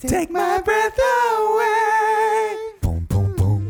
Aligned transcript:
Take 0.00 0.30
my 0.30 0.62
breath 0.64 0.96
away. 0.96 2.56
Pum, 2.80 3.04
pum, 3.08 3.34
pum. 3.34 3.64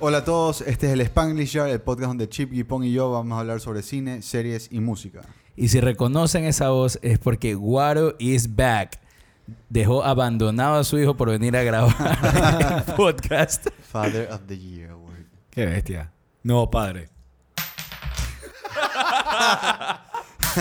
Hola 0.00 0.18
a 0.18 0.24
todos, 0.24 0.62
este 0.62 0.88
es 0.88 0.92
el 0.94 1.00
Spanglish 1.02 1.52
Jar, 1.52 1.68
el 1.68 1.80
podcast 1.80 2.08
donde 2.08 2.28
Chip, 2.28 2.52
Gipong 2.52 2.82
y 2.82 2.92
yo 2.92 3.12
vamos 3.12 3.36
a 3.36 3.40
hablar 3.40 3.60
sobre 3.60 3.82
cine, 3.82 4.20
series 4.22 4.66
y 4.72 4.80
música. 4.80 5.20
Y 5.60 5.68
si 5.70 5.80
reconocen 5.80 6.44
esa 6.44 6.70
voz 6.70 7.00
es 7.02 7.18
porque 7.18 7.54
Guaro 7.54 8.14
is 8.20 8.54
back. 8.54 9.00
Dejó 9.68 10.04
abandonado 10.04 10.76
a 10.76 10.84
su 10.84 10.96
hijo 11.00 11.16
por 11.16 11.30
venir 11.30 11.56
a 11.56 11.64
grabar 11.64 12.84
el 12.86 12.94
podcast. 12.94 13.66
Father 13.90 14.30
of 14.30 14.42
the 14.46 14.56
Year 14.56 14.92
Award. 14.92 15.24
Qué 15.50 15.66
bestia. 15.66 16.12
Nuevo 16.44 16.70
padre. 16.70 17.08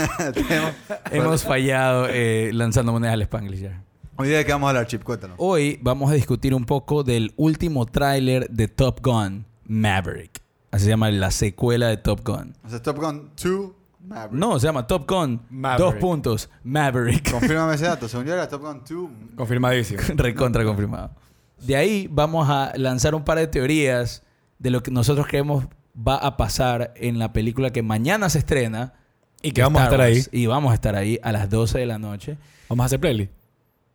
Hemos 1.12 1.44
fallado 1.44 2.08
eh, 2.10 2.50
lanzando 2.52 2.92
monedas 2.92 3.14
al 3.14 3.22
Spanglish. 3.22 3.62
Jar. 3.62 3.84
Hoy 4.16 4.30
día 4.30 4.40
de 4.40 4.46
qué 4.46 4.52
vamos 4.52 4.66
a 4.66 4.70
hablar, 4.72 4.88
Chip, 4.88 5.04
cuéntanos. 5.04 5.36
Hoy 5.38 5.78
vamos 5.84 6.10
a 6.10 6.16
discutir 6.16 6.56
un 6.56 6.66
poco 6.66 7.04
del 7.04 7.36
último 7.38 7.86
tráiler 7.86 8.50
de 8.50 8.68
Top 8.68 9.02
Gun, 9.06 9.46
Maverick. 9.64 10.42
Así 10.72 10.86
se 10.86 10.90
llama 10.90 11.12
la 11.12 11.30
secuela 11.30 11.88
de 11.88 11.98
Top 11.98 12.22
Gun. 12.26 12.56
O 12.66 12.70
sea, 12.70 12.82
Top 12.82 12.98
Gun 12.98 13.30
2 13.36 13.72
Maverick. 14.08 14.40
No, 14.40 14.60
se 14.60 14.68
llama 14.68 14.88
Top 14.88 15.10
Gun, 15.10 15.42
Maverick. 15.50 15.86
dos 15.86 15.96
puntos, 15.96 16.50
Maverick. 16.64 17.32
Confírmame 17.32 17.76
ese 17.76 17.86
dato. 17.86 18.08
Según 18.08 18.26
yo 18.26 18.34
era 18.34 18.48
Top 18.48 18.62
Gun 18.62 18.82
2. 18.88 19.36
Confirmadísimo. 19.36 20.02
Recontra 20.16 20.64
confirmado. 20.64 21.12
De 21.60 21.76
ahí 21.76 22.08
vamos 22.10 22.50
a 22.50 22.72
lanzar 22.76 23.16
un 23.16 23.24
par 23.24 23.38
de 23.38 23.48
teorías 23.48 24.24
de 24.60 24.70
lo 24.70 24.82
que 24.84 24.92
nosotros 24.92 25.28
creemos 25.28 25.66
va 25.96 26.16
a 26.16 26.38
pasar 26.38 26.94
en 26.96 27.20
la 27.20 27.34
película 27.34 27.72
que 27.72 27.82
mañana 27.82 28.30
se 28.30 28.40
estrena. 28.40 28.94
Y 29.42 29.52
que 29.52 29.62
vamos 29.62 29.82
a 29.82 29.86
Star 29.86 30.02
estar 30.02 30.08
ahí. 30.34 30.42
Y 30.44 30.46
vamos 30.48 30.72
a 30.72 30.76
estar 30.76 30.96
ahí 30.96 31.20
a 31.22 31.32
las 31.32 31.50
12 31.50 31.80
de 31.80 31.86
la 31.86 32.00
noche. 32.00 32.38
Vamos 32.70 32.84
a 32.84 32.86
hacer 32.88 33.00
playlist. 33.00 33.32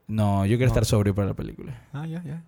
No, 0.07 0.45
yo 0.47 0.57
quiero 0.57 0.69
estar 0.69 0.85
sobrio 0.85 1.15
para 1.15 1.29
la 1.29 1.35
película. 1.35 1.83
Ah, 1.93 2.07
ya, 2.07 2.23
ya. 2.23 2.43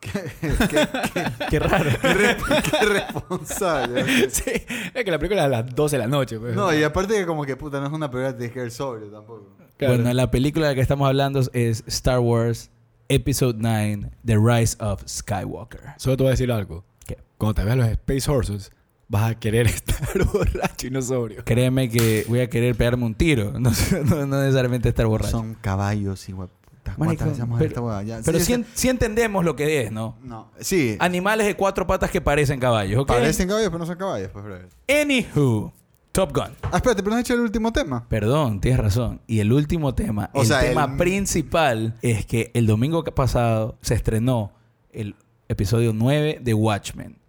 Qué 0.00 1.58
raro. 1.58 1.90
Qué, 2.00 2.14
re- 2.14 2.36
qué 2.70 2.86
responsable. 2.86 4.30
sí, 4.30 4.50
es 4.94 5.04
que 5.04 5.10
la 5.10 5.18
película 5.18 5.42
es 5.42 5.46
a 5.46 5.48
las 5.48 5.74
12 5.74 5.96
de 5.96 6.02
la 6.02 6.08
noche. 6.08 6.38
Pues. 6.38 6.54
No, 6.54 6.72
y 6.74 6.82
aparte 6.82 7.14
que 7.14 7.26
como 7.26 7.44
que 7.44 7.56
puta, 7.56 7.80
no 7.80 7.86
es 7.86 7.92
una 7.92 8.10
película 8.10 8.32
de 8.32 8.38
tienes 8.38 8.54
que 8.54 8.64
ir 8.64 8.70
sobrio 8.70 9.08
tampoco. 9.08 9.46
Claro. 9.76 9.94
Bueno, 9.96 10.12
la 10.12 10.30
película 10.30 10.66
de 10.66 10.72
la 10.72 10.74
que 10.74 10.80
estamos 10.82 11.06
hablando 11.06 11.40
es 11.52 11.84
Star 11.86 12.18
Wars 12.20 12.70
Episode 13.08 13.54
9, 13.58 14.10
The 14.24 14.36
Rise 14.38 14.76
of 14.80 15.02
Skywalker. 15.06 15.80
Solo 15.96 16.16
te 16.16 16.22
voy 16.22 16.28
a 16.28 16.32
decir 16.32 16.52
algo. 16.52 16.84
¿Qué? 17.06 17.18
Cuando 17.38 17.54
te 17.54 17.64
veas 17.64 17.76
los 17.76 17.88
Space 17.88 18.30
Horses, 18.30 18.70
vas 19.08 19.30
a 19.30 19.34
querer 19.38 19.66
estar 19.68 20.24
borracho 20.32 20.86
y 20.86 20.90
no 20.90 21.02
sobrio. 21.02 21.44
Créeme 21.44 21.88
que 21.90 22.24
voy 22.28 22.40
a 22.40 22.48
querer 22.50 22.74
pegarme 22.76 23.04
un 23.04 23.14
tiro. 23.14 23.52
No, 23.58 23.70
no- 24.04 24.26
no 24.26 24.40
necesariamente 24.40 24.88
estar 24.90 25.06
borracho. 25.06 25.32
Son 25.32 25.54
caballos 25.54 26.28
y 26.28 26.32
hueputas. 26.80 26.98
Marico, 26.98 27.24
¿Cuántas 27.24 27.28
veces 27.28 27.48
ver 27.58 27.68
pero- 27.72 27.90
esta? 27.90 28.02
Ya, 28.02 28.20
Pero 28.24 28.38
sí, 28.74 28.88
entendemos 28.88 29.44
lo 29.44 29.56
que 29.56 29.82
es, 29.82 29.92
¿no? 29.92 30.16
No, 30.22 30.50
sí. 30.60 30.96
Animales 30.98 31.46
de 31.46 31.54
cuatro 31.56 31.86
patas 31.86 32.10
que 32.10 32.20
parecen 32.20 32.58
caballos, 32.60 33.00
¿ok? 33.00 33.08
Parecen 33.08 33.48
caballos, 33.48 33.68
pero 33.68 33.78
no 33.78 33.86
son 33.86 33.96
caballos, 33.98 34.30
pues, 34.32 34.44
brother. 34.44 34.68
Anywho, 34.88 35.72
Top 36.12 36.32
Gun. 36.34 36.48
Ah, 36.62 36.76
espérate, 36.76 37.02
pero 37.02 37.10
no 37.10 37.16
has 37.16 37.20
hecho 37.20 37.34
el 37.34 37.40
último 37.40 37.72
tema. 37.72 38.04
Perdón, 38.08 38.60
tienes 38.60 38.80
razón. 38.80 39.20
Y 39.28 39.38
el 39.40 39.52
último 39.52 39.94
tema, 39.94 40.28
O 40.34 40.40
el 40.42 40.46
sea, 40.48 40.60
tema 40.60 40.84
el- 40.86 40.96
principal 40.96 41.94
es 42.02 42.26
que 42.26 42.50
el 42.54 42.66
domingo 42.66 43.04
pasado 43.04 43.78
se 43.80 43.94
estrenó 43.94 44.52
el 44.92 45.14
episodio 45.48 45.92
9 45.94 46.38
de 46.42 46.54
Watchmen. 46.54 47.19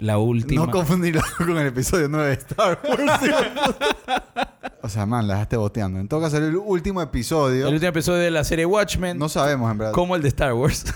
La 0.00 0.18
última. 0.18 0.66
No 0.66 0.72
confundirlo 0.72 1.20
con 1.38 1.56
el 1.58 1.66
episodio 1.68 2.08
9 2.08 2.26
de 2.28 2.32
Star 2.34 2.78
Wars. 2.82 3.20
o 4.82 4.88
sea, 4.88 5.06
man, 5.06 5.26
la 5.26 5.34
dejaste 5.34 5.56
boteando. 5.56 6.00
En 6.00 6.08
todo 6.08 6.20
caso, 6.20 6.38
el 6.38 6.56
último 6.56 7.00
episodio. 7.02 7.68
el 7.68 7.74
último 7.74 7.90
episodio 7.90 8.18
de 8.20 8.30
la 8.30 8.44
serie 8.44 8.66
Watchmen, 8.66 9.18
No 9.18 9.28
sabemos, 9.28 9.70
en 9.70 9.78
verdad. 9.78 9.92
como 9.92 10.16
el 10.16 10.22
de 10.22 10.28
Star 10.28 10.52
Wars. 10.54 10.84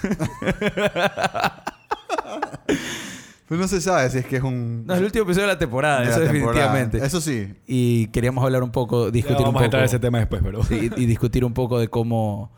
Pues 3.47 3.61
no 3.61 3.69
se 3.69 3.79
sabe 3.83 4.09
si 4.09 4.19
es 4.19 4.27
que 4.27 4.37
es 4.37 4.43
un. 4.43 4.87
no, 4.87 4.95
es 4.95 4.99
el 5.01 5.05
último 5.05 5.25
episodio 5.25 5.47
de 5.47 5.53
la 5.53 5.59
temporada, 5.59 6.01
de 6.01 6.07
la 6.07 6.11
eso 6.13 6.21
temporada. 6.21 6.73
definitivamente. 6.73 7.05
Eso 7.07 7.21
sí. 7.21 7.53
Y 7.67 8.07
queríamos 8.07 8.43
hablar 8.43 8.63
un 8.63 8.71
poco, 8.73 9.07
Ya 9.07 9.11
discutir 9.13 9.41
un 9.41 9.53
vamos 9.53 9.53
poco. 9.55 9.63
a 9.63 9.65
entrar 9.67 9.83
a 9.83 9.87
ese 9.87 9.99
tema 9.99 10.19
después, 10.19 10.41
pero... 10.43 10.61
Y, 10.71 10.91
y 11.03 11.07
discutir 11.07 11.45
un 11.45 11.53
poco 11.53 11.79
de 11.79 11.89
cómo. 11.89 12.51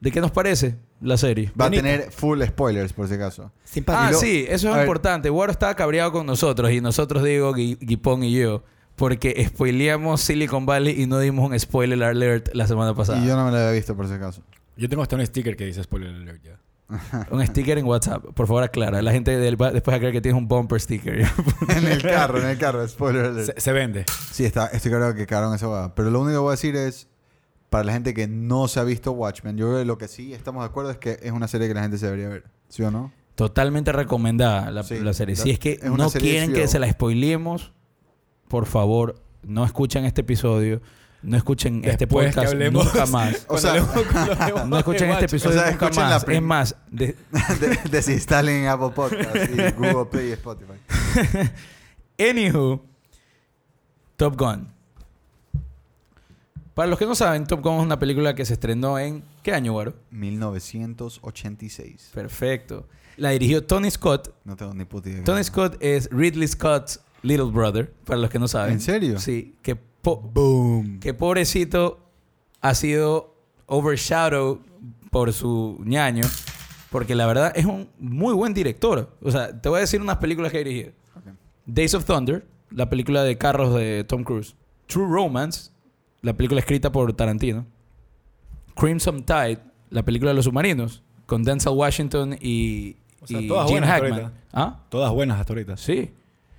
De 0.00 0.10
qué 0.10 0.20
nos 0.20 0.30
parece 0.30 0.76
la 1.00 1.16
serie. 1.16 1.52
Va 1.60 1.66
Bonito. 1.66 1.80
a 1.80 1.90
tener 1.90 2.10
full 2.12 2.42
spoilers, 2.42 2.92
por 2.92 3.08
si 3.08 3.14
acaso. 3.14 3.52
Ah, 3.88 4.08
Y 4.08 4.12
lo- 4.12 4.18
sí, 4.18 4.46
eso 4.48 4.68
a 4.68 4.70
es 4.70 4.76
ver. 4.76 4.84
importante. 4.86 5.28
Guaro 5.30 5.52
estaba 5.52 5.74
cabreado 5.74 6.12
con 6.12 6.26
nosotros 6.26 6.70
y 6.70 6.80
nosotros, 6.80 7.22
digo, 7.22 7.52
Gui- 7.54 7.78
Guipón 7.80 8.22
y 8.24 8.32
yo, 8.32 8.62
porque 8.96 9.44
spoileamos 9.48 10.20
Silicon 10.20 10.66
Valley 10.66 11.00
y 11.02 11.06
no 11.06 11.18
dimos 11.18 11.48
un 11.50 11.58
spoiler 11.58 12.02
alert 12.02 12.50
la 12.54 12.66
semana 12.66 12.94
pasada. 12.94 13.18
Y 13.22 13.26
yo 13.26 13.36
no 13.36 13.44
me 13.44 13.50
lo 13.50 13.56
había 13.58 13.72
visto, 13.72 13.96
por 13.96 14.06
si 14.08 14.14
acaso. 14.14 14.42
Yo 14.76 14.88
tengo 14.88 15.02
hasta 15.02 15.16
un 15.16 15.24
sticker 15.26 15.56
que 15.56 15.66
dice 15.66 15.82
spoiler 15.82 16.10
alert 16.14 16.42
ya. 16.42 16.58
Un 17.30 17.46
sticker 17.46 17.78
en 17.78 17.84
WhatsApp, 17.86 18.24
por 18.34 18.48
favor, 18.48 18.64
aclara. 18.64 19.00
La 19.00 19.12
gente 19.12 19.38
del- 19.38 19.60
va- 19.60 19.70
después 19.70 19.92
va 19.92 19.96
a 19.96 20.00
creer 20.00 20.12
que 20.12 20.20
tienes 20.20 20.36
un 20.36 20.48
bumper 20.48 20.80
sticker. 20.80 21.20
en 21.68 21.86
el 21.86 22.02
carro, 22.02 22.40
en 22.40 22.46
el 22.48 22.58
carro, 22.58 22.86
spoiler 22.88 23.26
alert. 23.26 23.46
Se, 23.54 23.60
se 23.60 23.72
vende. 23.72 24.04
Sí, 24.32 24.44
está, 24.44 24.66
estoy 24.66 24.90
claro 24.90 25.14
que 25.14 25.24
cagaron 25.24 25.54
esa 25.54 25.68
hueá. 25.68 25.94
Pero 25.94 26.10
lo 26.10 26.18
único 26.20 26.32
que 26.34 26.38
voy 26.40 26.48
a 26.48 26.50
decir 26.52 26.74
es, 26.74 27.08
para 27.70 27.84
la 27.84 27.92
gente 27.92 28.12
que 28.14 28.26
no 28.28 28.68
se 28.68 28.80
ha 28.80 28.84
visto 28.84 29.12
Watchmen, 29.12 29.56
yo 29.56 29.66
creo 29.68 29.78
que 29.78 29.84
lo 29.86 29.96
que 29.96 30.08
sí 30.08 30.34
estamos 30.34 30.62
de 30.62 30.66
acuerdo 30.66 30.90
es 30.90 30.98
que 30.98 31.18
es 31.22 31.32
una 31.32 31.48
serie 31.48 31.68
que 31.68 31.74
la 31.74 31.82
gente 31.82 31.96
se 31.98 32.06
debería 32.06 32.28
ver. 32.28 32.44
¿Sí 32.68 32.82
o 32.82 32.90
no? 32.90 33.12
Totalmente 33.36 33.92
recomendada 33.92 34.70
la, 34.70 34.82
Sí, 34.82 34.98
la 34.98 35.14
serie. 35.14 35.34
Si 35.36 35.50
es 35.50 35.58
que 35.58 35.78
es 35.80 35.84
no 35.84 36.10
quieren 36.10 36.50
HBO. 36.50 36.56
que 36.56 36.68
se 36.68 36.78
la 36.78 36.90
spoileemos, 36.90 37.72
por 38.48 38.66
favor, 38.66 39.22
no 39.42 39.64
escuchen 39.64 40.04
este 40.04 40.20
episodio, 40.20 40.82
no 41.22 41.36
escuchen 41.36 41.82
este 41.84 41.98
que 41.98 42.06
podcast 42.08 42.52
hablemos- 42.52 42.84
nunca 42.84 43.06
más. 43.06 43.44
O 43.48 43.56
sea, 43.56 43.74
No 44.66 44.76
escuchen 44.78 45.10
este 45.10 45.24
episodio 45.26 45.56
O 45.58 45.62
sea, 45.62 45.70
nunca 45.70 45.86
escuchen 45.86 46.10
la 46.10 46.18
más. 46.18 46.28
Es 46.28 46.42
más, 46.42 46.76
de- 46.90 47.16
De- 47.60 47.78
desinstalen 47.90 48.66
Apple 48.66 48.90
Podcasts 48.94 49.48
y 49.48 49.72
Google 49.72 50.06
Play 50.10 50.28
y 50.28 50.32
Spotify. 50.32 50.72
Anywho, 52.18 52.84
Top 54.16 54.36
Gun. 54.36 54.68
Para 56.80 56.88
los 56.88 56.98
que 56.98 57.04
no 57.04 57.14
saben, 57.14 57.46
Top 57.46 57.60
Gun 57.62 57.76
es 57.80 57.82
una 57.84 57.98
película 57.98 58.34
que 58.34 58.42
se 58.46 58.54
estrenó 58.54 58.98
en... 58.98 59.22
¿Qué 59.42 59.52
año, 59.52 59.72
Guaro? 59.72 59.92
1986. 60.12 62.10
Perfecto. 62.14 62.86
La 63.18 63.28
dirigió 63.30 63.62
Tony 63.66 63.90
Scott. 63.90 64.32
No 64.44 64.56
tengo 64.56 64.72
ni 64.72 64.86
puta 64.86 65.10
idea. 65.10 65.22
Tony 65.24 65.44
Scott 65.44 65.76
es 65.80 66.08
Ridley 66.10 66.48
Scott's 66.48 67.00
little 67.20 67.50
brother, 67.50 67.92
para 68.06 68.18
los 68.18 68.30
que 68.30 68.38
no 68.38 68.48
saben. 68.48 68.72
¿En 68.72 68.80
serio? 68.80 69.18
Sí. 69.20 69.56
Que, 69.60 69.76
po- 69.76 70.22
Boom. 70.22 71.00
que 71.00 71.12
pobrecito 71.12 72.00
ha 72.62 72.74
sido 72.74 73.36
overshadowed 73.66 74.60
por 75.10 75.34
su 75.34 75.82
ñaño. 75.84 76.24
Porque 76.90 77.14
la 77.14 77.26
verdad 77.26 77.52
es 77.56 77.66
un 77.66 77.90
muy 77.98 78.32
buen 78.32 78.54
director. 78.54 79.14
O 79.20 79.30
sea, 79.30 79.60
te 79.60 79.68
voy 79.68 79.76
a 79.76 79.80
decir 79.82 80.00
unas 80.00 80.16
películas 80.16 80.50
que 80.50 80.56
ha 80.56 80.64
dirigido. 80.64 80.92
Ok. 81.14 81.24
Days 81.66 81.92
of 81.92 82.06
Thunder, 82.06 82.46
la 82.70 82.88
película 82.88 83.22
de 83.22 83.36
carros 83.36 83.74
de 83.74 84.02
Tom 84.04 84.24
Cruise. 84.24 84.56
True 84.86 85.06
Romance, 85.06 85.69
la 86.22 86.34
película 86.36 86.60
escrita 86.60 86.90
por 86.92 87.12
Tarantino. 87.14 87.66
Crimson 88.76 89.24
Tide, 89.24 89.58
la 89.90 90.02
película 90.04 90.30
de 90.30 90.34
los 90.36 90.44
submarinos, 90.44 91.02
con 91.26 91.42
Denzel 91.42 91.72
Washington 91.72 92.36
y, 92.40 92.96
O 93.20 93.26
sea, 93.26 93.40
y 93.40 93.48
todas 93.48 93.66
Gene 93.68 93.80
buenas 93.80 93.90
hasta 93.90 94.04
Hackman. 94.06 94.20
ahorita. 94.24 94.40
¿Ah? 94.52 94.80
Todas 94.88 95.12
buenas 95.12 95.40
hasta 95.40 95.52
ahorita. 95.52 95.76
Sí. 95.76 96.10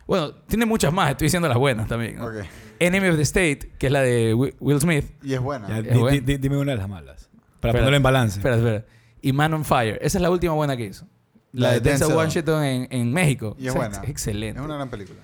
Bueno, 0.08 0.34
tiene 0.48 0.66
muchas 0.66 0.92
más, 0.92 1.12
estoy 1.12 1.26
diciendo 1.28 1.48
las 1.48 1.58
buenas 1.58 1.88
también. 1.88 2.18
¿no? 2.18 2.26
Ok. 2.26 2.34
Enemy 2.80 3.08
of 3.10 3.16
the 3.16 3.22
State, 3.22 3.72
que 3.78 3.88
es 3.88 3.92
la 3.94 4.02
de 4.02 4.34
Wi- 4.34 4.56
Will 4.60 4.80
Smith. 4.82 5.06
Y 5.24 5.34
es 5.34 5.40
buena. 5.40 5.68
Ya, 5.68 5.78
Es 5.80 6.26
dime 6.26 6.58
una 6.58 6.72
de 6.72 6.78
las 6.78 6.90
malas. 6.90 7.30
Para 7.60 7.72
Espera. 7.72 7.74
ponerlo 7.74 7.98
en 7.98 8.04
balance. 8.04 8.40
Espera, 8.40 8.56
espera. 8.58 8.86
Y 9.22 9.34
Man 9.34 9.54
on 9.54 9.64
Fire. 9.64 10.00
Esa 10.02 10.18
es 10.18 10.22
la 10.22 10.32
última 10.32 10.54
buena 10.54 10.76
que 10.76 10.86
hizo. 10.86 11.06
La, 11.54 11.74
de 11.74 11.80
Denzel, 11.82 12.14
Washington 12.16 12.64
en, 12.64 12.88
en 12.90 13.14
México. 13.14 13.56
Y 13.60 13.68
es 13.68 13.70
O 13.70 13.74
sea, 13.80 13.90
buena. 13.90 14.04
Excelente. 14.08 14.60
Es 14.60 14.66
una 14.66 14.76
gran 14.76 14.90
película. 14.90 15.20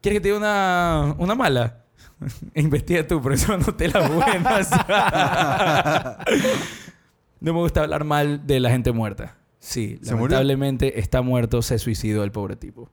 ¿Quieres 0.00 0.18
que 0.18 0.22
te 0.22 0.28
diga 0.28 0.38
una, 0.38 1.14
una 1.18 1.34
mala? 1.34 1.84
Investiga 2.54 3.06
tú, 3.06 3.20
por 3.22 3.32
eso 3.32 3.52
anoté 3.54 3.88
las 3.88 4.12
buenas. 4.12 4.70
no 7.40 7.52
me 7.52 7.60
gusta 7.60 7.82
hablar 7.82 8.04
mal 8.04 8.46
de 8.46 8.60
la 8.60 8.70
gente 8.70 8.92
muerta. 8.92 9.36
Sí, 9.60 9.98
¿Se 10.02 10.14
murió? 10.14 10.36
lamentablemente 10.36 11.00
está 11.00 11.22
muerto, 11.22 11.62
se 11.62 11.78
suicidó 11.78 12.24
el 12.24 12.32
pobre 12.32 12.56
tipo. 12.56 12.90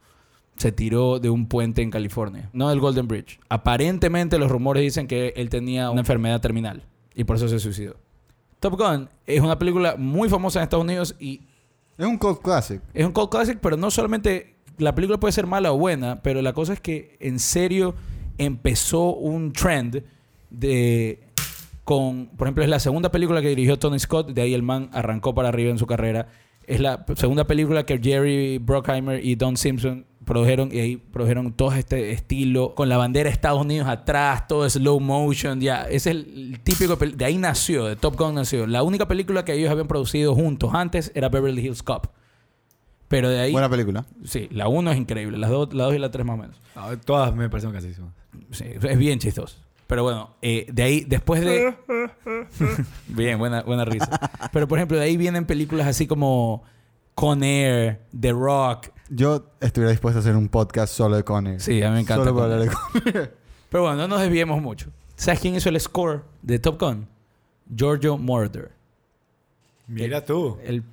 Se 0.57 0.72
tiró 0.72 1.19
de 1.19 1.30
un 1.30 1.48
puente 1.48 1.81
en 1.81 1.92
California, 1.92 2.50
no 2.54 2.69
del 2.69 2.80
Golden 2.80 3.07
Bridge. 3.07 3.39
Aparentemente 3.50 4.39
los 4.39 4.50
rumores 4.50 4.81
dicen 4.83 5.06
que 5.07 5.33
él 5.36 5.50
tenía 5.50 5.89
una 5.92 6.01
enfermedad 6.01 6.39
terminal 6.42 6.86
y 7.13 7.24
por 7.25 7.36
eso 7.36 7.48
se 7.48 7.60
suicidó. 7.60 7.98
Top 8.60 8.77
Gun 8.80 9.10
es 9.25 9.42
una 9.42 9.60
película 9.60 9.95
muy 9.98 10.30
famosa 10.30 10.60
en 10.60 10.63
Estados 10.63 10.86
Unidos 10.86 11.16
y 11.19 11.42
Es 11.98 12.06
un 12.06 12.18
cult 12.18 12.42
classic. 12.42 12.81
es 12.94 13.06
un 13.06 13.12
cult 13.12 13.30
classic, 13.31 13.60
pero 13.62 13.75
no 13.77 13.92
solamente 13.92 14.56
la 14.77 14.95
película 14.95 15.19
puede 15.19 15.33
ser 15.33 15.45
mala 15.45 15.72
o 15.72 15.77
buena, 15.77 16.22
pero 16.22 16.42
la 16.42 16.54
cosa 16.54 16.74
es 16.74 16.80
que 16.80 17.18
en 17.19 17.39
serio 17.39 17.94
empezó 18.38 19.14
un 19.14 19.54
trend 19.54 20.04
de 20.50 21.26
con, 21.86 22.28
por 22.36 22.48
ejemplo, 22.48 22.64
es 22.64 22.70
la 22.70 22.80
segunda 22.80 23.12
película 23.12 23.42
que 23.42 23.50
dirigió 23.50 23.78
Tony 23.78 24.00
Scott, 24.00 24.32
de 24.32 24.42
ahí 24.42 24.54
el 24.56 24.64
man 24.64 24.90
arrancó 24.92 25.36
para 25.36 25.50
arriba 25.50 25.70
en 25.70 25.78
su 25.78 25.86
carrera. 25.86 26.28
Es 26.66 26.80
la 26.80 27.06
segunda 27.16 27.46
película 27.46 27.86
que 27.86 28.00
Jerry 28.00 28.58
Bruckheimer 28.58 29.24
y 29.24 29.36
Don 29.36 29.56
Simpson 29.56 30.04
produjeron 30.26 30.70
y 30.74 30.80
ahí 30.80 30.98
produjeron 30.98 31.54
todo 31.54 31.72
este 31.74 32.12
estilo 32.12 32.74
con 32.74 32.90
la 32.90 32.98
bandera 32.98 33.30
de 33.30 33.34
Estados 33.34 33.62
Unidos 33.62 33.88
atrás, 33.88 34.48
todo 34.48 34.68
slow 34.68 35.00
motion, 35.00 35.62
ya, 35.62 35.84
ese 35.84 35.96
es 35.96 36.16
el, 36.16 36.60
típico 36.64 36.96
de 36.96 37.24
ahí 37.24 37.38
nació, 37.38 37.86
de 37.86 37.96
Top 37.96 38.18
Gun 38.18 38.34
nació. 38.34 38.66
La 38.66 38.82
única 38.82 39.08
película 39.08 39.46
que 39.46 39.54
ellos 39.54 39.70
habían 39.70 39.88
producido 39.88 40.34
juntos 40.34 40.72
antes 40.74 41.12
era 41.14 41.30
Beverly 41.30 41.64
Hills 41.64 41.84
Cop. 41.84 42.08
Pero 43.08 43.30
de 43.30 43.40
ahí 43.40 43.52
Buena 43.52 43.70
película. 43.70 44.06
sí, 44.24 44.48
la 44.52 44.68
1 44.68 44.92
es 44.92 44.98
increíble, 44.98 45.38
las 45.38 45.52
dos 45.52 45.72
la 45.76 45.84
dos 45.84 45.94
y 45.94 46.00
la 46.00 46.10
3 46.10 46.26
más 46.26 46.34
o 46.34 46.42
menos. 46.42 46.60
No, 46.76 46.98
todas 46.98 47.36
me 47.36 47.48
parecen 47.48 47.72
casi. 47.72 47.94
Sí, 48.52 48.66
es 48.82 48.98
bien 48.98 49.20
chistoso. 49.20 49.58
Pero 49.88 50.04
bueno, 50.04 50.36
eh, 50.42 50.66
de 50.72 50.84
ahí, 50.84 51.02
después 51.02 51.42
de... 51.42 51.76
bien, 53.08 53.38
buena, 53.38 53.62
buena 53.62 53.86
risa. 53.86 54.10
Pero 54.52 54.68
por 54.68 54.80
ejemplo, 54.80 54.98
de 54.98 55.04
ahí 55.04 55.16
vienen 55.16 55.46
películas 55.46 55.86
así 55.88 56.08
como 56.08 56.64
Con 57.14 57.44
Air, 57.44 58.02
The 58.20 58.32
Rock. 58.32 58.88
Yo 59.10 59.46
estuviera 59.62 59.92
dispuesto 59.92 60.20
a 60.20 60.22
hacer 60.22 60.36
un 60.36 60.50
podcast 60.50 60.92
solo 60.92 61.16
de 61.16 61.24
Conner. 61.24 61.62
Sí, 61.62 61.84
a 61.84 61.90
mí 61.90 61.96
me 61.96 62.00
encanta. 62.02 62.24
Solo 62.24 62.36
para 62.36 62.48
Con 62.48 62.54
hablar 62.64 62.76
Air. 63.04 63.14
de. 63.14 63.32
Pero 63.70 63.84
bueno, 63.84 63.98
no 63.98 64.08
nos 64.08 64.22
desviemos 64.22 64.60
mucho. 64.62 64.90
¿Sabes 65.16 65.40
quién 65.40 65.56
hizo 65.56 65.70
el 65.70 65.80
score 65.80 66.24
de 66.42 66.58
Top 66.58 66.80
Gun? 66.80 67.08
Giorgio 67.74 68.18
Moroder. 68.18 68.72
Mira 69.88 70.26
tú. 70.26 70.58
El, 70.64 70.84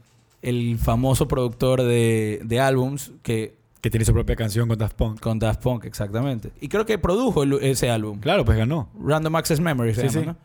el 0.42 0.78
famoso 0.78 1.26
productor 1.26 1.82
de, 1.82 2.40
de 2.44 2.60
álbums 2.60 3.12
que... 3.22 3.56
Que 3.82 3.90
tiene 3.90 4.04
su 4.06 4.12
propia 4.14 4.34
canción 4.36 4.66
con 4.68 4.78
Daft 4.78 4.96
Punk. 4.96 5.20
Con 5.20 5.38
Daft 5.38 5.60
Punk, 5.62 5.84
exactamente. 5.84 6.52
Y 6.60 6.68
creo 6.68 6.86
que 6.86 6.96
produjo 6.98 7.42
el- 7.42 7.54
ese 7.62 7.90
álbum. 7.90 8.18
Claro, 8.20 8.44
pues 8.46 8.56
ganó. 8.56 8.88
Random 8.98 9.34
Access 9.36 9.60
Memory 9.60 9.94
se 9.94 10.08
Sí, 10.08 10.14
llama, 10.20 10.20
sí. 10.20 10.26
¿no? 10.28 10.36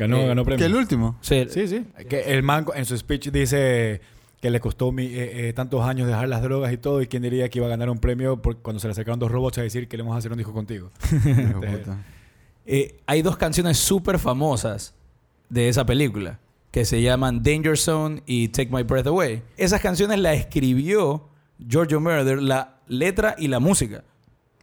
Ganó, 0.00 0.16
Eh, 0.22 0.26
ganó 0.28 0.42
que 0.44 0.46
premio. 0.46 0.66
el 0.66 0.74
último. 0.76 1.16
Sí, 1.20 1.44
Sí, 1.50 1.68
sí. 1.68 1.84
Que 2.08 2.20
el 2.32 2.42
man 2.42 2.64
en 2.74 2.84
su 2.86 2.96
speech 2.96 3.28
dice 3.30 4.00
que 4.40 4.50
le 4.50 4.60
costó 4.60 4.92
mi- 4.92 5.06
eh, 5.06 5.48
eh, 5.48 5.52
tantos 5.52 5.82
años 5.82 6.06
dejar 6.06 6.28
las 6.28 6.42
drogas 6.42 6.72
y 6.72 6.76
todo. 6.78 7.02
Y 7.02 7.06
quién 7.06 7.22
diría 7.22 7.48
que 7.48 7.58
iba 7.58 7.66
a 7.66 7.70
ganar 7.70 7.90
un 7.90 7.98
premio 7.98 8.40
por 8.40 8.58
cuando 8.58 8.78
se 8.80 8.86
le 8.88 8.92
acercaron 8.92 9.18
dos 9.18 9.30
robots 9.30 9.58
a 9.58 9.62
decir 9.62 9.88
que 9.88 9.96
le 9.96 10.02
vamos 10.02 10.14
a 10.16 10.18
hacer 10.18 10.30
un 10.32 10.38
disco 10.38 10.52
contigo. 10.52 10.90
Eh, 12.66 12.96
hay 13.06 13.20
dos 13.22 13.36
canciones 13.36 13.76
súper 13.78 14.18
famosas 14.18 14.94
de 15.50 15.68
esa 15.68 15.84
película 15.84 16.38
que 16.70 16.84
se 16.86 17.02
llaman 17.02 17.42
Danger 17.42 17.76
Zone 17.76 18.22
y 18.26 18.48
Take 18.48 18.70
My 18.72 18.82
Breath 18.82 19.06
Away. 19.06 19.42
Esas 19.56 19.80
canciones 19.82 20.18
las 20.18 20.38
escribió 20.38 21.28
Giorgio 21.58 22.00
Moroder, 22.00 22.40
la 22.42 22.73
letra 22.88 23.34
y 23.38 23.48
la 23.48 23.58
música. 23.60 24.04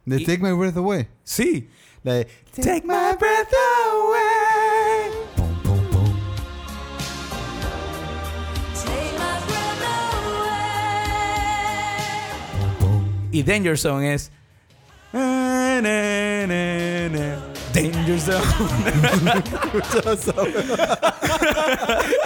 De 0.04 0.20
Y- 0.20 0.24
Take 0.24 0.38
My 0.42 0.52
Breath 0.52 0.76
Away. 0.76 1.08
Sí. 1.24 1.68
La 2.02 2.14
de 2.14 2.24
Take 2.56 2.82
my 2.84 3.16
breath 3.18 3.52
away. 3.52 5.10
Pum, 5.36 5.54
pum, 5.62 5.78
pum. 5.90 6.14
Take 8.74 9.12
my 9.16 9.38
breath 9.46 9.82
away. 12.80 13.28
Y 13.30 13.42
Danger 13.44 13.78
Zone 13.78 14.12
es. 14.14 14.30
Na, 15.12 15.80
na, 15.80 16.46
na, 16.48 17.08
na. 17.08 17.51
Danger 17.72 18.20
Zone. 18.20 18.42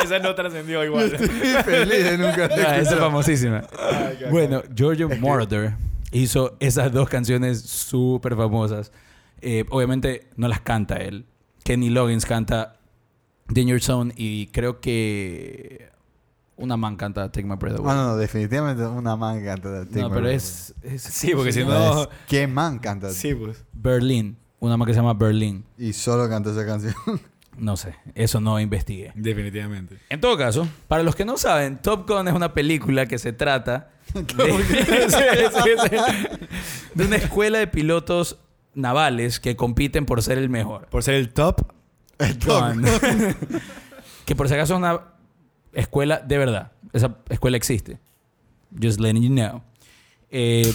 Esa 0.03 0.19
no 0.19 0.35
trascendió 0.35 0.85
igual. 0.85 1.11
feliz 1.11 2.05
de 2.05 2.19
nunca 2.19 2.49
Ah, 2.51 2.79
esa 2.79 2.95
es 2.95 2.99
famosísima. 3.01 3.63
Ay, 3.79 4.17
qué 4.19 4.27
Bueno, 4.27 4.63
Giorgio 4.75 5.09
Moroder 5.09 5.75
hizo 6.13 6.57
esas 6.61 6.93
dos 6.93 7.09
canciones 7.09 7.61
súper 7.63 8.37
famosas. 8.37 8.93
Eh, 9.41 9.65
obviamente 9.71 10.29
no 10.37 10.49
las 10.49 10.61
canta 10.61 10.97
él. 10.97 11.27
Kenny 11.65 11.91
Loggins 11.91 12.25
canta 12.27 12.79
Danger 13.49 13.81
Zone 13.83 14.13
y 14.17 14.47
creo 14.49 14.81
que 14.81 15.91
una 16.57 16.77
man 16.77 16.97
canta 16.97 17.31
Take 17.31 17.47
My 17.47 17.57
Breath 17.57 17.77
Ah, 17.79 17.83
Away. 17.83 17.95
no, 17.97 18.07
no, 18.09 18.17
definitivamente 18.17 18.83
una 18.85 19.17
man 19.17 19.45
canta 19.45 19.85
Take 19.85 20.01
No, 20.01 20.09
My 20.09 20.15
pero 20.15 20.27
Breath 20.27 20.37
es, 20.37 20.75
es- 20.83 21.03
Sí, 21.03 21.33
porque 21.35 21.53
si 21.53 21.63
Away. 21.63 21.79
no... 21.79 22.03
Es- 22.03 22.09
¿Qué 22.29 22.47
man 22.47 22.79
canta? 22.79 23.11
Sí, 23.11 23.35
pues. 23.35 23.65
Berlin, 23.73 24.39
una 24.61 24.77
man 24.77 24.87
que 24.87 24.93
se 24.95 25.01
llama 25.01 25.15
Berlin. 25.15 25.65
Y 25.79 25.93
solo 25.93 26.29
canta 26.29 26.51
esa 26.51 26.65
canción. 26.67 26.95
No 27.59 27.79
sé, 27.79 27.95
eso 28.15 28.39
no 28.39 28.61
investigué. 28.61 29.13
Definitivamente. 29.15 29.97
En 30.11 30.21
todo 30.21 30.37
caso, 30.37 30.69
para 30.89 31.03
los 31.03 31.17
que 31.17 31.25
no 31.25 31.39
saben, 31.39 31.79
Top 31.79 32.07
Gun 32.07 32.29
es 32.29 32.35
una 32.35 32.53
película 32.53 33.07
que 33.07 33.17
se 33.17 33.33
trata 33.33 33.89
de, 34.13 34.23
Sí, 35.09 35.61
sí, 35.63 35.71
sí. 35.89 35.97
de 36.93 37.05
una 37.07 37.17
escuela 37.17 37.59
de 37.59 37.67
pilotos 37.67 38.37
navales 38.75 39.41
que 39.41 39.57
compiten 39.57 40.05
por 40.05 40.23
ser 40.23 40.37
el 40.37 40.51
mejor. 40.51 40.87
Por 40.89 41.03
ser 41.03 41.15
el 41.15 41.33
top. 41.33 41.63
Gun. 42.45 42.85
que 44.27 44.37
por 44.37 44.49
si 44.49 44.55
acaso 44.55 44.75
es 44.75 44.79
una 44.79 45.01
escuela 45.73 46.19
de 46.19 46.37
verdad. 46.37 46.73
Esa 46.93 47.17
escuela 47.31 47.57
existe. 47.57 47.99
Just 48.79 49.01
letting 49.01 49.23
you 49.23 49.31
know. 49.31 49.63
Eh, 50.31 50.71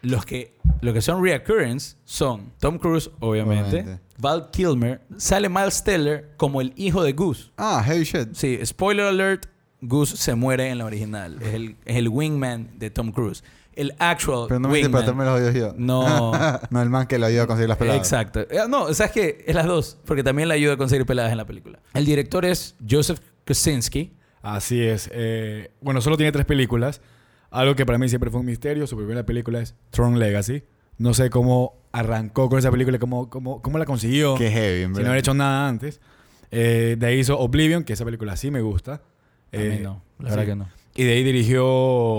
los 0.00 0.24
que, 0.24 0.56
los 0.80 0.94
que 0.94 1.00
son 1.00 1.22
reoccurrence 1.22 1.96
son 2.04 2.52
Tom 2.58 2.78
Cruise, 2.78 3.10
obviamente. 3.20 3.80
Obviamente. 3.80 4.02
Val 4.18 4.50
Kilmer. 4.50 5.00
Sale 5.16 5.48
Miles 5.48 5.82
Teller 5.84 6.30
como 6.36 6.60
el 6.60 6.72
hijo 6.76 7.02
de 7.02 7.12
Goose. 7.12 7.50
Ah, 7.56 7.82
heavy 7.84 8.04
shit. 8.04 8.34
Sí, 8.34 8.58
spoiler 8.64 9.06
alert, 9.06 9.46
Goose 9.80 10.16
se 10.16 10.34
muere 10.34 10.68
en 10.70 10.78
la 10.78 10.84
original. 10.86 11.38
Es 11.40 11.54
el, 11.54 11.76
es 11.84 11.96
el 11.96 12.08
wingman 12.08 12.70
de 12.78 12.90
Tom 12.90 13.12
Cruise. 13.12 13.44
El 13.74 13.94
actual 14.00 14.46
Pero 14.48 14.58
no 14.58 14.68
me 14.68 14.74
wingman. 14.82 15.02
atarme 15.04 15.24
los 15.24 15.34
oídos 15.38 15.54
yo. 15.54 15.72
No. 15.76 16.32
no, 16.70 16.82
el 16.82 16.90
man 16.90 17.06
que 17.06 17.16
lo 17.18 17.26
ayuda 17.26 17.44
a 17.44 17.46
conseguir 17.46 17.68
las 17.68 17.78
peladas. 17.78 18.00
Exacto. 18.00 18.40
Eh, 18.40 18.58
No, 18.68 18.92
¿sabes 18.92 19.12
qué? 19.12 19.44
Es 19.46 19.54
las 19.54 19.66
dos. 19.66 19.98
Porque 20.04 20.24
también 20.24 20.48
le 20.48 20.54
ayuda 20.54 20.72
a 20.74 20.76
conseguir 20.76 21.06
peladas 21.06 21.30
en 21.30 21.38
la 21.38 21.44
película. 21.46 21.78
El 21.94 22.04
director 22.04 22.44
es 22.44 22.74
Joseph 22.90 23.20
Kosinski. 23.46 24.12
Así 24.42 24.82
es. 24.82 25.08
Eh, 25.12 25.70
bueno, 25.80 26.00
solo 26.00 26.16
tiene 26.16 26.32
tres 26.32 26.44
películas. 26.44 27.00
Algo 27.50 27.74
que 27.74 27.86
para 27.86 27.98
mí 27.98 28.08
siempre 28.08 28.30
fue 28.30 28.40
un 28.40 28.46
misterio. 28.46 28.86
Su 28.86 28.96
primera 28.96 29.24
película 29.24 29.60
es 29.60 29.74
Tron 29.90 30.18
Legacy. 30.18 30.62
No 30.98 31.14
sé 31.14 31.30
cómo 31.30 31.74
arrancó 31.92 32.48
con 32.48 32.58
esa 32.58 32.70
película, 32.70 32.98
cómo, 32.98 33.30
cómo, 33.30 33.62
cómo 33.62 33.78
la 33.78 33.84
consiguió. 33.86 34.34
Qué 34.34 34.50
heavy, 34.50 34.82
en 34.82 34.86
sin 34.88 34.92
verdad. 34.94 35.08
haber 35.10 35.18
hecho 35.20 35.34
nada 35.34 35.68
antes. 35.68 36.00
Eh, 36.50 36.96
de 36.98 37.06
ahí 37.06 37.18
hizo 37.20 37.38
Oblivion, 37.38 37.84
que 37.84 37.92
esa 37.92 38.04
película 38.04 38.36
sí 38.36 38.50
me 38.50 38.60
gusta. 38.60 38.94
A 38.94 39.56
mí 39.56 39.62
Eh, 39.62 39.80
no. 39.82 40.02
La 40.18 40.30
sí. 40.30 40.36
verdad 40.36 40.46
que 40.52 40.56
no. 40.56 40.68
Y 40.94 41.04
de 41.04 41.12
ahí 41.12 41.22
dirigió 41.22 41.64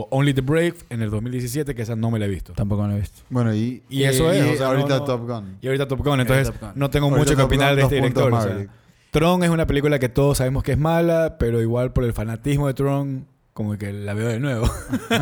Only 0.10 0.34
the 0.34 0.42
Brave 0.42 0.76
en 0.90 1.02
el 1.02 1.10
2017, 1.10 1.76
que 1.76 1.82
esa 1.82 1.96
no 1.98 2.10
me 2.12 2.18
la 2.20 2.26
he 2.26 2.30
visto. 2.30 2.54
Tampoco 2.54 2.88
lo 2.88 2.96
he 2.96 3.00
visto. 3.02 3.22
Bueno, 3.30 3.54
y, 3.54 3.84
Y 3.90 4.04
eso 4.04 4.32
es, 4.32 4.46
y 4.46 4.50
o 4.54 4.56
sea, 4.58 4.68
ahorita 4.68 4.88
no- 4.90 4.98
no- 5.00 5.04
Top 5.04 5.28
Gun. 5.28 5.58
Y 5.62 5.68
ahorita 5.68 5.88
Top 5.88 6.00
Gun, 6.04 6.22
entonces 6.22 6.48
Top 6.48 6.62
Gun. 6.62 6.72
no 6.76 6.90
tengo 6.90 7.08
Ahorita 7.08 7.20
mucho 7.26 7.36
que 7.36 7.42
opinar 7.44 7.76
de 7.76 7.82
este 7.82 7.96
director. 7.96 8.34
o 8.34 8.42
sea, 8.42 8.50
Maverick. 8.52 8.70
Tron 9.12 9.44
es 9.44 9.50
una 9.50 9.68
película 9.68 10.00
que 10.00 10.08
todos 10.08 10.38
sabemos 10.38 10.64
que 10.64 10.72
es 10.74 10.78
mala, 10.78 11.38
pero 11.38 11.62
igual 11.62 11.92
por 11.92 12.06
el 12.06 12.14
fanatismo 12.14 12.68
de 12.68 12.74
Tron, 12.74 13.26
como 13.60 13.78
que 13.78 13.92
la 13.92 14.14
veo 14.14 14.30
de 14.30 14.40
nuevo. 14.40 14.72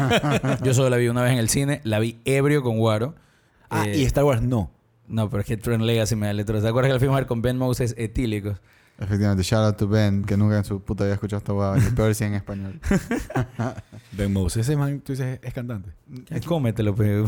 Yo 0.63 0.75
solo 0.75 0.91
la 0.91 0.97
vi 0.97 1.07
una 1.07 1.23
vez 1.23 1.31
en 1.31 1.39
el 1.39 1.49
cine. 1.49 1.81
La 1.83 1.97
vi 1.97 2.19
ebrio 2.23 2.61
con 2.61 2.77
Guaro. 2.77 3.15
ah, 3.71 3.87
Eh, 3.87 3.97
y 3.97 4.03
Star 4.03 4.25
Wars 4.25 4.43
no. 4.43 4.69
No, 5.07 5.27
pero 5.27 5.41
es 5.41 5.47
que 5.47 5.57
Tron 5.57 5.83
Legacy 5.87 6.15
me 6.15 6.27
da 6.27 6.33
letras. 6.33 6.61
¿Te 6.61 6.69
acuerdas 6.69 6.89
que 6.89 6.93
la 6.93 6.99
fuimos 6.99 7.15
a 7.15 7.21
ver 7.21 7.25
con 7.25 7.41
Ben 7.41 7.57
Moses 7.57 7.95
etílicos? 7.97 8.61
Efectivamente, 8.99 9.41
shout 9.41 9.63
out 9.63 9.77
to 9.77 9.87
Ben, 9.87 10.23
que 10.23 10.37
nunca 10.37 10.55
en 10.55 10.65
su 10.65 10.79
puta 10.83 11.03
había 11.05 11.15
escuchado 11.15 11.39
esta 11.39 11.51
hueá. 11.51 11.77
Ni 11.77 11.89
peor 11.89 12.13
si 12.13 12.25
en 12.25 12.35
español. 12.35 12.79
Ben 14.11 14.31
Moses, 14.31 14.67
ese 14.67 14.77
man, 14.77 14.99
tú 14.99 15.13
dices, 15.13 15.39
es 15.41 15.53
cantante. 15.55 15.89
Ya 16.29 16.39
cómetelo, 16.41 16.93
pero... 16.93 17.25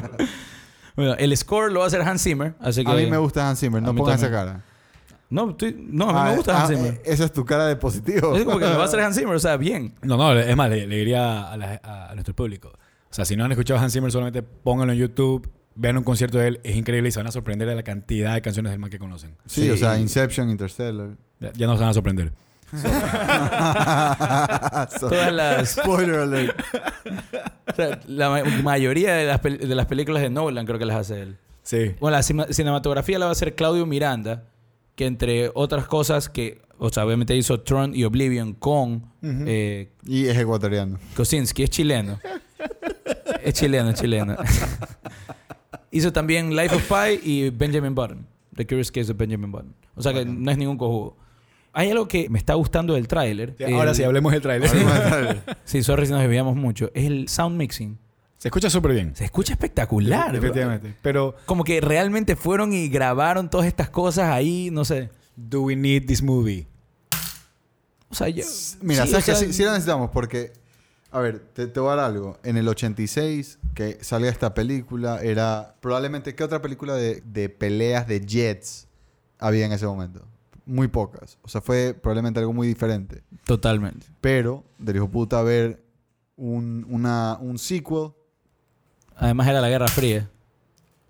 bueno, 0.96 1.14
el 1.18 1.36
score 1.36 1.70
lo 1.70 1.80
va 1.80 1.84
a 1.84 1.88
hacer 1.88 2.00
Hans 2.00 2.22
Zimmer. 2.22 2.54
Así 2.60 2.82
que... 2.82 2.90
A 2.90 2.94
mí 2.94 3.04
me 3.04 3.18
gusta 3.18 3.46
Hans 3.46 3.60
Zimmer, 3.60 3.82
no 3.82 3.92
mí 3.92 3.98
pongas 3.98 4.22
esa 4.22 4.30
cara. 4.30 4.62
No, 5.28 5.50
estoy- 5.50 5.76
no, 5.78 6.08
a 6.08 6.12
mí 6.12 6.18
Ah, 6.20 6.24
me 6.30 6.36
gusta 6.36 6.56
ah, 6.56 6.60
Hans 6.66 6.70
Zimmer. 6.76 6.94
eh, 6.94 7.00
Esa 7.04 7.24
es 7.24 7.32
tu 7.32 7.44
cara 7.44 7.66
de 7.66 7.76
positivo. 7.76 8.36
Es 8.36 8.44
como 8.44 8.58
que 8.58 8.64
lo 8.66 8.76
va 8.76 8.82
a 8.82 8.86
hacer 8.86 9.00
Hans 9.00 9.16
Zimmer, 9.16 9.34
o 9.34 9.38
sea, 9.40 9.56
bien. 9.56 9.92
No, 10.02 10.16
no, 10.16 10.32
es 10.38 10.56
más, 10.56 10.70
le, 10.70 10.86
le 10.86 10.96
diría 10.96 11.50
a, 11.50 11.56
la- 11.56 11.80
a- 11.82 12.10
a 12.10 12.14
nuestro 12.14 12.34
público. 12.34 12.68
O 12.68 13.14
sea, 13.16 13.24
si 13.24 13.34
no 13.36 13.44
han 13.44 13.52
escuchado 13.52 13.80
a 13.80 13.82
Hans 13.82 13.92
Zimmer, 13.92 14.12
solamente 14.12 14.42
pónganlo 14.42 14.92
en 14.92 14.98
YouTube, 15.00 15.48
vean 15.74 15.96
un 15.96 16.04
concierto 16.04 16.38
de 16.38 16.48
él, 16.48 16.60
es 16.62 16.76
increíble 16.76 17.08
y 17.08 17.12
se 17.12 17.18
van 17.18 17.26
a 17.26 17.32
sorprender 17.32 17.66
de 17.68 17.74
la 17.74 17.82
cantidad 17.82 18.34
de 18.34 18.42
canciones 18.42 18.70
del 18.72 18.78
man 18.78 18.90
que 18.90 18.98
conocen. 18.98 19.34
Sí, 19.46 19.68
o 19.70 19.76
sea, 19.76 19.98
Inception, 19.98 20.48
Interstellar. 20.50 21.08
Ya, 21.40 21.52
ya 21.54 21.66
no 21.66 21.74
se 21.74 21.80
van 21.80 21.90
a 21.90 21.94
sorprender. 21.94 22.32
Todas 25.00 25.32
las... 25.32 25.70
Spoiler 25.70 26.20
alert. 26.20 26.60
o 27.70 27.74
sea, 27.74 28.00
la 28.06 28.30
ma- 28.30 28.42
mayoría 28.62 29.14
de 29.14 29.26
las, 29.26 29.42
de 29.42 29.74
las 29.74 29.86
películas 29.86 30.22
de 30.22 30.30
Nolan 30.30 30.66
creo 30.66 30.78
que 30.78 30.86
las 30.86 30.96
hace 30.96 31.22
él. 31.22 31.36
Sí. 31.62 31.94
Bueno, 32.00 32.16
la 32.16 32.22
cinematografía 32.22 33.18
la 33.18 33.26
va 33.26 33.30
a 33.30 33.32
hacer 33.32 33.54
Claudio 33.54 33.86
Miranda, 33.86 34.44
que 34.96 35.06
entre 35.06 35.50
otras 35.54 35.86
cosas 35.86 36.28
que... 36.28 36.60
O 36.78 36.90
sea, 36.90 37.06
obviamente 37.06 37.34
hizo 37.34 37.60
Tron 37.60 37.94
y 37.94 38.04
Oblivion 38.04 38.52
con 38.52 39.10
eh, 39.22 39.92
Y 40.04 40.26
es 40.26 40.36
ecuatoriano. 40.36 40.98
Kosinski, 41.16 41.62
es 41.62 41.70
chileno. 41.70 42.18
es 43.42 43.54
chileno, 43.54 43.90
es 43.90 44.00
chileno. 44.00 44.36
hizo 45.90 46.12
también 46.12 46.54
Life 46.54 46.74
of 46.74 46.82
Pi 46.86 47.20
y 47.22 47.50
Benjamin 47.50 47.94
Button. 47.94 48.26
The 48.54 48.66
Curious 48.66 48.90
Case 48.92 49.10
of 49.12 49.16
Benjamin 49.18 49.50
Button. 49.52 49.74
O 49.94 50.02
sea 50.02 50.12
que 50.12 50.24
no 50.26 50.50
es 50.50 50.58
ningún 50.58 50.76
cojudo. 50.76 51.16
Hay 51.72 51.90
algo 51.90 52.08
que 52.08 52.28
me 52.30 52.38
está 52.38 52.54
gustando 52.54 52.94
del 52.94 53.06
tráiler. 53.08 53.56
Ahora 53.72 53.90
El- 53.90 53.96
sí, 53.96 54.02
hablemos 54.02 54.32
del 54.32 54.42
tráiler. 54.42 54.70
Sí, 55.64 55.82
sorry 55.82 56.06
si 56.06 56.12
nos 56.12 56.20
desviamos 56.22 56.56
mucho. 56.56 56.90
Es 56.94 57.04
el 57.06 57.28
sound 57.28 57.56
mixing. 57.56 57.98
Se 58.38 58.48
escucha 58.48 58.68
súper 58.68 58.92
bien. 58.92 59.16
Se 59.16 59.24
escucha 59.24 59.52
espectacular. 59.52 60.28
bro. 60.30 60.38
Efectivamente. 60.38 60.94
Pero 61.02 61.34
Como 61.46 61.64
que 61.64 61.80
realmente 61.80 62.36
fueron 62.36 62.72
y 62.72 62.88
grabaron 62.88 63.48
todas 63.50 63.66
estas 63.66 63.90
cosas 63.90 64.30
ahí, 64.30 64.70
no 64.70 64.84
sé. 64.84 65.10
Do 65.36 65.62
we 65.62 65.76
need 65.76 66.06
this 66.06 66.22
movie? 66.22 66.66
O 68.08 68.14
sea, 68.14 68.28
yo... 68.28 68.44
Mira, 68.82 69.04
sí, 69.04 69.10
¿sabes 69.12 69.28
o 69.28 69.32
que 69.32 69.46
sí, 69.46 69.52
sí 69.52 69.62
lo 69.64 69.70
necesitamos? 69.70 70.10
Porque, 70.10 70.52
a 71.10 71.20
ver, 71.20 71.40
te, 71.54 71.66
te 71.66 71.80
voy 71.80 71.92
a 71.92 71.96
dar 71.96 72.04
algo. 72.06 72.38
En 72.44 72.56
el 72.56 72.68
86, 72.68 73.58
que 73.74 73.98
salía 74.02 74.30
esta 74.30 74.54
película, 74.54 75.20
era 75.22 75.74
probablemente, 75.80 76.34
¿qué 76.34 76.44
otra 76.44 76.62
película 76.62 76.94
de, 76.94 77.22
de 77.26 77.48
peleas 77.48 78.06
de 78.06 78.20
jets 78.20 78.86
había 79.38 79.66
en 79.66 79.72
ese 79.72 79.86
momento? 79.86 80.24
Muy 80.66 80.88
pocas. 80.88 81.38
O 81.42 81.48
sea, 81.48 81.60
fue 81.60 81.94
probablemente 81.94 82.40
algo 82.40 82.52
muy 82.52 82.68
diferente. 82.68 83.22
Totalmente. 83.44 84.06
Pero, 84.20 84.64
del 84.78 84.96
hijo 84.96 85.08
puta, 85.10 85.42
ver 85.42 85.82
un, 86.36 86.86
una, 86.88 87.38
un 87.40 87.58
sequel, 87.58 88.10
Además 89.16 89.48
era 89.48 89.60
la 89.60 89.68
Guerra 89.68 89.88
Fría. 89.88 90.28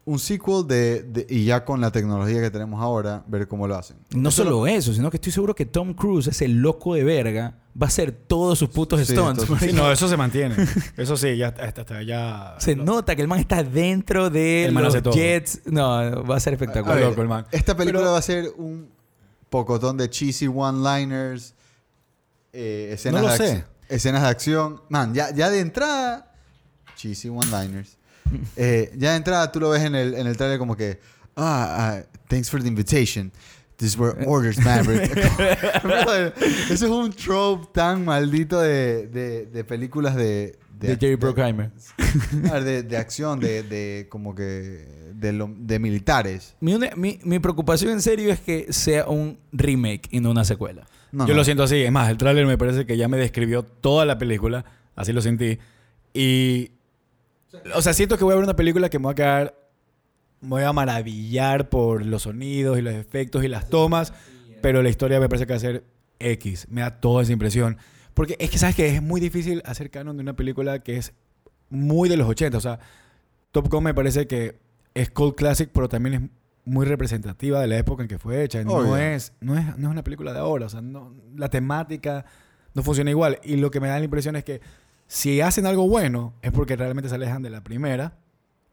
un 0.04 0.20
sequel 0.20 0.64
de, 0.68 1.02
de- 1.02 1.26
y 1.28 1.44
ya 1.46 1.64
con 1.64 1.80
la 1.80 1.90
tecnología 1.90 2.40
que 2.40 2.50
tenemos 2.50 2.80
ahora, 2.80 3.24
ver 3.26 3.48
cómo 3.48 3.66
lo 3.66 3.74
hacen. 3.76 3.96
No 4.14 4.30
solo 4.30 4.64
eso, 4.68 4.94
sino 4.94 5.10
que 5.10 5.16
estoy 5.16 5.32
seguro 5.32 5.52
que 5.54 5.66
Tom 5.66 5.94
Cruise, 5.94 6.28
ese 6.28 6.46
loco 6.46 6.94
de 6.94 7.02
verga, 7.02 7.56
va 7.80 7.86
a 7.86 7.88
hacer 7.88 8.12
todos 8.12 8.56
sus 8.60 8.68
putos 8.68 9.00
Sí, 9.04 9.12
stunts. 9.14 9.42
entonces- 9.42 9.70
Sí, 9.70 9.76
no, 9.76 9.90
eso 9.90 10.06
se 10.08 10.16
mantiene. 10.16 10.54
Eso 10.96 11.16
sí, 11.16 11.36
ya 11.36 11.48
hasta 11.48 12.02
ya. 12.02 12.54
Se 12.58 12.76
nota 12.76 13.16
que 13.16 13.22
el 13.22 13.26
man 13.28 13.40
está 13.40 13.64
dentro 13.64 14.30
de 14.30 14.66
El 14.66 14.72
man 14.72 14.84
los 14.84 14.94
hace 14.94 15.02
todo. 15.02 15.12
jets. 15.14 15.62
No, 15.66 16.22
va 16.24 16.36
a 16.36 16.40
ser 16.40 16.52
A 16.52 16.54
espectacular. 16.54 16.96
ver, 16.98 17.08
loco 17.08 17.22
el 17.22 17.28
man. 17.28 17.44
Esta 17.50 17.76
película 17.76 18.02
Pero- 18.02 18.12
va 18.12 18.18
a 18.18 18.22
ser 18.22 18.52
un 18.58 18.88
pocotón 19.50 19.96
de 19.96 20.08
cheesy 20.08 20.46
one-liners, 20.46 21.52
eh, 22.52 22.90
escenas, 22.92 23.22
No 23.22 23.28
lo 23.28 23.36
de 23.36 23.64
escenas 23.88 24.22
de 24.22 24.28
acción. 24.28 24.80
Man, 24.88 25.12
ya, 25.14 25.34
ya 25.34 25.50
de 25.50 25.58
entrada, 25.60 26.32
cheesy 26.96 27.28
one-liners. 27.28 27.96
Eh, 28.56 28.92
ya 28.96 29.10
de 29.12 29.16
entrada 29.18 29.52
tú 29.52 29.60
lo 29.60 29.70
ves 29.70 29.82
en 29.82 29.94
el, 29.94 30.14
en 30.14 30.26
el 30.26 30.36
trailer 30.36 30.58
como 30.58 30.76
que, 30.76 30.98
ah, 31.36 32.00
ah, 32.00 32.02
thanks 32.28 32.50
for 32.50 32.60
the 32.60 32.66
invitation. 32.68 33.30
These 33.76 33.98
were 33.98 34.24
orders, 34.26 34.58
Maverick. 34.58 35.14
Eso 36.70 36.86
es 36.86 36.90
un 36.90 37.12
trope 37.12 37.68
tan 37.74 38.04
maldito 38.04 38.58
de, 38.60 39.06
de, 39.08 39.46
de 39.46 39.64
películas 39.64 40.16
de... 40.16 40.58
De 40.80 40.96
Jerry 40.96 41.14
Bruckheimer. 41.16 41.70
Ah, 42.50 42.60
de, 42.60 42.82
de 42.82 42.96
acción, 42.96 43.38
de, 43.40 43.62
de 43.62 44.06
como 44.08 44.34
que... 44.34 45.12
De, 45.14 45.32
lo- 45.32 45.50
de 45.54 45.78
militares. 45.78 46.54
Mi, 46.60 46.76
mi, 46.96 47.18
mi 47.22 47.38
preocupación 47.38 47.90
en 47.92 48.00
serio 48.02 48.32
es 48.32 48.40
que 48.40 48.72
sea 48.72 49.06
un 49.08 49.38
remake 49.52 50.08
y 50.10 50.20
no 50.20 50.30
una 50.30 50.44
secuela. 50.44 50.86
No, 51.12 51.26
Yo 51.26 51.34
no. 51.34 51.38
lo 51.38 51.44
siento 51.44 51.62
así. 51.62 51.76
Es 51.82 51.92
más, 51.92 52.08
el 52.10 52.16
tráiler 52.16 52.46
me 52.46 52.56
parece 52.58 52.86
que 52.86 52.96
ya 52.96 53.08
me 53.08 53.16
describió 53.18 53.62
toda 53.62 54.04
la 54.06 54.16
película. 54.18 54.64
Así 54.94 55.12
lo 55.12 55.20
sentí. 55.20 55.58
Y... 56.14 56.70
O 57.74 57.82
sea, 57.82 57.92
siento 57.92 58.16
que 58.18 58.24
voy 58.24 58.32
a 58.32 58.36
ver 58.36 58.44
una 58.44 58.56
película 58.56 58.88
que 58.88 58.98
me 58.98 59.06
va 59.06 59.10
a 59.12 59.14
quedar... 59.14 59.54
Me 60.40 60.48
voy 60.50 60.62
a 60.64 60.72
maravillar 60.72 61.68
por 61.70 62.04
los 62.04 62.22
sonidos 62.22 62.78
y 62.78 62.82
los 62.82 62.92
efectos 62.94 63.42
y 63.42 63.48
las 63.48 63.68
tomas. 63.68 64.12
Pero 64.62 64.82
la 64.82 64.88
historia 64.90 65.18
me 65.18 65.28
parece 65.28 65.46
que 65.46 65.52
va 65.52 65.56
a 65.56 65.60
ser 65.60 65.84
X. 66.18 66.66
Me 66.70 66.82
da 66.82 67.00
toda 67.00 67.22
esa 67.22 67.32
impresión. 67.32 67.78
Porque 68.14 68.36
es 68.38 68.50
que, 68.50 68.58
¿sabes 68.58 68.76
que 68.76 68.86
Es 68.94 69.02
muy 69.02 69.20
difícil 69.20 69.62
hacer 69.64 69.90
canon 69.90 70.16
de 70.16 70.22
una 70.22 70.36
película 70.36 70.80
que 70.80 70.96
es 70.98 71.14
muy 71.70 72.08
de 72.08 72.16
los 72.16 72.28
80. 72.28 72.58
O 72.58 72.60
sea, 72.60 72.78
Top 73.50 73.68
Gun 73.70 73.84
me 73.84 73.94
parece 73.94 74.26
que 74.26 74.58
es 74.94 75.10
cult 75.10 75.36
classic, 75.36 75.70
pero 75.72 75.88
también 75.88 76.14
es 76.14 76.30
muy 76.64 76.84
representativa 76.86 77.60
de 77.60 77.66
la 77.68 77.78
época 77.78 78.02
en 78.02 78.08
que 78.08 78.18
fue 78.18 78.42
hecha. 78.44 78.62
No 78.62 78.72
Obvio. 78.74 78.96
es, 78.98 79.32
no, 79.40 79.56
es, 79.56 79.64
no 79.78 79.88
es 79.88 79.92
una 79.92 80.04
película 80.04 80.32
de 80.32 80.38
ahora. 80.38 80.66
O 80.66 80.68
sea, 80.68 80.80
no- 80.82 81.14
la 81.34 81.48
temática 81.48 82.24
no 82.74 82.82
funciona 82.82 83.10
igual. 83.10 83.38
Y 83.42 83.56
lo 83.56 83.70
que 83.70 83.80
me 83.80 83.88
da 83.88 83.98
la 83.98 84.04
impresión 84.04 84.36
es 84.36 84.44
que 84.44 84.60
si 85.06 85.40
hacen 85.40 85.66
algo 85.66 85.88
bueno, 85.88 86.34
es 86.42 86.52
porque 86.52 86.76
realmente 86.76 87.08
se 87.08 87.14
alejan 87.14 87.42
de 87.42 87.50
la 87.50 87.62
primera, 87.62 88.18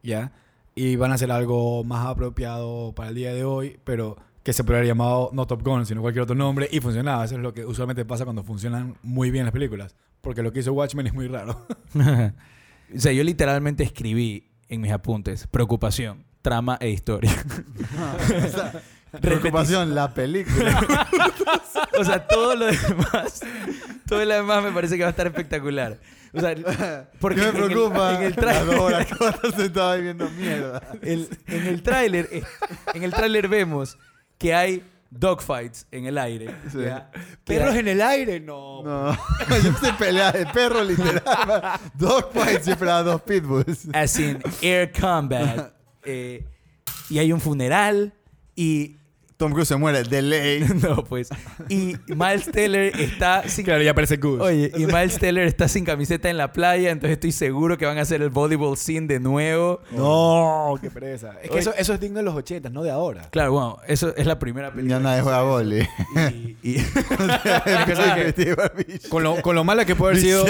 ¿ya? 0.01 0.31
Y 0.75 0.95
van 0.95 1.11
a 1.11 1.15
hacer 1.15 1.31
algo 1.31 1.83
más 1.83 2.05
apropiado 2.07 2.93
para 2.95 3.09
el 3.09 3.15
día 3.15 3.33
de 3.33 3.43
hoy, 3.43 3.79
pero 3.83 4.17
que 4.43 4.53
se 4.53 4.63
podría 4.63 4.79
haber 4.79 4.87
llamado 4.87 5.29
no 5.33 5.47
Top 5.47 5.63
Gun, 5.63 5.85
sino 5.85 6.01
cualquier 6.01 6.23
otro 6.23 6.35
nombre, 6.35 6.67
y 6.71 6.79
funcionaba. 6.79 7.25
Eso 7.25 7.35
es 7.35 7.41
lo 7.41 7.53
que 7.53 7.65
usualmente 7.65 8.03
pasa 8.05 8.25
cuando 8.25 8.43
funcionan 8.43 8.97
muy 9.01 9.31
bien 9.31 9.45
las 9.45 9.53
películas. 9.53 9.95
Porque 10.21 10.41
lo 10.41 10.51
que 10.51 10.59
hizo 10.59 10.73
Watchmen 10.73 11.07
es 11.07 11.13
muy 11.13 11.27
raro. 11.27 11.65
o 11.95 12.99
sea, 12.99 13.11
yo 13.11 13.23
literalmente 13.23 13.83
escribí 13.83 14.49
en 14.69 14.81
mis 14.81 14.91
apuntes 14.91 15.47
preocupación, 15.47 16.25
trama 16.41 16.77
e 16.79 16.89
historia. 16.89 17.31
Preocupación, 19.21 19.93
la 19.93 20.11
película. 20.11 20.81
o 21.99 22.03
sea, 22.03 22.27
todo 22.27 22.55
lo 22.55 22.65
demás, 22.65 23.41
todo 24.07 24.25
lo 24.25 24.33
demás 24.33 24.63
me 24.63 24.71
parece 24.71 24.97
que 24.97 25.03
va 25.03 25.09
a 25.09 25.11
estar 25.11 25.27
espectacular. 25.27 25.99
O 26.33 26.39
sea, 26.39 26.55
porque 27.19 27.39
¿Qué 27.41 27.51
me 27.51 27.57
en 27.59 27.63
el- 27.63 27.71
preocupa? 27.71 28.15
En 28.15 28.23
el, 28.23 28.35
tráiler, 28.35 28.65
dos 28.65 28.79
horas 28.79 29.05
que 29.05 29.13
vas 29.15 29.33
a 29.33 29.35
estar 29.47 29.55
sentado 29.55 29.91
ahí 29.91 30.01
viendo 30.01 30.29
mierda. 30.31 30.81
el- 31.01 31.29
en 31.47 31.67
el 31.67 31.83
tráiler, 31.83 32.27
eh, 32.31 32.43
en 32.93 33.03
el 33.03 33.11
tráiler 33.13 33.47
vemos 33.47 33.97
que 34.37 34.53
hay 34.53 34.83
dogfights 35.11 35.85
en 35.91 36.05
el 36.07 36.17
aire. 36.17 36.53
¿Perros 37.43 37.75
en 37.75 37.87
el 37.87 38.01
aire? 38.01 38.39
No. 38.39 38.81
No, 38.83 39.13
yo 39.61 39.61
pensé 39.61 39.93
pelea 39.93 40.31
de 40.31 40.45
perro 40.47 40.83
literal. 40.83 41.21
Dogfight 41.93 42.61
siempre 42.63 42.87
da 42.87 43.03
dos 43.03 43.21
pitbulls. 43.21 43.87
as 43.93 44.17
in 44.19 44.41
air 44.61 44.91
combat. 44.91 45.71
eh, 46.03 46.43
y 47.09 47.19
hay 47.19 47.31
un 47.31 47.39
funeral 47.39 48.11
y 48.55 48.97
Tom 49.37 49.51
Cruise 49.51 49.67
se 49.67 49.75
muere 49.75 50.03
de 50.03 50.21
ley. 50.21 50.65
no 50.81 51.03
pues 51.03 51.29
y 51.69 51.95
Miles 52.07 52.51
Teller 52.51 52.99
está 52.99 53.47
sin 53.47 53.65
Claro, 53.65 53.81
ya 53.83 53.93
parece 53.93 54.17
Goose. 54.17 54.41
Oye, 54.43 54.71
y 54.75 54.85
Miles 54.85 55.17
Teller 55.19 55.45
está 55.47 55.67
sin 55.67 55.85
camiseta 55.85 56.29
en 56.29 56.37
la 56.37 56.51
playa, 56.53 56.91
entonces 56.91 57.13
estoy 57.13 57.31
seguro 57.31 57.77
que 57.77 57.85
van 57.85 57.97
a 57.97 58.01
hacer 58.01 58.21
el 58.21 58.29
volleyball 58.29 58.77
scene 58.77 59.07
de 59.07 59.19
nuevo. 59.19 59.81
No, 59.91 60.75
qué 60.81 60.89
pereza. 60.89 61.33
Es 61.41 61.49
que 61.49 61.59
eso, 61.59 61.73
eso 61.77 61.93
es 61.93 61.99
digno 61.99 62.17
de 62.19 62.23
los 62.23 62.35
80, 62.35 62.69
no 62.69 62.83
de 62.83 62.91
ahora. 62.91 63.27
Claro, 63.31 63.51
bueno, 63.53 63.77
eso 63.87 64.13
es 64.15 64.25
la 64.25 64.37
primera 64.39 64.71
película. 64.71 64.97
Ya 64.97 65.03
nadie 65.03 65.21
juega 65.21 65.41
voli. 65.41 65.87
Y, 66.61 66.71
y- 66.71 66.77
Con 69.09 69.23
lo, 69.23 69.41
con 69.41 69.55
lo 69.55 69.63
malo 69.63 69.85
que 69.85 69.95
puede 69.95 70.13
haber 70.13 70.23
sido, 70.23 70.45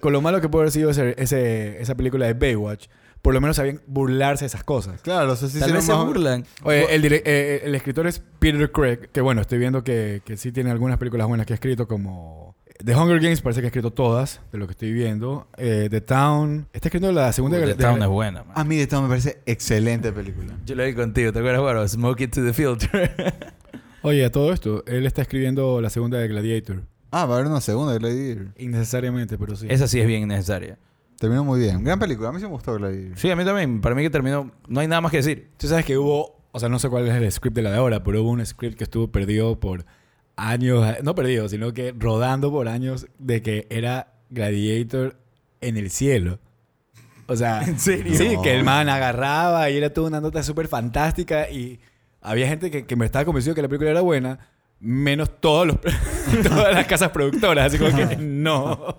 con 0.00 0.12
lo 0.12 0.20
malo 0.20 0.40
que 0.40 0.48
puede 0.48 0.64
haber 0.64 0.72
sido 0.72 0.90
ese, 0.90 1.14
ese- 1.18 1.80
esa 1.80 1.94
película 1.94 2.26
de 2.26 2.34
Baywatch, 2.34 2.86
por 3.22 3.34
lo 3.34 3.40
menos 3.40 3.56
sabían 3.56 3.80
burlarse 3.86 4.44
de 4.44 4.46
esas 4.46 4.64
cosas. 4.64 5.00
Claro, 5.02 5.32
o 5.32 5.36
sea, 5.36 5.48
sí 5.48 5.58
tal 5.60 5.72
vez 5.72 5.84
se 5.84 5.92
más- 5.92 6.04
burlan. 6.06 6.44
Oye, 6.62 6.94
el, 6.94 7.02
dire- 7.02 7.22
eh, 7.24 7.62
el 7.64 7.74
escritor 7.74 8.06
es 8.06 8.22
Peter 8.38 8.70
Craig, 8.72 9.08
que 9.12 9.20
bueno, 9.20 9.40
estoy 9.42 9.58
viendo 9.58 9.84
que, 9.84 10.22
que 10.24 10.36
sí 10.36 10.52
tiene 10.52 10.70
algunas 10.70 10.98
películas 10.98 11.26
buenas 11.26 11.46
que 11.46 11.52
ha 11.52 11.56
escrito, 11.56 11.86
como 11.86 12.56
The 12.82 12.96
Hunger 12.96 13.20
Games, 13.20 13.42
parece 13.42 13.60
que 13.60 13.66
ha 13.66 13.68
escrito 13.68 13.92
todas, 13.92 14.40
de 14.52 14.58
lo 14.58 14.66
que 14.66 14.72
estoy 14.72 14.92
viendo. 14.92 15.46
Eh, 15.58 15.88
The 15.90 16.00
Town, 16.00 16.66
está 16.72 16.88
escribiendo 16.88 17.20
la 17.20 17.30
segunda... 17.32 17.58
The 17.58 17.66
de- 17.66 17.74
Town 17.74 18.00
es 18.02 18.08
buena, 18.08 18.42
man. 18.44 18.52
A 18.56 18.64
mí 18.64 18.76
de 18.76 18.86
todo 18.86 19.02
me 19.02 19.08
parece 19.08 19.40
excelente 19.44 20.12
película. 20.12 20.54
Yo 20.64 20.74
lo 20.74 20.84
vi 20.84 20.94
contigo, 20.94 21.30
¿te 21.32 21.40
acuerdas, 21.40 21.60
bueno? 21.60 21.86
Smoke 21.86 22.22
it 22.24 22.34
to 22.34 22.42
the 22.44 22.54
filter. 22.54 23.34
Oye, 24.02 24.24
a 24.24 24.32
todo 24.32 24.50
esto, 24.54 24.82
él 24.86 25.04
está 25.04 25.20
escribiendo 25.20 25.82
la 25.82 25.90
segunda 25.90 26.16
de 26.18 26.26
Gladiator. 26.28 26.84
Ah, 27.10 27.26
va 27.26 27.34
a 27.34 27.38
haber 27.38 27.50
una 27.50 27.60
segunda 27.60 27.92
de 27.92 27.98
Gladiator. 27.98 28.46
Innecesariamente, 28.56 29.36
pero 29.36 29.56
sí. 29.56 29.66
Esa 29.68 29.86
sí 29.86 30.00
es 30.00 30.06
bien 30.06 30.26
necesaria. 30.26 30.78
Terminó 31.20 31.44
muy 31.44 31.60
bien. 31.60 31.84
Gran 31.84 31.98
película. 31.98 32.30
A 32.30 32.32
mí 32.32 32.38
sí 32.38 32.46
me 32.46 32.50
gustó 32.50 32.74
Gladiator. 32.76 33.18
Sí, 33.18 33.30
a 33.30 33.36
mí 33.36 33.44
también. 33.44 33.82
Para 33.82 33.94
mí 33.94 34.00
que 34.02 34.08
terminó... 34.08 34.50
No 34.68 34.80
hay 34.80 34.88
nada 34.88 35.02
más 35.02 35.10
que 35.10 35.18
decir. 35.18 35.50
Tú 35.58 35.68
sabes 35.68 35.84
que 35.84 35.98
hubo, 35.98 36.40
o 36.50 36.58
sea, 36.58 36.70
no 36.70 36.78
sé 36.78 36.88
cuál 36.88 37.06
es 37.08 37.14
el 37.14 37.30
script 37.30 37.54
de 37.54 37.60
la 37.60 37.70
de 37.72 37.76
ahora, 37.76 38.02
pero 38.02 38.22
hubo 38.22 38.30
un 38.30 38.44
script 38.46 38.78
que 38.78 38.84
estuvo 38.84 39.12
perdido 39.12 39.60
por 39.60 39.84
años, 40.36 40.82
no 41.02 41.14
perdido, 41.14 41.46
sino 41.50 41.74
que 41.74 41.94
rodando 41.94 42.50
por 42.50 42.68
años 42.68 43.06
de 43.18 43.42
que 43.42 43.66
era 43.68 44.14
Gladiator 44.30 45.18
en 45.60 45.76
el 45.76 45.90
cielo. 45.90 46.38
O 47.26 47.36
sea, 47.36 47.62
¿En 47.66 47.78
serio? 47.78 48.14
Sí, 48.16 48.36
No. 48.36 48.40
que 48.42 48.54
el 48.56 48.64
man 48.64 48.88
agarraba 48.88 49.68
y 49.68 49.76
era 49.76 49.92
toda 49.92 50.08
una 50.08 50.22
nota 50.22 50.42
súper 50.42 50.68
fantástica 50.68 51.50
y 51.50 51.80
había 52.22 52.48
gente 52.48 52.70
que, 52.70 52.86
que 52.86 52.96
me 52.96 53.04
estaba 53.04 53.26
convencido 53.26 53.54
que 53.54 53.60
la 53.60 53.68
película 53.68 53.90
era 53.90 54.00
buena, 54.00 54.38
menos 54.78 55.38
todos 55.38 55.66
los, 55.66 55.76
todas 56.42 56.72
las 56.74 56.86
casas 56.86 57.10
productoras, 57.10 57.66
así 57.66 57.78
como 57.78 57.94
que 57.94 58.16
no. 58.20 58.96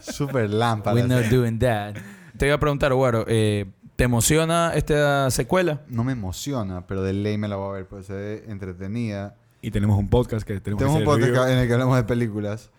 Súper 0.00 0.50
lámpara. 0.50 0.94
We're 0.94 1.08
not 1.08 1.24
doing 1.30 1.58
that. 1.58 1.94
Te 2.36 2.46
iba 2.46 2.54
a 2.54 2.60
preguntar, 2.60 2.92
Guaro, 2.94 3.24
eh, 3.28 3.66
¿te 3.96 4.04
emociona 4.04 4.72
esta 4.74 5.30
secuela? 5.30 5.80
No 5.88 6.04
me 6.04 6.12
emociona, 6.12 6.86
pero 6.86 7.02
de 7.02 7.12
ley 7.12 7.36
me 7.36 7.48
la 7.48 7.56
voy 7.56 7.70
a 7.70 7.72
ver, 7.72 7.86
pues 7.86 8.06
se 8.06 8.12
ve 8.14 8.44
entretenida. 8.48 9.34
Y 9.62 9.70
tenemos 9.70 9.98
un 9.98 10.08
podcast 10.08 10.46
que 10.46 10.58
tenemos, 10.60 10.78
Tenemos 10.78 10.98
que 10.98 11.02
un 11.02 11.04
podcast 11.04 11.26
review. 11.36 11.52
en 11.52 11.58
el 11.58 11.66
que 11.66 11.72
hablamos 11.74 11.96
de 11.96 12.04
películas. 12.04 12.70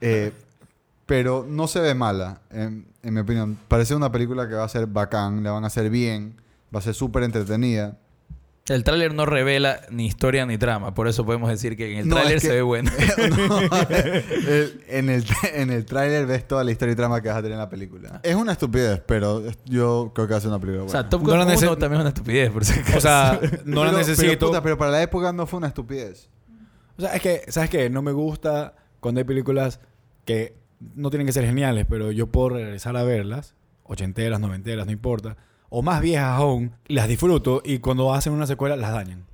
Eh, 0.00 0.32
pero 1.04 1.44
no 1.46 1.66
se 1.66 1.80
ve 1.80 1.94
mala, 1.94 2.40
en, 2.50 2.86
en 3.02 3.14
mi 3.14 3.20
opinión. 3.20 3.58
Parece 3.68 3.94
una 3.94 4.10
película 4.12 4.48
que 4.48 4.54
va 4.54 4.64
a 4.64 4.68
ser 4.68 4.86
bacán, 4.86 5.42
la 5.42 5.50
van 5.50 5.64
a 5.64 5.66
hacer 5.66 5.90
bien, 5.90 6.40
va 6.74 6.78
a 6.78 6.82
ser 6.82 6.94
súper 6.94 7.24
entretenida. 7.24 7.98
El 8.70 8.84
tráiler 8.84 9.12
no 9.14 9.26
revela 9.26 9.80
ni 9.90 10.06
historia 10.06 10.46
ni 10.46 10.56
trama, 10.56 10.94
por 10.94 11.08
eso 11.08 11.26
podemos 11.26 11.50
decir 11.50 11.76
que 11.76 11.92
en 11.92 11.98
el 11.98 12.08
No, 12.08 12.14
tráiler 12.16 12.36
es 12.36 12.42
que- 12.42 12.48
se 12.48 12.54
ve 12.54 12.62
bueno. 12.62 12.90
No, 13.48 13.60
el- 13.90 14.84
en 14.88 15.10
el, 15.10 15.24
en 15.54 15.70
el 15.70 15.84
tráiler 15.84 16.24
ves 16.26 16.46
toda 16.46 16.62
la 16.62 16.70
historia 16.70 16.92
y 16.92 16.96
trama 16.96 17.20
que 17.20 17.28
vas 17.28 17.38
a 17.38 17.42
tener 17.42 17.54
en 17.54 17.58
la 17.58 17.68
película. 17.68 18.20
Es 18.22 18.36
una 18.36 18.52
estupidez, 18.52 19.02
pero 19.06 19.42
yo 19.64 20.12
creo 20.14 20.26
que 20.28 20.32
va 20.34 20.38
a 20.38 20.40
ser 20.40 20.50
una 20.50 20.60
película 20.60 20.82
O 20.82 20.86
buena. 20.86 21.00
sea, 21.00 21.08
Top 21.08 21.22
No 21.22 21.28
Gun 21.30 21.38
la 21.38 21.44
1 21.46 21.54
nece- 21.54 21.78
también 21.78 21.94
es 21.94 22.00
una 22.00 22.08
estupidez, 22.10 22.50
por 22.50 22.64
si 22.64 22.78
acaso. 22.78 22.98
O 22.98 23.00
sea, 23.00 23.40
no 23.64 23.84
la 23.84 23.92
necesito. 23.92 24.22
Pero, 24.28 24.46
puta, 24.48 24.62
pero 24.62 24.78
para 24.78 24.90
la 24.92 25.02
época 25.02 25.32
no 25.32 25.46
fue 25.46 25.58
una 25.58 25.66
estupidez. 25.68 26.28
O 26.96 27.00
sea, 27.02 27.14
es 27.14 27.22
que, 27.22 27.42
¿sabes 27.48 27.70
qué? 27.70 27.90
No 27.90 28.02
me 28.02 28.12
gusta 28.12 28.74
cuando 29.00 29.18
hay 29.20 29.24
películas 29.24 29.80
que 30.24 30.54
no 30.94 31.10
tienen 31.10 31.26
que 31.26 31.32
ser 31.32 31.44
geniales, 31.44 31.86
pero 31.88 32.12
yo 32.12 32.28
puedo 32.28 32.50
regresar 32.50 32.96
a 32.96 33.02
verlas, 33.02 33.54
ochenteras, 33.82 34.38
noventeras, 34.38 34.86
no 34.86 34.92
importa, 34.92 35.36
o 35.70 35.82
más 35.82 36.02
viejas 36.02 36.38
aún, 36.38 36.72
las 36.86 37.08
disfruto 37.08 37.62
y 37.64 37.78
cuando 37.78 38.12
hacen 38.12 38.32
una 38.32 38.46
secuela 38.46 38.76
las 38.76 38.92
dañan. 38.92 39.24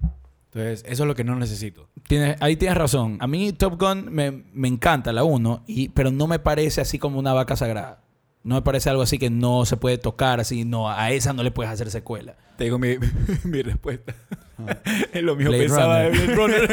Entonces, 0.52 0.84
eso 0.86 1.02
es 1.02 1.06
lo 1.06 1.14
que 1.14 1.24
no 1.24 1.34
necesito. 1.36 1.88
Tienes, 2.06 2.40
ahí 2.40 2.56
tienes 2.56 2.78
razón. 2.78 3.18
A 3.20 3.26
mí 3.26 3.52
Top 3.52 3.78
Gun 3.80 4.06
me, 4.10 4.30
me 4.52 4.68
encanta 4.68 5.12
la 5.12 5.24
1, 5.24 5.64
y, 5.66 5.88
pero 5.90 6.10
no 6.10 6.26
me 6.26 6.38
parece 6.38 6.80
así 6.80 6.98
como 6.98 7.18
una 7.18 7.32
vaca 7.32 7.56
sagrada. 7.56 8.00
No 8.42 8.54
me 8.54 8.62
parece 8.62 8.88
algo 8.88 9.02
así 9.02 9.18
que 9.18 9.28
no 9.28 9.66
se 9.66 9.76
puede 9.76 9.98
tocar, 9.98 10.38
así, 10.38 10.64
no, 10.64 10.88
a 10.88 11.10
esa 11.10 11.32
no 11.32 11.42
le 11.42 11.50
puedes 11.50 11.72
hacer 11.72 11.90
secuela. 11.90 12.36
Te 12.56 12.64
digo 12.64 12.78
mi, 12.78 12.96
mi 13.44 13.62
respuesta. 13.62 14.14
es 15.12 15.22
lo 15.22 15.36
mismo 15.36 15.50
Blade 15.50 15.64
pensaba 15.64 16.04
Runner. 16.04 16.20
de 16.20 16.34
Blade 16.34 16.36
Runner. 16.36 16.70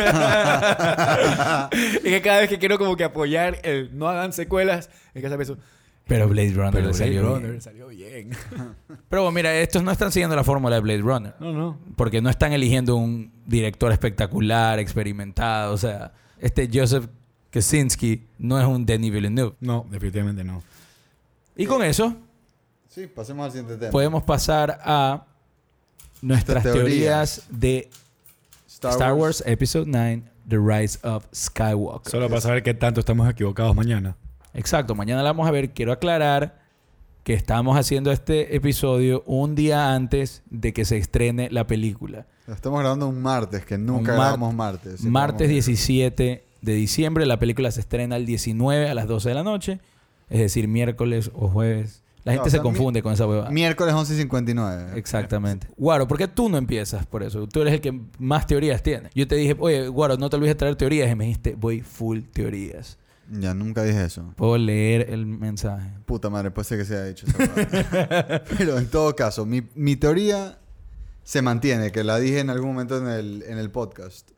y 2.03 2.09
que 2.09 2.21
cada 2.21 2.39
vez 2.41 2.49
que 2.49 2.59
quiero 2.59 2.77
como 2.77 2.95
que 2.95 3.03
apoyar 3.03 3.59
el 3.63 3.97
no 3.97 4.07
hagan 4.07 4.33
secuelas, 4.33 4.89
es 5.13 5.21
que 5.21 5.27
esa 5.27 5.35
pienso, 5.35 5.57
Pero 6.05 6.27
Blade 6.27 6.51
Runner 6.51 6.71
pero 6.71 6.83
Blade 6.89 6.97
salió 6.97 7.21
Runner 7.23 7.49
bien. 7.51 7.61
salió 7.61 7.87
bien. 7.87 8.29
Pero 9.09 9.21
bueno, 9.23 9.31
mira, 9.31 9.55
estos 9.55 9.83
no 9.83 9.91
están 9.91 10.11
siguiendo 10.11 10.35
la 10.35 10.43
fórmula 10.43 10.75
de 10.75 10.81
Blade 10.81 11.01
Runner. 11.01 11.33
no, 11.39 11.53
no. 11.53 11.79
Porque 11.95 12.21
no 12.21 12.29
están 12.29 12.51
eligiendo 12.51 12.95
un 12.97 13.31
director 13.45 13.91
espectacular, 13.91 14.79
experimentado. 14.79 15.73
O 15.73 15.77
sea, 15.77 16.11
este 16.39 16.69
Joseph 16.71 17.07
Kaczynski 17.51 18.27
no 18.37 18.59
es 18.59 18.65
un 18.67 18.85
Denis 18.85 19.11
Villeneuve. 19.13 19.55
No, 19.61 19.85
definitivamente 19.89 20.43
no. 20.43 20.61
Y 21.55 21.65
con 21.67 21.83
eso 21.83 22.15
Sí, 22.89 23.07
pasemos 23.07 23.45
al 23.45 23.51
siguiente 23.51 23.77
tema. 23.77 23.91
podemos 23.91 24.23
pasar 24.23 24.79
a 24.83 25.25
nuestras 26.21 26.63
Nuestras 26.63 26.63
teorías 26.63 27.43
de 27.49 27.89
Star, 28.67 29.13
Wars. 29.13 29.41
Episode 29.45 29.85
9, 29.87 30.23
The 30.47 30.57
Rise 30.57 30.99
of 31.03 31.25
Skywalker. 31.33 32.11
Solo 32.11 32.27
para 32.27 32.41
saber 32.41 32.61
qué 32.61 32.73
tanto 32.73 32.99
estamos 32.99 33.29
equivocados 33.29 33.75
mañana. 33.75 34.15
Exacto, 34.53 34.95
mañana 34.95 35.23
la 35.23 35.29
vamos 35.31 35.47
a 35.47 35.51
ver. 35.51 35.71
Quiero 35.73 35.91
aclarar 35.91 36.61
que 37.23 37.33
estamos 37.33 37.77
haciendo 37.77 38.11
este 38.11 38.55
episodio 38.55 39.23
un 39.25 39.55
día 39.55 39.93
antes 39.93 40.43
de 40.49 40.73
que 40.73 40.85
se 40.85 40.97
estrene 40.97 41.49
la 41.51 41.65
película. 41.67 42.27
Estamos 42.47 42.79
grabando 42.81 43.07
un 43.07 43.21
martes, 43.21 43.65
que 43.65 43.77
nunca 43.77 43.97
Un 43.99 44.03
mar- 44.03 44.15
grabamos 44.17 44.53
martes. 44.53 44.91
Siempre 44.99 45.11
Martes 45.11 45.37
grabamos- 45.47 45.65
17 45.65 46.43
de 46.61 46.73
diciembre. 46.73 47.25
La 47.25 47.39
película 47.39 47.71
se 47.71 47.79
estrena 47.79 48.17
el 48.17 48.25
19 48.25 48.89
a 48.89 48.93
las 48.93 49.07
12 49.07 49.29
de 49.29 49.35
la 49.35 49.43
noche. 49.43 49.79
Es 50.29 50.39
decir, 50.39 50.67
miércoles 50.67 51.31
o 51.33 51.47
jueves. 51.47 52.01
La 52.25 52.33
No, 52.33 52.37
gente 52.43 52.47
o 52.49 52.51
se 52.51 52.59
confunde 52.61 53.01
con 53.03 53.11
esa 53.13 53.27
huevada. 53.27 53.49
Miércoles 53.51 53.93
11.59. 53.93 54.95
Exactamente. 54.97 55.67
Guaro, 55.77 56.07
¿por 56.07 56.17
qué 56.17 56.27
tú 56.29 56.47
no 56.49 56.57
empiezas 56.57 57.05
por 57.05 57.21
eso? 57.23 57.47
Tú 57.47 57.61
eres 57.61 57.73
el 57.73 57.81
que 57.81 57.99
más 58.17 58.47
teorías 58.47 58.81
tiene. 58.83 59.09
Yo 59.13 59.27
te 59.27 59.35
dije, 59.35 59.55
oye, 59.59 59.87
Guaro, 59.89 60.17
no 60.17 60.29
te 60.29 60.35
olvides 60.37 60.51
de 60.55 60.59
traer 60.59 60.75
teorías. 60.75 61.11
Y 61.11 61.15
me 61.15 61.25
dijiste, 61.25 61.55
voy 61.55 61.81
full 61.81 62.21
teorías. 62.33 62.97
Ya, 63.31 63.53
nunca 63.53 63.83
dije 63.83 64.03
eso. 64.05 64.33
Puedo 64.35 64.57
leer 64.57 65.09
el 65.09 65.25
mensaje. 65.25 65.91
Puta 66.05 66.29
madre, 66.29 66.51
puede 66.51 66.65
ser 66.67 66.77
que 66.79 66.85
se 66.85 66.93
haya 66.95 67.05
dicho 67.05 67.25
esa. 67.27 68.43
Pero 68.57 68.77
en 68.77 68.87
todo 68.89 69.15
caso, 69.15 69.45
mi, 69.45 69.61
mi 69.75 69.95
teoría 69.95 70.59
se 71.23 71.41
mantiene, 71.41 71.91
que 71.91 72.03
la 72.03 72.19
dije 72.19 72.39
en 72.39 72.49
algún 72.49 72.69
momento 72.73 72.97
en 72.97 73.07
el, 73.07 73.43
en 73.47 73.57
el 73.57 73.71
podcast. 73.71 74.31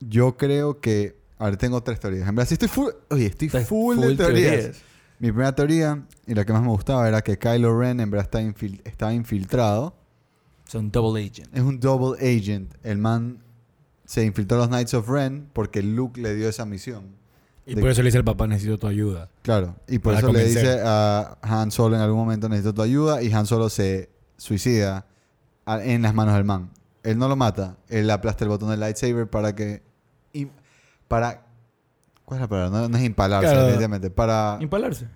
Yo 0.00 0.36
creo 0.36 0.80
que... 0.80 1.18
A 1.38 1.46
ver, 1.46 1.56
tengo 1.58 1.82
tres 1.82 2.00
teorías. 2.00 2.28
En 2.28 2.34
verdad, 2.34 2.48
sí 2.48 2.54
estoy 2.54 2.68
full... 2.68 2.88
Oye, 3.10 3.26
estoy 3.26 3.46
Estás 3.48 3.66
full, 3.68 3.96
de 3.98 4.06
full 4.06 4.16
teorías. 4.16 4.52
teorías. 4.52 4.82
Mi 5.18 5.28
primera 5.32 5.54
teoría, 5.54 6.06
y 6.26 6.34
la 6.34 6.44
que 6.44 6.52
más 6.52 6.62
me 6.62 6.68
gustaba, 6.68 7.08
era 7.08 7.22
que 7.22 7.38
Kylo 7.38 7.78
Ren 7.78 8.00
en 8.00 8.10
verdad 8.10 8.26
está 8.26 8.42
infil- 8.42 8.80
estaba 8.84 9.12
infiltrado. 9.14 9.96
Son 10.64 10.90
double 10.90 11.22
agent. 11.22 11.48
Es 11.54 11.62
un 11.62 11.80
double 11.80 12.18
agent. 12.20 12.74
El 12.82 12.98
man 12.98 13.42
se 14.04 14.24
infiltró 14.24 14.56
a 14.58 14.60
los 14.60 14.68
Knights 14.68 14.94
of 14.94 15.08
Ren 15.08 15.48
porque 15.52 15.82
Luke 15.82 16.20
le 16.20 16.34
dio 16.34 16.48
esa 16.48 16.64
misión. 16.66 17.16
Y 17.66 17.74
De- 17.74 17.80
por 17.80 17.90
eso 17.90 18.00
le 18.02 18.06
dice 18.06 18.18
al 18.18 18.24
papá, 18.24 18.46
necesito 18.46 18.78
tu 18.78 18.86
ayuda. 18.86 19.28
Claro, 19.42 19.74
y 19.88 19.98
por 19.98 20.14
eso 20.14 20.32
le 20.32 20.44
dice 20.44 20.80
a 20.84 21.36
Han 21.42 21.70
Solo 21.72 21.96
en 21.96 22.02
algún 22.02 22.18
momento 22.20 22.48
necesito 22.48 22.72
tu 22.72 22.82
ayuda 22.82 23.22
y 23.22 23.32
Han 23.32 23.46
Solo 23.46 23.68
se 23.68 24.08
suicida 24.36 25.06
a- 25.64 25.82
en 25.82 26.02
las 26.02 26.14
manos 26.14 26.34
del 26.34 26.44
man. 26.44 26.70
Él 27.02 27.18
no 27.18 27.28
lo 27.28 27.34
mata, 27.36 27.76
él 27.88 28.08
aplasta 28.10 28.44
el 28.44 28.50
botón 28.50 28.70
del 28.70 28.80
lightsaber 28.80 29.28
para 29.28 29.54
que... 29.54 29.82
y- 30.32 30.48
para... 31.08 31.44
¿Cuál 32.24 32.38
es 32.38 32.42
la 32.42 32.48
palabra? 32.48 32.70
No, 32.80 32.88
no 32.88 32.96
es 32.98 33.04
impalarse, 33.04 33.46
Claro. 33.48 33.62
evidentemente. 33.64 34.10
Para... 34.10 34.58
Impalarse. 34.60 35.06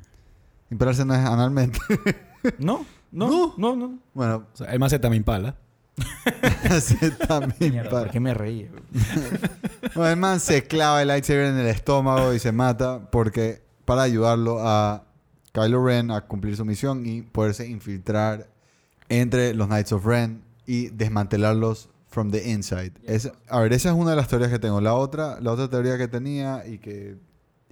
Impalarse 0.70 1.04
no 1.04 1.14
es 1.14 1.20
analmente. 1.20 1.78
No, 2.58 2.86
no, 3.12 3.52
no, 3.58 3.76
no. 3.76 3.98
bueno, 4.14 4.46
O 4.54 4.56
sea, 4.56 4.68
el 4.72 4.78
más 4.78 4.98
también 4.98 5.22
pala. 5.24 5.56
también 7.28 7.72
Mierda. 7.72 7.90
¿por 8.02 8.10
qué 8.10 8.20
me 8.20 8.34
reí? 8.34 8.68
Bueno, 9.94 10.10
el 10.10 10.16
man 10.16 10.38
se 10.40 10.62
clava 10.64 11.02
el 11.02 11.08
lightsaber 11.08 11.46
en 11.46 11.58
el 11.58 11.66
estómago 11.66 12.32
y 12.32 12.38
se 12.38 12.52
mata 12.52 13.10
porque 13.10 13.62
para 13.84 14.02
ayudarlo 14.02 14.58
a 14.60 15.04
Kylo 15.52 15.84
Ren 15.84 16.10
a 16.12 16.20
cumplir 16.22 16.56
su 16.56 16.64
misión 16.64 17.04
y 17.06 17.22
poderse 17.22 17.66
infiltrar 17.68 18.46
entre 19.08 19.52
los 19.54 19.66
Knights 19.66 19.92
of 19.92 20.06
Ren 20.06 20.42
y 20.64 20.88
desmantelarlos 20.90 21.88
from 22.08 22.30
the 22.30 22.48
inside. 22.50 22.92
Es- 23.04 23.32
a 23.48 23.60
ver, 23.60 23.72
esa 23.72 23.88
es 23.88 23.94
una 23.96 24.10
de 24.10 24.16
las 24.16 24.28
teorías 24.28 24.50
que 24.50 24.60
tengo. 24.60 24.80
La 24.80 24.94
otra, 24.94 25.40
la 25.40 25.50
otra 25.52 25.68
teoría 25.68 25.98
que 25.98 26.06
tenía 26.06 26.64
y 26.66 26.78
que, 26.78 27.16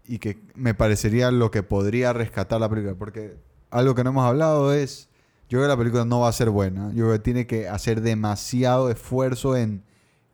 y 0.06 0.18
que 0.18 0.40
me 0.56 0.74
parecería 0.74 1.30
lo 1.30 1.50
que 1.52 1.62
podría 1.62 2.12
rescatar 2.12 2.60
la 2.60 2.68
película, 2.68 2.94
porque 2.98 3.36
algo 3.70 3.94
que 3.94 4.02
no 4.02 4.10
hemos 4.10 4.24
hablado 4.26 4.72
es, 4.72 5.07
yo 5.48 5.58
creo 5.58 5.62
que 5.62 5.68
la 5.68 5.76
película 5.76 6.04
no 6.04 6.20
va 6.20 6.28
a 6.28 6.32
ser 6.32 6.50
buena. 6.50 6.88
Yo 6.92 7.04
creo 7.04 7.12
que 7.12 7.18
tiene 7.20 7.46
que 7.46 7.68
hacer 7.68 8.02
demasiado 8.02 8.90
esfuerzo 8.90 9.56
en, 9.56 9.82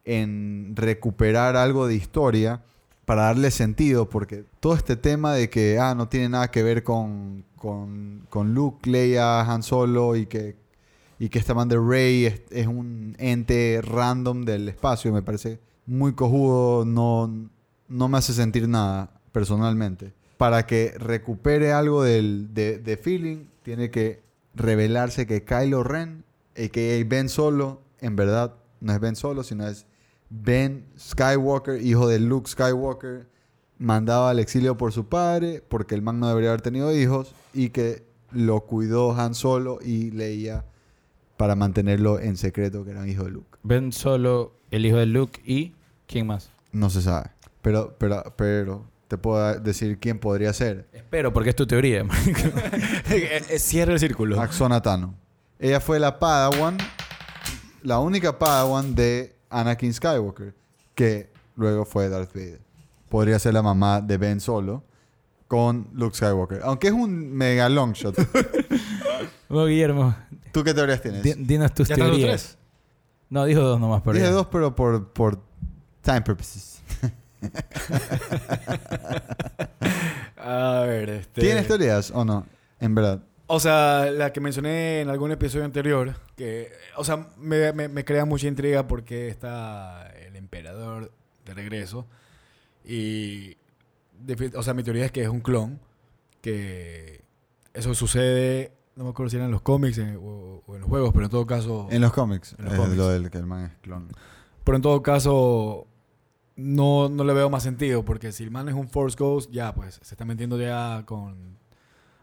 en 0.05 0.73
recuperar 0.75 1.57
algo 1.57 1.87
de 1.87 1.95
historia 1.95 2.63
para 3.05 3.23
darle 3.23 3.51
sentido, 3.51 4.09
porque 4.09 4.45
todo 4.61 4.75
este 4.75 4.97
tema 4.97 5.35
de 5.35 5.51
que 5.51 5.79
ah, 5.79 5.95
no 5.95 6.09
tiene 6.09 6.31
nada 6.31 6.51
que 6.51 6.63
ver 6.63 6.83
con, 6.83 7.45
con, 7.55 8.27
con 8.29 8.55
Luke, 8.55 8.91
Leia, 8.91 9.43
Han 9.43 9.63
Solo 9.63 10.17
y 10.17 10.27
que, 10.27 10.57
y 11.19 11.29
que 11.29 11.39
esta 11.39 11.55
man 11.55 11.69
de 11.69 11.79
Rey 11.79 12.25
es, 12.25 12.43
es 12.51 12.67
un 12.67 13.15
ente 13.19 13.81
random 13.83 14.45
del 14.45 14.69
espacio, 14.69 15.13
me 15.13 15.23
parece 15.23 15.61
muy 15.87 16.15
cojudo, 16.15 16.85
no, 16.85 17.51
no 17.89 18.09
me 18.09 18.19
hace 18.19 18.33
sentir 18.33 18.69
nada 18.69 19.21
personalmente. 19.31 20.13
Para 20.39 20.67
que 20.67 20.95
recupere 20.99 21.73
algo 21.73 22.03
del, 22.03 22.53
de, 22.53 22.79
de 22.79 22.97
feeling, 22.97 23.45
tiene 23.63 23.91
que 23.91 24.24
revelarse 24.55 25.27
que 25.27 25.45
Kylo 25.45 25.83
Ren, 25.83 26.25
a.k.a. 26.57 27.05
Ben 27.07 27.29
Solo, 27.29 27.83
en 28.01 28.17
verdad 28.17 28.55
no 28.81 28.93
es 28.93 29.01
Ben 29.01 29.17
Solo, 29.17 29.43
sino 29.43 29.67
es 29.67 29.87
Ben 30.31 30.87
Skywalker, 30.99 31.81
hijo 31.83 32.09
de 32.09 32.21
Luke 32.21 32.51
Skywalker, 32.51 33.29
mandado 33.79 34.27
al 34.27 34.39
exilio 34.39 34.77
por 34.77 34.93
su 34.93 35.09
padre, 35.09 35.63
porque 35.69 35.95
el 35.95 36.03
man 36.03 36.21
no 36.21 36.29
debería 36.29 36.51
haber 36.51 36.63
tenido 36.63 36.95
hijos, 36.95 37.35
y 37.53 37.71
que 37.71 38.05
lo 38.31 38.61
cuidó 38.63 39.13
Han 39.13 39.35
Solo 39.35 39.79
y 39.83 40.11
Leia 40.11 40.65
para 41.37 41.57
mantenerlo 41.57 42.21
en 42.21 42.37
secreto 42.37 42.85
que 42.85 42.93
era 42.93 43.01
un 43.01 43.09
hijo 43.09 43.25
de 43.25 43.31
Luke. 43.31 43.59
Ven 43.63 43.93
solo 43.93 44.55
el 44.71 44.87
hijo 44.87 44.97
de 44.97 45.07
Luke 45.07 45.41
y... 45.45 45.75
¿Quién 46.07 46.27
más? 46.27 46.51
No 46.73 46.91
se 46.91 47.03
sabe. 47.03 47.31
Pero, 47.63 47.97
pero, 47.99 48.23
pero 48.37 48.85
te 49.09 49.19
puedo 49.19 49.59
decir 49.61 49.99
quién 49.99 50.19
podría 50.19 50.53
ser. 50.53 50.87
Espero, 50.93 51.33
porque 51.33 51.51
es 51.51 51.57
tu 51.57 51.67
teoría. 51.67 52.05
Eh, 53.11 53.59
Cierra 53.59 53.93
el 53.93 54.01
círculo. 54.01 54.41
Axona 54.41 54.81
Tano. 54.83 55.15
Ella 55.59 55.81
fue 55.81 55.99
la 56.01 56.19
Padawan, 56.19 56.77
la 57.83 57.99
única 58.01 58.39
Padawan 58.39 58.95
de 58.95 59.35
Anakin 59.51 59.93
Skywalker, 59.95 60.55
que 60.95 61.31
luego 61.57 61.85
fue 61.85 62.09
Darth 62.09 62.35
Vader. 62.35 62.61
Podría 63.09 63.39
ser 63.39 63.55
la 63.55 63.63
mamá 63.63 64.01
de 64.01 64.17
Ben 64.19 64.41
Solo 64.41 64.83
con 65.47 65.89
Luke 65.93 66.17
Skywalker. 66.17 66.61
Aunque 66.65 66.89
es 66.89 66.93
un 66.93 67.33
mega 67.33 67.69
long 67.69 67.93
shot. 67.93 68.17
Bueno, 69.49 69.67
Guillermo, 69.69 70.17
¿Tú 70.53 70.65
qué 70.65 70.75
teorías 70.75 71.01
tienes? 71.01 71.23
di- 71.23 71.35
dinos 71.35 71.73
tus 71.73 71.87
¿Ya 71.87 71.95
teorías. 71.95 72.29
tres? 72.43 72.59
No, 73.31 73.45
dijo 73.45 73.61
dos 73.61 73.79
nomás, 73.79 74.03
pero 74.03 74.15
Dije 74.19 74.31
dos, 74.31 74.47
pero 74.51 74.75
por, 74.75 75.13
por 75.13 75.39
time 76.03 76.23
purposes. 76.23 76.81
A 80.37 80.85
ver, 80.87 81.11
este... 81.11 81.41
¿Tienes 81.41 81.67
teorías 81.67 82.11
o 82.11 82.25
no? 82.25 82.47
En 82.81 82.95
verdad. 82.95 83.23
O 83.47 83.61
sea, 83.61 84.11
la 84.11 84.33
que 84.33 84.41
mencioné 84.41 85.01
en 85.03 85.11
algún 85.11 85.31
episodio 85.33 85.65
anterior, 85.65 86.15
que, 86.37 86.73
o 86.97 87.05
sea, 87.05 87.29
me, 87.39 87.73
me- 87.73 87.89
me 87.89 88.05
crea 88.05 88.25
mucha 88.25 88.47
intriga 88.47 88.87
porque 88.87 89.29
está 89.29 90.09
el 90.27 90.37
emperador 90.37 91.13
de 91.45 91.55
regreso. 91.55 92.07
Y, 92.85 93.57
o 94.55 94.63
sea, 94.63 94.75
mi 94.75 94.83
teoría 94.83 95.07
es 95.07 95.13
que 95.13 95.23
es 95.23 95.29
un 95.29 95.41
clon, 95.41 95.79
que 96.41 97.23
eso 97.75 97.95
sucede, 97.95 98.73
no 98.97 99.05
me 99.05 99.11
acuerdo 99.11 99.31
si 99.31 99.37
era 99.37 99.45
en 99.47 99.53
los 99.53 99.63
cómics 99.63 99.99
en- 99.99 100.17
o, 100.17 100.63
o 100.67 100.75
en 100.75 100.81
los 100.81 100.89
juegos, 100.91 101.11
pero 101.13 101.27
en 101.27 101.31
todo 101.31 101.47
caso... 101.47 101.89
En 101.91 102.01
los 102.01 102.13
cómics. 102.13 102.55
En 102.59 102.65
los 102.65 102.75
es 102.75 102.81
cómics. 102.81 102.97
lo 102.97 103.09
del 103.09 103.31
que 103.31 103.39
el 103.39 103.47
man 103.47 103.67
es 103.67 103.73
clon. 103.83 104.09
Pero 104.65 104.77
en 104.77 104.83
todo 104.83 105.03
caso, 105.03 105.87
no, 106.57 107.09
no 107.09 107.25
le 107.25 107.33
veo 107.35 107.51
más 107.51 107.63
sentido, 107.63 108.05
porque 108.05 108.31
si 108.33 108.45
el 108.45 108.51
man 108.51 108.69
es 108.69 108.75
un 108.75 108.89
Force 108.89 109.17
Ghost, 109.19 109.51
ya, 109.51 109.75
pues 109.75 110.01
se 110.03 110.15
está 110.15 110.25
metiendo 110.25 110.59
ya 110.61 111.03
con. 111.07 111.59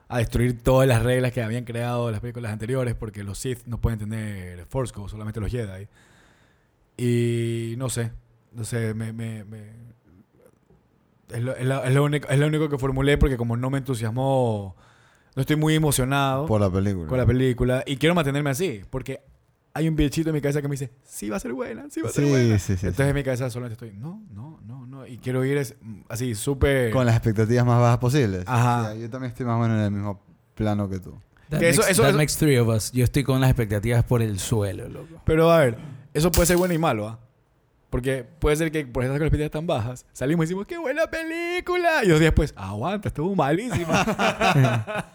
a 0.08 0.17
destruir 0.20 0.62
todas 0.62 0.88
las 0.88 1.04
reglas 1.04 1.32
que 1.32 1.41
habían 1.41 1.63
creado 1.65 2.10
las 2.12 2.20
películas 2.22 2.52
anteriores, 2.52 2.96
porque 2.96 3.24
los 3.24 3.38
Sith 3.39 3.65
no 3.65 3.80
pueden 3.80 4.00
tener 4.00 4.65
Force 4.67 4.94
Ghost, 4.96 5.12
solamente 5.12 5.39
los 5.39 5.52
Jedi. 5.52 5.88
Y 6.98 7.76
no 7.78 7.89
sé, 7.89 8.12
no 8.54 8.63
sé, 8.63 8.94
me. 8.94 9.12
me- 9.13 9.44
me- 9.46 9.91
es, 11.30 11.41
lo, 11.41 11.56
es 11.56 11.65
la- 11.65 11.86
es 11.88 11.94
lo 11.94 12.04
único, 12.04 12.28
es 12.28 12.38
lo 12.39 12.48
único 12.48 12.67
que 12.70 12.78
formulé, 12.78 13.17
porque 13.17 13.38
como 13.38 13.56
no 13.56 13.70
me 13.70 13.78
entusiasmó, 13.78 14.76
no 15.34 15.39
estoy 15.41 15.56
muy 15.56 15.76
emocionado 15.76 16.46
Por 16.46 16.60
la 16.60 16.70
película. 16.70 17.08
con 17.08 17.17
la 17.17 17.26
película 17.26 17.84
y 17.88 17.96
quiero 17.96 18.13
mantenerme 18.15 18.50
así 18.50 18.82
porque 18.89 19.22
hay 19.73 19.88
un 19.88 19.95
bichito 19.95 20.29
en 20.29 20.36
mi 20.36 20.41
cabeza 20.41 20.62
que 20.62 20.67
me 20.67 20.73
dice, 20.73 20.91
sí 21.03 21.29
va 21.29 21.38
a 21.38 21.39
ser 21.39 21.53
buena, 21.53 21.86
sí 21.89 22.01
va 22.01 22.10
a 22.10 22.12
ser 22.12 22.25
Sí, 22.25 22.29
buena. 22.29 22.60
sí, 22.60 22.77
sí, 22.77 22.88
Entonces 22.88 23.07
en 23.07 23.15
mi 23.15 23.23
cabeza 23.23 23.49
solamente 23.49 23.73
estoy, 23.86 23.97
no, 23.99 24.21
no, 24.34 24.60
no, 24.65 24.86
no. 24.86 25.07
Y 25.07 25.17
quiero 25.17 25.43
ir 25.45 25.57
es- 25.57 25.75
así, 26.10 26.36
súper... 26.36 26.91
Con 26.91 27.05
las 27.05 27.15
expectativas 27.15 27.65
más 27.65 27.79
bajas 27.79 27.97
posibles. 27.99 28.43
Ajá. 28.47 28.81
O 28.81 28.86
sea, 28.86 28.95
yo 28.95 29.10
también 29.10 29.31
estoy 29.31 29.45
más 29.45 29.55
o 29.55 29.60
menos 29.60 29.77
en 29.77 29.84
el 29.86 29.91
mismo 29.91 30.21
plano 30.55 30.89
que 30.89 30.99
tú. 30.99 31.17
That, 31.49 31.60
Que 31.60 31.69
eso- 31.69 31.81
makes, 31.81 31.91
eso- 31.91 32.01
that 32.03 32.10
eso- 32.10 32.17
makes 32.17 32.34
three 32.38 32.57
of 32.57 32.67
us. 32.67 32.91
Yo 32.91 33.03
estoy 33.03 33.23
con 33.23 33.39
las 33.41 33.49
expectativas 33.49 34.03
por 34.03 34.21
el 34.21 34.39
suelo, 34.39 34.88
loco. 34.89 35.21
Pero 35.25 35.51
a 35.51 35.60
ver, 35.60 35.77
eso 36.13 36.31
puede 36.31 36.45
ser 36.47 36.57
bueno 36.57 36.73
y 36.73 36.77
malo, 36.77 37.07
¿ah? 37.07 37.19
Porque 37.91 38.23
puede 38.39 38.56
ser 38.56 38.71
que 38.71 38.86
por 38.88 39.04
las 39.04 39.12
expectativas 39.12 39.51
tan 39.51 39.67
bajas, 39.67 40.06
salimos 40.13 40.45
y 40.45 40.47
decimos, 40.47 40.65
¡qué 40.65 40.77
buena 40.80 41.06
película! 41.08 42.04
Y 42.04 42.08
dos 42.08 42.19
días 42.19 42.32
después, 42.32 42.54
aguanta, 42.58 43.10
estuvo 43.10 43.36
malísima. 43.36 44.06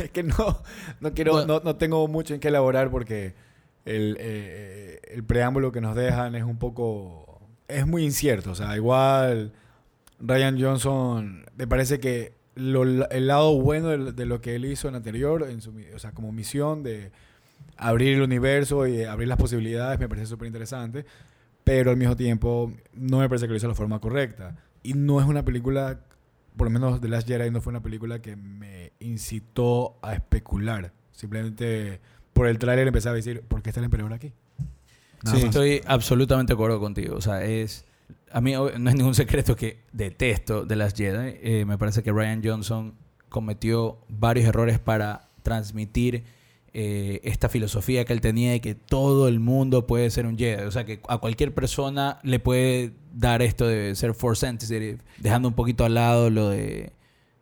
es 0.00 0.10
que 0.10 0.22
no, 0.22 0.62
no 1.00 1.12
quiero, 1.14 1.32
Bueno. 1.32 1.54
no, 1.58 1.60
no 1.64 1.76
tengo 1.76 2.08
mucho 2.08 2.34
en 2.34 2.40
qué 2.40 2.48
elaborar 2.48 2.90
porque 2.90 3.34
el, 3.84 4.16
eh, 4.18 5.00
el 5.08 5.24
preámbulo 5.24 5.70
que 5.72 5.80
nos 5.80 5.94
dejan 5.94 6.34
es 6.34 6.42
un 6.44 6.58
poco, 6.58 7.40
es 7.68 7.86
muy 7.86 8.04
incierto. 8.04 8.50
O 8.52 8.54
sea, 8.54 8.74
igual 8.76 9.52
Ryan 10.20 10.60
Johnson, 10.60 11.46
me 11.56 11.66
parece 11.66 12.00
que 12.00 12.32
lo- 12.54 12.82
el 13.10 13.26
lado 13.26 13.60
bueno 13.60 13.88
de, 13.88 14.12
de 14.12 14.26
lo 14.26 14.40
que 14.40 14.54
él 14.56 14.64
hizo 14.64 14.88
en 14.88 14.94
anterior, 14.94 15.46
en 15.48 15.60
su, 15.60 15.72
o 15.94 15.98
sea, 15.98 16.12
como 16.12 16.32
misión 16.32 16.82
de 16.82 17.12
abrir 17.76 18.14
el 18.16 18.22
universo 18.22 18.86
y 18.86 19.04
abrir 19.04 19.28
las 19.28 19.38
posibilidades, 19.38 19.98
me 20.00 20.08
parece 20.08 20.26
súper 20.26 20.46
interesante. 20.46 21.04
Pero 21.68 21.90
al 21.90 21.96
mismo 21.96 22.16
tiempo, 22.16 22.72
no 22.94 23.18
me 23.18 23.28
parece 23.28 23.46
que 23.46 23.50
lo 23.50 23.56
hizo 23.56 23.66
de 23.66 23.72
la 23.72 23.76
forma 23.76 24.00
correcta. 24.00 24.56
Y 24.82 24.94
no 24.94 25.20
es 25.20 25.26
una 25.26 25.44
película, 25.44 26.00
por 26.56 26.66
lo 26.66 26.70
menos 26.70 27.00
The 27.00 27.08
Last 27.08 27.28
Jedi 27.28 27.50
no 27.50 27.60
fue 27.60 27.70
una 27.72 27.82
película 27.82 28.22
que 28.22 28.36
me 28.36 28.92
incitó 29.00 29.98
a 30.02 30.14
especular. 30.14 30.92
Simplemente 31.12 32.00
por 32.32 32.46
el 32.46 32.58
tráiler 32.58 32.86
empecé 32.86 33.08
a 33.08 33.12
decir, 33.12 33.42
¿por 33.42 33.60
qué 33.62 33.70
está 33.70 33.80
el 33.80 33.84
emperador 33.84 34.12
aquí? 34.14 34.32
Nada 35.24 35.36
Sí. 35.36 35.44
más. 35.44 35.54
Estoy 35.54 35.82
absolutamente 35.86 36.52
de 36.52 36.54
acuerdo 36.54 36.80
contigo. 36.80 37.16
O 37.16 37.20
sea, 37.20 37.44
es... 37.44 37.84
A 38.32 38.40
mí 38.40 38.52
no 38.52 38.68
es 38.68 38.94
ningún 38.96 39.14
secreto 39.14 39.54
que 39.56 39.82
detesto 39.92 40.64
de 40.64 40.76
las 40.76 40.94
Jedi. 40.94 41.36
Eh, 41.42 41.64
me 41.66 41.76
parece 41.76 42.02
que 42.02 42.12
Ryan 42.12 42.40
Johnson 42.42 42.94
cometió 43.28 43.98
varios 44.08 44.46
errores 44.46 44.78
para 44.78 45.28
transmitir 45.42 46.24
eh, 46.72 47.20
esta 47.24 47.48
filosofía 47.48 48.04
que 48.04 48.12
él 48.12 48.20
tenía 48.20 48.52
de 48.52 48.60
que 48.60 48.74
todo 48.74 49.28
el 49.28 49.40
mundo 49.40 49.86
puede 49.86 50.10
ser 50.10 50.26
un 50.26 50.36
Jedi. 50.36 50.64
O 50.64 50.70
sea, 50.70 50.84
que 50.84 51.00
a 51.08 51.18
cualquier 51.18 51.54
persona 51.54 52.20
le 52.22 52.38
puede 52.38 52.92
dar 53.12 53.42
esto 53.42 53.66
de 53.66 53.94
ser 53.94 54.14
Force 54.14 54.46
sensitive, 54.46 54.98
dejando 55.18 55.48
un 55.48 55.54
poquito 55.54 55.84
al 55.84 55.94
lado 55.94 56.30
lo 56.30 56.50
de 56.50 56.92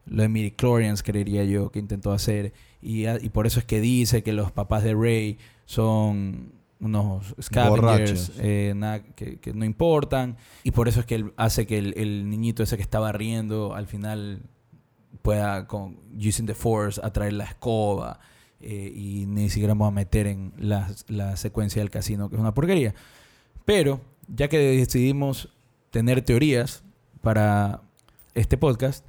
lo 0.06 0.22
de 0.22 0.28
midichlorians, 0.28 1.02
creería 1.02 1.44
yo, 1.44 1.70
que 1.70 1.80
intentó 1.80 2.12
hacer. 2.12 2.52
Y, 2.80 3.06
por 3.30 3.46
eso 3.46 3.58
es 3.58 3.64
que 3.64 3.80
dice 3.80 4.22
que 4.22 4.32
los 4.32 4.52
papás 4.52 4.84
de 4.84 4.94
Rey 4.94 5.38
son 5.64 6.52
unos 6.78 7.34
scavengers 7.40 8.32
eh, 8.38 8.74
nada, 8.76 9.02
que, 9.02 9.40
que 9.40 9.52
no 9.52 9.64
importan. 9.64 10.36
Y 10.62 10.70
por 10.70 10.86
eso 10.86 11.00
es 11.00 11.06
que 11.06 11.16
él 11.16 11.32
hace 11.36 11.66
que 11.66 11.78
el, 11.78 11.94
el 11.96 12.30
niñito 12.30 12.62
ese 12.62 12.76
que 12.76 12.82
estaba 12.82 13.10
riendo 13.10 13.74
al 13.74 13.88
final 13.88 14.42
pueda, 15.22 15.66
con 15.66 15.98
using 16.16 16.46
the 16.46 16.54
force, 16.54 17.00
atraer 17.02 17.32
la 17.32 17.44
escoba. 17.44 18.20
Eh, 18.66 18.92
y 18.94 19.26
ni 19.26 19.48
siquiera 19.48 19.74
vamos 19.74 19.88
a 19.88 19.92
meter 19.92 20.26
en 20.26 20.52
la, 20.58 20.90
la 21.08 21.36
secuencia 21.36 21.80
del 21.80 21.90
casino, 21.90 22.28
que 22.28 22.36
es 22.36 22.40
una 22.40 22.52
porquería. 22.54 22.94
Pero, 23.64 24.00
ya 24.28 24.48
que 24.48 24.58
decidimos 24.58 25.48
tener 25.90 26.22
teorías 26.22 26.82
para 27.20 27.82
este 28.34 28.56
podcast, 28.58 29.06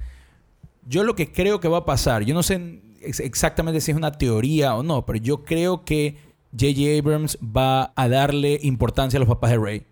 yo 0.86 1.04
lo 1.04 1.14
que 1.14 1.30
creo 1.32 1.60
que 1.60 1.68
va 1.68 1.78
a 1.78 1.84
pasar, 1.84 2.22
yo 2.24 2.34
no 2.34 2.42
sé 2.42 2.80
ex- 3.02 3.20
exactamente 3.20 3.80
si 3.80 3.90
es 3.90 3.96
una 3.96 4.12
teoría 4.12 4.74
o 4.76 4.82
no, 4.82 5.04
pero 5.04 5.18
yo 5.18 5.44
creo 5.44 5.84
que 5.84 6.16
J.J. 6.52 6.98
Abrams 6.98 7.36
va 7.42 7.92
a 7.94 8.08
darle 8.08 8.58
importancia 8.62 9.18
a 9.18 9.20
los 9.20 9.28
papás 9.28 9.50
de 9.50 9.58
Rey. 9.58 9.86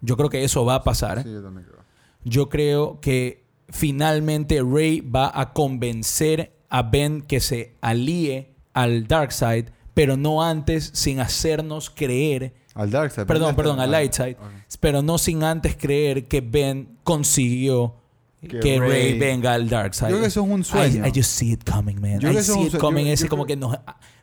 Yo 0.00 0.16
creo 0.16 0.30
que 0.30 0.42
eso 0.44 0.64
va 0.64 0.76
a 0.76 0.84
pasar. 0.84 1.22
Sí, 1.22 1.30
yo 1.32 1.42
también 1.42 1.66
creo. 1.66 1.80
Yo 2.24 2.48
creo 2.48 3.00
que 3.00 3.44
finalmente 3.68 4.62
Rey 4.62 5.00
va 5.02 5.30
a 5.34 5.52
convencer 5.52 6.52
a 6.70 6.82
Ben 6.82 7.20
que 7.20 7.40
se 7.40 7.74
alíe 7.80 8.54
al 8.82 9.06
Darkseid, 9.06 9.66
pero 9.94 10.16
no 10.16 10.42
antes 10.42 10.90
sin 10.94 11.20
hacernos 11.20 11.90
creer 11.90 12.54
Al 12.74 12.90
Darkseid. 12.90 13.26
Perdón, 13.26 13.48
¿pensaste? 13.48 13.56
perdón, 13.62 13.80
al 13.80 13.94
Ah, 13.94 13.98
Lightside. 13.98 14.36
ok. 14.40 14.76
pero 14.80 15.02
no 15.02 15.18
sin 15.18 15.42
antes 15.42 15.76
creer 15.76 16.26
que 16.28 16.40
Ben 16.40 16.96
consiguió 17.04 17.94
que, 18.40 18.60
Que 18.60 18.78
Rey, 18.78 18.88
Rey- 19.12 19.18
venga 19.18 19.52
al 19.52 19.68
Dark 19.68 19.94
Side. 19.94 20.10
Yo 20.10 20.16
creo 20.16 20.20
que 20.20 20.26
eso 20.28 20.44
es 20.44 20.48
un 20.50 20.62
sueño. 20.62 21.04
I, 21.04 21.08
I 21.08 21.12
just 21.12 21.30
see 21.32 21.50
it 21.52 21.68
coming, 21.68 21.96
man. 22.00 22.20
Yo 22.20 22.30
I 22.30 22.40
see 22.40 22.66
it 22.66 22.78
coming. 22.78 23.06
yo- 23.06 23.12
Ese 23.12 23.24
yo 23.24 23.30
como 23.30 23.46
creo- 23.46 23.56
que 23.56 23.60
nos, 23.60 23.76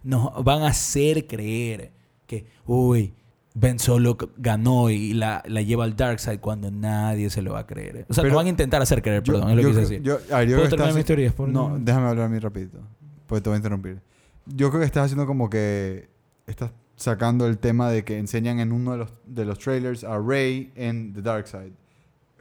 nos 0.04 0.44
van 0.46 0.62
a 0.64 0.68
hacer 0.68 1.28
creer 1.28 1.92
que, 2.26 2.46
uy, 2.66 3.14
Ben 3.54 3.78
Solo 3.78 4.18
ganó 4.38 4.90
y 4.90 5.14
la, 5.14 5.44
la 5.46 5.62
lleva 5.62 5.84
al 5.84 5.96
Dark 5.98 6.20
Side 6.22 6.40
cuando 6.40 6.72
nadie 6.72 7.30
se 7.30 7.42
lo 7.42 7.54
va 7.54 7.60
a 7.60 7.68
creer. 7.68 8.06
O 8.10 8.14
sea, 8.14 8.24
nos 8.24 8.34
van 8.34 8.46
a 8.46 8.50
intentar 8.50 8.82
hacer 8.82 9.02
creer, 9.02 9.22
Yo- 9.24 9.34
perdón, 9.34 9.50
es 9.50 9.56
lo 9.58 9.62
yo 9.64 9.68
que 9.68 9.74
quise 9.74 9.82
decir. 9.82 10.02
yo- 10.02 10.20
a 10.34 10.40
ver, 10.40 10.48
yo 10.48 10.56
creo 10.56 10.58
¿Puedo 10.60 10.70
terminar 10.70 10.94
mis 10.96 11.06
teorías? 11.06 11.34
Por 11.34 11.50
No, 11.50 11.78
déjame 11.78 12.08
hablar 12.08 12.26
a 12.28 12.30
mí 12.30 12.40
rapidito. 12.40 12.80
Porque 13.28 13.42
te 13.42 13.50
voy 13.50 13.56
a 13.56 13.58
interrumpir. 13.58 14.02
Yo 14.48 14.70
creo 14.70 14.82
que 14.82 14.86
estás 14.86 15.06
haciendo 15.06 15.26
como 15.26 15.50
que... 15.50 16.08
Estás 16.48 16.72
sacando 16.96 17.46
el 17.48 17.58
tema 17.58 17.90
de 17.90 18.04
que 18.06 18.18
enseñan 18.18 18.60
en 18.60 18.72
uno 18.72 18.92
de 18.94 18.98
los, 19.00 19.10
de 19.26 19.46
los 19.46 19.60
trailers 19.60 20.04
a 20.04 20.18
Rey 20.20 20.72
en 20.76 21.14
The 21.14 21.22
Dark 21.22 21.48
Side. 21.48 21.74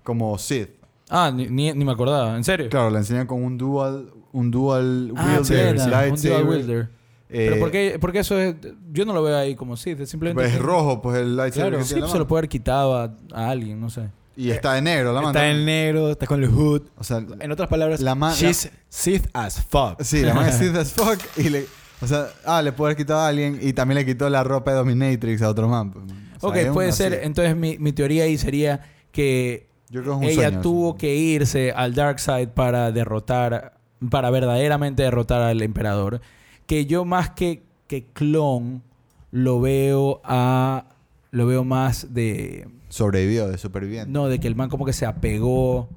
Como 0.03 0.37
Sith. 0.39 0.69
Ah, 1.09 1.31
ni, 1.35 1.47
ni, 1.49 1.73
ni 1.73 1.85
me 1.85 1.93
acordaba. 1.93 2.37
¿En 2.37 2.45
serio? 2.45 2.69
Claro, 2.69 2.91
la 2.91 2.99
enseñan 2.99 3.27
con 3.27 3.43
un 3.43 3.57
dual... 3.59 4.11
Un 4.33 4.51
dual 4.51 5.13
Ah, 5.17 5.37
wielder, 5.39 5.77
un 6.11 6.21
dual 6.21 6.45
wielder. 6.49 6.89
Eh, 7.31 7.47
Pero 7.49 7.61
¿por 7.61 7.71
qué, 7.71 7.99
por 8.01 8.13
qué 8.13 8.19
eso 8.19 8.39
es...? 8.39 8.57
Yo 8.93 9.05
no 9.05 9.13
lo 9.13 9.23
veo 9.23 9.37
ahí 9.37 9.55
como 9.55 9.77
Sith. 9.77 10.01
Es 10.01 10.11
simplemente... 10.11 10.43
pues 10.43 10.55
es 10.55 10.61
rojo, 10.61 11.01
pues 11.01 11.19
el 11.19 11.37
lightsaber 11.37 11.71
Claro, 11.71 11.83
que 11.83 11.89
sí, 11.89 11.99
pues 12.01 12.11
se 12.13 12.19
lo 12.19 12.27
puede 12.29 12.41
haber 12.41 12.49
quitado 12.49 12.97
a, 12.97 13.15
a 13.33 13.49
alguien, 13.51 13.81
no 13.81 13.91
sé. 13.91 14.11
Y 14.37 14.51
está 14.51 14.73
de 14.75 14.83
negro 14.83 15.13
la 15.13 15.21
mano. 15.21 15.31
Está 15.39 15.49
en 15.51 15.65
negro, 15.65 16.11
está 16.11 16.27
con 16.27 16.43
el 16.43 16.51
hood. 16.51 16.83
O 16.99 17.05
sea, 17.05 17.25
En 17.41 17.53
otras 17.53 17.69
palabras, 17.69 18.01
La 18.01 18.15
ma- 18.17 18.35
she's 18.35 18.69
Sith 18.89 19.29
as 19.33 19.63
fuck. 19.65 20.03
sí, 20.03 20.23
la 20.23 20.35
mano 20.35 20.49
es 20.49 20.55
Sith 20.59 20.75
as 20.77 20.93
fuck. 20.93 21.19
Y 21.37 21.49
le... 21.51 21.67
O 22.05 22.09
sea, 22.09 22.29
ah, 22.45 22.63
le 22.63 22.73
puede 22.73 22.89
haber 22.93 22.97
quitado 22.99 23.21
a 23.21 23.29
alguien 23.29 23.59
y 23.61 23.73
también 23.73 23.97
le 23.99 24.07
quitó 24.07 24.29
la 24.31 24.45
ropa 24.45 24.71
de 24.73 24.77
Dominatrix 24.79 25.43
a 25.43 25.49
otro 25.49 25.69
man. 25.69 25.91
pues. 25.91 26.05
O 26.43 26.53
sea, 26.53 26.67
Ok, 26.69 26.73
puede 26.75 26.93
ser. 26.93 27.15
así. 27.15 27.23
Entonces 27.25 27.57
mi, 27.57 27.79
mi 27.79 27.93
teoría 27.93 28.25
ahí 28.25 28.37
sería 28.39 28.83
que 29.13 29.69
Yo 29.89 30.03
creo 30.03 30.21
que 30.21 30.27
es 30.27 30.33
un 30.35 30.41
ella 30.41 30.49
sueño, 30.51 30.61
tuvo 30.63 30.97
que 30.97 31.15
irse 31.15 31.73
al 31.73 31.95
Darkseid 31.95 32.49
para 32.51 32.93
derrotar, 32.93 33.79
para 34.11 34.31
verdaderamente 34.31 35.03
derrotar 35.03 35.41
al 35.43 35.63
emperador. 35.63 36.21
Que 36.67 36.87
yo 36.87 37.05
más 37.05 37.31
que, 37.31 37.63
que 37.87 38.05
clon 38.07 38.83
lo 39.31 39.61
veo 39.61 40.21
a... 40.25 40.87
Lo 41.31 41.47
veo 41.49 41.65
más 41.65 42.15
de... 42.15 42.69
Sobrevivió, 42.91 43.49
de 43.49 43.59
superviviente. 43.59 44.09
No, 44.13 44.29
de 44.29 44.39
que 44.39 44.47
el 44.47 44.55
man 44.55 44.69
como 44.69 44.85
que 44.85 44.93
se 44.93 45.05
apegó 45.05 45.89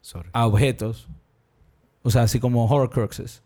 Sorry. 0.00 0.28
a 0.32 0.46
objetos. 0.46 1.08
O 2.02 2.10
sea, 2.10 2.22
así 2.22 2.40
como 2.40 2.66
Horcruxes. 2.66 3.43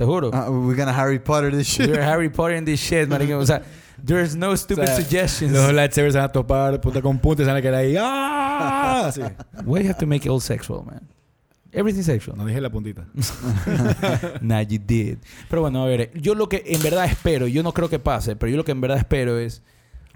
Te 0.00 0.06
juro. 0.06 0.30
Ah, 0.32 0.48
we're 0.48 0.74
gonna 0.74 0.94
Harry 0.94 1.18
Potter 1.18 1.50
this 1.50 1.66
shit. 1.66 1.90
You're 1.90 2.00
Harry 2.00 2.30
Potter 2.30 2.54
in 2.54 2.64
this 2.64 2.80
shit, 2.80 3.06
marica. 3.06 3.36
O 3.36 3.44
sea, 3.44 3.60
there's 4.02 4.34
no 4.34 4.56
stupid 4.56 4.84
O 4.84 4.86
sea, 4.86 4.96
suggestions. 4.96 5.52
Los 5.52 5.74
lightsabers 5.74 6.14
se 6.14 6.18
van 6.18 6.30
a 6.30 6.32
topar 6.32 6.80
punta 6.80 7.02
con 7.02 7.18
punta 7.18 7.42
y 7.42 7.44
se 7.44 7.50
van 7.50 7.58
a 7.58 7.60
quedar 7.60 7.80
ahí. 7.80 7.96
¡Ah! 7.98 9.04
Así. 9.08 9.20
Why 9.62 9.82
you 9.82 9.90
have 9.90 9.98
to 9.98 10.06
make 10.06 10.24
it 10.24 10.30
all 10.30 10.40
sexual, 10.40 10.86
man? 10.86 11.06
Everything 11.70 12.02
sexual. 12.02 12.34
No 12.38 12.46
dije 12.46 12.62
la 12.62 12.70
puntita. 12.70 13.06
nah, 14.40 14.62
you 14.62 14.78
did. 14.82 15.18
Pero 15.50 15.60
bueno, 15.60 15.82
a 15.82 15.86
ver, 15.86 16.18
yo 16.18 16.34
lo 16.34 16.48
que 16.48 16.62
en 16.64 16.82
verdad 16.82 17.04
espero, 17.04 17.46
yo 17.46 17.62
no 17.62 17.74
creo 17.74 17.90
que 17.90 17.98
pase, 17.98 18.36
pero 18.36 18.48
yo 18.48 18.56
lo 18.56 18.64
que 18.64 18.72
en 18.72 18.80
verdad 18.80 18.96
espero 18.96 19.38
es, 19.38 19.62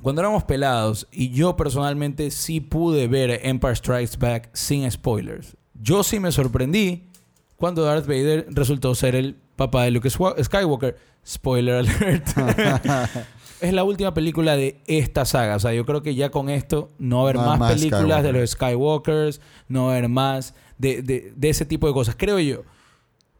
cuando 0.00 0.22
éramos 0.22 0.44
pelados, 0.44 1.06
y 1.12 1.28
yo 1.28 1.58
personalmente 1.58 2.30
sí 2.30 2.60
pude 2.60 3.06
ver 3.06 3.38
Empire 3.42 3.76
Strikes 3.76 4.16
Back 4.18 4.48
sin 4.54 4.90
spoilers, 4.90 5.58
yo 5.78 6.02
sí 6.02 6.20
me 6.20 6.32
sorprendí 6.32 7.10
cuando 7.56 7.84
Darth 7.84 8.06
Vader 8.06 8.46
resultó 8.48 8.94
ser 8.94 9.14
el 9.14 9.43
papá 9.56 9.84
de 9.84 9.90
Luke 9.90 10.08
Skywalker. 10.10 10.96
Spoiler 11.26 11.76
alert. 11.76 12.26
es 13.60 13.72
la 13.72 13.84
última 13.84 14.12
película 14.12 14.56
de 14.56 14.80
esta 14.86 15.24
saga. 15.24 15.56
O 15.56 15.60
sea, 15.60 15.72
yo 15.72 15.86
creo 15.86 16.02
que 16.02 16.14
ya 16.14 16.30
con 16.30 16.50
esto 16.50 16.90
no 16.98 17.18
va 17.18 17.22
a 17.22 17.24
haber 17.24 17.36
No 17.36 17.46
más, 17.46 17.58
más 17.58 17.72
películas 17.74 18.22
de 18.22 18.32
los 18.32 18.50
Skywalkers, 18.50 19.40
no 19.68 19.84
va 19.86 19.92
a 19.94 19.96
haber 19.96 20.08
más 20.08 20.54
de, 20.78 21.02
de- 21.02 21.32
de 21.34 21.48
ese 21.48 21.64
tipo 21.64 21.86
de 21.86 21.92
cosas. 21.94 22.14
Creo 22.18 22.38
yo. 22.38 22.62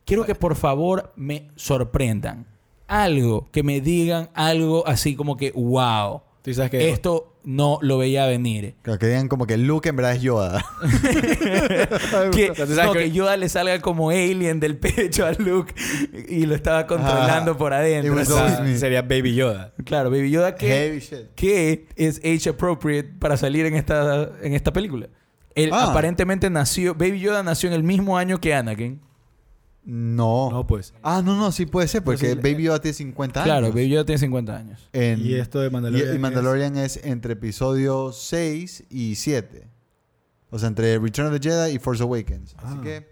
Quiero 0.07 0.25
que 0.25 0.35
por 0.35 0.55
favor 0.57 1.13
me 1.17 1.49
sorprendan. 1.57 2.47
Algo, 2.87 3.49
que 3.51 3.63
me 3.63 3.81
digan 3.81 4.29
algo 4.35 4.87
así 4.87 5.17
como 5.17 5.37
que, 5.37 5.51
wow, 5.53 6.21
Tú 6.43 6.53
sabes 6.53 6.71
que 6.71 6.91
esto 6.91 7.34
no 7.45 7.79
lo 7.83 7.99
veía 7.99 8.27
venir. 8.27 8.75
Claro, 8.83 8.99
que 8.99 9.07
digan 9.07 9.29
como 9.29 9.47
que 9.47 9.57
Luke 9.57 9.89
en 9.89 9.97
verdad 9.97 10.15
es 10.15 10.23
Yoda. 10.23 10.65
que, 12.33 12.53
no, 12.85 12.93
que- 12.93 13.11
Yoda 13.11 13.37
le 13.37 13.49
salga 13.49 13.81
como 13.81 14.11
alien 14.11 14.61
del 14.61 14.77
pecho 14.77 15.27
a 15.27 15.33
Luke 15.33 15.75
y 16.29 16.47
lo 16.47 16.55
estaba 16.55 16.87
controlando 16.87 17.57
por 17.57 17.73
adentro. 17.73 18.15
O 18.15 18.25
sea, 18.25 18.77
sería 18.79 19.03
Baby 19.03 19.35
Yoda. 19.35 19.73
claro, 19.85 20.11
Baby 20.11 20.31
Yoda 20.31 20.55
que, 20.55 21.03
que 21.37 21.87
es 21.97 22.19
age 22.25 22.49
appropriate 22.51 23.11
para 23.19 23.37
salir 23.37 23.67
en 23.67 23.75
esta, 23.75 24.31
en 24.43 24.55
esta 24.55 24.73
película. 24.73 25.09
Él 25.55 25.71
Ah. 25.73 25.91
aparentemente 25.91 26.51
nació, 26.51 26.95
Baby 26.95 27.21
Yoda 27.21 27.43
nació 27.43 27.69
en 27.69 27.75
el 27.75 27.83
mismo 27.85 28.19
año 28.19 28.41
que 28.41 28.55
Anakin. 28.55 29.01
No. 29.85 30.51
No, 30.51 30.67
pues. 30.67 30.95
Ah, 31.03 31.21
no, 31.25 31.37
no, 31.37 31.53
sí 31.53 31.67
puede 31.67 31.89
ser, 31.89 32.03
porque 32.03 32.31
Entonces, 32.31 32.53
Baby 32.53 32.65
Yoda 32.65 32.81
tiene 32.81 32.95
50 32.95 33.41
años. 33.43 33.47
Claro, 33.47 33.69
Baby 33.69 33.89
Yoda 33.91 34.05
tiene 34.07 34.19
50 34.19 34.57
años. 34.57 34.89
En- 34.93 35.21
Y 35.25 35.35
esto 35.35 35.61
de 35.61 35.69
Mandalorian. 35.71 36.15
y 36.15 36.19
Mandalorian 36.19 36.77
es... 36.79 36.99
entre 37.05 37.35
episodio 37.35 38.13
6 38.13 38.85
y 38.91 39.15
7. 39.17 39.69
O 40.51 40.59
sea, 40.59 40.69
entre 40.69 40.99
Return 40.99 41.29
of 41.33 41.39
the 41.41 41.49
Jedi 41.51 41.75
y 41.75 41.79
Force 41.79 42.03
Awakens. 42.03 42.55
Así 42.59 42.77
Ah. 42.79 42.81
que, 42.83 43.09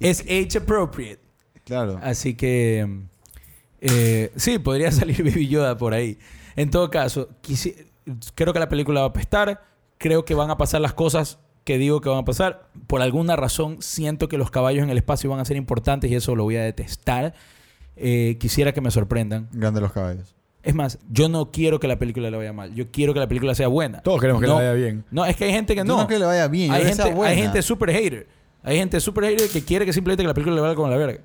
Es 0.00 0.20
age 0.22 0.58
appropriate. 0.58 1.20
claro. 1.64 1.98
Así 2.02 2.34
que 2.34 3.04
eh, 3.80 4.32
sí, 4.36 4.58
podría 4.58 4.90
salir 4.92 5.16
Baby 5.24 5.48
Yoda 5.48 5.76
por 5.76 5.94
ahí. 5.94 6.18
En 6.56 6.70
todo 6.70 6.90
caso, 6.90 7.28
quisi- 7.42 7.86
creo 8.34 8.52
que 8.52 8.58
la 8.58 8.68
película 8.68 9.00
va 9.00 9.06
a 9.06 9.10
apestar. 9.10 9.62
Creo 9.98 10.24
que 10.24 10.34
van 10.34 10.50
a 10.50 10.56
pasar 10.58 10.80
las 10.80 10.92
cosas 10.92 11.38
que 11.64 11.78
digo 11.78 12.00
que 12.00 12.08
van 12.08 12.18
a 12.18 12.24
pasar. 12.24 12.68
Por 12.86 13.02
alguna 13.02 13.36
razón 13.36 13.78
siento 13.80 14.28
que 14.28 14.38
los 14.38 14.50
caballos 14.50 14.82
en 14.82 14.90
el 14.90 14.98
espacio 14.98 15.30
van 15.30 15.40
a 15.40 15.44
ser 15.44 15.56
importantes 15.56 16.10
y 16.10 16.14
eso 16.14 16.34
lo 16.36 16.44
voy 16.44 16.56
a 16.56 16.62
detestar. 16.62 17.34
Eh, 17.96 18.36
quisiera 18.40 18.72
que 18.72 18.80
me 18.80 18.90
sorprendan. 18.90 19.48
Grande 19.52 19.80
los 19.80 19.92
caballos. 19.92 20.34
Es 20.62 20.74
más, 20.74 20.98
yo 21.10 21.28
no 21.28 21.50
quiero 21.50 21.80
que 21.80 21.88
la 21.88 21.98
película 21.98 22.30
le 22.30 22.36
vaya 22.36 22.52
mal. 22.52 22.72
Yo 22.74 22.90
quiero 22.90 23.12
que 23.12 23.20
la 23.20 23.26
película 23.26 23.54
sea 23.54 23.66
buena. 23.68 24.00
Todos 24.02 24.20
queremos 24.20 24.40
que 24.40 24.46
no, 24.46 24.60
le 24.60 24.66
vaya 24.66 24.74
bien. 24.74 25.04
No, 25.10 25.24
es 25.24 25.36
que 25.36 25.44
hay 25.44 25.52
gente 25.52 25.74
que 25.74 25.80
Yo 25.80 25.84
no. 25.84 26.06
que 26.06 26.18
le 26.18 26.24
vaya 26.24 26.46
bien. 26.46 26.70
hay, 26.70 26.82
sea 26.82 26.94
gente, 26.94 27.14
buena. 27.14 27.32
hay 27.32 27.38
gente 27.38 27.62
super 27.62 27.90
hater. 27.90 28.28
Hay 28.62 28.76
gente 28.76 29.00
super 29.00 29.24
hater 29.24 29.48
que 29.48 29.64
quiere 29.64 29.84
que 29.84 29.92
simplemente 29.92 30.22
que 30.22 30.28
la 30.28 30.34
película 30.34 30.54
le 30.54 30.62
vaya 30.62 30.76
como 30.76 30.88
la 30.88 30.96
verga. 30.96 31.20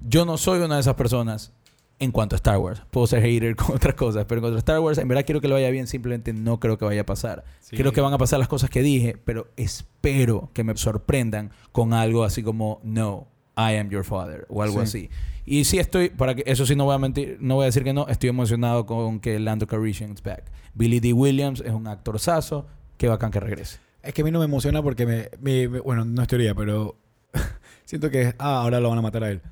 Yo 0.00 0.24
no 0.24 0.38
soy 0.38 0.60
una 0.60 0.76
de 0.76 0.80
esas 0.80 0.94
personas 0.94 1.52
en 1.98 2.10
cuanto 2.10 2.34
a 2.34 2.38
Star 2.38 2.58
Wars. 2.58 2.82
Puedo 2.90 3.06
ser 3.06 3.22
hater 3.22 3.54
con 3.56 3.76
otras 3.76 3.94
cosas, 3.94 4.24
pero 4.26 4.38
en 4.38 4.42
cuanto 4.42 4.56
a 4.56 4.58
Star 4.58 4.80
Wars, 4.80 4.98
en 4.98 5.08
verdad 5.08 5.24
quiero 5.24 5.40
que 5.40 5.48
le 5.48 5.54
vaya 5.54 5.70
bien. 5.70 5.86
Simplemente 5.86 6.32
no 6.32 6.58
creo 6.60 6.78
que 6.78 6.84
vaya 6.84 7.02
a 7.02 7.06
pasar. 7.06 7.44
Sí. 7.60 7.76
Creo 7.76 7.92
que 7.92 8.00
van 8.00 8.12
a 8.12 8.18
pasar 8.18 8.38
las 8.38 8.48
cosas 8.48 8.70
que 8.70 8.82
dije, 8.82 9.16
pero 9.24 9.48
espero 9.56 10.50
que 10.52 10.64
me 10.64 10.76
sorprendan 10.76 11.50
con 11.72 11.92
algo 11.94 12.24
así 12.24 12.42
como 12.42 12.80
No, 12.82 13.28
I 13.56 13.76
am 13.76 13.88
your 13.90 14.04
father 14.04 14.46
o 14.48 14.62
algo 14.62 14.78
Sí. 14.86 15.08
así. 15.08 15.10
Y 15.44 15.64
sí 15.64 15.78
estoy, 15.78 16.08
para 16.10 16.34
que 16.36 16.44
eso 16.46 16.66
sí 16.66 16.76
no 16.76 16.84
voy 16.84 16.94
a 16.94 16.98
mentir, 16.98 17.36
no 17.40 17.56
voy 17.56 17.64
a 17.64 17.66
decir 17.66 17.82
que 17.82 17.92
no, 17.92 18.06
estoy 18.08 18.28
emocionado 18.28 18.86
con 18.86 19.18
que 19.18 19.38
Lando 19.40 19.66
Calrissian 19.66 20.12
is 20.12 20.22
back. 20.22 20.44
Billy 20.74 21.00
D. 21.00 21.12
Williams 21.12 21.60
es 21.66 21.72
un 21.72 21.88
actorzazo, 21.88 22.66
qué 22.96 23.08
bacán 23.08 23.30
que 23.32 23.40
regrese. 23.40 23.78
Es 24.02 24.14
que 24.14 24.22
a 24.22 24.24
mí 24.24 24.30
no 24.30 24.38
me 24.38 24.44
emociona 24.44 24.82
porque 24.82 25.04
me, 25.06 25.28
me- 25.40 25.68
me- 25.68 25.80
bueno, 25.80 26.04
no 26.04 26.22
es 26.22 26.28
teoría, 26.28 26.54
pero 26.54 26.96
siento 27.84 28.08
que 28.10 28.34
ah, 28.38 28.62
ahora 28.62 28.78
lo 28.80 28.88
van 28.88 28.98
a 28.98 29.02
matar 29.02 29.24
a 29.24 29.30
él. 29.30 29.42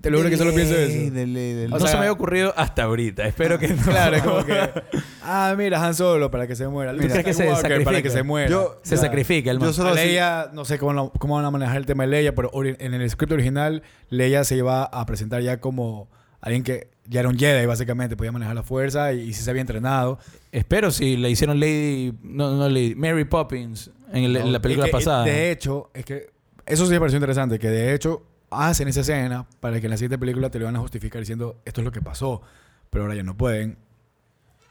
Te 0.00 0.10
lo 0.10 0.18
juro 0.18 0.30
que 0.30 0.36
solo 0.36 0.54
pienso 0.54 0.74
eso. 0.74 0.92
De 0.92 1.26
ley, 1.26 1.52
de 1.54 1.62
ley. 1.62 1.68
no 1.68 1.78
sea- 1.80 1.88
se 1.88 1.94
me 1.94 2.00
había 2.00 2.12
ocurrido 2.12 2.52
hasta 2.56 2.84
ahorita. 2.84 3.26
Espero 3.26 3.58
que 3.58 3.68
no. 3.68 3.82
Claro, 3.82 4.16
es 4.16 4.22
como 4.22 4.44
que 4.44 4.56
ah, 5.22 5.54
mira, 5.56 5.84
Han 5.84 5.94
Solo 5.94 6.30
para 6.30 6.46
que 6.46 6.54
se 6.54 6.68
muera. 6.68 6.94
¿crees 6.94 7.12
que 7.24 7.32
se 7.34 7.42
Skywalker 7.44 7.62
para 7.62 7.74
sacrifica? 7.74 8.02
que 8.02 8.10
se 8.10 8.22
muera. 8.22 8.48
Yo- 8.50 8.78
se 8.82 8.96
Ya. 8.96 9.00
sacrifica 9.02 9.50
el 9.50 9.58
Yo 9.58 9.72
solo 9.72 9.94
Leia, 9.94 10.50
no 10.52 10.64
sé 10.64 10.78
cómo, 10.78 10.92
lo- 10.92 11.10
cómo 11.18 11.36
van 11.36 11.44
a 11.44 11.50
manejar 11.50 11.76
el 11.78 11.86
tema 11.86 12.04
de 12.04 12.10
Leia, 12.10 12.34
pero 12.34 12.50
en 12.62 12.94
el 12.94 13.10
script 13.10 13.32
original, 13.32 13.82
Leia 14.10 14.44
se 14.44 14.56
iba 14.56 14.84
a 14.84 15.06
presentar 15.06 15.42
ya 15.42 15.58
como 15.60 16.08
alguien 16.40 16.62
que 16.62 16.88
ya 17.08 17.20
era 17.20 17.28
un 17.28 17.38
Jedi, 17.38 17.66
básicamente, 17.66 18.16
podía 18.16 18.32
manejar 18.32 18.54
la 18.54 18.62
fuerza 18.62 19.12
y, 19.12 19.20
y 19.28 19.32
sí 19.32 19.42
se 19.42 19.50
había 19.50 19.60
entrenado. 19.62 20.18
Espero 20.52 20.90
si 20.90 21.16
le 21.16 21.30
hicieron 21.30 21.58
Lady. 21.60 22.12
No, 22.22 22.54
no 22.56 22.68
Lady. 22.68 22.94
Mary 22.94 23.24
Poppins 23.24 23.90
en, 24.12 24.24
el- 24.24 24.36
en 24.36 24.52
la 24.52 24.60
película 24.60 24.86
Es 24.86 24.90
que, 24.90 24.96
pasada. 24.96 25.24
De 25.24 25.50
hecho, 25.50 25.90
es 25.94 26.04
que 26.04 26.30
eso 26.66 26.84
sí 26.84 26.92
me 26.92 26.98
pareció 26.98 27.16
interesante, 27.16 27.58
que 27.58 27.68
de 27.68 27.94
hecho 27.94 28.22
hacen 28.50 28.88
esa 28.88 29.00
escena 29.00 29.46
para 29.60 29.80
que 29.80 29.86
en 29.86 29.90
la 29.90 29.96
siguiente 29.96 30.18
película 30.18 30.50
te 30.50 30.58
lo 30.58 30.64
van 30.66 30.76
a 30.76 30.80
justificar 30.80 31.20
diciendo 31.20 31.60
esto 31.64 31.80
es 31.80 31.84
lo 31.84 31.92
que 31.92 32.00
pasó, 32.02 32.42
pero 32.90 33.04
ahora 33.04 33.14
ya 33.14 33.22
no 33.22 33.36
pueden. 33.36 33.78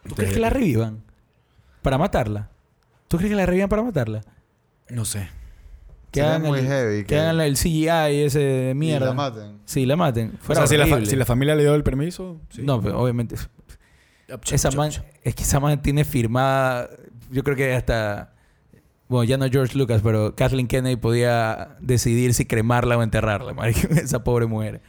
¿Tú 0.07 0.15
crees 0.15 0.33
que 0.33 0.39
la 0.39 0.49
revivan? 0.49 1.03
Para 1.81 1.97
matarla. 1.97 2.49
¿Tú 3.07 3.17
crees 3.17 3.31
que 3.31 3.35
la 3.35 3.45
revivan 3.45 3.69
para 3.69 3.83
matarla? 3.83 4.21
No 4.89 5.05
sé. 5.05 5.29
Que 6.11 6.21
Sería 6.21 6.35
hagan 6.35 6.47
muy 6.47 6.59
el, 6.59 6.67
heavy. 6.67 7.03
que 7.05 7.19
hagan 7.19 7.41
el 7.41 7.55
CGI 7.55 8.23
ese 8.23 8.39
de 8.39 8.71
y 8.71 8.75
mierda. 8.75 9.07
la 9.07 9.13
maten. 9.13 9.59
Sí, 9.65 9.85
la 9.85 9.95
maten. 9.95 10.33
O 10.35 10.43
Fuera 10.43 10.65
sea, 10.65 10.85
si 10.85 10.89
la, 10.91 11.05
si 11.05 11.15
la 11.15 11.25
familia 11.25 11.55
le 11.55 11.63
dio 11.63 11.75
el 11.75 11.83
permiso, 11.83 12.39
sí. 12.49 12.61
No, 12.63 12.81
pero 12.81 12.99
obviamente. 13.01 13.35
Esa 14.51 14.71
man, 14.71 14.91
es 15.23 15.35
que 15.35 15.43
esa 15.43 15.59
man 15.59 15.81
tiene 15.81 16.05
firmada. 16.05 16.89
Yo 17.31 17.43
creo 17.43 17.55
que 17.55 17.73
hasta. 17.73 18.33
Bueno, 19.07 19.23
ya 19.23 19.37
no 19.37 19.45
George 19.49 19.77
Lucas, 19.77 20.01
pero 20.03 20.35
Kathleen 20.35 20.67
Kennedy 20.67 20.95
podía 20.95 21.75
decidir 21.79 22.33
si 22.33 22.45
cremarla 22.45 22.97
o 22.97 23.03
enterrarla. 23.03 23.53
marico, 23.53 23.87
Esa 23.93 24.23
pobre 24.23 24.45
mujer. 24.47 24.81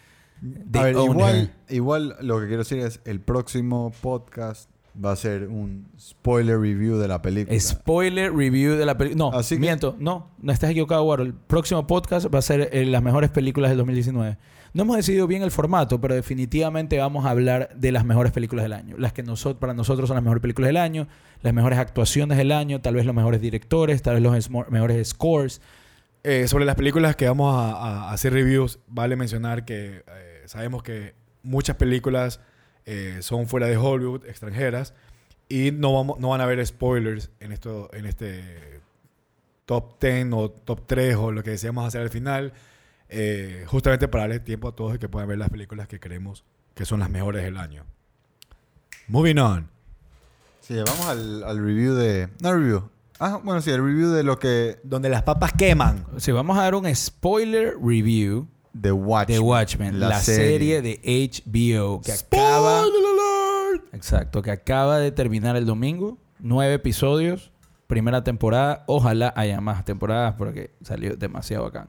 They 0.70 0.80
A 0.80 0.84
ver, 0.84 0.96
igual, 0.96 1.36
her. 1.36 1.74
igual 1.74 2.16
lo 2.20 2.40
que 2.40 2.46
quiero 2.46 2.62
decir 2.62 2.78
es 2.78 3.00
el 3.04 3.20
próximo 3.20 3.92
podcast 4.02 4.70
va 5.02 5.12
a 5.12 5.16
ser 5.16 5.48
un 5.48 5.88
spoiler 6.00 6.58
review 6.58 6.96
de 6.96 7.08
la 7.08 7.20
película. 7.20 7.58
Spoiler 7.60 8.32
review 8.34 8.74
de 8.76 8.86
la 8.86 8.96
película. 8.96 9.30
No, 9.30 9.36
Así 9.36 9.56
que- 9.56 9.60
miento. 9.60 9.94
No, 9.98 10.30
no 10.40 10.52
estás 10.52 10.70
equivocado, 10.70 11.02
Guaro. 11.04 11.22
El 11.22 11.34
próximo 11.34 11.86
podcast 11.86 12.32
va 12.34 12.38
a 12.38 12.42
ser 12.42 12.70
eh, 12.72 12.86
las 12.86 13.02
mejores 13.02 13.28
películas 13.30 13.70
del 13.70 13.78
2019. 13.78 14.38
No 14.76 14.82
hemos 14.82 14.96
decidido 14.98 15.26
bien 15.26 15.42
el 15.42 15.50
formato, 15.50 16.02
pero 16.02 16.14
definitivamente 16.14 16.98
vamos 16.98 17.24
a 17.24 17.30
hablar 17.30 17.70
de 17.74 17.92
las 17.92 18.04
mejores 18.04 18.30
películas 18.30 18.62
del 18.62 18.74
año. 18.74 18.96
Las 18.98 19.14
que 19.14 19.22
nosotros, 19.22 19.58
para 19.58 19.72
nosotros 19.72 20.06
son 20.06 20.16
las 20.16 20.22
mejores 20.22 20.42
películas 20.42 20.68
del 20.68 20.76
año, 20.76 21.08
las 21.40 21.54
mejores 21.54 21.78
actuaciones 21.78 22.36
del 22.36 22.52
año, 22.52 22.82
tal 22.82 22.94
vez 22.94 23.06
los 23.06 23.14
mejores 23.14 23.40
directores, 23.40 24.02
tal 24.02 24.20
vez 24.20 24.22
los 24.22 24.70
mejores 24.70 25.08
scores. 25.08 25.62
Eh, 26.24 26.46
sobre 26.46 26.66
las 26.66 26.74
películas 26.74 27.16
que 27.16 27.26
vamos 27.26 27.56
a, 27.56 27.70
a 27.70 28.12
hacer 28.12 28.34
reviews, 28.34 28.78
vale 28.86 29.16
mencionar 29.16 29.64
que 29.64 30.04
eh, 30.06 30.42
sabemos 30.44 30.82
que 30.82 31.14
muchas 31.42 31.76
películas 31.76 32.40
eh, 32.84 33.20
son 33.22 33.46
fuera 33.46 33.68
de 33.68 33.78
Hollywood, 33.78 34.26
extranjeras, 34.26 34.92
y 35.48 35.70
no, 35.70 35.94
vamos, 35.94 36.20
no 36.20 36.28
van 36.28 36.42
a 36.42 36.44
haber 36.44 36.66
spoilers 36.66 37.30
en, 37.40 37.52
esto, 37.52 37.88
en 37.94 38.04
este 38.04 38.82
top 39.64 39.98
10 40.02 40.34
o 40.34 40.50
top 40.50 40.82
3 40.84 41.16
o 41.16 41.32
lo 41.32 41.42
que 41.42 41.52
deseamos 41.52 41.86
hacer 41.86 42.02
al 42.02 42.10
final, 42.10 42.52
eh, 43.08 43.64
justamente 43.68 44.08
para 44.08 44.24
darle 44.24 44.40
tiempo 44.40 44.68
a 44.68 44.72
todos 44.74 44.92
de 44.92 44.98
que 44.98 45.08
puedan 45.08 45.28
ver 45.28 45.38
las 45.38 45.50
películas 45.50 45.88
que 45.88 46.00
creemos 46.00 46.44
que 46.74 46.84
son 46.84 47.00
las 47.00 47.10
mejores 47.10 47.42
del 47.42 47.56
año. 47.56 47.84
Moving 49.08 49.38
on. 49.38 49.68
Sí, 50.60 50.74
vamos 50.74 51.06
al, 51.06 51.44
al 51.44 51.58
review 51.58 51.94
de... 51.94 52.28
No 52.40 52.52
review. 52.52 52.90
Ah, 53.18 53.40
bueno, 53.42 53.62
sí, 53.62 53.70
el 53.70 53.82
review 53.82 54.10
de 54.10 54.24
lo 54.24 54.38
que... 54.38 54.78
Donde 54.82 55.08
las 55.08 55.22
papas 55.22 55.52
queman. 55.52 56.04
Sí, 56.18 56.32
vamos 56.32 56.58
a 56.58 56.62
dar 56.62 56.74
un 56.74 56.94
spoiler 56.94 57.76
review 57.80 58.46
The 58.80 58.92
Watchmen. 58.92 59.36
de 59.36 59.40
Watchmen, 59.40 60.00
la, 60.00 60.20
serie. 60.20 60.82
de 60.82 61.00
HBO 61.02 62.02
que 62.02 62.12
acaba... 62.12 62.84
Exacto, 63.92 64.42
que 64.42 64.50
acaba 64.50 64.98
de 64.98 65.12
terminar 65.12 65.56
el 65.56 65.64
domingo. 65.64 66.18
Nueve 66.38 66.74
episodios, 66.74 67.50
primera 67.86 68.22
temporada. 68.24 68.84
Ojalá 68.86 69.32
haya 69.36 69.60
más 69.60 69.84
temporadas 69.84 70.34
porque 70.36 70.70
salió 70.82 71.16
demasiado 71.16 71.64
bacán. 71.64 71.88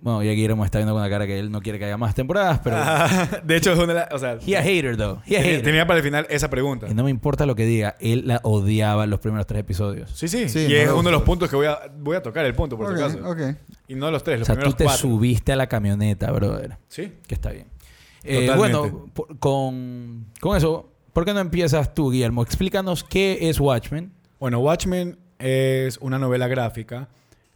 Bueno, 0.00 0.22
ya 0.22 0.32
Guillermo 0.32 0.64
está 0.64 0.78
viendo 0.78 0.92
con 0.92 1.02
la 1.02 1.08
cara 1.10 1.26
que 1.26 1.38
él 1.38 1.50
no 1.50 1.60
quiere 1.62 1.78
que 1.78 1.86
haya 1.86 1.96
más 1.96 2.14
temporadas, 2.14 2.60
pero... 2.62 2.76
de 3.44 3.56
hecho, 3.56 3.72
es 3.72 3.78
una 3.78 3.88
de 3.88 3.94
las- 3.94 4.12
o 4.12 4.18
sea, 4.18 4.38
He 4.46 4.56
a 4.56 4.62
hater, 4.62 4.96
though. 4.96 5.18
He 5.26 5.36
a 5.36 5.40
tenía, 5.40 5.42
hater. 5.42 5.62
tenía 5.62 5.86
para 5.86 5.98
el 5.98 6.04
final 6.04 6.26
esa 6.30 6.48
pregunta. 6.50 6.86
Y 6.88 6.94
no 6.94 7.02
me 7.02 7.10
importa 7.10 7.44
lo 7.46 7.54
que 7.56 7.64
diga, 7.64 7.96
él 7.98 8.22
la 8.26 8.40
odiaba 8.44 9.04
en 9.04 9.10
los 9.10 9.20
primeros 9.20 9.46
tres 9.46 9.60
episodios. 9.60 10.10
Sí, 10.14 10.28
sí. 10.28 10.48
Sí, 10.48 10.66
y 10.66 10.68
no 10.68 10.74
es 10.74 10.90
uno 10.90 11.02
de 11.04 11.12
los 11.12 11.22
puntos 11.22 11.48
que 11.50 11.56
voy 11.56 11.66
a, 11.66 11.78
voy 11.98 12.16
a 12.16 12.22
tocar 12.22 12.44
el 12.44 12.54
punto, 12.54 12.76
por 12.76 12.90
Ok, 12.92 12.96
si 12.98 13.02
acaso. 13.02 13.28
ok. 13.28 13.40
Y 13.88 13.94
no 13.94 14.10
los 14.10 14.22
tres, 14.22 14.36
O 14.36 14.38
los 14.40 14.46
sea, 14.46 14.56
tú 14.58 14.72
te 14.74 14.84
cuatro. 14.84 15.00
subiste 15.00 15.52
a 15.52 15.56
la 15.56 15.66
camioneta, 15.66 16.30
brother. 16.30 16.76
Sí. 16.88 17.12
Que 17.26 17.34
está 17.34 17.50
bien. 17.50 17.66
Eh, 18.22 18.46
Totalmente. 18.46 18.78
bueno, 18.78 19.06
por- 19.14 19.38
con, 19.38 20.26
con 20.40 20.56
eso, 20.56 20.92
¿por 21.12 21.24
qué 21.24 21.32
no 21.32 21.40
empiezas 21.40 21.94
tú, 21.94 22.10
Guillermo? 22.10 22.42
Explícanos 22.42 23.02
qué 23.02 23.48
es 23.48 23.58
Watchmen. 23.58 24.12
Bueno, 24.38 24.58
Watchmen 24.60 25.18
es 25.38 25.96
una 25.98 26.18
novela 26.18 26.46
gráfica 26.48 27.08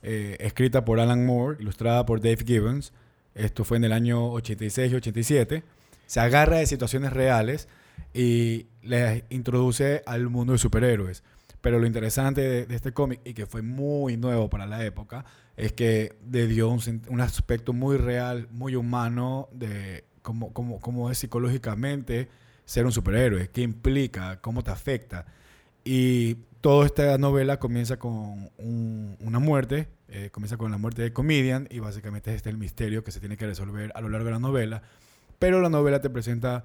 eh, 0.03 0.37
escrita 0.41 0.85
por 0.85 1.01
Alan 1.01 1.27
Moore, 1.27 1.59
ilustrada 1.61 2.07
por 2.07 2.21
Dave 2.21 2.45
Gibbons. 2.45 2.93
Esto 3.35 3.65
fue 3.65 3.77
en 3.77 3.85
el 3.85 3.93
año 3.93 4.33
86 4.33 4.93
y 4.93 4.95
87. 4.97 5.65
Se 6.07 6.21
agarra 6.21 6.59
de 6.59 6.67
situaciones 6.67 7.13
reales 7.13 7.69
y 8.13 8.67
les 8.83 9.25
introduce 9.31 10.03
al 10.07 10.29
mundo 10.29 10.53
de 10.53 10.59
superhéroes. 10.59 11.23
Pero 11.61 11.79
lo 11.79 11.87
interesante 11.87 12.41
de, 12.41 12.67
de 12.67 12.75
este 12.75 12.93
cómic, 12.93 13.21
y 13.25 13.35
que 13.35 13.47
fue 13.47 13.63
muy 13.63 14.17
nuevo 14.17 14.49
para 14.49 14.67
la 14.67 14.85
época, 14.85 15.25
es 15.57 15.73
que 15.73 16.17
le 16.31 16.47
dio 16.47 16.71
un, 16.71 16.81
un 17.09 17.21
aspecto 17.21 17.73
muy 17.73 17.99
real, 17.99 18.49
muy 18.51 18.77
humano 18.77 19.49
de 19.53 20.05
cómo, 20.23 20.53
cómo, 20.53 20.81
cómo 20.81 21.11
es 21.11 21.19
psicológicamente 21.19 22.29
ser 22.65 22.87
un 22.87 22.93
superhéroe, 22.93 23.51
qué 23.51 23.63
implica, 23.63 24.41
cómo 24.41 24.63
te 24.63 24.71
afecta. 24.71 25.27
Y 25.85 26.37
toda 26.61 26.87
esta 26.87 27.17
novela 27.19 27.59
comienza 27.59 27.99
con 27.99 28.51
un- 28.59 29.17
una 29.21 29.39
muerte, 29.39 29.89
eh, 30.09 30.31
comienza 30.31 30.57
con 30.57 30.71
la 30.71 30.79
muerte 30.79 31.03
de 31.03 31.13
Comedian 31.13 31.67
y 31.71 31.79
básicamente 31.79 32.35
este 32.35 32.49
es 32.51 32.53
el 32.55 32.59
misterio 32.59 33.03
que 33.05 33.13
se 33.13 33.21
tiene 33.21 33.37
que 33.37 33.47
resolver 33.47 33.93
a 33.95 34.01
lo 34.01 34.09
largo 34.09 34.27
de 34.27 34.33
la 34.33 34.39
novela. 34.39 34.83
Pero 35.39 35.61
la 35.61 35.69
novela 35.71 36.01
te 36.01 36.11
presenta 36.11 36.65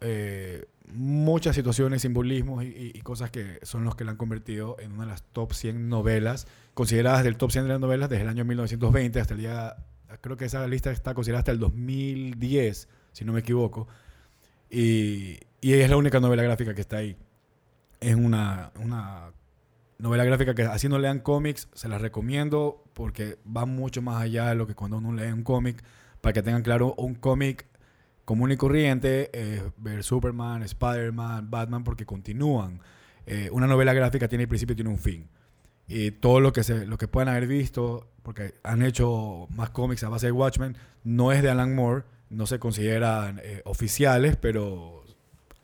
eh, 0.00 0.66
muchas 0.92 1.56
situaciones, 1.56 2.02
simbolismos 2.02 2.64
y 2.64 2.92
cosas 3.02 3.30
que 3.30 3.58
son 3.62 3.84
los 3.84 3.94
que 3.96 4.04
la 4.04 4.12
han 4.12 4.16
convertido 4.16 4.76
en 4.78 4.92
una 4.92 5.02
de 5.04 5.10
las 5.10 5.22
top 5.22 5.52
100 5.52 5.88
novelas, 5.88 6.46
consideradas 6.74 7.24
del 7.24 7.36
top 7.36 7.50
100 7.50 7.64
de 7.64 7.70
las 7.70 7.80
novelas 7.80 8.08
desde 8.08 8.22
el 8.22 8.28
año 8.28 8.44
1920 8.44 9.20
hasta 9.20 9.34
el 9.34 9.40
día, 9.40 9.76
creo 10.20 10.36
que 10.36 10.44
esa 10.46 10.66
lista 10.68 10.90
está 10.92 11.14
considerada 11.14 11.40
hasta 11.40 11.50
el 11.52 11.58
2010, 11.58 12.88
si 13.12 13.24
no 13.24 13.32
me 13.32 13.40
equivoco. 13.40 13.88
Y, 14.70 15.38
y 15.60 15.72
es 15.72 15.90
la 15.90 15.96
única 15.96 16.20
novela 16.20 16.42
gráfica 16.42 16.74
que 16.74 16.80
está 16.80 16.98
ahí. 16.98 17.16
Es 18.00 18.14
una, 18.14 18.72
una 18.76 19.32
novela 19.98 20.24
gráfica 20.24 20.54
que 20.54 20.62
así 20.62 20.88
no 20.88 20.98
lean 20.98 21.20
cómics, 21.20 21.68
se 21.74 21.88
las 21.88 22.00
recomiendo 22.00 22.84
porque 22.94 23.38
va 23.44 23.66
mucho 23.66 24.02
más 24.02 24.22
allá 24.22 24.48
de 24.48 24.54
lo 24.54 24.66
que 24.66 24.74
cuando 24.74 24.98
uno 24.98 25.12
lee 25.12 25.32
un 25.32 25.42
cómic, 25.42 25.82
para 26.20 26.32
que 26.32 26.42
tengan 26.42 26.62
claro 26.62 26.94
un 26.96 27.14
cómic 27.14 27.66
común 28.24 28.52
y 28.52 28.56
corriente, 28.56 29.30
eh, 29.32 29.62
ver 29.78 30.04
Superman, 30.04 30.62
Spider-Man, 30.62 31.50
Batman, 31.50 31.82
porque 31.82 32.04
continúan. 32.04 32.80
Eh, 33.26 33.48
una 33.52 33.66
novela 33.66 33.92
gráfica 33.94 34.28
tiene 34.28 34.46
principio 34.46 34.74
y 34.74 34.76
tiene 34.76 34.90
un 34.90 34.98
fin. 34.98 35.28
Y 35.86 36.10
todo 36.10 36.40
lo 36.40 36.52
que, 36.52 36.62
se, 36.62 36.86
lo 36.86 36.98
que 36.98 37.08
puedan 37.08 37.30
haber 37.30 37.46
visto, 37.46 38.10
porque 38.22 38.54
han 38.62 38.82
hecho 38.82 39.48
más 39.50 39.70
cómics 39.70 40.04
a 40.04 40.10
base 40.10 40.26
de 40.26 40.32
Watchmen, 40.32 40.76
no 41.04 41.32
es 41.32 41.42
de 41.42 41.48
Alan 41.48 41.74
Moore, 41.74 42.04
no 42.28 42.46
se 42.46 42.58
consideran 42.58 43.40
eh, 43.42 43.62
oficiales, 43.64 44.36
pero 44.36 45.04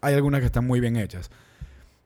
hay 0.00 0.14
algunas 0.14 0.40
que 0.40 0.46
están 0.46 0.66
muy 0.66 0.80
bien 0.80 0.96
hechas. 0.96 1.30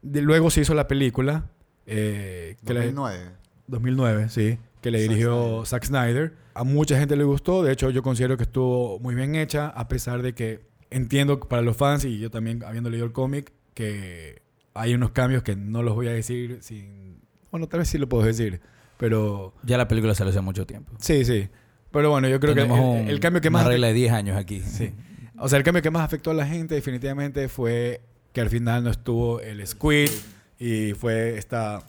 De- 0.02 0.22
luego 0.22 0.50
se 0.50 0.60
hizo 0.62 0.74
la 0.74 0.86
película, 0.88 1.50
eh, 1.86 2.56
que 2.64 2.74
la- 2.74 2.80
2009. 2.80 3.30
2009, 3.66 4.28
sí, 4.28 4.58
que 4.80 4.90
le 4.90 5.00
Zack 5.00 5.08
dirigió 5.08 5.34
Snyder. 5.64 5.66
Zack 5.66 5.84
Snyder. 5.84 6.34
A 6.54 6.64
mucha 6.64 6.98
gente 6.98 7.16
le 7.16 7.24
gustó, 7.24 7.62
de 7.62 7.72
hecho 7.72 7.90
yo 7.90 8.02
considero 8.02 8.36
que 8.36 8.44
estuvo 8.44 8.98
muy 9.00 9.14
bien 9.14 9.34
hecha, 9.34 9.68
a 9.68 9.88
pesar 9.88 10.22
de 10.22 10.34
que 10.34 10.66
entiendo 10.90 11.38
para 11.40 11.62
los 11.62 11.76
fans, 11.76 12.04
y 12.04 12.18
yo 12.18 12.30
también 12.30 12.64
habiendo 12.64 12.90
leído 12.90 13.04
el 13.06 13.12
cómic, 13.12 13.52
que 13.74 14.42
hay 14.74 14.94
unos 14.94 15.10
cambios 15.10 15.42
que 15.42 15.54
no 15.56 15.82
los 15.82 15.94
voy 15.94 16.08
a 16.08 16.12
decir 16.12 16.58
sin... 16.62 17.20
Bueno, 17.50 17.68
tal 17.68 17.80
vez 17.80 17.88
sí 17.88 17.98
lo 17.98 18.08
puedo 18.08 18.24
decir, 18.24 18.60
pero... 18.96 19.54
Ya 19.64 19.76
la 19.78 19.86
película 19.88 20.14
salió 20.14 20.30
hace 20.30 20.40
mucho 20.40 20.66
tiempo. 20.66 20.92
Sí, 20.98 21.24
sí. 21.24 21.48
Pero 21.90 22.10
bueno, 22.10 22.28
yo 22.28 22.38
creo 22.40 22.54
que 22.54 22.62
el, 22.62 23.20
cambio 23.20 23.40
que 23.40 23.48
una 23.48 23.58
más... 23.58 23.66
regla 23.66 23.86
de 23.88 23.92
10 23.94 24.12
años 24.12 24.36
aquí. 24.36 24.60
Sí. 24.60 24.92
O 25.38 25.48
sea, 25.48 25.58
el 25.58 25.64
cambio 25.64 25.82
que 25.82 25.90
más 25.90 26.02
afectó 26.02 26.30
a 26.32 26.34
la 26.34 26.46
gente 26.46 26.74
definitivamente 26.74 27.48
fue 27.48 28.00
que 28.32 28.40
al 28.40 28.50
final 28.50 28.84
no 28.84 28.90
estuvo 28.90 29.40
el 29.40 29.66
Squid 29.66 30.10
y 30.58 30.92
fue 30.94 31.36
esta 31.38 31.82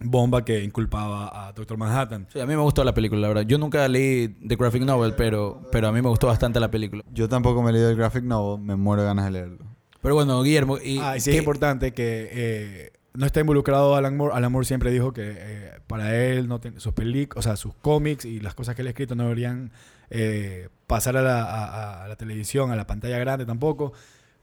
bomba 0.00 0.44
que 0.44 0.62
inculpaba 0.62 1.48
a 1.48 1.52
Doctor 1.52 1.76
Manhattan. 1.76 2.26
Sí, 2.32 2.38
a 2.40 2.46
mí 2.46 2.54
me 2.54 2.62
gustó 2.62 2.84
la 2.84 2.94
película, 2.94 3.20
la 3.20 3.28
verdad. 3.28 3.42
Yo 3.42 3.58
nunca 3.58 3.86
leí 3.88 4.28
The 4.46 4.56
Graphic 4.56 4.82
Novel, 4.82 5.14
pero, 5.16 5.62
pero 5.72 5.88
a 5.88 5.92
mí 5.92 6.00
me 6.02 6.08
gustó 6.08 6.26
bastante 6.28 6.60
la 6.60 6.70
película. 6.70 7.02
Yo 7.12 7.28
tampoco 7.28 7.62
me 7.62 7.70
he 7.70 7.72
leído 7.72 7.90
el 7.90 7.96
graphic 7.96 8.22
novel, 8.24 8.62
me 8.64 8.76
muero 8.76 9.02
de 9.02 9.08
ganas 9.08 9.24
de 9.24 9.30
leerlo. 9.32 9.58
Pero 10.00 10.14
bueno, 10.14 10.40
Guillermo... 10.42 10.78
Y, 10.78 10.98
ah, 10.98 11.16
y 11.16 11.20
sí 11.20 11.30
¿qué- 11.30 11.36
es 11.36 11.42
importante 11.42 11.92
que 11.92 12.28
eh, 12.30 12.92
no 13.14 13.26
está 13.26 13.40
involucrado 13.40 13.96
Alan 13.96 14.16
Moore. 14.16 14.34
Alan 14.36 14.52
Moore 14.52 14.66
siempre 14.66 14.92
dijo 14.92 15.12
que 15.12 15.34
eh, 15.36 15.70
para 15.88 16.14
él 16.16 16.46
no 16.46 16.60
ten- 16.60 16.78
sus 16.78 16.92
películas, 16.94 17.44
o 17.44 17.48
sea, 17.48 17.56
sus 17.56 17.74
cómics 17.74 18.24
y 18.24 18.38
las 18.38 18.54
cosas 18.54 18.76
que 18.76 18.82
él 18.82 18.86
ha 18.86 18.90
escrito 18.90 19.16
no 19.16 19.24
deberían 19.24 19.72
eh, 20.10 20.68
pasar 20.86 21.16
a 21.16 21.22
la, 21.22 21.42
a- 21.42 22.04
a 22.04 22.08
la 22.08 22.14
televisión, 22.14 22.70
a 22.70 22.76
la 22.76 22.86
pantalla 22.86 23.18
grande 23.18 23.44
tampoco. 23.46 23.92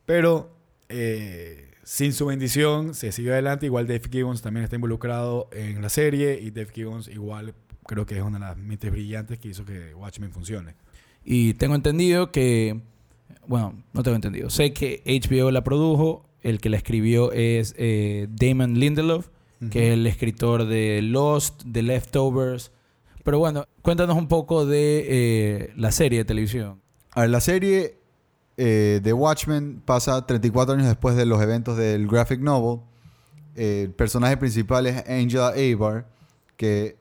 Pero 0.05 0.49
eh, 0.89 1.71
sin 1.83 2.13
su 2.13 2.25
bendición 2.25 2.93
se 2.93 3.11
siguió 3.11 3.33
adelante. 3.33 3.67
Igual 3.67 3.87
Dave 3.87 4.01
Gibbons 4.11 4.41
también 4.41 4.63
está 4.63 4.75
involucrado 4.75 5.49
en 5.51 5.81
la 5.81 5.89
serie 5.89 6.39
y 6.41 6.51
Dave 6.51 6.69
Gibbons 6.73 7.07
igual 7.07 7.53
creo 7.85 8.05
que 8.05 8.17
es 8.17 8.23
una 8.23 8.39
de 8.39 8.45
las 8.45 8.57
mentes 8.57 8.91
brillantes 8.91 9.39
que 9.39 9.49
hizo 9.49 9.65
que 9.65 9.93
Watchmen 9.93 10.31
funcione. 10.31 10.75
Y 11.23 11.53
tengo 11.55 11.75
entendido 11.75 12.31
que... 12.31 12.81
Bueno, 13.47 13.83
no 13.93 14.03
tengo 14.03 14.15
entendido. 14.15 14.49
Sé 14.49 14.73
que 14.73 15.03
HBO 15.05 15.51
la 15.51 15.63
produjo. 15.63 16.25
El 16.41 16.61
que 16.61 16.69
la 16.69 16.77
escribió 16.77 17.31
es 17.31 17.73
eh, 17.77 18.27
Damon 18.29 18.79
Lindelof, 18.79 19.29
que 19.71 19.87
es 19.87 19.93
el 19.93 20.05
escritor 20.05 20.65
de 20.65 21.01
Lost, 21.01 21.63
The 21.71 21.81
Leftovers. 21.81 22.71
Pero 23.23 23.39
bueno, 23.39 23.65
cuéntanos 23.81 24.15
un 24.15 24.27
poco 24.27 24.67
de 24.67 25.05
eh, 25.07 25.73
la 25.75 25.91
serie 25.91 26.19
de 26.19 26.25
televisión. 26.25 26.81
A 27.13 27.21
ver, 27.21 27.31
la 27.31 27.41
serie 27.41 27.97
eh, 28.57 29.01
de 29.03 29.13
Watchmen 29.13 29.81
pasa 29.83 30.25
34 30.25 30.75
años 30.75 30.87
después 30.87 31.15
de 31.15 31.25
los 31.25 31.41
eventos 31.41 31.77
del 31.77 32.07
graphic 32.07 32.39
novel. 32.39 32.81
Eh, 33.55 33.83
el 33.83 33.91
personaje 33.91 34.37
principal 34.37 34.87
es 34.87 35.03
Angela 35.07 35.49
Abar, 35.49 36.07
que 36.57 36.97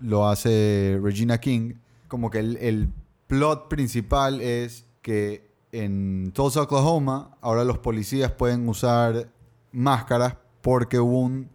lo 0.00 0.28
hace 0.28 0.98
Regina 1.02 1.38
King. 1.38 1.74
Como 2.08 2.30
que 2.30 2.38
el, 2.40 2.56
el 2.58 2.88
plot 3.26 3.68
principal 3.68 4.40
es 4.40 4.84
que 5.02 5.46
en 5.72 6.32
Tulsa, 6.32 6.62
Oklahoma, 6.62 7.36
ahora 7.40 7.64
los 7.64 7.78
policías 7.78 8.32
pueden 8.32 8.68
usar 8.68 9.28
máscaras 9.72 10.36
porque 10.62 10.98
hubo 10.98 11.20
un, 11.20 11.48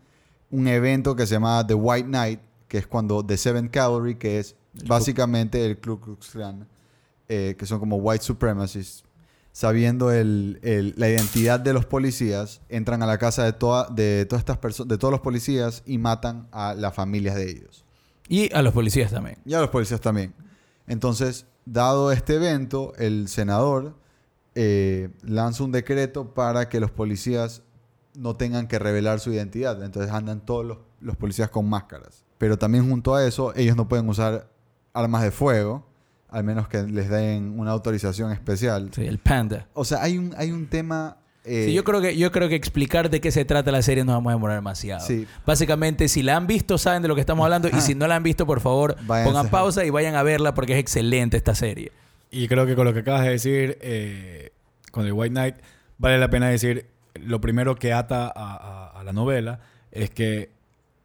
un 0.52 0.68
evento 0.68 1.16
que 1.16 1.26
se 1.26 1.36
llama 1.36 1.66
The 1.66 1.74
White 1.74 2.08
Knight, 2.08 2.40
que 2.68 2.78
es 2.78 2.88
cuando 2.88 3.26
The 3.26 3.38
Seventh 3.38 3.72
Cavalry, 3.72 4.16
que 4.16 4.40
es 4.40 4.56
básicamente 4.86 5.66
el 5.66 5.80
Ku 5.80 6.00
Klux 6.00 6.30
Klan, 6.30 6.68
eh, 7.28 7.56
que 7.58 7.66
son 7.66 7.80
como 7.80 7.98
white 7.98 8.24
supremacists, 8.24 9.04
sabiendo 9.52 10.12
el- 10.12 10.60
el- 10.64 10.94
la 10.98 11.10
identidad 11.10 11.60
de 11.60 11.74
los 11.74 11.86
policías, 11.86 12.62
entran 12.70 13.04
a 13.04 13.06
la 13.06 13.18
casa 13.18 13.44
de, 13.44 13.54
toda, 13.54 13.88
de 13.90 14.26
todas 14.26 14.42
estas 14.42 14.58
personas, 14.58 14.90
de 14.90 14.98
todos 14.98 15.12
los 15.12 15.22
policías 15.22 15.84
y 15.86 15.98
matan 15.98 16.48
a 16.52 16.74
las 16.74 16.94
familias 16.96 17.36
de 17.36 17.50
ellos. 17.50 17.84
Y 18.30 18.54
a 18.54 18.62
los 18.62 18.74
policías 18.74 19.12
también. 19.12 19.38
Y 19.46 19.54
a 19.54 19.60
los 19.60 19.70
policías 19.70 20.00
también. 20.00 20.34
Entonces, 20.88 21.46
dado 21.66 22.12
este 22.12 22.36
evento, 22.36 22.94
el 22.98 23.28
senador 23.28 23.96
eh, 24.56 25.10
lanza 25.24 25.64
un 25.64 25.72
decreto 25.72 26.34
para 26.34 26.68
que 26.70 26.80
los 26.80 26.92
policías 26.92 27.62
no 28.18 28.36
tengan 28.36 28.68
que 28.68 28.80
revelar 28.80 29.20
su 29.22 29.32
identidad. 29.32 29.82
Entonces 29.84 30.12
andan 30.12 30.46
todos 30.46 30.66
los, 30.66 30.78
los 31.00 31.16
policías 31.18 31.50
con 31.50 31.70
máscaras. 31.70 32.24
Pero 32.38 32.58
también 32.58 32.90
junto 32.90 33.16
a 33.16 33.26
eso, 33.26 33.54
ellos 33.56 33.76
no 33.78 33.88
pueden 33.88 34.10
usar 34.10 34.50
armas 34.94 35.24
de 35.24 35.32
fuego, 35.32 35.86
al 36.32 36.44
menos 36.44 36.68
que 36.68 36.82
les 36.84 37.10
den 37.10 37.60
una 37.60 37.72
autorización 37.72 38.32
especial. 38.32 38.90
Sí, 38.94 39.06
el 39.06 39.20
Panda. 39.20 39.68
O 39.74 39.84
sea, 39.86 40.02
hay 40.02 40.18
un, 40.18 40.34
hay 40.38 40.52
un 40.52 40.68
tema... 40.68 41.18
eh, 41.44 41.66
Sí, 41.68 41.74
yo 41.74 41.84
creo 41.84 42.00
que 42.02 42.18
yo 42.18 42.32
creo 42.32 42.48
que 42.50 42.56
explicar 42.56 43.10
de 43.10 43.20
qué 43.22 43.32
se 43.32 43.44
trata 43.46 43.72
la 43.72 43.82
serie 43.82 44.04
nos 44.06 44.16
vamos 44.16 44.32
a 44.32 44.36
demorar 44.36 44.56
demasiado. 44.58 45.06
Sí. 45.06 45.28
Básicamente, 45.46 46.08
si 46.08 46.24
la 46.24 46.38
han 46.38 46.48
visto, 46.48 46.78
saben 46.78 47.02
de 47.02 47.08
lo 47.10 47.16
que 47.16 47.22
estamos 47.22 47.44
hablando. 47.44 47.68
Y 47.68 47.82
si 47.82 47.96
no 47.96 48.08
la 48.08 48.16
han 48.16 48.24
visto, 48.24 48.46
por 48.46 48.62
favor, 48.62 48.96
Váyanse. 49.06 49.30
pongan 49.32 49.50
pausa 49.52 49.84
y 49.86 49.90
vayan 49.90 50.16
a 50.16 50.24
verla 50.24 50.54
porque 50.54 50.74
es 50.74 50.80
excelente 50.80 51.36
esta 51.38 51.54
serie. 51.56 51.92
Y 52.32 52.48
creo 52.48 52.66
que 52.66 52.76
con 52.76 52.86
lo 52.86 52.94
que 52.94 53.00
acabas 53.00 53.24
de 53.24 53.32
decir, 53.32 53.78
eh, 53.82 54.52
con 54.92 55.06
el 55.06 55.12
White 55.14 55.32
Knight, 55.34 55.56
vale 55.98 56.18
la 56.18 56.30
pena 56.30 56.48
decir, 56.48 56.86
lo 57.16 57.42
primero 57.42 57.76
que 57.76 57.92
ata 57.92 58.28
a, 58.28 58.32
a- 58.56 59.00
a 59.02 59.04
la 59.04 59.12
novela 59.12 59.60
es 59.92 60.10
que 60.12 60.50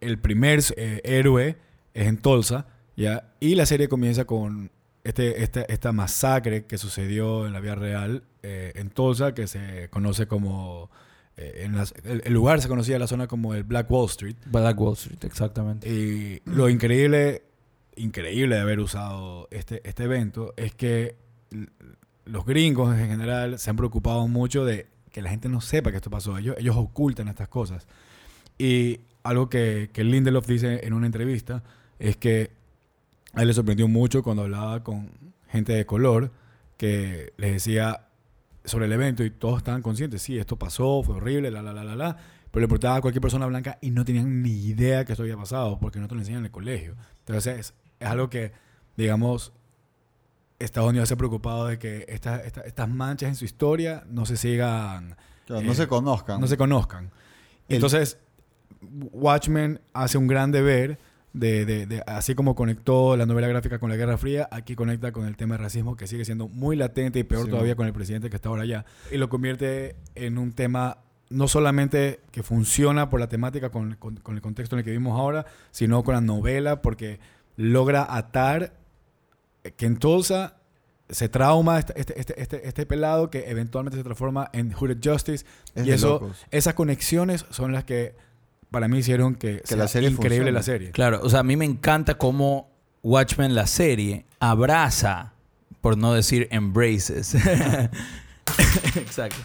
el 0.01 0.19
primer 0.21 0.61
eh, 0.77 1.01
héroe 1.03 1.57
es 1.95 2.07
en 2.07 2.19
Tulsa, 2.19 2.67
¿ya? 2.97 3.33
Y 3.41 3.57
la 3.57 3.67
serie 3.67 3.89
comienza 3.89 4.25
con 4.25 4.71
este, 5.09 5.43
este- 5.43 5.73
esta 5.73 5.93
masacre 5.93 6.65
que 6.67 6.79
sucedió 6.79 7.47
en 7.47 7.53
la 7.53 7.61
vida 7.61 7.75
real 7.75 8.23
eh, 8.43 8.73
en 8.77 8.91
Tulsa, 8.91 9.35
que 9.35 9.47
se 9.47 9.89
conoce 9.91 10.27
como... 10.27 10.91
eh, 11.37 11.63
en 11.65 11.77
las- 11.77 11.95
el, 12.05 12.23
el 12.25 12.33
lugar 12.33 12.61
se 12.61 12.69
conocía 12.69 12.99
la 12.99 13.07
zona 13.07 13.27
como 13.27 13.55
el 13.55 13.65
Black 13.65 13.91
Wall 13.91 14.07
Street. 14.07 14.37
Black 14.47 14.81
Wall 14.81 14.95
Street, 14.95 15.19
exactamente. 15.25 15.89
Y 15.89 16.41
lo 16.45 16.69
increíble, 16.69 17.43
increíble 17.97 18.57
de 18.57 18.61
haber 18.63 18.81
usado 18.81 19.49
este, 19.51 19.81
este 19.89 20.05
evento 20.05 20.55
es 20.57 20.75
que 20.75 21.17
los 22.25 22.45
gringos 22.45 22.97
en 22.99 23.09
general 23.09 23.59
se 23.59 23.71
han 23.71 23.77
preocupado 23.77 24.27
mucho 24.29 24.65
de 24.65 24.87
que 25.13 25.23
la 25.23 25.31
gente 25.31 25.49
no 25.49 25.61
sepa 25.61 25.91
que 25.91 25.97
esto 25.97 26.11
pasó. 26.11 26.37
Ellos, 26.39 26.57
ellos 26.59 26.77
ocultan 26.77 27.29
estas 27.29 27.49
cosas. 27.49 27.87
Y 28.59 29.01
algo 29.23 29.49
que, 29.49 29.91
que 29.93 30.05
Lindelof 30.05 30.47
dice 30.47 30.81
en 30.87 30.93
una 30.93 31.07
entrevista 31.07 31.63
es 31.99 32.17
que 32.17 32.51
a 33.37 33.43
él 33.43 33.49
le 33.49 33.55
sorprendió 33.55 33.87
mucho 33.87 34.23
cuando 34.25 34.43
hablaba 34.43 34.83
con 34.83 35.11
gente 35.49 35.73
de 35.73 35.87
color 35.87 36.33
que 36.77 37.33
les 37.37 37.53
decía 37.53 38.09
sobre 38.65 38.87
el 38.87 38.93
evento 38.93 39.23
y 39.25 39.31
todos 39.31 39.59
estaban 39.59 39.81
conscientes, 39.83 40.21
sí, 40.23 40.37
esto 40.39 40.57
pasó, 40.57 41.03
fue 41.05 41.15
horrible, 41.17 41.51
la, 41.53 41.63
la, 41.63 41.73
la, 41.73 41.85
la, 41.85 41.95
la, 41.95 42.17
pero 42.51 42.61
le 42.63 42.65
importaba 42.65 42.97
a 42.97 43.01
cualquier 43.01 43.21
persona 43.23 43.47
blanca 43.47 43.79
y 43.81 43.91
no 43.93 44.05
tenían 44.05 44.43
ni 44.43 44.51
idea 44.51 45.05
que 45.05 45.13
esto 45.13 45.23
había 45.23 45.37
pasado 45.37 45.79
porque 45.79 46.01
no 46.01 46.09
te 46.09 46.15
lo 46.17 46.21
enseñan 46.23 46.41
en 46.41 46.47
el 46.47 46.51
colegio. 46.51 46.97
Entonces, 47.21 47.59
es, 47.59 47.75
es 48.01 48.09
algo 48.09 48.29
que, 48.29 48.51
digamos, 48.97 49.53
Estados 50.59 50.89
Unidos 50.91 51.09
se 51.09 51.15
ha 51.15 51.19
preocupado 51.19 51.67
de 51.67 51.79
que 51.79 52.07
esta- 52.09 52.39
esta- 52.43 52.63
estas 52.63 52.89
manchas 52.89 53.29
en 53.29 53.37
su 53.37 53.45
historia 53.45 54.05
no 54.09 54.25
se 54.27 54.37
sigan 54.37 55.17
claro, 55.47 55.63
no 55.65 55.73
eh, 55.73 55.75
se 55.77 55.87
conozcan. 55.87 56.41
no 56.41 56.47
se 56.47 56.57
conozcan. 56.57 57.11
El- 57.69 57.77
Entonces, 57.77 58.19
Watchmen 59.13 59.81
hace 59.93 60.19
un 60.19 60.27
gran 60.27 60.51
deber 60.53 60.99
de, 61.39 61.67
de- 61.67 61.87
de- 61.87 62.03
así 62.07 62.35
como 62.35 62.55
conectó 62.55 63.17
la 63.17 63.27
novela 63.27 63.47
gráfica 63.49 63.79
con 63.79 63.91
la 63.91 63.97
Guerra 63.97 64.17
Fría, 64.17 64.49
aquí 64.51 64.75
conecta 64.75 65.13
con 65.13 65.27
el 65.27 65.37
tema 65.37 65.55
del 65.57 65.65
racismo 65.65 65.95
que 65.97 66.07
sigue 66.07 66.25
siendo 66.25 66.49
muy 66.49 66.77
latente 66.77 67.19
y 67.19 67.25
peor 67.25 67.45
Sí. 67.45 67.51
todavía 67.51 67.77
con 67.77 67.87
el 67.87 67.93
presidente 67.93 68.31
que 68.31 68.37
está 68.37 68.49
ahora 68.49 68.63
allá. 68.63 68.85
Y 69.13 69.19
lo 69.19 69.29
convierte 69.29 69.97
en 70.15 70.39
un 70.39 70.53
tema 70.53 70.99
no 71.29 71.49
solamente 71.49 72.21
que 72.31 72.43
funciona 72.43 73.11
por 73.11 73.21
la 73.21 73.29
temática 73.29 73.71
con, 73.71 73.97
con- 73.97 74.17
con 74.17 74.35
el 74.37 74.41
contexto 74.41 74.77
en 74.77 74.79
el 74.79 74.85
que 74.85 74.93
vivimos 74.93 75.19
ahora, 75.19 75.45
sino 75.73 76.03
con 76.05 76.15
la 76.15 76.21
novela 76.21 76.81
porque 76.83 77.19
logra 77.57 78.07
atar 78.17 78.73
que 79.77 79.87
en 79.87 79.99
Tulsa 79.99 80.57
se 81.09 81.29
trauma 81.29 81.79
este, 81.79 82.01
este, 82.01 82.19
este, 82.21 82.41
este, 82.43 82.67
este 82.69 82.87
pelado 82.87 83.31
que 83.31 83.51
eventualmente 83.51 83.97
se 83.97 84.05
transforma 84.05 84.49
en 84.53 84.73
Hooded 84.73 84.99
Justice 85.05 85.45
Es 85.75 85.85
y 85.87 85.89
de 85.91 85.95
eso, 85.97 86.09
locos. 86.15 86.47
esas 86.51 86.75
conexiones 86.75 87.45
son 87.51 87.73
las 87.73 87.85
que 87.85 88.15
para 88.71 88.89
mí 88.89 88.99
hicieron 88.99 89.35
que, 89.35 89.63
sea 89.65 89.77
la 89.77 89.89
serie 89.89 90.11
increíble 90.11 90.37
funcione. 90.37 90.53
la 90.53 90.63
serie. 90.63 90.91
Claro, 90.91 91.21
o 91.23 91.29
sea, 91.29 91.41
a 91.41 91.43
mí 91.43 91.57
me 91.57 91.65
encanta 91.65 92.19
cómo 92.19 92.71
Watchmen, 93.03 93.55
la 93.55 93.67
serie, 93.67 94.27
abraza, 94.41 95.35
por 95.81 95.97
no 95.97 96.13
decir 96.13 96.49
embraces. 96.51 97.35
Exacto. 98.97 99.37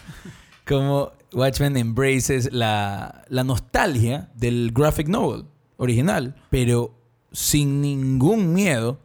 Como 0.66 1.12
Watchmen 1.32 1.76
embraces 1.76 2.52
la, 2.52 3.24
la 3.28 3.44
nostalgia 3.44 4.30
del 4.34 4.72
graphic 4.72 5.08
novel 5.08 5.44
original, 5.76 6.34
pero 6.50 6.94
sin 7.32 7.80
ningún 7.80 8.52
miedo 8.52 9.00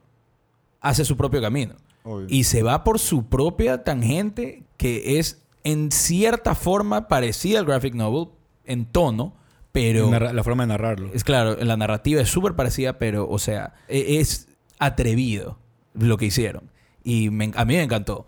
hace 0.81 1.05
su 1.05 1.17
propio 1.17 1.41
camino. 1.41 1.75
Obvio. 2.03 2.27
y 2.29 2.45
se 2.45 2.63
va 2.63 2.85
por 2.85 2.99
su 2.99 3.25
propia 3.25 3.83
tangente 3.83 4.63
que 4.77 5.19
es 5.19 5.43
en 5.65 5.91
cierta 5.91 6.55
forma 6.55 7.09
parecida 7.09 7.59
al 7.59 7.65
graphic 7.65 7.93
novel 7.93 8.29
en 8.63 8.85
tono, 8.85 9.33
pero 9.81 10.09
Narra- 10.09 10.33
la 10.33 10.43
forma 10.43 10.63
de 10.63 10.67
narrarlo. 10.67 11.09
es 11.13 11.23
claro, 11.23 11.55
la 11.63 11.77
narrativa 11.77 12.21
es 12.21 12.29
súper 12.29 12.55
parecida, 12.55 12.97
pero 12.97 13.27
o 13.29 13.39
sea, 13.39 13.73
e- 13.87 14.19
es 14.19 14.47
atrevido 14.79 15.57
lo 15.93 16.17
que 16.17 16.25
hicieron 16.25 16.69
y 17.03 17.29
me- 17.29 17.51
a 17.55 17.65
mí 17.65 17.75
me 17.75 17.83
encantó. 17.83 18.25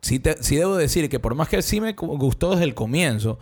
Sí, 0.00 0.18
te- 0.20 0.42
sí 0.42 0.56
debo 0.56 0.76
decir 0.76 1.08
que 1.08 1.18
por 1.18 1.34
más 1.34 1.48
que 1.48 1.62
sí 1.62 1.80
me 1.80 1.96
gu- 1.96 2.18
gustó 2.18 2.50
desde 2.52 2.64
el 2.64 2.74
comienzo, 2.74 3.38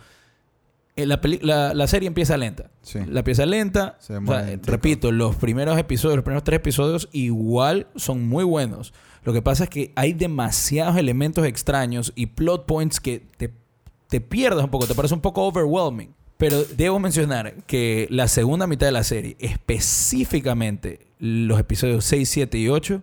eh, 0.95 1.05
la, 1.05 1.19
la, 1.41 1.73
la 1.73 1.87
serie 1.87 2.07
empieza 2.07 2.37
lenta. 2.37 2.71
Sí. 2.81 2.99
La 3.07 3.19
empieza 3.19 3.45
lenta. 3.45 3.97
Se 3.99 4.15
o 4.15 4.25
sea, 4.25 4.57
repito, 4.63 5.11
los 5.11 5.35
primeros 5.35 5.77
episodios, 5.77 6.15
los 6.15 6.23
primeros 6.23 6.43
tres 6.43 6.57
episodios 6.57 7.09
igual 7.11 7.87
son 7.95 8.27
muy 8.27 8.43
buenos. 8.45 8.93
Lo 9.23 9.33
que 9.33 9.41
pasa 9.41 9.65
es 9.65 9.69
que 9.69 9.91
hay 9.95 10.13
demasiados 10.13 10.95
elementos 10.97 11.45
extraños 11.45 12.13
y 12.15 12.27
plot 12.27 12.65
points 12.65 12.99
que 12.99 13.27
te, 13.37 13.51
te 14.07 14.21
pierdes 14.21 14.63
un 14.63 14.69
poco, 14.69 14.87
te 14.87 14.95
parece 14.95 15.13
un 15.13 15.21
poco 15.21 15.43
overwhelming. 15.45 16.13
Pero 16.37 16.63
debo 16.65 16.99
mencionar 16.99 17.53
que 17.65 18.07
la 18.09 18.27
segunda 18.27 18.67
mitad 18.67 18.87
de 18.87 18.91
la 18.91 19.03
serie, 19.03 19.37
específicamente 19.39 21.07
los 21.19 21.59
episodios 21.59 22.03
6, 22.05 22.27
7 22.29 22.57
y 22.57 22.67
8, 22.69 23.01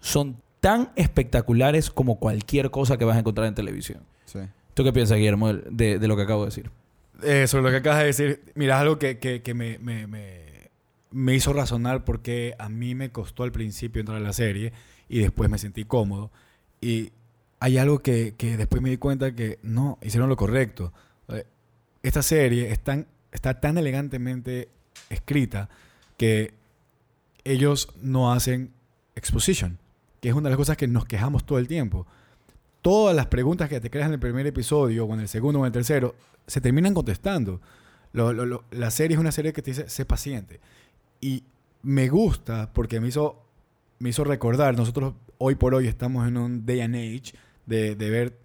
son 0.00 0.36
tan 0.60 0.90
espectaculares 0.96 1.90
como 1.90 2.18
cualquier 2.18 2.70
cosa 2.70 2.96
que 2.96 3.04
vas 3.04 3.16
a 3.16 3.20
encontrar 3.20 3.46
en 3.48 3.54
televisión. 3.54 4.00
Sí. 4.24 4.38
¿Tú 4.74 4.84
qué 4.84 4.92
piensas, 4.92 5.18
Guillermo, 5.18 5.52
de, 5.52 5.98
de 5.98 6.08
lo 6.08 6.16
que 6.16 6.22
acabo 6.22 6.42
de 6.42 6.46
decir? 6.48 6.70
Eh, 7.22 7.46
sobre 7.46 7.64
lo 7.64 7.70
que 7.70 7.76
acabas 7.76 8.00
de 8.00 8.06
decir, 8.06 8.40
mira, 8.54 8.76
es 8.76 8.80
algo 8.80 8.98
que, 8.98 9.18
que- 9.18 9.42
que 9.42 9.52
me, 9.54 9.78
me- 9.78 10.06
me- 10.06 10.70
me 11.10 11.34
hizo 11.34 11.52
razonar 11.52 12.04
porque 12.04 12.54
a 12.58 12.68
mí 12.68 12.94
me 12.94 13.10
costó 13.10 13.42
al 13.42 13.52
principio 13.52 14.00
entrar 14.00 14.18
a 14.18 14.20
la 14.20 14.32
serie 14.32 14.72
y 15.08 15.18
después 15.18 15.50
me 15.50 15.58
sentí 15.58 15.84
cómodo. 15.84 16.30
Y 16.80 17.10
hay 17.58 17.76
algo 17.78 17.98
que, 17.98 18.34
que 18.38 18.56
después 18.56 18.80
me 18.80 18.88
di 18.90 18.96
cuenta 18.96 19.34
que 19.34 19.58
no, 19.62 19.98
hicieron 20.02 20.28
lo 20.30 20.36
correcto. 20.36 20.92
Esta 22.02 22.22
serie 22.22 22.72
está 22.72 23.60
tan 23.60 23.78
elegantemente 23.78 24.68
escrita 25.10 25.68
que 26.16 26.54
ellos 27.44 27.88
no 28.00 28.32
hacen 28.32 28.72
exposition, 29.14 29.78
que 30.20 30.30
es 30.30 30.34
una 30.34 30.48
de 30.48 30.50
las 30.50 30.56
cosas 30.56 30.76
que 30.76 30.86
nos 30.86 31.04
quejamos 31.04 31.44
todo 31.44 31.58
el 31.58 31.68
tiempo. 31.68 32.06
Todas 32.82 33.14
las 33.14 33.26
preguntas 33.26 33.68
que 33.68 33.80
te 33.80 33.90
creas 33.90 34.08
en 34.08 34.14
el 34.14 34.20
primer 34.20 34.46
episodio 34.46 35.04
o 35.04 35.14
en 35.14 35.20
el 35.20 35.28
segundo 35.28 35.60
o 35.60 35.62
en 35.62 35.66
el 35.66 35.72
tercero 35.72 36.14
se 36.46 36.60
terminan 36.60 36.94
contestando. 36.94 37.60
La 38.12 38.90
serie 38.90 39.14
es 39.14 39.20
una 39.20 39.32
serie 39.32 39.52
que 39.52 39.62
te 39.62 39.72
dice, 39.72 39.88
sé 39.88 40.04
paciente. 40.04 40.60
Y 41.20 41.44
me 41.82 42.08
gusta 42.08 42.72
porque 42.72 43.00
me 43.00 43.08
hizo, 43.08 43.44
recordar, 44.24 44.76
nosotros 44.76 45.14
hoy 45.38 45.54
por 45.54 45.74
hoy 45.74 45.86
estamos 45.86 46.26
en 46.26 46.38
un 46.38 46.64
day 46.64 46.80
and 46.80 46.96
age 46.96 47.34
de 47.66 47.94
ver 47.94 48.38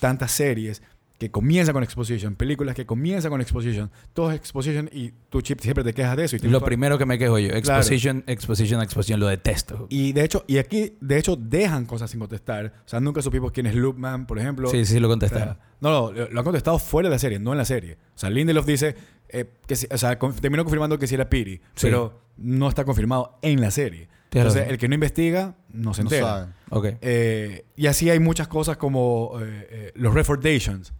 tantas 0.00 0.30
series 0.32 0.82
que 1.18 1.30
comienzan 1.32 1.72
con 1.72 1.82
exposition, 1.82 2.36
películas 2.36 2.76
que 2.76 2.86
comienzan 2.86 3.30
con 3.32 3.40
exposition, 3.40 3.90
todo 4.12 4.30
es 4.30 4.36
exposition 4.36 4.88
y 4.92 5.10
tu 5.28 5.40
chip 5.42 5.58
siempre 5.60 5.82
te 5.82 5.92
quejas 5.92 6.16
de 6.16 6.24
eso. 6.24 6.36
Y 6.36 6.40
Lo 6.42 6.60
primero 6.60 6.96
que 6.96 7.06
me 7.06 7.18
quejo 7.18 7.38
yo, 7.40 7.48
Claro. 7.48 7.58
exposition, 7.80 8.22
exposition, 8.28 8.80
exposition, 8.80 9.18
lo 9.18 9.26
detesto. 9.26 9.86
Y 9.90 10.12
de 10.12 10.22
hecho, 10.24 10.44
y 10.46 10.58
aquí, 10.58 10.96
de 11.00 11.18
hecho, 11.18 11.34
dejan 11.34 11.86
cosas 11.86 12.10
sin 12.12 12.20
contestar. 12.20 12.72
O 12.86 12.88
sea, 12.88 13.00
nunca 13.00 13.20
supimos 13.20 13.50
quién 13.50 13.66
es 13.66 13.74
Loopman, 13.74 14.26
por 14.26 14.38
ejemplo. 14.38 14.68
Sí, 14.70 14.84
sí, 14.84 15.00
lo 15.00 15.08
O 15.08 15.10
contestaron. 15.10 15.54
sea, 15.56 15.58
no, 15.80 15.90
no, 16.12 16.12
lo, 16.12 16.38
han 16.38 16.44
contestado 16.44 16.78
fuera 16.78 17.08
de 17.08 17.14
la 17.16 17.18
serie, 17.18 17.40
no 17.40 17.50
en 17.50 17.58
la 17.58 17.64
serie. 17.64 17.98
O 18.14 18.18
sea, 18.18 18.30
Lindelof 18.30 18.64
dice 18.64 18.94
eh, 19.28 19.44
que, 19.66 19.74
o 19.90 19.98
sea, 19.98 20.18
conf- 20.20 20.40
terminó 20.40 20.62
confirmando 20.64 20.98
que 21.00 21.06
sí 21.08 21.16
era 21.16 21.28
Piri, 21.28 21.56
Sí. 21.74 21.88
pero 21.88 22.22
no 22.36 22.68
está 22.68 22.84
confirmado 22.84 23.38
en 23.42 23.60
la 23.60 23.70
serie. 23.72 24.08
Tienes 24.30 24.52
Entonces, 24.52 24.70
el 24.72 24.78
que 24.78 24.88
no 24.88 24.94
investiga 24.94 25.56
no 25.72 25.94
se 25.94 26.02
No 26.04 26.10
entera. 26.10 26.26
sabe. 26.26 26.52
Ok. 26.70 26.86
Eh, 27.00 27.64
y 27.76 27.86
así 27.88 28.08
hay 28.08 28.20
muchas 28.20 28.46
cosas 28.46 28.76
como 28.76 29.32
eh, 29.40 29.66
eh, 29.70 29.92
los 29.96 30.14
recordations. 30.14 30.92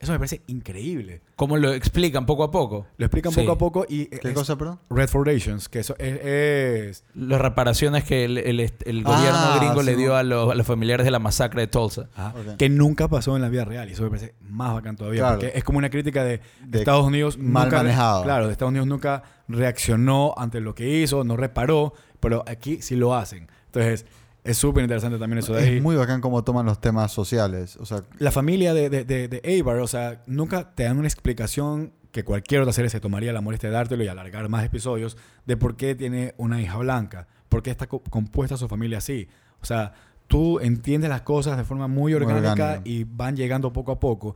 Eso 0.00 0.12
me 0.12 0.18
parece 0.18 0.40
increíble. 0.46 1.20
¿Cómo 1.36 1.58
lo 1.58 1.74
explican 1.74 2.24
poco 2.24 2.42
a 2.42 2.50
poco? 2.50 2.86
Lo 2.96 3.04
explican 3.04 3.32
Sí. 3.32 3.40
poco 3.40 3.52
a 3.52 3.58
poco 3.58 3.86
y... 3.86 4.06
¿Qué 4.06 4.28
es- 4.28 4.34
cosa, 4.34 4.56
perdón? 4.56 4.80
Recordations, 4.88 5.68
que 5.68 5.80
eso 5.80 5.94
es... 5.98 6.18
es- 6.24 7.04
Las 7.14 7.38
reparaciones 7.38 8.04
que 8.04 8.24
el, 8.24 8.38
el- 8.38 8.60
el 8.60 9.02
Ah, 9.04 9.10
gobierno 9.14 9.56
gringo 9.58 9.82
le 9.82 9.96
dio 9.96 10.16
a 10.16 10.22
los, 10.22 10.50
a 10.50 10.54
los 10.54 10.66
familiares 10.66 11.04
de 11.04 11.10
la 11.10 11.18
masacre 11.18 11.60
de 11.60 11.66
Tulsa. 11.66 12.08
Ok. 12.16 12.56
que 12.56 12.70
nunca 12.70 13.08
pasó 13.08 13.36
en 13.36 13.42
la 13.42 13.50
vida 13.50 13.66
real 13.66 13.90
y 13.90 13.92
eso 13.92 14.02
me 14.04 14.08
parece 14.08 14.34
más 14.48 14.72
bacán 14.72 14.96
todavía 14.96 15.20
Claro. 15.20 15.38
porque 15.38 15.52
es 15.58 15.64
como 15.64 15.76
una 15.76 15.90
crítica 15.90 16.24
de, 16.24 16.40
De 16.64 16.78
Estados 16.78 17.04
Unidos 17.04 17.36
mal 17.36 17.64
nunca 17.64 17.76
manejado. 17.78 18.22
claro 18.22 18.46
de 18.46 18.52
Estados 18.52 18.70
Unidos 18.70 18.88
nunca 18.88 19.22
reaccionó 19.48 20.32
ante 20.36 20.60
lo 20.60 20.74
que 20.74 20.88
hizo 20.88 21.24
no 21.24 21.36
reparó 21.36 21.92
pero 22.20 22.42
aquí 22.46 22.80
sí 22.82 22.96
lo 22.96 23.14
hacen 23.14 23.48
entonces 23.66 24.06
es 24.44 24.56
súper 24.56 24.82
interesante 24.82 25.18
también 25.18 25.38
eso 25.38 25.52
de 25.54 25.62
ahí 25.62 25.76
Es 25.76 25.82
muy 25.82 25.96
bacán 25.96 26.20
cómo 26.20 26.42
toman 26.44 26.66
los 26.66 26.80
temas 26.80 27.12
sociales. 27.12 27.76
O 27.76 27.86
sea, 27.86 28.04
la 28.18 28.30
familia 28.30 28.72
de, 28.74 28.88
de, 28.90 29.04
de, 29.04 29.28
de 29.28 29.62
o 29.62 29.86
sea, 29.86 30.22
nunca 30.26 30.74
te 30.74 30.84
dan 30.84 30.98
una 30.98 31.08
explicación 31.08 31.92
que 32.12 32.24
cualquier 32.24 32.62
otra 32.62 32.72
serie 32.72 32.90
se 32.90 33.00
tomaría 33.00 33.32
la 33.32 33.40
molestia 33.40 33.68
de 33.68 33.74
dártelo 33.76 34.02
y 34.02 34.08
alargar 34.08 34.48
más 34.48 34.64
episodios 34.64 35.16
de 35.46 35.56
por 35.56 35.76
qué 35.76 35.94
tiene 35.94 36.34
una 36.38 36.60
hija 36.60 36.76
blanca, 36.78 37.28
por 37.48 37.62
qué 37.62 37.70
está 37.70 37.86
co- 37.86 38.02
compuesta 38.02 38.56
su 38.56 38.66
familia 38.68 38.98
así. 38.98 39.28
O 39.62 39.64
sea, 39.66 39.92
tú 40.26 40.58
entiendes 40.60 41.10
las 41.10 41.22
cosas 41.22 41.56
de 41.56 41.64
forma 41.64 41.86
muy 41.86 42.14
orgánica 42.14 42.50
orgánica. 42.52 42.80
y 42.84 43.04
van 43.04 43.36
llegando 43.36 43.72
poco 43.72 43.92
a 43.92 44.00
poco. 44.00 44.34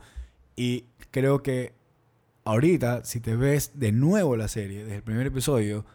Y 0.55 0.85
creo 1.11 1.43
que 1.43 1.73
ahorita, 2.45 3.03
si 3.03 3.19
te 3.19 3.35
ves 3.35 3.71
de 3.75 3.91
nuevo 3.91 4.35
la 4.37 4.47
serie, 4.47 4.83
desde 4.83 4.97
el 4.97 5.03
primer 5.03 5.27
episodio, 5.27 5.85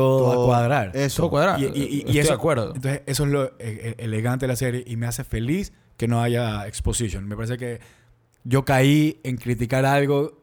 todo, 0.00 0.24
va 0.26 0.30
a 0.30 0.34
todo- 0.34 0.46
cuadrar. 0.46 0.96
Eso. 0.96 1.22
Todo 1.22 1.30
cuadrado. 1.30 1.58
Y- 1.58 1.64
y- 1.64 1.68
y- 1.68 1.94
y 1.96 1.98
Estoy 2.00 2.18
eso- 2.18 2.28
de 2.30 2.34
acuerdo. 2.34 2.74
Entonces, 2.74 3.02
eso 3.06 3.24
es 3.24 3.30
lo 3.30 3.44
eh, 3.44 3.52
eh, 3.58 3.94
elegante 3.98 4.44
de 4.46 4.48
la 4.48 4.56
serie 4.56 4.84
y 4.86 4.96
me 4.96 5.06
hace 5.06 5.24
feliz 5.24 5.72
que 5.96 6.08
no 6.08 6.20
haya 6.22 6.66
exposition. 6.66 7.26
Me 7.26 7.34
parece 7.36 7.56
que 7.58 7.80
yo 8.44 8.64
caí 8.64 9.20
en 9.24 9.36
criticar 9.36 9.84
algo 9.84 10.38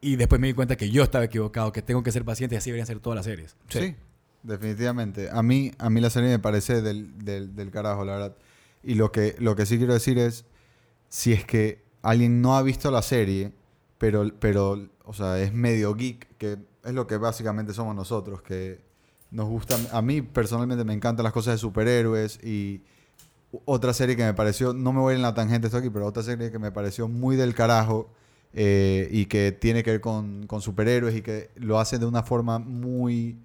y 0.00 0.16
después 0.16 0.40
me 0.40 0.46
di 0.48 0.52
cuenta 0.54 0.76
que 0.76 0.90
yo 0.90 1.02
estaba 1.02 1.24
equivocado, 1.24 1.72
que 1.72 1.82
tengo 1.82 2.02
que 2.02 2.12
ser 2.12 2.24
paciente 2.24 2.54
y 2.54 2.58
así 2.58 2.70
deberían 2.70 2.86
ser 2.86 3.00
todas 3.00 3.16
las 3.16 3.24
series. 3.24 3.56
Sí. 3.68 3.78
Sí. 3.80 3.96
definitivamente. 4.42 5.28
A 5.30 5.42
mí, 5.42 5.72
a 5.78 5.90
mí 5.90 6.00
la 6.00 6.10
serie 6.10 6.30
me 6.30 6.38
parece 6.38 6.80
del, 6.82 7.18
del, 7.24 7.54
del 7.54 7.70
carajo, 7.70 8.04
la 8.04 8.12
verdad. 8.12 8.36
Y 8.82 8.94
lo 8.94 9.10
que, 9.12 9.34
lo 9.38 9.56
que 9.56 9.66
sí 9.66 9.78
quiero 9.78 9.92
decir 9.94 10.18
es, 10.18 10.44
si 11.08 11.32
es 11.32 11.44
que 11.44 11.82
alguien 12.02 12.40
no 12.40 12.56
ha 12.56 12.62
visto 12.62 12.90
la 12.90 13.02
serie, 13.02 13.52
pero, 13.98 14.30
pero 14.38 14.88
o 15.04 15.12
sea, 15.12 15.40
es 15.40 15.52
medio 15.52 15.94
geek, 15.94 16.28
que 16.38 16.56
es 16.84 16.92
lo 16.92 17.06
que 17.06 17.16
básicamente 17.16 17.74
somos 17.74 17.94
nosotros, 17.94 18.40
que 18.42 18.80
nos 19.30 19.48
gusta, 19.48 19.76
a 19.92 20.02
mí 20.02 20.22
personalmente 20.22 20.84
me 20.84 20.94
encantan 20.94 21.24
las 21.24 21.32
cosas 21.32 21.54
de 21.54 21.58
superhéroes 21.58 22.42
y 22.42 22.82
otra 23.64 23.92
serie 23.92 24.16
que 24.16 24.24
me 24.24 24.34
pareció, 24.34 24.72
no 24.72 24.92
me 24.92 25.00
voy 25.00 25.14
en 25.14 25.22
la 25.22 25.34
tangente 25.34 25.66
esto 25.68 25.78
aquí, 25.78 25.90
pero 25.90 26.06
otra 26.06 26.22
serie 26.22 26.50
que 26.50 26.58
me 26.58 26.70
pareció 26.70 27.08
muy 27.08 27.36
del 27.36 27.54
carajo 27.54 28.10
eh, 28.52 29.08
y 29.10 29.26
que 29.26 29.52
tiene 29.52 29.82
que 29.82 29.92
ver 29.92 30.00
con, 30.00 30.46
con 30.46 30.60
superhéroes 30.60 31.14
y 31.16 31.22
que 31.22 31.50
lo 31.56 31.78
hace 31.78 31.98
de 31.98 32.06
una 32.06 32.22
forma 32.22 32.58
muy... 32.58 33.38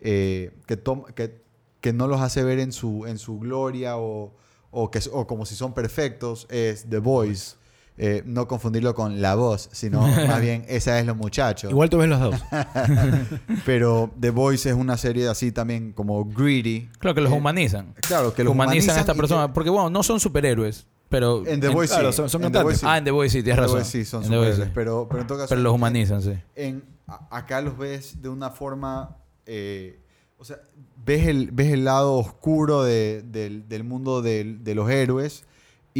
eh, 0.00 0.52
que, 0.66 0.80
que, 1.14 1.40
que 1.80 1.92
no 1.92 2.06
los 2.08 2.20
hace 2.20 2.42
ver 2.42 2.58
en 2.58 2.72
su, 2.72 3.06
en 3.06 3.18
su 3.18 3.38
gloria 3.38 3.96
o, 3.96 4.32
o, 4.70 4.90
que, 4.90 5.00
o 5.12 5.26
como 5.26 5.46
si 5.46 5.54
son 5.54 5.74
perfectos, 5.74 6.46
es 6.50 6.86
The 6.88 6.98
Voice. 6.98 7.56
Eh, 8.00 8.22
no 8.24 8.46
confundirlo 8.46 8.94
con 8.94 9.20
La 9.20 9.34
Voz, 9.34 9.68
sino 9.72 10.00
más 10.28 10.40
bien 10.40 10.64
esa 10.68 10.98
es 11.00 11.06
los 11.06 11.16
muchachos. 11.16 11.70
Igual 11.70 11.90
tú 11.90 11.98
ves 11.98 12.08
los 12.08 12.20
dos. 12.20 12.40
Pero 13.66 14.10
The 14.20 14.30
Voice 14.30 14.68
es 14.70 14.74
una 14.76 14.96
serie 14.96 15.28
así 15.28 15.52
también 15.52 15.92
como 15.92 16.24
greedy. 16.24 16.88
Claro 16.98 17.14
que 17.14 17.20
los 17.20 17.32
Eh, 17.32 17.36
humanizan. 17.36 17.94
Claro, 18.06 18.34
que 18.34 18.44
los 18.44 18.52
humanizan, 18.52 18.96
a 18.96 19.00
esta 19.00 19.12
que- 19.14 19.18
persona. 19.18 19.52
Porque, 19.52 19.70
bueno, 19.70 19.90
no 19.90 20.02
son 20.02 20.20
superhéroes, 20.20 20.86
pero... 21.08 21.46
En 21.46 21.60
The 21.60 21.68
Voice 21.68 21.92
claro, 21.94 22.12
sí. 22.12 22.16
son- 22.16 22.28
son 22.30 22.44
En 22.44 22.52
The 22.52 22.74
sí. 22.76 22.86
Ah, 22.88 22.98
en 22.98 23.04
The 23.04 23.10
Voice 23.10 23.38
sí, 23.38 23.42
tienes 23.42 23.58
En 23.58 23.66
The 23.68 23.72
razón. 23.74 23.84
Sí 23.90 24.04
son 24.04 24.22
En 24.24 24.28
superhéroes, 24.30 24.70
pero, 24.74 25.06
pero 25.08 25.22
en 25.22 25.26
todo 25.26 25.38
caso... 25.38 25.48
Pero 25.48 25.60
los 25.62 25.72
humanizan, 25.74 26.22
sí. 26.22 26.34
en- 26.54 26.84
acá 27.30 27.60
los 27.60 27.76
ves 27.78 28.20
de 28.22 28.28
una 28.28 28.50
forma... 28.50 29.16
eh, 29.46 30.00
o 30.40 30.44
sea, 30.44 30.58
ves 31.04 31.26
el, 31.26 31.50
ves 31.50 31.72
el 31.72 31.84
lado 31.84 32.14
oscuro 32.14 32.84
de- 32.84 33.22
del, 33.26 33.68
del 33.68 33.82
mundo 33.82 34.22
de 34.22 34.72
los 34.74 34.88
héroes 34.88 35.44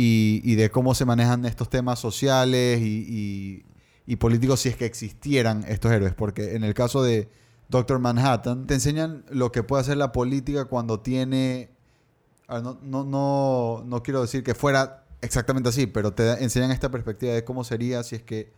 y, 0.00 0.54
de 0.54 0.70
cómo 0.70 0.94
se 0.94 1.04
manejan 1.04 1.44
estos 1.44 1.68
temas 1.68 1.98
sociales 1.98 2.80
y, 2.80 3.64
y- 4.06 4.16
políticos 4.16 4.60
si 4.60 4.68
es 4.68 4.76
que 4.76 4.86
existieran 4.86 5.64
estos 5.68 5.90
héroes. 5.92 6.14
Porque 6.14 6.54
en 6.54 6.62
el 6.64 6.72
caso 6.72 7.02
de 7.02 7.28
Doctor 7.68 7.98
Manhattan, 7.98 8.66
te 8.66 8.74
enseñan 8.74 9.24
lo 9.28 9.50
que 9.50 9.62
puede 9.62 9.82
hacer 9.82 9.96
la 9.96 10.12
política 10.12 10.66
cuando 10.66 11.00
tiene... 11.00 11.70
no, 12.48 12.78
no, 12.82 13.04
no, 13.04 13.82
no 13.84 14.02
quiero 14.02 14.22
decir 14.22 14.42
que 14.44 14.54
fuera 14.54 15.04
exactamente 15.20 15.68
así, 15.68 15.86
pero 15.86 16.12
te 16.12 16.42
enseñan 16.44 16.70
esta 16.70 16.90
perspectiva 16.90 17.34
de 17.34 17.44
cómo 17.44 17.64
sería 17.64 18.02
si 18.04 18.16
es 18.16 18.22
que 18.22 18.52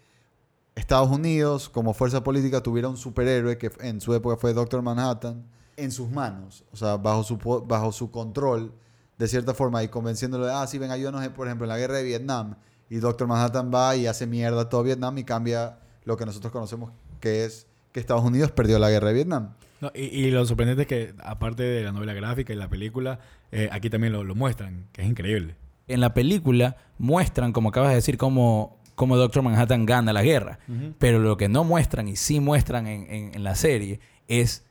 Estados 0.75 1.11
Unidos, 1.11 1.69
como 1.69 1.95
fuerza 1.95 2.23
política, 2.23 2.63
tuviera 2.63 2.89
un 2.89 2.97
superhéroe 2.97 3.59
que 3.59 3.73
en 3.81 4.01
su 4.01 4.15
época 4.15 4.37
fue 4.37 4.53
Doctor 4.53 4.83
Manhattan 4.83 5.45
en 5.77 5.91
sus 5.91 6.11
manos, 6.11 6.65
o 6.71 6.77
sea, 6.77 6.97
bajo 6.97 7.25
su, 7.25 7.39
bajo 7.67 7.93
su 7.93 8.11
control, 8.11 8.73
de 9.21 9.29
cierta 9.29 9.55
forma, 9.55 9.83
y 9.85 9.89
convenciéndolo 9.89 10.47
de, 10.47 10.53
ah, 10.53 10.67
sí, 10.67 10.79
ven, 10.79 10.91
ayúdanos, 10.91 11.27
por 11.29 11.47
ejemplo, 11.47 11.67
en 11.67 11.69
la 11.69 11.79
guerra 11.79 11.99
de 11.99 12.03
Vietnam, 12.05 12.57
y 12.89 12.97
Doctor 12.97 13.29
Manhattan 13.29 13.71
va 13.73 13.95
y 13.95 14.07
hace 14.09 14.27
mierda 14.27 14.63
a 14.63 14.69
todo 14.69 14.83
Vietnam 14.83 15.17
y 15.19 15.25
cambia 15.25 15.79
lo 16.05 16.17
que 16.17 16.27
nosotros 16.27 16.53
conocemos 16.53 16.91
que 17.21 17.45
es 17.45 17.67
que 17.93 18.01
Estados 18.01 18.25
Unidos 18.25 18.51
perdió 18.51 18.79
la 18.79 18.89
guerra 18.91 19.09
de 19.09 19.15
Vietnam. 19.15 19.51
No, 19.83 19.91
y, 19.95 20.05
y 20.05 20.31
lo 20.31 20.45
sorprendente 20.47 20.83
es 20.83 20.89
que, 20.89 21.15
aparte 21.23 21.63
de 21.63 21.85
la 21.85 21.93
novela 21.93 22.15
gráfica 22.15 22.53
y 22.53 22.57
la 22.57 22.69
película, 22.69 23.21
eh, 23.53 23.69
aquí 23.73 23.91
también 23.91 24.13
lo, 24.15 24.25
lo 24.25 24.35
muestran, 24.35 24.87
que 24.93 25.03
es 25.03 25.09
increíble. 25.09 25.55
En 25.87 26.01
la 26.01 26.15
película 26.15 26.77
muestran, 26.99 27.53
como 27.53 27.69
acabas 27.69 27.91
de 27.91 27.97
decir, 27.97 28.17
cómo, 28.17 28.79
cómo 28.95 29.17
Doctor 29.17 29.43
Manhattan 29.43 29.85
gana 29.87 30.13
la 30.15 30.23
guerra. 30.23 30.59
Pero 30.99 31.19
lo 31.19 31.37
que 31.37 31.49
no 31.49 31.63
muestran 31.65 32.09
y 32.09 32.17
sí 32.17 32.41
muestran 32.41 32.87
en, 32.87 33.07
en- 33.11 33.35
en 33.35 33.45
la 33.45 33.55
serie 33.55 34.01
es 34.29 34.65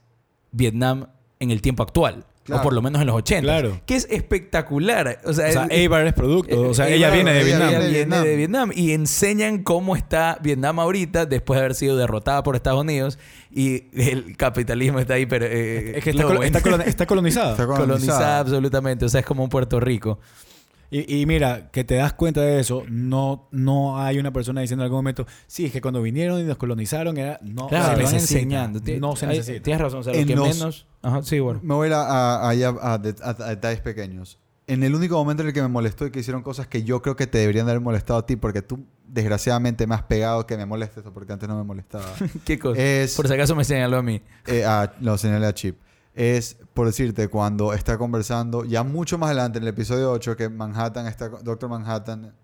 Vietnam 0.52 1.06
en 1.38 1.50
el 1.50 1.62
tiempo 1.62 1.82
actual. 1.82 2.24
Claro. 2.50 2.60
O 2.60 2.64
por 2.64 2.72
lo 2.72 2.82
menos 2.82 3.00
en 3.00 3.06
los 3.06 3.16
80. 3.16 3.42
Claro. 3.42 3.80
Que 3.86 3.96
es 3.96 4.06
espectacular. 4.10 5.20
O 5.24 5.32
sea, 5.32 5.48
O 5.48 5.52
sea, 5.52 5.64
es- 5.64 5.70
Eibar 5.70 6.06
es 6.06 6.12
producto, 6.14 6.60
o 6.68 6.74
sea, 6.74 6.88
ella 6.88 7.10
viene 7.10 7.32
de 7.32 7.40
ella 7.40 7.46
Vietnam. 7.46 7.68
Viene 7.70 7.88
Vietnam. 7.88 8.24
de 8.24 8.36
Vietnam. 8.36 8.70
Y 8.74 8.92
enseñan 8.92 9.62
cómo 9.62 9.96
está 9.96 10.38
Vietnam 10.42 10.80
ahorita 10.80 11.26
después 11.26 11.56
de 11.58 11.64
haber 11.64 11.74
sido 11.74 11.96
derrotada 11.96 12.42
por 12.42 12.56
Estados 12.56 12.80
Unidos. 12.80 13.18
Y 13.50 13.84
el 14.00 14.36
capitalismo 14.36 14.98
está 15.00 15.14
ahí, 15.14 15.26
pero... 15.26 15.46
eh, 15.46 15.98
Es 15.98 16.04
que 16.04 16.10
está, 16.10 16.24
colo- 16.24 16.42
está 16.42 16.60
colon- 16.60 16.82
está 16.86 17.06
colonizada. 17.06 17.50
Está 17.52 17.66
colonizada 17.66 17.86
colonizada. 17.96 18.38
absolutamente. 18.40 19.04
O 19.04 19.08
sea, 19.08 19.20
es 19.20 19.26
como 19.26 19.42
un 19.44 19.50
Puerto 19.50 19.80
Rico. 19.80 20.18
Y, 20.90 21.20
y 21.20 21.26
mira, 21.26 21.70
que 21.70 21.84
te 21.84 21.94
das 21.94 22.12
cuenta 22.14 22.40
de 22.40 22.58
eso, 22.60 22.82
no, 22.88 23.48
no 23.52 24.00
hay 24.02 24.18
una 24.18 24.32
persona 24.32 24.60
diciendo 24.60 24.82
en 24.82 24.86
algún 24.86 24.98
momento, 24.98 25.26
sí, 25.46 25.66
es 25.66 25.72
que 25.72 25.80
cuando 25.80 26.02
vinieron 26.02 26.40
y 26.40 26.42
nos 26.44 26.56
colonizaron 26.56 27.16
era... 27.16 27.38
No, 27.42 27.68
Claro, 27.68 27.96
se 27.98 28.02
van 28.04 28.14
enseñando. 28.14 28.80
No 28.98 29.14
se 29.14 29.26
hay- 29.26 29.38
necesita. 29.38 29.62
Tienes 29.62 29.80
razón. 29.82 30.00
O 30.00 30.02
sea, 30.02 30.12
lo 30.14 30.18
En 30.18 30.26
que 30.26 30.34
los- 30.36 30.58
menos... 30.58 30.86
Ajá, 31.02 31.22
sí, 31.22 31.38
bueno. 31.38 31.60
Me 31.62 31.74
voy 31.74 31.90
a, 31.92 32.00
a, 32.02 32.48
ahí 32.48 32.62
a- 32.64 32.70
a 32.70 32.94
a- 32.94 32.96
a 32.96 33.48
detalles 33.50 33.80
pequeños. 33.80 34.38
En 34.66 34.82
el 34.84 34.94
único 34.94 35.16
momento 35.16 35.42
en 35.42 35.48
el 35.48 35.54
que 35.54 35.62
me 35.62 35.68
molestó 35.68 36.06
y 36.06 36.10
que 36.10 36.20
hicieron 36.20 36.42
cosas 36.42 36.66
que 36.68 36.82
yo 36.84 37.02
creo 37.02 37.16
que 37.16 37.26
te 37.26 37.38
deberían 37.38 37.66
de 37.66 37.72
haber 37.72 37.82
molestado 37.82 38.18
a 38.20 38.26
ti, 38.26 38.36
porque 38.36 38.62
tú 38.62 38.80
desgraciadamente 39.06 39.86
me 39.86 39.94
has 39.94 40.02
pegado 40.04 40.46
que 40.46 40.56
me 40.56 40.64
moleste 40.66 41.00
esto, 41.00 41.12
porque 41.12 41.32
antes 41.32 41.48
no 41.48 41.56
me 41.56 41.64
molestaba. 41.64 42.04
¿Qué 42.44 42.58
cosa? 42.58 42.80
es, 42.80 43.14
Por 43.16 43.26
si 43.28 43.34
acaso 43.34 43.54
me 43.56 43.64
señaló 43.64 43.98
a 43.98 44.02
mí. 44.02 44.20
eh, 44.46 44.64
a- 44.64 44.92
lo 45.00 45.18
señalé 45.18 45.46
a 45.46 45.54
Chip. 45.54 45.76
Es, 46.14 46.56
por 46.74 46.86
decirte, 46.86 47.28
cuando 47.28 47.72
está 47.72 47.96
conversando, 47.96 48.64
ya 48.64 48.82
mucho 48.82 49.16
más 49.16 49.28
adelante 49.28 49.58
en 49.58 49.62
el 49.64 49.68
episodio 49.68 50.10
8, 50.10 50.36
que 50.36 50.48
Manhattan 50.48 51.06
está, 51.06 51.30
con- 51.30 51.44
Doctor 51.44 51.70
Manhattan. 51.70 52.34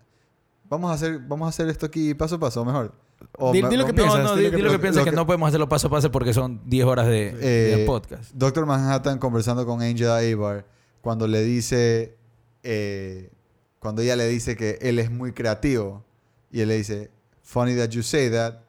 Vamos 0.69 0.91
a 0.91 0.93
hacer, 0.93 1.19
vamos 1.19 1.45
a 1.47 1.49
hacer 1.49 1.67
esto 1.69 1.85
aquí 1.85 2.13
paso 2.13 2.35
a 2.35 2.39
paso, 2.39 2.63
mejor. 2.65 2.93
O 3.37 3.51
Di- 3.51 3.61
lo 3.61 3.85
que 3.85 3.93
piensas, 3.93 4.19
no, 4.19 4.23
no, 4.31 4.35
di 4.35 4.43
lo 4.45 4.51
que 4.51 4.55
di 4.57 4.61
lo 4.61 4.71
que 4.71 4.79
piensas. 4.79 5.03
que, 5.03 5.09
que- 5.09 5.15
no 5.15 5.25
podemos 5.25 5.47
hacerlo 5.47 5.67
paso 5.67 5.87
a 5.87 5.89
paso 5.89 6.11
porque 6.11 6.33
son 6.33 6.61
10 6.65 6.85
horas 6.85 7.07
de, 7.07 7.31
de 7.33 7.83
Eh, 7.83 7.85
podcast. 7.85 8.31
Doctor 8.33 8.65
Manhattan 8.65 9.17
conversando 9.19 9.65
con 9.65 9.81
Angela 9.81 10.19
Abar 10.19 10.65
cuando 11.01 11.27
le 11.27 11.41
dice, 11.43 12.15
eh, 12.63 13.31
cuando 13.79 14.01
ella 14.01 14.15
le 14.15 14.27
dice 14.27 14.55
que 14.55 14.77
él 14.81 14.99
es 14.99 15.09
muy 15.11 15.31
creativo 15.33 16.03
y 16.51 16.61
él 16.61 16.69
le 16.69 16.77
dice, 16.77 17.11
funny 17.43 17.75
that 17.75 17.89
you 17.89 18.03
say 18.03 18.29
that. 18.29 18.59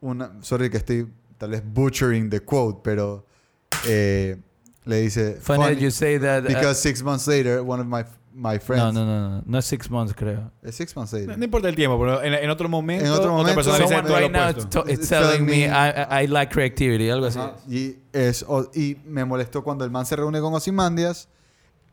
Una, 0.00 0.32
sorry 0.42 0.70
que 0.70 0.78
estoy 0.78 1.06
tal 1.36 1.50
vez 1.50 1.62
butchering 1.64 2.30
the 2.30 2.40
quote, 2.40 2.80
pero 2.82 3.26
eh, 3.86 4.36
le 4.84 5.00
dice, 5.02 5.38
Funny 5.40 5.64
that 5.74 5.78
you 5.80 5.90
say 5.90 6.18
that... 6.18 6.44
uh, 6.44 6.48
because 6.48 6.80
six 6.80 7.02
months 7.02 7.26
later, 7.26 7.62
one 7.62 7.80
of 7.80 7.86
my, 7.86 8.04
my 8.32 8.58
friends, 8.58 8.82
no, 8.82 8.92
no, 8.92 9.04
no, 9.04 9.30
no. 9.38 9.42
No 9.46 9.58
es 9.58 9.64
six 9.66 9.90
months, 9.90 10.14
creo. 10.14 10.50
Es 10.62 10.74
six 10.76 10.94
months 10.96 11.12
No, 11.12 11.18
later. 11.20 11.38
no 11.38 11.44
importa 11.44 11.68
el 11.68 11.74
tiempo, 11.76 11.98
pero 11.98 12.22
en, 12.22 12.34
en 12.34 12.50
otro 12.50 12.68
momento, 12.68 13.04
En 13.04 13.10
otro 13.10 13.24
otra 13.34 13.36
momento, 13.36 13.54
persona 13.56 13.78
dice 14.02 14.20
right 14.20 14.30
now 14.32 14.52
to- 14.52 14.88
is 14.88 15.08
telling 15.08 15.44
me 15.44 15.66
I, 15.66 16.24
I 16.24 16.26
like 16.26 16.52
creativity, 16.52 17.10
algo 17.10 17.26
así. 17.26 17.38
Y, 17.68 17.96
es, 18.12 18.44
y 18.74 18.96
me 19.04 19.24
molestó 19.24 19.62
cuando 19.62 19.84
el 19.84 19.90
man 19.90 20.06
se 20.06 20.16
reúne 20.16 20.40
con 20.40 20.52
Ozymandias, 20.54 21.28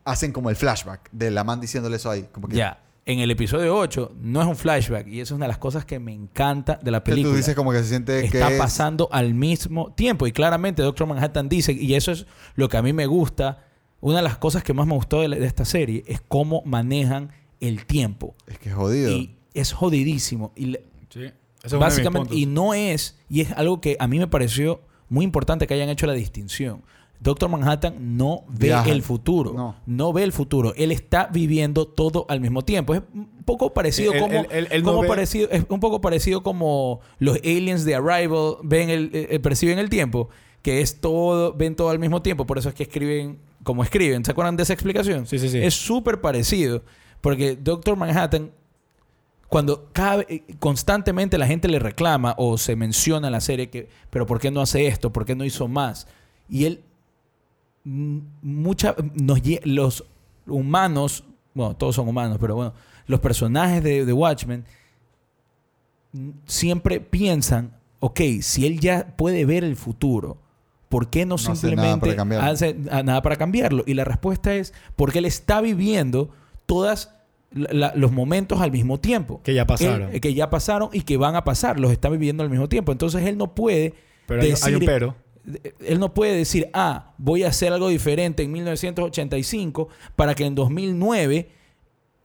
hacen 0.04 0.32
como 0.32 0.48
el 0.50 0.56
flashback 0.56 1.10
de 1.12 1.30
la 1.30 1.44
man 1.44 1.60
diciéndole 1.60 1.96
eso 1.96 2.10
ahí. 2.10 2.28
Como 2.32 2.48
que, 2.48 2.56
Ya. 2.56 2.80
En 3.10 3.20
el 3.20 3.30
episodio 3.30 3.74
8 3.74 4.16
no 4.20 4.42
es 4.42 4.46
un 4.46 4.54
flashback 4.54 5.06
y 5.08 5.20
eso 5.20 5.32
es 5.34 5.36
una 5.38 5.46
de 5.46 5.48
las 5.48 5.56
cosas 5.58 5.86
que 5.86 5.98
me 5.98 6.12
encanta 6.12 6.78
de 6.82 6.90
la 6.90 7.00
que 7.02 7.10
película. 7.12 7.32
tú 7.32 7.36
dices 7.38 7.54
como 7.54 7.72
que 7.72 7.78
se 7.78 7.88
siente 7.88 8.20
que 8.20 8.26
está 8.26 8.52
es- 8.52 8.58
pasando 8.58 9.08
al 9.10 9.32
mismo 9.32 9.94
tiempo. 9.94 10.26
Y 10.26 10.32
claramente 10.32 10.82
Doctor 10.82 11.06
Manhattan 11.08 11.48
dice, 11.48 11.72
y 11.72 11.94
eso 11.94 12.12
es 12.12 12.26
lo 12.54 12.68
que 12.68 12.76
a 12.76 12.82
mí 12.82 12.92
me 12.92 13.06
gusta, 13.06 13.64
una 14.00 14.18
de 14.18 14.22
las 14.24 14.36
cosas 14.36 14.62
que 14.62 14.74
más 14.74 14.86
me 14.86 14.92
gustó 14.92 15.22
de, 15.22 15.28
la- 15.28 15.36
de 15.36 15.46
esta 15.46 15.64
serie 15.64 16.04
es 16.06 16.20
cómo 16.28 16.62
manejan 16.66 17.30
el 17.60 17.86
tiempo. 17.86 18.34
Es 18.46 18.58
que 18.58 18.68
es 18.68 18.74
jodido. 18.74 19.10
Y 19.10 19.36
es 19.54 19.72
jodidísimo. 19.72 20.52
Y 20.54 20.66
le- 20.66 20.84
Sí. 21.08 21.20
Ese 21.20 21.32
es 21.64 21.72
uno 21.72 21.80
de 21.80 21.86
mis 21.86 21.96
básicamente, 21.96 22.34
y 22.36 22.44
no 22.44 22.74
es, 22.74 23.18
y 23.30 23.40
es 23.40 23.52
algo 23.52 23.80
que 23.80 23.96
a 23.98 24.06
mí 24.06 24.18
me 24.18 24.26
pareció 24.28 24.82
muy 25.08 25.24
importante 25.24 25.66
que 25.66 25.72
hayan 25.72 25.88
hecho 25.88 26.06
la 26.06 26.12
distinción. 26.12 26.82
Doctor 27.20 27.48
Manhattan 27.48 28.16
no 28.16 28.44
ve 28.48 28.66
Viaja. 28.68 28.90
el 28.90 29.02
futuro. 29.02 29.52
No. 29.52 29.76
No. 29.86 30.12
ve 30.12 30.22
el 30.22 30.32
futuro. 30.32 30.72
Él 30.76 30.92
está 30.92 31.28
viviendo 31.32 31.86
todo 31.86 32.26
al 32.28 32.40
mismo 32.40 32.62
tiempo. 32.62 32.94
Es 32.94 33.02
un 33.12 33.28
poco 33.44 33.74
parecido 33.74 34.12
como. 34.12 34.28
no 34.82 35.00
ve- 35.00 35.08
parecido, 35.08 35.48
es 35.50 35.64
un 35.68 35.80
poco 35.80 36.00
parecido 36.00 36.42
como 36.42 37.00
los 37.18 37.36
aliens 37.38 37.84
de 37.84 37.96
Arrival 37.96 38.56
ven 38.62 38.88
el, 38.90 39.10
eh, 39.12 39.28
eh, 39.30 39.40
perciben 39.40 39.78
el 39.78 39.88
tiempo. 39.90 40.28
Que 40.62 40.80
es 40.80 41.00
todo, 41.00 41.54
ven 41.54 41.74
todo 41.76 41.88
al 41.90 41.98
mismo 41.98 42.22
tiempo. 42.22 42.46
Por 42.46 42.58
eso 42.58 42.68
es 42.68 42.74
que 42.74 42.82
escriben 42.84 43.38
como 43.62 43.82
escriben. 43.82 44.24
¿Se 44.24 44.30
acuerdan 44.30 44.56
de 44.56 44.62
esa 44.62 44.72
explicación? 44.72 45.26
Sí, 45.26 45.38
sí, 45.38 45.48
sí. 45.48 45.58
Es 45.58 45.74
súper 45.74 46.20
parecido. 46.20 46.82
Porque 47.20 47.56
Doctor 47.56 47.96
Manhattan 47.96 48.52
cuando 49.48 49.88
cada, 49.92 50.22
eh, 50.28 50.44
constantemente 50.58 51.38
la 51.38 51.46
gente 51.46 51.68
le 51.68 51.78
reclama 51.78 52.34
o 52.38 52.58
se 52.58 52.76
menciona 52.76 53.28
en 53.28 53.32
la 53.32 53.40
serie 53.40 53.70
que, 53.70 53.88
pero 54.10 54.26
¿por 54.26 54.38
qué 54.40 54.50
no 54.50 54.60
hace 54.60 54.86
esto? 54.86 55.10
¿Por 55.12 55.24
qué 55.24 55.34
no 55.34 55.44
hizo 55.44 55.68
más? 55.68 56.06
Y 56.50 56.64
él, 56.66 56.82
mucha, 57.92 58.94
nos, 59.14 59.42
lle- 59.42 59.62
los 59.64 60.04
humanos, 60.46 61.24
bueno, 61.54 61.74
todos 61.76 61.94
son 61.96 62.06
humanos, 62.08 62.38
pero 62.40 62.54
bueno, 62.54 62.74
los 63.06 63.20
personajes 63.20 63.82
de, 63.82 64.04
de 64.04 64.12
Watchmen 64.12 64.64
siempre 66.46 67.00
piensan, 67.00 67.72
ok, 68.00 68.20
si 68.40 68.66
él 68.66 68.80
ya 68.80 69.14
puede 69.16 69.44
ver 69.44 69.64
el 69.64 69.76
futuro, 69.76 70.38
¿por 70.88 71.10
qué 71.10 71.26
no, 71.26 71.36
simplemente 71.54 72.08
hace 72.50 72.74
nada 72.74 73.22
para 73.22 73.36
cambiarlo? 73.36 73.84
Y 73.86 73.94
la 73.94 74.04
respuesta 74.04 74.54
es 74.54 74.72
porque 74.96 75.18
él 75.18 75.24
está 75.26 75.60
viviendo 75.60 76.30
todas 76.66 77.14
la- 77.52 77.72
la- 77.72 77.92
los 77.94 78.12
momentos 78.12 78.60
al 78.60 78.70
mismo 78.72 78.98
tiempo. 79.00 79.40
Que 79.42 79.54
ya 79.54 79.66
pasaron. 79.66 80.08
Él- 80.10 80.16
eh, 80.16 80.20
que 80.20 80.34
ya 80.34 80.50
pasaron 80.50 80.90
y 80.92 81.02
que 81.02 81.16
van 81.16 81.34
a 81.36 81.44
pasar, 81.44 81.78
los 81.80 81.92
está 81.92 82.08
viviendo 82.08 82.42
al 82.42 82.50
mismo 82.50 82.68
tiempo. 82.68 82.92
Entonces 82.92 83.24
él 83.26 83.36
no 83.38 83.54
puede 83.54 83.94
Pero 84.26 84.42
hay, 84.42 84.48
hay 84.62 84.74
un 84.74 84.84
pero. 84.84 85.16
Él 85.80 85.98
no 85.98 86.12
puede 86.14 86.36
decir, 86.36 86.68
ah, 86.74 87.14
voy 87.18 87.42
a 87.44 87.48
hacer 87.48 87.72
algo 87.72 87.88
diferente 87.88 88.42
en 88.42 88.52
1985 88.52 89.88
para 90.16 90.34
que 90.34 90.44
en 90.44 90.54
2009 90.54 91.50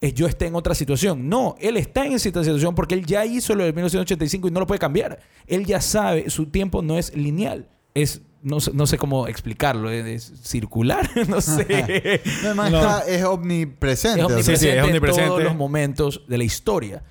eh, 0.01 0.13
yo 0.13 0.27
esté 0.27 0.47
en 0.47 0.55
otra 0.55 0.75
situación. 0.75 1.29
No, 1.29 1.55
él 1.59 1.77
está 1.77 2.05
en 2.05 2.13
esa 2.13 2.23
situación 2.23 2.75
porque 2.75 2.95
él 2.95 3.05
ya 3.05 3.25
hizo 3.25 3.55
lo 3.55 3.63
de 3.63 3.71
1985 3.71 4.47
y 4.47 4.51
no 4.51 4.59
lo 4.59 4.67
puede 4.67 4.79
cambiar. 4.79 5.19
Él 5.47 5.65
ya 5.65 5.79
sabe, 5.81 6.29
su 6.29 6.47
tiempo 6.47 6.81
no 6.81 6.97
es 6.97 7.15
lineal. 7.15 7.69
Es, 7.93 8.21
no, 8.41 8.59
sé- 8.59 8.71
no 8.73 8.85
sé 8.87 8.97
cómo 8.97 9.27
explicarlo, 9.27 9.89
es, 9.89 10.05
es 10.05 10.39
circular, 10.43 11.09
no 11.29 11.39
sé. 11.39 12.21
No, 12.41 12.47
además 12.47 12.71
No. 12.71 12.79
está- 12.81 12.99
es 13.07 13.23
omnipresente. 13.23 14.19
es 14.19 14.25
omnipresente, 14.25 14.59
sí, 14.59 14.67
es 14.67 14.73
en 14.77 14.83
omnipresente. 14.83 15.27
todos 15.29 15.43
los 15.43 15.55
momentos 15.55 16.23
de 16.27 16.37
la 16.37 16.43
historia. 16.43 17.03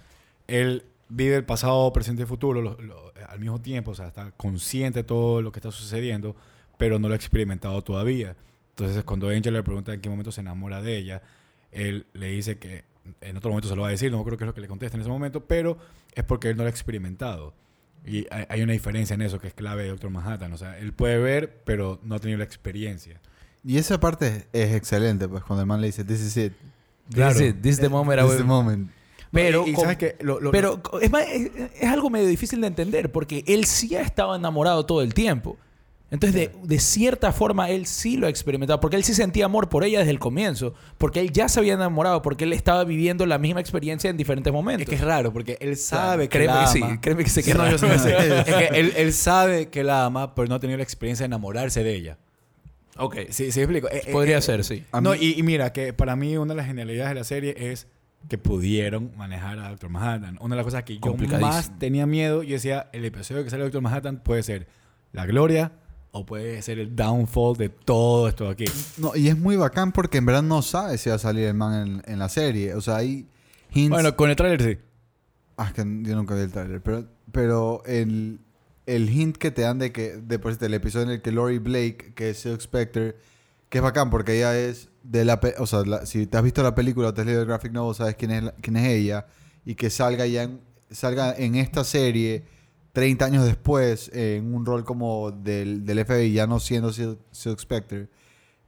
Él 0.47 0.85
vive 1.09 1.37
el 1.37 1.45
pasado, 1.45 1.91
presente 1.93 2.25
y 2.25 2.27
futuro 2.27 2.61
lo- 2.61 2.77
lo- 2.81 3.12
al 3.29 3.39
mismo 3.41 3.61
tiempo, 3.61 3.91
o 3.93 3.95
sea, 3.95 4.09
está 4.09 4.31
consciente 4.33 5.01
de 5.01 5.05
todo 5.05 5.43
lo 5.43 5.53
que 5.53 5.59
está 5.59 5.71
sucediendo, 5.71 6.37
pero 6.79 6.99
no 6.99 7.09
lo 7.09 7.15
ha 7.15 7.17
experimentado 7.17 7.83
todavía. 7.83 8.37
Entonces, 8.71 9.05
cuando 9.05 9.29
Angel 9.29 9.53
le 9.53 9.63
pregunta 9.63 9.93
en 9.95 10.01
qué 10.01 10.09
momento 10.09 10.33
se 10.33 10.41
enamora 10.41 10.81
de 10.83 10.97
ella, 10.97 11.23
él 11.71 12.07
le 12.15 12.29
dice 12.29 12.59
que 12.59 12.85
en 13.21 13.37
otro 13.37 13.51
momento 13.51 13.69
se 13.69 13.77
lo 13.77 13.83
va 13.83 13.89
a 13.89 13.91
decir, 13.91 14.11
no 14.13 14.25
creo 14.25 14.39
que 14.39 14.45
es 14.45 14.47
lo 14.47 14.55
que 14.55 14.61
le 14.61 14.69
contesta 14.69 14.97
en 14.97 15.01
ese 15.03 15.11
momento, 15.11 15.45
pero 15.45 15.77
es 16.15 16.25
porque 16.25 16.49
él 16.51 16.57
no 16.57 16.63
lo 16.63 16.69
ha 16.69 16.71
experimentado. 16.71 17.55
Y 18.05 18.27
hay, 18.31 18.47
hay 18.49 18.63
una 18.63 18.73
diferencia 18.73 19.15
en 19.15 19.23
eso 19.23 19.39
que 19.39 19.49
es 19.49 19.55
clave 19.55 19.85
de 19.85 19.91
Doctor 19.91 20.11
Manhattan. 20.11 20.53
O 20.53 20.57
sea, 20.59 20.79
él 20.79 20.93
puede 20.93 21.19
ver, 21.19 21.63
pero 21.65 22.01
no 22.03 22.15
ha 22.17 22.19
tenido 22.19 22.39
la 22.39 22.45
experiencia. 22.45 23.21
Y 23.65 23.77
esa 23.77 24.01
parte 24.01 24.27
es, 24.27 24.47
es 24.71 24.75
excelente, 24.75 25.29
pues 25.29 25.45
cuando 25.45 25.61
el 25.63 25.67
man 25.69 25.81
le 25.81 25.87
dice, 25.89 26.05
this 26.05 26.21
is 26.21 26.37
it. 26.37 26.53
Claro. 27.13 27.33
This 27.35 27.43
is 27.43 27.49
it, 27.51 27.61
this 27.63 27.73
is 27.75 27.81
the 27.81 27.89
moment 27.89 28.19
I 28.21 28.23
This 28.25 28.33
is 28.33 28.39
will- 28.39 28.43
the 28.45 28.49
moment. 28.49 28.91
Pero, 29.33 29.65
y, 29.67 29.71
y 29.71 29.77
sabes 29.77 29.97
que 29.97 30.17
lo, 30.21 30.41
lo- 30.41 30.51
pero 30.51 30.81
es, 31.01 31.11
más, 31.11 31.25
es, 31.29 31.51
es 31.81 31.89
algo 31.89 32.11
medio 32.11 32.27
difícil 32.27 32.61
de 32.61 32.67
entender 32.67 33.11
porque 33.11 33.43
él 33.47 33.65
sí 33.65 33.97
ha 33.97 34.03
estado 34.03 34.37
enamorado 34.37 34.85
todo 34.87 35.01
el 35.03 35.15
tiempo. 35.15 35.57
Entonces, 36.11 36.35
de, 36.39 36.51
de 36.63 36.79
cierta 36.79 37.33
forma, 37.33 37.71
él 37.71 37.87
sí 37.87 38.19
lo 38.19 38.27
ha 38.27 38.29
experimentado 38.29 38.79
porque 38.81 38.97
él 38.97 39.03
sí 39.05 39.15
sentía 39.15 39.47
amor 39.47 39.71
por 39.71 39.83
ella 39.83 40.01
desde 40.01 40.11
el 40.11 40.19
comienzo, 40.19 40.75
porque 40.99 41.21
él 41.21 41.33
ya 41.33 41.49
se 41.49 41.59
había 41.59 41.73
enamorado, 41.73 42.21
porque 42.21 42.45
él 42.45 42.53
estaba 42.53 42.85
viviendo 42.85 43.25
la 43.25 43.39
misma 43.39 43.61
experiencia 43.61 44.11
en 44.11 44.19
diferentes 44.19 44.53
momentos. 44.53 44.83
Es 44.83 44.89
que 44.91 44.97
es 44.97 45.01
raro, 45.01 45.33
porque 45.33 45.57
él 45.59 45.79
sabe 45.79 46.25
que 46.29 46.37
créeme 46.37 46.53
la 46.55 46.61
que 46.65 46.67
sí, 46.71 46.83
ama. 46.83 47.01
créeme 47.01 47.25
que 47.25 47.31
sé 47.31 47.43
que 47.43 47.55
no, 47.55 47.71
yo 47.71 47.79
sé, 47.79 47.87
es 48.47 48.55
que 48.55 48.67
él, 48.79 48.93
él 48.95 49.13
sabe 49.15 49.71
que 49.71 49.83
la 49.83 50.05
ama, 50.05 50.35
pero 50.35 50.49
no 50.49 50.57
ha 50.57 50.61
tenido 50.61 50.77
la 50.77 50.83
experiencia 50.85 51.25
de 51.25 51.29
enamorarse 51.29 51.83
de 51.83 51.95
ella. 51.95 52.19
Ok, 52.99 53.17
Sí, 53.31 53.51
sí, 53.51 53.61
explico. 53.61 53.89
Eh, 53.89 54.03
eh, 54.09 54.13
podría 54.13 54.37
eh, 54.37 54.43
ser, 54.43 54.65
sí. 54.65 54.85
No, 55.01 55.15
y, 55.15 55.33
y 55.39 55.43
mira, 55.43 55.73
que 55.73 55.95
para 55.95 56.15
mí 56.15 56.37
una 56.37 56.53
de 56.53 56.59
las 56.59 56.67
genialidades 56.67 57.09
de 57.09 57.15
la 57.15 57.25
serie 57.25 57.55
es 57.57 57.87
que 58.29 58.39
pudieron 58.39 59.13
manejar 59.17 59.59
a 59.59 59.71
Doctor 59.71 59.91
Manhattan. 59.91 60.39
Una 60.41 60.55
de 60.55 60.57
las 60.59 60.65
cosas 60.65 60.85
que 60.85 60.99
yo 60.99 61.15
más 61.41 61.79
tenía 61.79 62.07
miedo, 62.07 62.43
yo 62.43 62.55
decía, 62.55 62.89
el 62.93 63.05
episodio 63.05 63.45
que 63.45 63.51
sale 63.51 63.63
Doctor 63.65 63.83
Manhattan 63.83 64.23
puede 64.23 64.43
ser 64.43 64.69
la 65.13 65.27
gloria 65.27 65.73
o 66.13 66.27
puede 66.27 66.61
ser 66.63 66.79
el 66.79 66.95
downfall 66.95 67.57
de 67.57 67.69
todo 67.69 68.29
esto 68.29 68.45
de 68.45 68.51
aquí. 68.51 68.65
No, 68.99 69.17
y 69.17 69.29
es 69.29 69.39
muy 69.39 69.57
bacán 69.57 69.93
porque 69.93 70.19
en 70.19 70.27
verdad 70.27 70.43
no 70.43 70.63
sabe 70.63 70.99
si 70.99 71.09
va 71.11 71.17
a 71.17 71.19
salir 71.19 71.45
el 71.47 71.55
man 71.55 71.89
en, 71.89 72.13
en 72.13 72.19
la 72.19 72.29
serie. 72.29 72.75
O 72.75 72.81
sea, 72.81 72.97
hay 72.97 73.27
hints. 73.73 73.91
Bueno, 73.91 74.15
con 74.17 74.31
el 74.31 74.37
tráiler 74.37 74.63
sí. 74.63 74.79
Ah, 75.57 75.67
es 75.69 75.73
que 75.73 75.83
yo 75.83 76.17
nunca 76.17 76.35
vi 76.35 76.43
el 76.43 76.53
trailer. 76.53 76.83
Pero, 76.83 77.07
pero 77.31 77.83
el, 77.87 78.41
el 78.87 79.11
hint 79.11 79.37
que 79.37 79.51
te 79.51 79.63
dan 79.63 79.79
de 79.79 79.93
que, 79.93 80.17
de 80.17 80.39
por 80.39 80.57
el 80.61 80.75
episodio 80.75 81.07
en 81.07 81.13
el 81.13 81.23
que 81.23 81.33
Lori 81.33 81.59
Blake, 81.59 82.13
que 82.15 82.31
es 82.31 82.39
Silk 82.39 82.61
Spectre, 82.61 83.17
que 83.73 83.79
es 83.79 83.83
bacán 83.83 84.11
porque 84.11 84.37
ella 84.37 84.55
es 84.59 84.91
de 85.03 85.25
la... 85.25 85.41
O 85.59 85.67
sea, 85.67 85.81
la- 85.81 86.05
si 86.05 86.27
te 86.27 86.37
has 86.37 86.45
visto 86.45 86.63
la 86.63 86.75
película 86.75 87.09
o 87.09 87.15
te 87.15 87.23
has 87.23 87.27
leído 87.27 87.41
el 87.41 87.47
graphic 87.49 87.73
novel, 87.73 87.95
sabes 87.95 88.17
quién 88.17 88.31
es, 88.31 88.43
la- 88.43 88.53
quién 88.61 88.77
es 88.77 88.87
ella. 88.87 89.25
Y 89.65 89.77
que 89.77 89.89
salga 89.89 90.27
ya 90.27 90.43
en, 90.43 90.61
salga 90.91 91.35
en 91.35 91.55
esta 91.55 91.83
serie 91.83 92.45
30 92.93 93.25
años 93.25 93.47
después 93.47 94.11
en 94.13 94.55
un 94.55 94.67
rol 94.67 94.85
como 94.85 95.31
del, 95.31 95.87
del 95.87 96.05
FBI, 96.05 96.35
ya 96.35 96.47
no 96.47 96.61
siendo 96.61 96.93
Silk, 96.93 97.59
Spectre. 97.59 98.11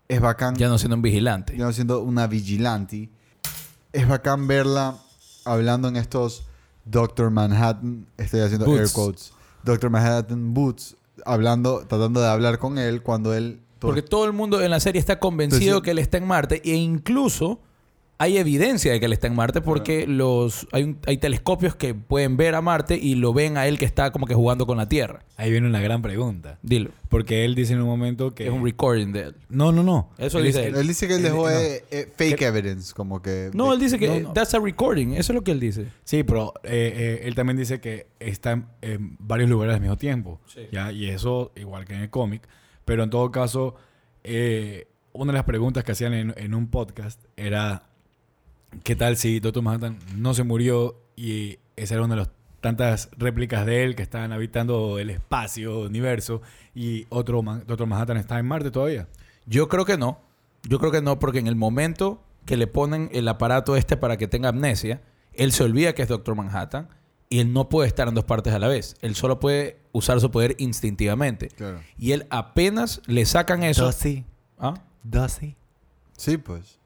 Es 0.09 0.23
bacán. 0.23 0.55
Ya 0.57 0.69
no 0.69 0.79
siendo 0.79 0.97
un 0.97 1.03
vigilante. 1.03 1.55
Ya 1.55 1.65
no 1.67 1.73
siendo 1.75 2.01
una 2.01 2.27
vigilante. 2.27 3.11
Es 3.93 4.09
bacán 4.09 4.47
verla 4.47 4.97
hablando 5.45 5.89
en 5.89 5.97
estos 5.97 6.47
Doctor 6.87 7.31
Manhattan, 7.31 8.07
estoy 8.17 8.41
haciendo 8.41 8.65
air 8.75 8.91
quotes, 8.91 9.33
Doctor 9.65 9.91
Manhattan 9.91 10.55
Boots, 10.55 10.97
hablando, 11.27 11.81
tratando 11.87 12.23
de 12.23 12.29
hablar 12.29 12.59
con 12.59 12.79
él 12.79 13.03
cuando 13.03 13.35
él... 13.35 13.61
Porque 13.87 14.03
todo 14.03 14.25
el 14.25 14.33
mundo 14.33 14.61
en 14.63 14.71
la 14.71 14.81
serie 14.81 14.99
está 15.01 15.19
convencido 15.19 15.63
Entonces- 15.79 15.83
que 15.85 15.91
él 15.93 15.99
está 15.99 16.19
en 16.19 16.27
Marte 16.27 16.61
e 16.65 16.75
incluso 16.75 17.61
hay 18.17 18.39
evidencia 18.39 18.93
de 18.93 19.01
que 19.01 19.07
él 19.07 19.13
está 19.13 19.27
en 19.27 19.35
Marte 19.35 19.61
porque 19.61 20.07
los 20.07 20.69
hay, 20.71 20.85
un- 20.85 20.99
hay 21.05 21.19
telescopios 21.19 21.75
que 21.75 21.95
pueden 21.95 22.37
ver 22.37 22.55
a 22.55 22.61
Marte 22.63 22.97
y 22.97 23.17
lo 23.17 23.33
ven 23.35 23.57
a 23.59 23.67
él 23.67 23.77
que 23.77 23.85
está 23.85 24.13
como 24.13 24.27
que 24.27 24.35
jugando 24.35 24.67
con 24.67 24.77
la 24.79 24.89
Tierra. 24.89 25.25
Ahí 25.37 25.51
viene 25.51 25.67
una 25.67 25.81
gran 25.81 26.01
pregunta. 26.01 26.59
Dilo. 26.63 26.91
Porque 27.09 27.45
él 27.45 27.57
dice 27.57 27.73
en 27.73 27.81
un 27.83 27.89
momento 27.89 28.33
que... 28.33 28.45
Es 28.47 28.53
un 28.53 28.65
recording 28.65 29.13
de 29.13 29.21
él. 29.21 29.35
No, 29.49 29.73
no, 29.73 29.83
no. 29.83 30.11
Eso 30.17 30.39
Él 30.39 30.45
dice 30.47 30.69
él. 30.69 30.77
Él 30.77 30.87
dice 30.87 31.09
que 31.09 31.17
él 31.17 31.23
dejó 31.25 31.51
no. 31.51 31.59
eh, 31.59 31.85
eh, 31.91 32.09
fake 32.17 32.43
evidence, 32.43 32.95
como 32.95 33.21
que... 33.21 33.51
No, 33.53 33.73
él 33.75 33.81
dice 33.81 33.99
que 33.99 34.07
No, 34.07 34.29
no. 34.29 34.33
that's 34.33 34.55
a 34.55 34.61
recording. 34.61 35.11
Eso 35.15 35.33
es 35.33 35.35
lo 35.35 35.43
que 35.43 35.51
él 35.51 35.59
dice. 35.61 35.87
Sí, 36.05 36.23
pero 36.23 36.55
eh, 36.63 36.93
eh, 36.95 37.21
él 37.25 37.35
también 37.35 37.57
dice 37.57 37.81
que 37.81 38.07
está 38.21 38.53
en, 38.53 38.67
en 38.81 39.17
varios 39.19 39.51
lugares 39.51 39.75
al 39.75 39.81
mismo 39.81 39.99
tiempo. 39.99 40.41
Sí. 40.47 40.61
¿ya? 40.73 40.93
Y 40.93 41.11
eso, 41.11 41.51
igual 41.57 41.85
que 41.85 41.95
en 41.95 42.03
el 42.03 42.11
cómic. 42.11 42.47
Pero 42.85 43.03
en 43.03 43.11
todo 43.11 43.31
caso, 43.31 43.75
eh, 44.23 44.89
una 45.13 45.33
de 45.33 45.39
las 45.39 45.45
preguntas 45.45 45.85
que 45.85 45.93
hacían 45.93 46.15
en, 46.15 46.55
un 46.55 46.69
podcast 46.69 47.23
era: 47.37 47.85
¿qué 48.83 48.97
tal 48.97 49.17
si 49.17 49.41
Doctor 49.41 49.63
Manhattan 49.63 49.99
no 50.17 50.35
se 50.35 50.45
murió 50.45 50.97
y 51.17 51.59
esa 51.77 51.95
era 51.95 52.05
una 52.05 52.15
de 52.15 52.21
las 52.23 52.31
tantas 52.61 53.11
réplicas 53.19 53.67
de 53.67 53.85
él 53.85 53.95
que 53.95 54.03
estaban 54.03 54.33
habitando 54.33 54.99
el 54.99 55.11
espacio, 55.11 55.81
universo, 55.81 56.41
y 56.75 57.07
otro 57.11 57.43
Doctor 57.67 57.87
Manhattan 57.87 58.17
está 58.17 58.39
en 58.39 58.47
Marte 58.47 58.71
todavía? 58.71 59.09
Yo 59.47 59.69
creo 59.69 59.85
que 59.85 59.99
no. 59.99 60.21
Yo 60.63 60.79
creo 60.79 60.91
que 60.91 61.03
no 61.03 61.19
porque 61.19 61.41
en 61.41 61.47
el 61.47 61.57
momento 61.57 62.23
que 62.47 62.57
le 62.57 62.67
ponen 62.67 63.11
el 63.13 63.29
aparato 63.29 63.77
este 63.77 63.97
para 63.97 64.17
que 64.17 64.29
tenga 64.29 64.49
amnesia, 64.49 65.03
él 65.35 65.53
se 65.53 65.65
olvida 65.65 65.95
que 65.95 66.03
es 66.03 66.09
Doctor 66.09 66.35
Manhattan 66.35 66.89
y 67.35 67.41
él 67.41 67.53
no 67.53 67.69
puede 67.69 67.89
estar 67.89 68.07
en 68.07 68.15
dos 68.15 68.23
partes 68.23 68.53
a 68.55 68.61
la 68.61 68.69
vez. 68.69 68.95
Él 69.01 69.17
solo 69.17 69.41
puede 69.41 69.81
usar 69.91 70.21
su 70.21 70.31
poder 70.31 70.55
instintivamente. 70.59 71.49
Claro. 71.49 71.81
Y 71.99 72.13
él 72.13 72.29
apenas 72.31 73.03
le 73.07 73.27
sacan 73.27 73.65
eso. 73.65 73.91
sí. 73.91 74.25
¿Ah? 74.57 74.75
Dosi. 75.03 75.57
Sí, 76.17 76.37
pues. 76.37 76.79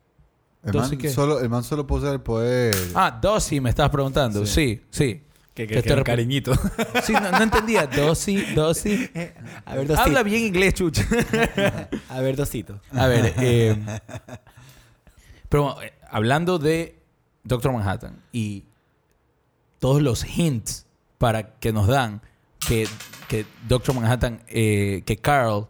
El 0.64 0.72
man, 0.72 0.96
¿qué? 0.96 1.10
solo, 1.10 1.40
el 1.40 1.50
man 1.50 1.62
solo 1.62 1.86
puede 1.86 2.02
usar 2.02 2.14
el 2.14 2.22
poder... 2.22 2.74
Ah, 2.94 3.10
Dossi 3.10 3.60
me 3.60 3.68
estabas 3.68 3.92
preguntando. 3.92 4.46
Sí, 4.46 4.80
sí. 4.88 5.22
Que, 5.52 5.66
Que 5.66 5.82
que, 5.82 6.02
cariñito. 6.02 6.52
Sí, 7.04 7.12
no, 7.12 7.30
no 7.30 7.42
entendía. 7.42 7.86
Dossi, 7.86 8.40
Dossi. 8.54 9.10
A 9.66 9.74
ver, 9.74 9.92
Habla 9.98 10.22
bien 10.22 10.46
inglés, 10.46 10.72
chucha. 10.72 11.06
A 12.08 12.20
ver, 12.22 12.36
Dosito. 12.36 12.80
A 12.92 13.06
ver, 13.06 13.34
eh, 13.36 13.76
pero 15.50 15.82
eh, 15.82 15.92
hablando 16.10 16.58
de 16.58 16.98
Doctor 17.44 17.70
Manhattan 17.72 18.22
y 18.32 18.64
todos 19.78 20.02
los 20.02 20.24
hints 20.26 20.86
para 21.18 21.54
que 21.58 21.72
nos 21.72 21.86
dan 21.86 22.20
que, 22.66 22.86
que 23.28 23.46
Doctor 23.68 23.94
Manhattan, 23.94 24.42
eh, 24.48 25.02
que 25.06 25.16
Carl, 25.16 25.66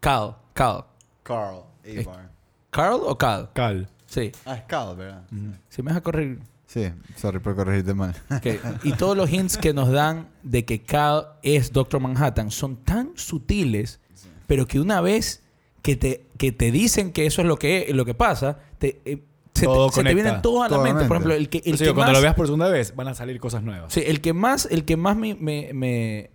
Carl, 0.00 0.36
Carl, 0.52 0.84
Carl 1.22 1.62
Abar. 2.00 2.30
Carl 2.70 3.00
o 3.04 3.16
Cal, 3.18 3.50
Cal. 3.54 3.88
sí, 4.06 4.32
Ah, 4.44 4.54
es 4.56 4.62
Carl, 4.64 4.96
¿verdad? 4.96 5.24
si 5.68 5.82
me 5.82 5.90
deja 5.90 6.00
correr. 6.02 6.38
Sí, 6.66 6.88
sorry 7.16 7.40
por 7.40 7.56
corregirte 7.56 7.94
mal. 7.94 8.14
y 8.84 8.92
todos 8.92 9.16
los 9.16 9.28
hints 9.30 9.56
que 9.56 9.72
nos 9.74 9.90
dan 9.90 10.28
de 10.44 10.64
que 10.64 10.82
Cal 10.82 11.26
es 11.42 11.72
Doctor 11.72 12.00
Manhattan 12.00 12.50
son 12.52 12.76
tan 12.76 13.10
sutiles, 13.16 13.98
pero 14.46 14.66
que 14.66 14.78
una 14.78 15.00
vez 15.00 15.42
que 15.82 15.96
te, 15.96 16.26
que 16.38 16.52
te 16.52 16.70
dicen 16.70 17.12
que 17.12 17.26
eso 17.26 17.42
es 17.42 17.48
lo 17.48 17.56
que, 17.56 17.90
lo 17.92 18.04
que 18.04 18.14
pasa, 18.14 18.58
te, 18.78 19.00
eh, 19.04 19.20
se, 19.60 19.66
Todo 19.66 19.88
te, 19.88 19.94
se 19.96 20.02
te 20.04 20.14
vienen 20.14 20.42
todos 20.42 20.64
a 20.66 20.68
la 20.68 20.78
mente. 20.82 21.04
Por 21.06 21.16
ejemplo, 21.16 21.34
el 21.34 21.48
que, 21.48 21.58
el 21.64 21.78
que 21.78 21.84
cuando 21.94 22.00
más, 22.02 22.12
lo 22.12 22.20
veas 22.22 22.34
por 22.34 22.46
segunda 22.46 22.68
vez, 22.68 22.94
van 22.96 23.08
a 23.08 23.14
salir 23.14 23.38
cosas 23.40 23.62
nuevas. 23.62 23.92
sí, 23.92 24.02
el 24.06 24.20
que 24.20 24.32
más, 24.32 24.66
el 24.70 24.84
que 24.84 24.96
más 24.96 25.16
me, 25.16 25.34
me- 25.34 25.70
me 25.72 26.30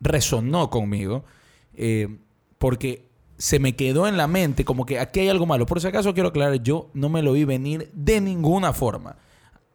resonó 0.00 0.70
conmigo, 0.70 1.24
eh, 1.74 2.08
porque 2.58 3.08
se 3.36 3.58
me 3.60 3.74
quedó 3.76 4.08
en 4.08 4.16
la 4.16 4.26
mente 4.26 4.64
como 4.64 4.84
que 4.86 4.98
aquí 4.98 5.20
hay 5.20 5.28
algo 5.28 5.46
malo. 5.46 5.66
Por 5.66 5.80
si 5.80 5.86
acaso 5.86 6.12
quiero 6.14 6.30
aclarar, 6.30 6.62
yo 6.62 6.90
no 6.94 7.08
me 7.08 7.22
lo 7.22 7.32
vi 7.32 7.44
venir 7.44 7.90
de 7.94 8.20
ninguna 8.20 8.72
forma. 8.72 9.16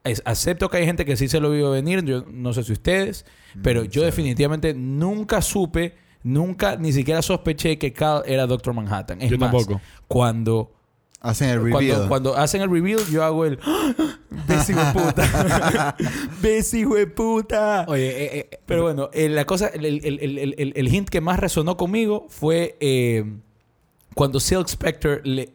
Es- 0.03 0.21
acepto 0.25 0.69
que 0.69 0.77
hay 0.77 0.85
gente 0.85 1.05
que 1.05 1.15
sí 1.15 1.29
se 1.29 1.39
lo 1.39 1.49
vio 1.51 1.71
venir, 1.71 2.03
yo 2.03 2.25
no 2.29 2.51
sé 2.53 2.63
si 2.63 2.73
ustedes, 2.73 3.25
pero 3.61 3.85
yo 3.85 4.03
definitivamente 4.03 4.73
nunca 4.73 5.41
supe, 5.41 5.95
nunca 6.23 6.75
ni 6.75 6.91
siquiera 6.91 7.21
sospeché 7.21 7.77
que 7.77 7.93
Cal 7.93 8.23
era 8.25 8.45
Doctor 8.45 8.73
Manhattan. 8.73 9.21
Es 9.21 9.29
Yo 9.29 9.37
más, 9.37 9.51
tampoco. 9.51 9.79
Cuando 10.09 10.73
hacen 11.23 11.49
el 11.49 11.63
reveal. 11.63 11.77
cuando, 11.79 12.07
cuando 12.09 12.37
hacen 12.37 12.61
el 12.61 12.69
reveal, 12.69 12.99
yo 13.11 13.23
hago 13.23 13.45
el. 13.45 13.57
¡Ves, 14.47 14.69
hijo 14.69 14.79
de 14.83 14.91
puta! 14.93 15.95
¡Ves, 16.41 16.73
hijo 16.73 16.95
de 16.95 17.07
puta! 17.07 17.85
Oye, 17.87 18.09
eh, 18.09 18.29
eh, 18.51 18.59
Pero 18.65 18.83
bueno, 18.83 19.09
eh, 19.13 19.29
la 19.29 19.45
cosa, 19.45 19.67
el, 19.67 19.85
el- 19.85 20.05
el- 20.05 20.19
el- 20.37 20.55
el- 20.57 20.73
el 20.75 20.93
hint 20.93 21.09
que 21.09 21.21
más 21.21 21.39
resonó 21.39 21.77
conmigo 21.77 22.27
fue 22.29 22.77
eh, 22.79 23.23
cuando 24.13 24.39
Silk 24.39 24.67
Spectre 24.67 25.21
le, 25.23 25.49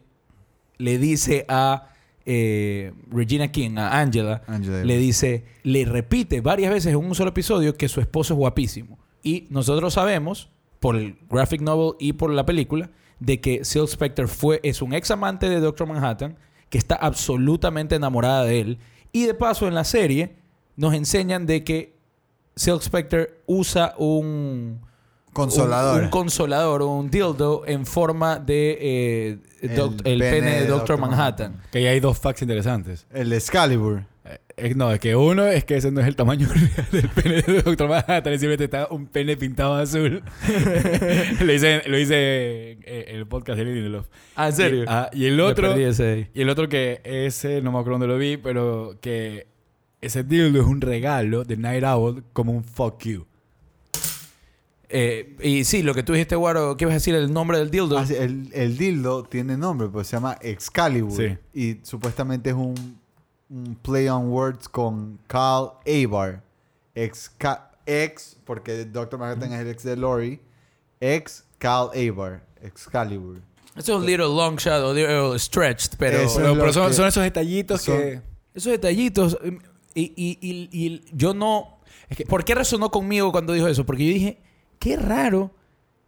le 0.77 0.97
dice 0.97 1.45
a 1.47 1.89
eh, 2.25 2.91
Regina 3.11 3.51
King, 3.51 3.77
a 3.77 3.99
Angela, 3.99 4.41
Angela 4.47 4.83
le 4.83 4.97
dice, 4.97 5.45
le 5.63 5.85
repite 5.85 6.41
varias 6.41 6.71
veces 6.73 6.91
en 6.93 6.97
un 6.97 7.15
solo 7.15 7.29
episodio 7.29 7.75
que 7.75 7.87
su 7.87 8.01
esposo 8.01 8.33
es 8.33 8.37
guapísimo. 8.37 8.99
Y 9.23 9.47
nosotros 9.49 9.93
sabemos, 9.93 10.49
por 10.79 10.95
el 10.95 11.15
graphic 11.29 11.61
novel 11.61 11.95
y 11.99 12.13
por 12.13 12.31
la 12.31 12.45
película, 12.45 12.89
de 13.19 13.39
que 13.41 13.65
Silk 13.65 13.87
Spectre 13.87 14.27
fue, 14.27 14.59
es 14.63 14.81
un 14.81 14.93
ex 14.93 15.11
amante 15.11 15.49
de 15.49 15.59
Doctor 15.59 15.87
Manhattan, 15.87 16.37
que 16.69 16.77
está 16.77 16.95
absolutamente 16.95 17.95
enamorada 17.95 18.43
de 18.45 18.59
él. 18.61 18.79
Y 19.11 19.25
de 19.25 19.33
paso, 19.33 19.67
en 19.67 19.75
la 19.75 19.83
serie, 19.83 20.35
nos 20.75 20.93
enseñan 20.93 21.45
de 21.45 21.63
que 21.63 21.95
Silk 22.55 22.81
Spectre 22.81 23.41
usa 23.45 23.95
un... 23.97 24.81
Consolador. 25.33 25.99
Un, 25.99 26.05
un 26.05 26.09
consolador, 26.09 26.81
un 26.81 27.09
dildo 27.11 27.63
en 27.67 27.85
forma 27.85 28.39
de 28.39 28.77
eh, 28.81 29.37
El 30.03 30.19
pene 30.19 30.61
de 30.61 30.65
Doctor 30.65 30.97
Dr. 30.97 30.99
Manhattan. 30.99 31.61
que 31.71 31.77
ahí 31.77 31.85
hay 31.85 31.99
dos 31.99 32.17
facts 32.17 32.41
interesantes. 32.41 33.05
El 33.11 33.31
Excalibur. 33.31 34.05
Eh, 34.61 34.73
no, 34.75 34.91
es 34.91 34.99
que 34.99 35.15
uno 35.15 35.47
es 35.47 35.63
que 35.63 35.77
ese 35.77 35.91
no 35.91 36.01
es 36.01 36.07
el 36.07 36.15
tamaño 36.15 36.47
real 36.53 36.87
del 36.91 37.09
pene 37.09 37.41
de 37.41 37.61
Doctor 37.61 37.89
Manhattan, 37.89 38.33
simplemente 38.33 38.65
está 38.65 38.87
un 38.89 39.07
pene 39.07 39.37
pintado 39.37 39.75
azul. 39.75 40.21
lo 41.41 41.53
hice, 41.53 41.81
lo 41.87 41.97
hice 41.97 42.71
en, 42.71 42.83
en 42.85 43.15
el 43.15 43.27
podcast 43.27 43.57
de 43.57 43.65
Lindelof. 43.65 44.07
Ah, 44.35 44.47
¿en 44.47 44.53
serio? 44.53 44.83
Y, 44.83 44.85
ah, 44.87 45.09
y 45.13 45.25
el 45.25 45.39
otro, 45.39 45.75
y 45.79 46.41
el 46.41 46.49
otro 46.49 46.69
que 46.69 47.01
ese, 47.03 47.61
no 47.61 47.71
me 47.71 47.79
acuerdo 47.79 47.99
dónde 47.99 48.07
lo 48.07 48.17
vi, 48.17 48.37
pero 48.37 48.97
que 49.01 49.47
ese 50.01 50.23
dildo 50.23 50.59
es 50.59 50.67
un 50.67 50.81
regalo 50.81 51.43
de 51.43 51.57
Night 51.57 51.83
Owl 51.83 52.23
como 52.33 52.51
un 52.51 52.63
fuck 52.63 53.03
you. 53.03 53.25
Eh, 54.91 55.35
y 55.41 55.65
sí, 55.65 55.83
lo 55.83 55.93
que 55.93 56.01
tú 56.01 56.13
dijiste, 56.13 56.35
Guaro, 56.35 56.75
¿qué 56.75 56.85
vas 56.85 56.93
a 56.93 56.95
decir 56.95 57.13
el 57.13 57.31
nombre 57.31 57.59
del 57.59 57.69
dildo? 57.69 57.97
Ah, 57.97 58.05
sí, 58.07 58.15
el, 58.15 58.49
el 58.53 58.77
dildo 58.77 59.23
tiene 59.23 59.55
nombre, 59.55 59.87
pues 59.87 60.07
se 60.07 60.17
llama 60.17 60.37
Excalibur. 60.41 61.15
Sí. 61.15 61.37
Y 61.53 61.79
supuestamente 61.83 62.49
es 62.49 62.55
un, 62.55 62.98
un 63.49 63.75
play 63.81 64.07
on 64.07 64.29
words 64.29 64.67
con 64.67 65.19
Carl 65.27 65.71
Abar. 65.87 66.41
Ex, 66.95 67.31
ex 67.85 68.37
porque 68.45 68.85
Doctor 68.85 69.19
Manhattan 69.19 69.53
es 69.53 69.61
el 69.61 69.67
ex 69.69 69.83
de 69.83 69.95
Lori. 69.95 70.39
Ex 70.99 71.45
Carl 71.57 71.89
Abar. 71.95 72.43
Excalibur. 72.61 73.41
Eso 73.75 73.93
es 73.93 73.99
un 73.99 74.05
little 74.05 74.25
long 74.27 74.57
shot 74.57 74.81
o 74.83 74.93
little 74.93 75.39
stretched, 75.39 75.93
pero 75.97 76.17
Eso 76.19 76.35
Pero, 76.37 76.49
es 76.51 76.55
lo 76.57 76.61
pero 76.63 76.73
son, 76.91 77.07
esos 77.07 77.23
detallitos 77.23 77.81
son- 77.81 77.97
que... 77.97 78.21
esos 78.53 78.71
detallitos. 78.71 79.37
Y, 79.93 80.01
y- 80.15 80.37
y- 80.41 80.69
y 80.71 81.01
yo 81.13 81.33
no. 81.33 81.79
Es 82.09 82.17
que, 82.17 82.25
¿Por 82.25 82.43
qué 82.43 82.55
resonó 82.55 82.91
conmigo 82.91 83.31
cuando 83.31 83.53
dijo 83.53 83.67
eso? 83.67 83.85
Porque 83.85 84.05
yo 84.05 84.13
dije, 84.13 84.41
qué 84.79 84.97
raro 84.97 85.51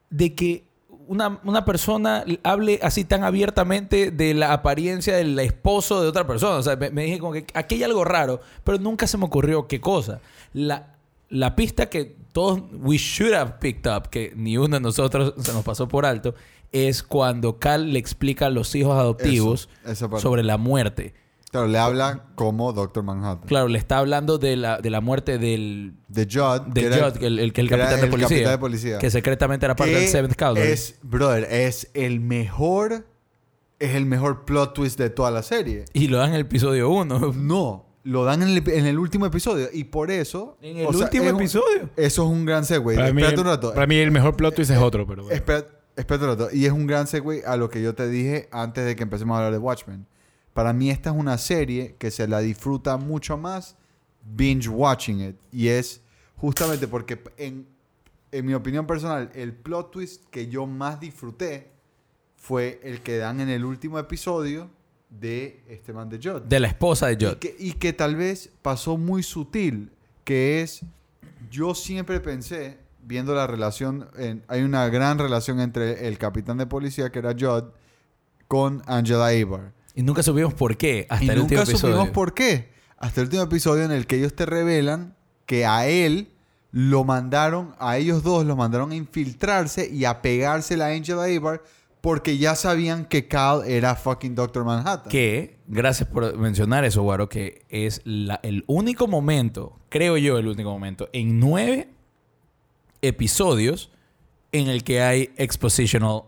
de 0.09 0.33
que 0.35 0.65
una, 1.07 1.39
una 1.43 1.65
persona 1.65 2.23
hable 2.43 2.79
así 2.81 3.03
tan 3.03 3.23
abiertamente 3.23 4.11
de 4.11 4.33
la 4.33 4.53
apariencia 4.53 5.15
del 5.15 5.37
esposo 5.39 6.01
de 6.01 6.07
otra 6.07 6.25
persona. 6.25 6.57
O 6.57 6.63
sea, 6.63 6.75
me, 6.75 6.89
me 6.89 7.03
dije 7.03 7.19
como 7.19 7.33
que 7.33 7.45
aquí 7.53 7.75
hay 7.75 7.83
algo 7.83 8.03
raro, 8.03 8.41
pero 8.63 8.77
nunca 8.77 9.07
se 9.07 9.17
me 9.17 9.25
ocurrió 9.25 9.67
qué 9.67 9.81
cosa. 9.81 10.21
La, 10.53 10.95
la 11.29 11.55
pista 11.55 11.89
que 11.89 12.15
todos 12.33 12.61
we 12.73 12.97
should 12.97 13.33
have 13.33 13.55
picked 13.59 13.91
up, 13.91 14.09
que 14.09 14.33
ni 14.35 14.57
uno 14.57 14.77
de 14.77 14.81
nosotros 14.81 15.33
se 15.37 15.53
nos 15.53 15.63
pasó 15.63 15.87
por 15.87 16.05
alto, 16.05 16.35
es 16.71 17.03
cuando 17.03 17.59
Cal 17.59 17.91
le 17.91 17.99
explica 17.99 18.47
a 18.47 18.49
los 18.49 18.73
hijos 18.75 18.97
adoptivos 18.97 19.69
Eso, 19.85 20.19
sobre 20.19 20.43
la 20.43 20.57
muerte. 20.57 21.13
Claro, 21.51 21.67
le 21.67 21.77
habla 21.77 22.25
como 22.35 22.71
Doctor 22.73 23.03
Manhattan. 23.03 23.47
Claro, 23.47 23.67
le 23.67 23.77
está 23.77 23.97
hablando 23.97 24.37
de 24.37 24.55
la, 24.55 24.79
de 24.79 24.89
la 24.89 25.01
muerte 25.01 25.37
del, 25.37 25.95
De 26.07 26.23
Judd. 26.25 26.61
de 26.73 26.81
que 26.81 26.87
era 26.87 27.11
Judd, 27.11 27.23
el, 27.23 27.39
el, 27.39 27.51
que 27.53 27.61
el 27.61 27.67
que 27.67 27.75
era 27.75 27.83
capitán 27.85 27.99
de 27.99 28.05
el 28.05 28.11
policía. 28.11 28.37
capitán 28.37 28.51
de 28.53 28.57
policía. 28.57 28.97
Que 28.99 29.11
secretamente 29.11 29.65
era 29.65 29.75
parte 29.75 29.93
del 29.93 30.07
Seventh 30.07 30.35
Cavalry. 30.35 30.61
Es, 30.63 30.95
brother, 31.03 31.43
es 31.51 31.89
el 31.93 32.19
mejor... 32.21 33.05
Es 33.79 33.95
el 33.95 34.05
mejor 34.05 34.45
plot 34.45 34.73
twist 34.75 34.97
de 34.99 35.09
toda 35.09 35.31
la 35.31 35.41
serie. 35.41 35.85
Y 35.93 36.07
lo 36.07 36.19
dan 36.19 36.29
en 36.29 36.35
el 36.35 36.41
episodio 36.41 36.89
1. 36.91 37.33
No, 37.35 37.85
lo 38.03 38.23
dan 38.25 38.43
en 38.43 38.49
el, 38.49 38.69
en 38.69 38.85
el 38.85 38.99
último 38.99 39.25
episodio. 39.25 39.67
Y 39.73 39.85
por 39.85 40.11
eso... 40.11 40.55
En 40.61 40.77
el 40.77 40.85
o 40.85 40.93
sea, 40.93 41.05
último 41.05 41.25
es 41.25 41.33
un- 41.33 41.39
episodio. 41.39 41.89
eso 41.97 42.23
es 42.23 42.29
un 42.29 42.45
gran 42.45 42.63
segue. 42.63 42.95
Para 42.95 43.11
mí, 43.11 43.23
un 43.23 43.43
rato. 43.43 43.73
para 43.73 43.87
mí 43.87 43.97
el 43.97 44.11
mejor 44.11 44.35
plot 44.37 44.53
twist 44.55 44.69
es 44.71 44.77
otro, 44.77 45.05
pero 45.07 45.23
bueno. 45.23 45.35
Espera, 45.35 45.65
espérate 45.95 46.25
un 46.25 46.29
rato. 46.31 46.49
Y 46.53 46.65
es 46.65 46.71
un 46.71 46.85
gran 46.87 47.07
segue 47.07 47.43
a 47.45 47.57
lo 47.57 47.69
que 47.71 47.81
yo 47.81 47.95
te 47.95 48.07
dije 48.07 48.47
antes 48.51 48.85
de 48.85 48.95
que 48.95 49.01
empecemos 49.03 49.33
a 49.33 49.37
hablar 49.39 49.51
de 49.51 49.57
Watchmen. 49.57 50.05
Para 50.53 50.73
mí 50.73 50.89
esta 50.89 51.09
es 51.11 51.15
una 51.15 51.37
serie 51.37 51.95
que 51.97 52.11
se 52.11 52.27
la 52.27 52.39
disfruta 52.39 52.97
mucho 52.97 53.37
más 53.37 53.75
binge 54.35 54.67
watching 54.69 55.21
it. 55.21 55.35
Y 55.51 55.69
es 55.69 56.01
justamente 56.37 56.87
porque 56.87 57.21
en, 57.37 57.67
en 58.31 58.45
mi 58.45 58.53
opinión 58.53 58.85
personal, 58.85 59.31
el 59.33 59.53
plot 59.53 59.91
twist 59.91 60.25
que 60.29 60.47
yo 60.47 60.65
más 60.67 60.99
disfruté 60.99 61.71
fue 62.35 62.79
el 62.83 63.01
que 63.01 63.17
dan 63.17 63.39
en 63.39 63.49
el 63.49 63.63
último 63.63 63.97
episodio 63.99 64.69
de 65.09 65.61
este 65.67 65.93
man 65.93 66.09
de 66.09 66.17
Judd. 66.17 66.41
De 66.43 66.59
la 66.59 66.67
esposa 66.67 67.07
de 67.07 67.13
Y 67.13 67.25
Judd. 67.25 67.37
que, 67.37 67.55
y 67.59 67.73
que 67.73 67.93
tal 67.93 68.15
vez 68.15 68.49
pasó 68.61 68.97
muy 68.97 69.23
sutil, 69.23 69.91
que 70.23 70.61
es, 70.61 70.81
yo 71.49 71.75
siempre 71.75 72.19
pensé, 72.19 72.77
viendo 73.03 73.33
la 73.35 73.45
relación, 73.47 74.07
en- 74.17 74.43
hay 74.47 74.61
una 74.63 74.87
gran 74.89 75.17
relación 75.19 75.59
entre 75.59 76.07
el 76.07 76.17
capitán 76.17 76.57
de 76.57 76.65
policía, 76.65 77.11
que 77.11 77.19
era 77.19 77.33
Judd, 77.37 77.71
con 78.47 78.81
Angela 78.85 79.27
Abar. 79.27 79.73
Y 79.95 80.03
nunca 80.03 80.23
supimos 80.23 80.53
por 80.53 80.77
qué 80.77 81.05
hasta 81.09 81.25
y 81.25 81.29
el 81.29 81.39
último 81.41 81.59
nunca 81.59 81.71
episodio. 81.71 81.95
supimos 81.95 82.13
por 82.13 82.33
qué. 82.33 82.69
Hasta 82.97 83.21
el 83.21 83.25
último 83.27 83.43
episodio 83.43 83.83
en 83.83 83.91
el 83.91 84.07
que 84.07 84.17
ellos 84.17 84.35
te 84.35 84.45
revelan 84.45 85.15
que 85.45 85.65
a 85.65 85.87
él 85.87 86.29
lo 86.71 87.03
mandaron, 87.03 87.75
a 87.79 87.97
ellos 87.97 88.23
dos 88.23 88.45
los 88.45 88.55
mandaron 88.55 88.91
a 88.91 88.95
infiltrarse 88.95 89.89
y 89.89 90.05
a 90.05 90.21
pegársela 90.21 90.85
a 90.85 90.89
Angela 90.89 91.25
Abar 91.25 91.61
porque 91.99 92.37
ya 92.37 92.55
sabían 92.55 93.05
que 93.05 93.27
Cal 93.27 93.63
era 93.67 93.95
fucking 93.95 94.33
Doctor 94.33 94.63
Manhattan. 94.65 95.09
Que, 95.11 95.59
gracias 95.67 96.07
por 96.09 96.35
mencionar 96.37 96.83
eso, 96.85 97.03
Guaro, 97.03 97.27
que 97.29 97.63
es 97.69 98.01
la- 98.05 98.39
el 98.43 98.63
único 98.67 99.07
momento, 99.07 99.77
creo 99.89 100.17
yo, 100.17 100.37
el 100.39 100.47
único 100.47 100.71
momento, 100.71 101.09
en 101.13 101.39
nueve 101.39 101.89
episodios 103.01 103.91
en 104.51 104.67
el 104.67 104.83
que 104.83 105.01
hay 105.01 105.29
expositional 105.37 106.23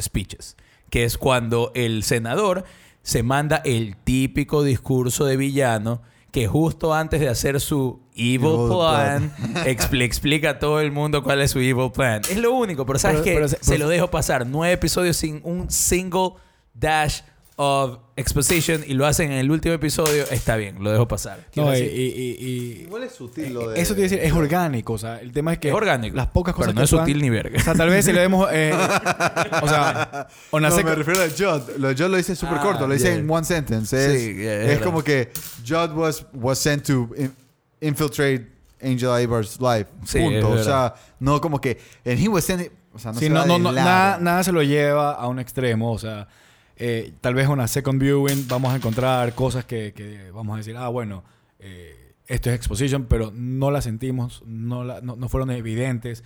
speeches. 0.00 0.56
Que 0.94 1.02
es 1.02 1.18
cuando 1.18 1.72
el 1.74 2.04
senador 2.04 2.62
se 3.02 3.24
manda 3.24 3.60
el 3.64 3.96
típico 3.96 4.62
discurso 4.62 5.24
de 5.24 5.36
villano 5.36 6.02
que 6.30 6.46
justo 6.46 6.94
antes 6.94 7.18
de 7.18 7.28
hacer 7.28 7.60
su 7.60 8.00
evil, 8.14 8.46
Evil 8.46 8.68
plan, 8.68 9.32
expli- 9.66 10.02
explica 10.04 10.50
a 10.50 10.58
todo 10.60 10.78
el 10.80 10.92
mundo 10.92 11.24
cuál 11.24 11.40
es 11.42 11.50
su 11.50 11.58
evil 11.58 11.90
plan. 11.92 12.22
Es 12.30 12.36
lo 12.38 12.52
único, 12.52 12.86
pero 12.86 13.00
¿sabes 13.00 13.22
pero 13.24 13.48
se- 13.48 13.58
se 13.60 13.76
lo 13.76 13.88
dejo 13.88 14.08
pasar. 14.08 14.46
Nueve 14.46 14.74
episodios 14.74 15.16
sin 15.16 15.40
un 15.42 15.68
single 15.68 16.34
dash 16.74 17.22
of 17.56 17.98
exposition 18.16 18.82
y 18.86 18.94
lo 18.94 19.06
hacen 19.06 19.30
en 19.30 19.38
el 19.38 19.50
último 19.50 19.74
episodio. 19.74 20.24
Está 20.30 20.56
bien, 20.56 20.82
lo 20.82 20.90
dejo 20.90 21.06
pasar. 21.06 21.46
No, 21.54 21.72
y, 21.76 21.80
y- 21.80 22.36
y- 22.38 22.82
Igual 22.82 23.04
es 23.04 23.12
sutil 23.12 23.54
lo 23.54 23.70
de... 23.70 23.80
Eso 23.80 23.94
te 23.94 24.00
iba 24.00 24.06
a 24.08 24.10
decir, 24.10 24.26
es 24.26 24.32
orgánico. 24.32 24.94
O 24.94 24.98
sea, 24.98 25.20
el 25.20 25.30
tema 25.32 25.52
es 25.52 25.58
que. 25.58 25.68
es 25.68 25.74
orgánico. 25.74 26.16
Las 26.16 26.26
pocas 26.28 26.52
cosas 26.54 26.72
pero 26.72 26.74
no 26.74 26.80
que 26.80 26.84
es 26.84 26.90
sutil 26.90 27.22
ni 27.22 27.30
verga. 27.30 27.58
O 27.60 27.62
sea, 27.62 27.74
tal 27.74 27.88
vez 27.90 28.04
si 28.04 28.12
le 28.12 28.20
demos. 28.22 28.48
eh, 28.52 28.72
o 29.62 29.68
sea, 29.68 30.26
o 30.50 30.58
No, 30.60 30.68
me 30.76 30.94
refiero 30.96 31.20
a 31.22 31.26
Judd. 31.28 31.76
Lo 31.78 31.88
de 31.88 31.94
Judd 31.94 32.10
lo 32.10 32.16
dice 32.16 32.34
súper 32.34 32.58
Ah, 32.58 32.62
corto. 32.62 32.86
Lo 32.88 32.94
dice 32.94 33.06
yeah. 33.10 33.16
en 33.16 33.30
one 33.30 33.44
sentence. 33.44 33.96
Es, 34.14 34.20
Sí, 34.20 34.34
yeah, 34.34 34.62
es 34.62 34.70
es 34.72 34.78
como 34.80 35.02
que 35.04 35.30
Judd 35.66 35.92
was, 35.96 36.26
was 36.32 36.58
sent 36.58 36.84
to 36.86 37.08
in- 37.16 37.32
infiltrate 37.80 38.48
Angel 38.82 39.10
Ibar's 39.22 39.60
life. 39.60 39.86
Sí, 40.04 40.18
punto. 40.18 40.50
O 40.50 40.62
sea, 40.62 40.94
no 41.20 41.40
como 41.40 41.60
que... 41.60 41.78
And 42.04 42.18
he 42.18 42.28
was 42.28 42.44
sent... 42.44 42.70
O 42.92 42.98
sea, 42.98 43.12
no 43.12 43.18
Sí, 43.18 43.26
se 43.26 43.30
no, 43.32 43.46
no, 43.46 43.72
nada, 43.72 44.18
nada 44.20 44.42
se 44.44 44.52
lo 44.52 44.62
lleva 44.62 45.12
a 45.12 45.26
un 45.28 45.38
extremo. 45.40 45.92
O 45.92 45.98
sea, 45.98 46.28
eh, 46.76 47.12
tal 47.20 47.34
vez 47.34 47.48
una 47.48 47.68
second 47.68 48.00
viewing 48.00 48.46
vamos 48.48 48.72
a 48.72 48.76
encontrar 48.76 49.34
cosas 49.34 49.64
que, 49.64 49.92
que 49.94 50.30
vamos 50.32 50.54
a 50.54 50.58
decir, 50.58 50.76
ah, 50.76 50.88
bueno, 50.88 51.24
eh, 51.58 52.14
esto 52.26 52.50
es 52.50 52.56
exposition, 52.56 53.04
pero 53.06 53.30
no 53.34 53.70
la 53.70 53.80
sentimos, 53.82 54.42
no, 54.46 54.82
la- 54.84 55.00
no, 55.00 55.14
no 55.16 55.28
fueron 55.28 55.50
evidentes. 55.50 56.24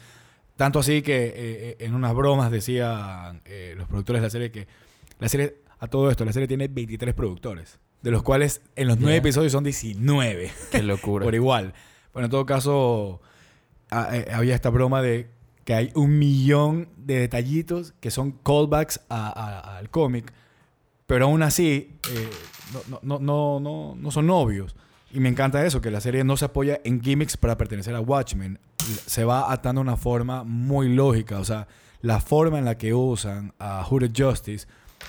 Tanto 0.57 0.79
así 0.81 1.03
que 1.03 1.33
eh, 1.37 1.77
en 1.81 1.95
unas 1.95 2.15
bromas 2.15 2.51
decían 2.51 3.43
los 3.77 3.87
productores 3.89 4.21
de 4.23 4.27
la 4.27 4.31
serie 4.31 4.51
que 4.51 4.67
la 5.19 5.29
serie, 5.29 5.57
a 5.79 5.87
todo 5.89 6.11
esto, 6.11 6.25
la 6.25 6.33
serie 6.33 6.49
tiene 6.49 6.67
23 6.69 7.15
productores, 7.15 7.79
de 8.03 8.11
los 8.11 8.23
cuales 8.23 8.61
en 8.77 8.89
los 8.89 8.97
nueve 8.99 9.15
Yeah. 9.15 9.21
episodios 9.21 9.53
son 9.53 9.65
19 9.65 10.51
Qué 10.73 10.83
locura. 10.83 11.25
por 11.25 11.35
igual. 11.35 11.75
Bueno, 12.13 12.27
en 12.27 12.31
todo 12.31 12.47
caso, 12.47 13.21
a- 13.91 14.17
eh, 14.17 14.29
había 14.33 14.55
esta 14.55 14.71
broma 14.71 15.03
de 15.03 15.29
que 15.69 15.75
hay 15.75 15.93
un 15.95 16.19
millón 16.19 16.89
de 16.97 17.19
detallitos 17.19 17.93
que 18.01 18.11
son 18.11 18.33
callbacks 18.43 19.03
al 19.11 19.91
cómic, 19.91 20.33
pero 21.07 21.27
aún 21.27 21.43
así 21.43 21.95
eh, 22.11 22.31
no, 22.89 22.99
no, 23.03 23.19
no, 23.19 23.61
no, 23.61 23.95
no 23.95 24.11
son 24.11 24.31
obvios. 24.31 24.75
Y 25.13 25.21
me 25.21 25.29
encanta 25.29 25.67
eso, 25.67 25.83
que 25.83 25.91
la 25.91 26.01
serie 26.01 26.25
no 26.25 26.39
se 26.39 26.47
apoya 26.47 26.81
en 26.85 27.03
gimmicks 27.03 27.37
para 27.37 27.59
pertenecer 27.59 27.95
a 27.95 28.01
Watchmen. 28.01 28.59
Se 29.05 29.25
va 29.25 29.53
atando 29.53 29.81
de 29.81 29.89
una 29.89 29.99
forma 29.99 30.43
muy 30.43 30.89
lógica. 30.89 31.39
O 31.39 31.45
sea, 31.45 31.69
la 32.01 32.19
forma 32.21 32.59
en 32.59 32.65
la 32.65 32.79
que 32.79 32.95
usan 32.95 33.53
a 33.59 33.85
Hooded 33.85 34.13
Justice 34.17 34.67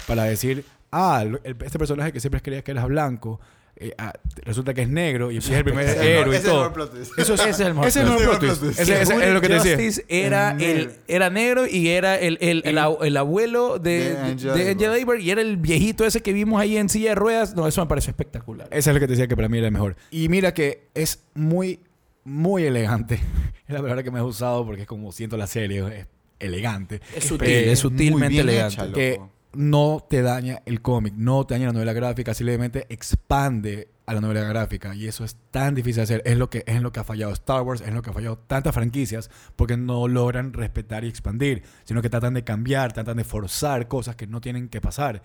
para 0.07 0.25
decir, 0.25 0.65
ah, 0.91 1.23
este 1.45 1.79
personaje 1.79 2.11
que 2.11 2.19
siempre 2.19 2.41
creía 2.41 2.65
que 2.65 2.71
era 2.71 2.85
blanco, 2.85 3.39
eh, 3.81 3.93
ah, 3.97 4.11
resulta 4.43 4.73
que 4.73 4.81
es 4.81 4.89
negro 4.89 5.31
y 5.31 5.37
es 5.37 5.49
el 5.49 5.63
primer 5.63 5.87
héroe 5.87 6.35
y 6.35 6.37
ese 6.37 6.47
es 6.47 6.53
el 6.53 6.71
todo. 6.71 6.91
Eso 7.17 7.33
es, 7.33 7.39
Ese 7.41 7.49
es 7.49 7.59
el 7.61 7.73
mejor 7.73 7.87
ese 7.87 7.99
es 8.01 8.05
el 8.05 8.11
mejor 8.11 8.39
plot 8.39 8.59
twist. 8.59 8.79
Ese 8.79 8.81
Ese- 8.81 9.01
ese 9.01 9.13
Hooded 9.13 9.27
es 9.27 9.33
lo 9.33 9.41
que 9.41 9.47
te 9.47 9.53
decía. 9.53 9.71
Justice 9.75 10.05
era, 10.09 10.51
El 10.51 10.61
el, 10.63 10.77
negro. 10.77 10.93
era 11.07 11.29
negro 11.29 11.67
y 11.67 11.87
era 11.89 12.15
el, 12.19 12.37
el, 12.41 12.61
el, 12.65 12.77
el 13.01 13.17
abuelo 13.17 13.79
de, 13.79 13.99
De 14.13 14.85
Abar. 14.85 14.99
Abar 15.01 15.19
y 15.21 15.31
era 15.31 15.41
el 15.41 15.57
viejito 15.57 16.05
ese 16.05 16.21
que 16.21 16.33
vimos 16.33 16.59
ahí 16.61 16.77
en 16.77 16.89
silla 16.89 17.09
de 17.09 17.15
ruedas. 17.15 17.55
No, 17.55 17.67
eso 17.67 17.81
me 17.81 17.87
pareció 17.87 18.11
espectacular. 18.11 18.67
Ese 18.71 18.89
es 18.89 18.93
lo 18.93 18.99
que 18.99 19.07
te 19.07 19.13
decía 19.13 19.27
que 19.27 19.35
para 19.35 19.47
mí 19.49 19.57
era 19.57 19.67
el 19.67 19.73
mejor. 19.73 19.95
Y 20.11 20.27
mira 20.29 20.53
que 20.53 20.87
es 20.93 21.23
muy, 21.33 21.79
muy 22.23 22.63
elegante. 22.65 23.19
Es 23.69 23.73
la 23.75 23.81
palabra 23.81 24.01
que 24.01 24.09
me 24.09 24.17
he 24.17 24.23
usado 24.23 24.65
porque 24.65 24.81
es 24.81 24.87
como 24.87 25.11
siento 25.11 25.37
la 25.37 25.45
serie, 25.45 25.83
es 25.99 26.07
elegante. 26.39 27.01
Es 27.15 27.25
sutil, 27.25 27.47
Eh, 27.47 27.71
es 27.71 27.77
sutilmente 27.79 28.39
elegante. 28.39 28.73
hecha, 28.73 28.85
loco. 28.85 28.95
que 28.97 29.19
no 29.53 30.05
te 30.07 30.21
daña 30.21 30.61
el 30.65 30.81
cómic, 30.81 31.13
no 31.15 31.45
te 31.45 31.55
daña 31.55 31.67
la 31.67 31.73
novela 31.73 31.93
gráfica, 31.93 32.33
simplemente 32.33 32.85
expande 32.89 33.89
a 34.05 34.13
la 34.13 34.21
novela 34.21 34.41
gráfica 34.43 34.95
y 34.95 35.07
eso 35.07 35.23
es 35.23 35.37
tan 35.51 35.75
difícil 35.75 35.97
de 35.97 36.01
hacer, 36.01 36.21
es 36.25 36.37
lo 36.37 36.49
que 36.49 36.63
es 36.65 36.81
lo 36.81 36.91
que 36.91 36.99
ha 36.99 37.03
fallado 37.03 37.31
Star 37.33 37.61
Wars, 37.61 37.81
es 37.81 37.93
lo 37.93 38.01
que 38.01 38.09
ha 38.09 38.13
fallado 38.13 38.37
tantas 38.37 38.73
franquicias 38.73 39.29
porque 39.55 39.77
no 39.77 40.07
logran 40.07 40.53
respetar 40.53 41.03
y 41.03 41.07
expandir, 41.07 41.63
sino 41.83 42.01
que 42.01 42.09
tratan 42.09 42.33
de 42.33 42.43
cambiar, 42.43 42.93
tratan 42.93 43.17
de 43.17 43.23
forzar 43.23 43.87
cosas 43.87 44.15
que 44.15 44.27
no 44.27 44.41
tienen 44.41 44.69
que 44.69 44.81
pasar. 44.81 45.21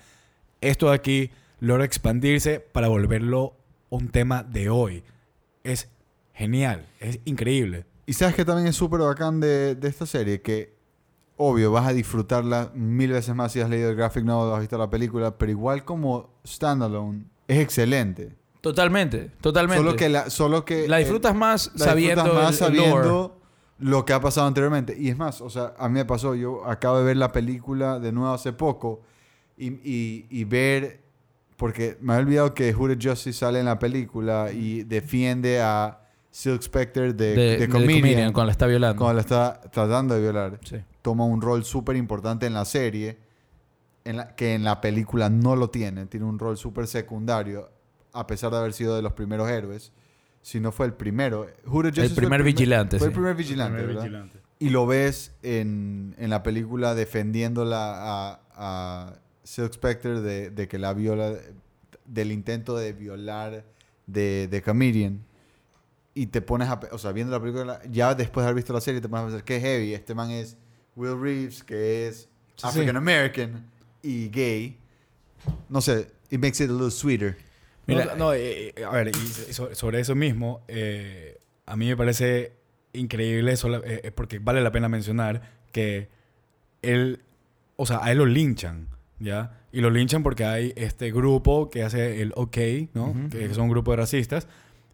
Esto 0.61 0.89
de 0.89 0.95
aquí 0.95 1.31
logra 1.61 1.85
expandirse 1.85 2.61
para 2.61 2.89
volverlo 2.89 3.57
un 3.91 4.09
tema 4.09 4.43
de 4.43 4.69
hoy. 4.69 5.03
Es 5.63 5.89
genial, 6.35 6.87
es 7.01 7.21
increíble. 7.25 7.87
Y 8.07 8.13
sabes 8.13 8.35
que 8.35 8.45
también 8.45 8.69
es 8.69 8.77
súper 8.77 9.01
bacán 9.01 9.41
de, 9.41 9.75
de 9.75 9.89
esta 9.89 10.05
serie, 10.05 10.43
que 10.43 10.75
obvio 11.37 11.73
vas 11.73 11.87
a 11.89 11.93
disfrutarla 11.93 12.71
mil 12.75 13.11
veces 13.13 13.35
más 13.35 13.53
si 13.53 13.61
has 13.61 13.69
leído 13.69 13.91
el 13.91 13.97
graphic 13.97 14.25
novel 14.25 14.53
o 14.53 14.55
has 14.55 14.61
visto 14.61 14.79
la 14.79 14.89
película, 14.91 15.37
pero 15.37 15.51
igual 15.51 15.85
como 15.85 16.31
standalone 16.47 17.25
es 17.49 17.59
excelente. 17.59 18.35
Totalmente, 18.61 19.31
totalmente. 19.41 19.83
Solo 19.85 19.97
que 19.97 20.09
la, 20.09 20.31
solo 20.31 20.65
que 20.65 20.89
la 20.89 20.97
disfrutas 20.99 21.35
más 21.35 21.71
la 21.75 21.85
sabiendo, 21.85 22.23
disfrutas 22.25 22.43
más 22.45 22.61
el- 22.63 22.67
el 22.75 22.77
sabiendo 22.79 23.41
lo 23.81 24.05
que 24.07 24.13
ha 24.15 24.21
pasado 24.21 24.47
anteriormente. 24.47 24.97
Y 24.99 25.09
es 25.11 25.19
más, 25.19 25.41
o 25.43 25.51
sea, 25.51 25.75
a 25.79 25.89
mí 25.89 25.95
me 25.95 26.05
pasó, 26.07 26.35
yo 26.35 26.65
acabo 26.65 26.99
de 26.99 27.05
ver 27.05 27.17
la 27.19 27.31
película 27.33 27.99
de 27.99 28.13
nuevo 28.13 28.33
hace 28.33 28.53
poco 28.55 29.03
y, 29.59 29.67
y- 29.89 30.27
y 30.31 30.45
ver, 30.45 31.03
porque 31.59 31.99
me 32.01 32.15
había 32.15 32.25
olvidado 32.25 32.55
que 32.55 32.73
Hooded 32.73 32.99
Justice 33.03 33.39
sale 33.41 33.59
en 33.59 33.67
la 33.67 33.79
película 33.79 34.51
y 34.53 34.85
defiende 34.85 35.61
a 35.61 36.01
Silk 36.31 36.63
Spectre 36.63 37.13
de, 37.13 37.35
de, 37.35 37.35
de, 37.35 37.57
de 37.59 37.69
Comedian, 37.69 38.01
Comedian, 38.01 38.33
cuando 38.33 38.47
la 38.47 38.53
está 38.53 38.67
violando. 38.67 38.99
cuando 38.99 39.15
la 39.15 39.21
está 39.21 39.61
tratando 39.73 40.15
de 40.15 40.21
violar. 40.23 40.59
Sí. 40.65 40.77
Toma 41.05 41.27
un 41.27 41.43
rol 41.43 41.67
súper 41.67 41.97
importante 41.97 42.47
en 42.47 42.55
la 42.55 42.65
serie, 42.65 43.19
en 44.05 44.17
la, 44.17 44.35
que 44.35 44.55
en 44.55 44.65
la 44.65 44.81
película 44.81 45.29
no 45.29 45.55
lo 45.55 45.69
tiene. 45.69 46.07
Tiene 46.07 46.25
un 46.25 46.39
rol 46.39 46.57
súper 46.57 46.87
secundario, 46.87 47.71
a 48.15 48.27
pesar 48.27 48.51
de 48.53 48.57
haber 48.57 48.73
sido 48.73 48.97
de 48.97 49.03
los 49.03 49.13
primeros 49.13 49.51
héroes. 49.51 49.93
Si 50.41 50.61
no 50.61 50.73
fue 50.73 50.87
el 50.87 50.95
primero. 50.95 51.47
Hooded 51.67 51.91
Justice 51.91 52.15
fue 52.15 52.23
primer 52.23 52.43
vigilante, 52.43 52.99
Fue 52.99 53.09
el 53.09 53.13
primer 53.13 53.35
vigilante, 53.35 53.85
¿verdad? 53.85 54.25
Y 54.59 54.71
lo 54.71 54.87
ves 54.87 55.35
en, 55.43 56.15
en 56.17 56.31
la 56.31 56.43
película 56.43 56.95
defendiéndola 56.95 57.97
a, 57.99 58.41
a 58.55 59.15
Silk 59.43 59.75
Spectre 59.75 60.23
de, 60.23 60.49
de 60.49 60.69
que 60.69 60.79
la 60.79 60.95
viola, 60.95 61.35
del 62.07 62.33
intento 62.33 62.79
de 62.79 62.95
violar 62.95 63.67
de, 64.07 64.49
de 64.49 64.63
Comedian. 64.63 65.23
Y 66.15 66.29
te 66.29 66.41
pones 66.41 66.69
a, 66.69 66.81
o 66.93 66.97
sea, 66.99 67.13
viendo 67.13 67.31
la 67.31 67.41
película, 67.43 67.83
ya 67.91 68.15
después 68.15 68.45
de 68.45 68.49
haber 68.49 68.57
visto 68.57 68.73
la 68.73 68.81
serie, 68.81 69.03
te 69.03 69.09
pones 69.11 69.25
a 69.25 69.27
pensar 69.27 69.45
que 69.45 69.61
heavy. 69.61 69.93
Este 69.93 70.15
man 70.15 70.31
es 70.31 70.57
Will 70.97 71.21
Reeves, 71.21 71.63
que 71.63 72.09
es 72.09 72.29
sí. 72.57 72.67
African 72.67 72.97
American 72.97 73.71
y 74.03 74.29
gay. 74.29 74.79
No 75.69 75.81
sé, 75.81 76.09
it 76.31 76.41
makes 76.41 76.63
it 76.63 76.71
a 76.71 76.73
little 76.73 76.91
sweeter. 76.91 77.37
Mira, 77.87 78.07
no, 78.07 78.17
no, 78.17 78.33
eh, 78.33 78.73
eh, 78.77 78.85
a 78.85 78.91
ver, 78.91 79.09
y 79.09 79.53
sobre 79.53 80.01
eso 80.01 80.15
mismo, 80.15 80.63
eh, 80.69 81.39
a 81.67 81.77
mí 81.77 81.87
me 81.87 81.97
parece 81.97 82.53
increíble, 82.95 83.53
eh, 83.53 84.01
eh, 84.05 84.11
porque 84.11 84.39
vale 84.39 84.63
la 84.63 84.73
pena 84.73 84.89
mencionar 84.89 85.43
que 85.73 86.09
él, 86.81 87.21
o 87.77 87.85
sea, 87.85 88.01
a 88.03 88.11
él 88.13 88.19
lo 88.19 88.27
linchan, 88.27 88.89
¿ya? 89.19 89.61
Y 89.73 89.81
lo 89.81 89.91
linchan 89.91 90.23
porque 90.23 90.45
hay 90.45 90.73
este 90.77 91.11
grupo 91.11 91.69
que 91.69 91.83
hace 91.83 92.23
el 92.23 92.33
OK, 92.37 92.57
¿no? 92.95 93.15
Que 93.31 93.53
son 93.53 93.65
un 93.65 93.71
grupo 93.71 93.91
de 93.91 93.97
racistas, 93.99 94.47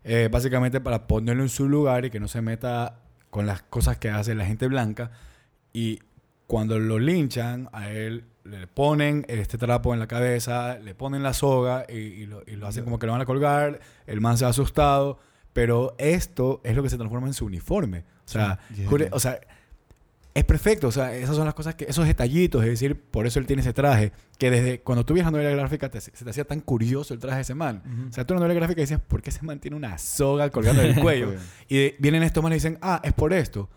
eh, 0.03 0.29
básicamente 0.31 0.81
para 0.81 1.07
ponerlo 1.07 1.43
en 1.43 1.49
su 1.49 1.69
lugar 1.69 2.07
y 2.07 2.11
que 2.11 2.19
no 2.19 2.29
se 2.29 2.41
meta 2.41 3.03
con 3.29 3.47
las 3.47 3.63
cosas 3.63 3.99
que 3.99 4.09
hace 4.09 4.35
la 4.35 4.47
gente 4.47 4.67
blanca. 4.67 5.13
Y 5.73 6.01
cuando 6.47 6.79
lo 6.79 6.99
linchan, 6.99 7.69
a 7.73 7.91
él 7.91 8.25
le 8.45 8.67
ponen 8.67 9.25
este 9.29 9.59
trapo 9.59 9.93
en 9.95 10.01
la 10.01 10.09
cabeza, 10.09 10.79
le 10.79 10.95
ponen 10.95 11.23
la 11.23 11.33
soga 11.35 11.85
y, 11.89 11.95
y 11.99 12.27
lo, 12.27 12.43
y 12.47 12.57
lo 12.57 12.67
hacen 12.67 12.85
como 12.85 12.99
que 12.99 13.07
lo 13.07 13.13
van 13.13 13.21
a 13.21 13.27
colgar. 13.27 13.81
El 14.07 14.21
man 14.21 14.37
se 14.39 14.45
ha 14.45 14.49
asustado. 14.49 15.19
Pero 15.53 15.95
esto 15.99 16.61
es 16.65 16.77
lo 16.77 16.83
que 16.83 16.91
se 16.91 16.97
transforma 16.97 17.27
en 17.27 17.35
su 17.35 17.45
uniforme. 17.45 18.05
O 18.25 18.29
sea, 18.29 18.59
jure- 18.87 19.09
o 19.13 19.19
sea 19.21 19.41
es 20.33 20.45
perfecto. 20.45 20.87
O 20.87 20.93
sea, 20.93 21.13
esas 21.15 21.35
son 21.35 21.45
las 21.45 21.55
cosas 21.55 21.75
que... 21.75 21.87
Esos 21.89 22.07
detallitos. 22.07 22.63
Es 22.63 22.71
decir, 22.71 22.95
por 23.01 23.27
eso 23.27 23.41
él 23.41 23.47
tiene 23.47 23.63
ese 23.63 23.73
traje. 23.73 24.13
Que 24.39 24.49
desde 24.49 24.81
cuando 24.81 25.05
tú 25.05 25.13
veías 25.13 25.27
la 25.27 25.33
novela 25.33 25.51
gráfica 25.51 25.91
te- 25.91 26.01
se 26.01 26.13
te 26.13 26.31
hacía 26.31 26.45
tan 26.45 26.61
curioso 26.61 27.13
el 27.15 27.19
traje 27.21 27.37
de 27.37 27.43
ese 27.43 27.55
man. 27.57 27.83
O 28.09 28.13
sea, 28.13 28.25
tú 28.25 28.35
en 28.35 28.41
la 28.41 28.47
novela 28.47 28.61
gráfica 28.61 28.81
decías, 28.81 29.01
¿por 29.01 29.23
qué 29.23 29.31
ese 29.31 29.43
man 29.43 29.59
tiene 29.59 29.77
una 29.77 29.99
soga 29.99 30.49
colgando 30.51 30.83
del 30.83 30.95
cuello? 31.03 31.35
y 31.69 31.77
de- 31.79 31.97
vienen 31.99 32.23
estos 32.23 32.45
manes 32.45 32.63
y 32.65 32.69
dicen, 32.69 32.79
ah, 32.81 33.01
es 33.03 33.13
por 33.13 33.33
esto. 33.33 33.69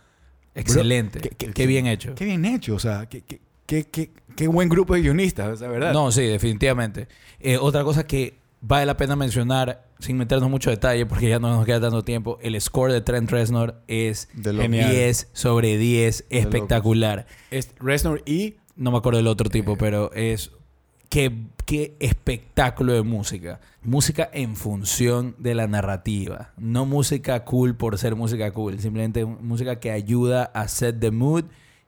Excelente. 0.55 1.19
¿qué- 1.19 1.29
qué, 1.29 1.51
qué- 1.51 1.67
bien 1.67 1.87
hecho. 1.87 2.13
Qué 2.15 2.25
bien 2.25 2.45
hecho, 2.45 2.75
o 2.75 2.79
sea, 2.79 3.07
qué, 3.07 3.21
qué, 3.21 3.39
qué, 3.65 3.85
qué- 3.85 4.11
qué 4.35 4.47
buen 4.47 4.69
grupo 4.69 4.93
de 4.95 5.01
guionistas, 5.01 5.47
o 5.49 5.55
sea, 5.57 5.67
¿verdad? 5.67 5.93
No, 5.93 6.11
sí, 6.11 6.21
definitivamente. 6.23 7.07
Eh, 7.39 7.57
otra 7.57 7.83
cosa 7.83 8.05
que 8.05 8.35
vale 8.61 8.85
la 8.85 8.95
pena 8.97 9.15
mencionar, 9.15 9.85
sin 9.99 10.17
meternos 10.17 10.49
mucho 10.49 10.69
detalle, 10.69 11.05
porque 11.05 11.27
ya 11.29 11.39
no 11.39 11.49
nos 11.49 11.65
queda 11.65 11.81
tanto 11.81 12.03
tiempo, 12.03 12.37
el 12.41 12.59
score 12.61 12.91
de 12.93 13.01
Trent 13.01 13.29
Reznor 13.29 13.75
es 13.87 14.29
De 14.33 14.53
lo- 14.53 14.61
Genial. 14.61 14.89
10 14.91 15.29
sobre 15.33 15.77
10, 15.77 16.25
De 16.29 16.35
locos. 16.35 16.45
espectacular. 16.53 17.27
Es 17.51 17.71
Reznor 17.79 18.21
y 18.25 18.55
No 18.75 18.89
me 18.91 18.97
acuerdo 18.97 19.17
del 19.17 19.27
otro 19.27 19.49
tipo, 19.51 19.73
Eh. 19.73 19.77
pero 19.79 20.11
es... 20.13 20.51
Qué, 21.13 21.31
qué 21.67 21.95
espectáculo 21.99 22.91
de 22.93 23.03
música. 23.03 23.59
Música 23.83 24.27
en 24.33 24.55
función 24.55 25.35
de 25.37 25.53
la 25.53 25.67
narrativa. 25.67 26.53
No 26.57 26.87
música 26.87 27.45
cool 27.45 27.75
por 27.75 27.99
ser 27.99 28.15
música 28.15 28.51
cool. 28.51 28.79
Simplemente 28.79 29.23
música 29.23 29.79
que 29.79 29.91
ayuda 29.91 30.45
a 30.55 30.67
set 30.67 30.99
the 30.99 31.11
mood 31.11 31.43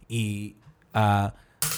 y 0.08 0.58
a, 0.94 1.34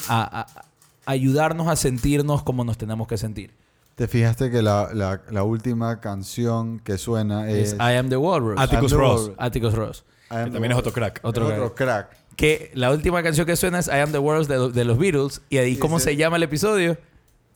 a- 0.10 0.40
a- 0.42 0.42
a 0.42 0.66
ayudarnos 1.06 1.70
a 1.70 1.78
sentirnos 1.78 2.44
como 2.44 2.66
nos 2.66 2.78
tenemos 2.78 3.08
que 3.08 3.18
sentir. 3.18 3.54
¿Te 3.96 4.10
fijaste 4.10 4.52
que 4.52 4.62
la, 4.62 4.90
la, 4.94 5.22
la 5.32 5.44
última 5.44 6.02
canción 6.02 6.80
que 6.80 6.98
suena 6.98 7.50
es... 7.50 7.72
Es 7.72 7.74
I 7.80 7.96
Am 7.98 8.10
the 8.10 8.18
Walrus. 8.18 8.60
Atticus 8.60 8.92
Ross. 8.92 9.32
Atticus 9.38 9.74
Ross. 9.74 10.04
Que 10.30 10.36
también 10.52 10.74
es 10.74 10.78
otro 10.78 10.92
crack. 10.92 11.22
Otro 11.24 11.48
Es 11.50 11.54
otro 11.58 11.76
crack. 11.76 12.10
Que 12.36 12.72
la 12.74 12.92
última 12.92 13.24
canción 13.24 13.46
que 13.48 13.56
suena 13.56 13.80
es 13.80 13.88
I 13.88 14.00
Am 14.04 14.12
the 14.12 14.20
Walrus 14.20 14.50
de, 14.50 14.70
de 14.70 14.84
los 14.84 14.98
Beatles. 14.98 15.42
¿Y 15.50 15.58
ahí 15.60 15.78
cómo 15.78 16.00
se 16.00 16.18
llama 16.18 16.36
el 16.36 16.44
episodio? 16.44 16.98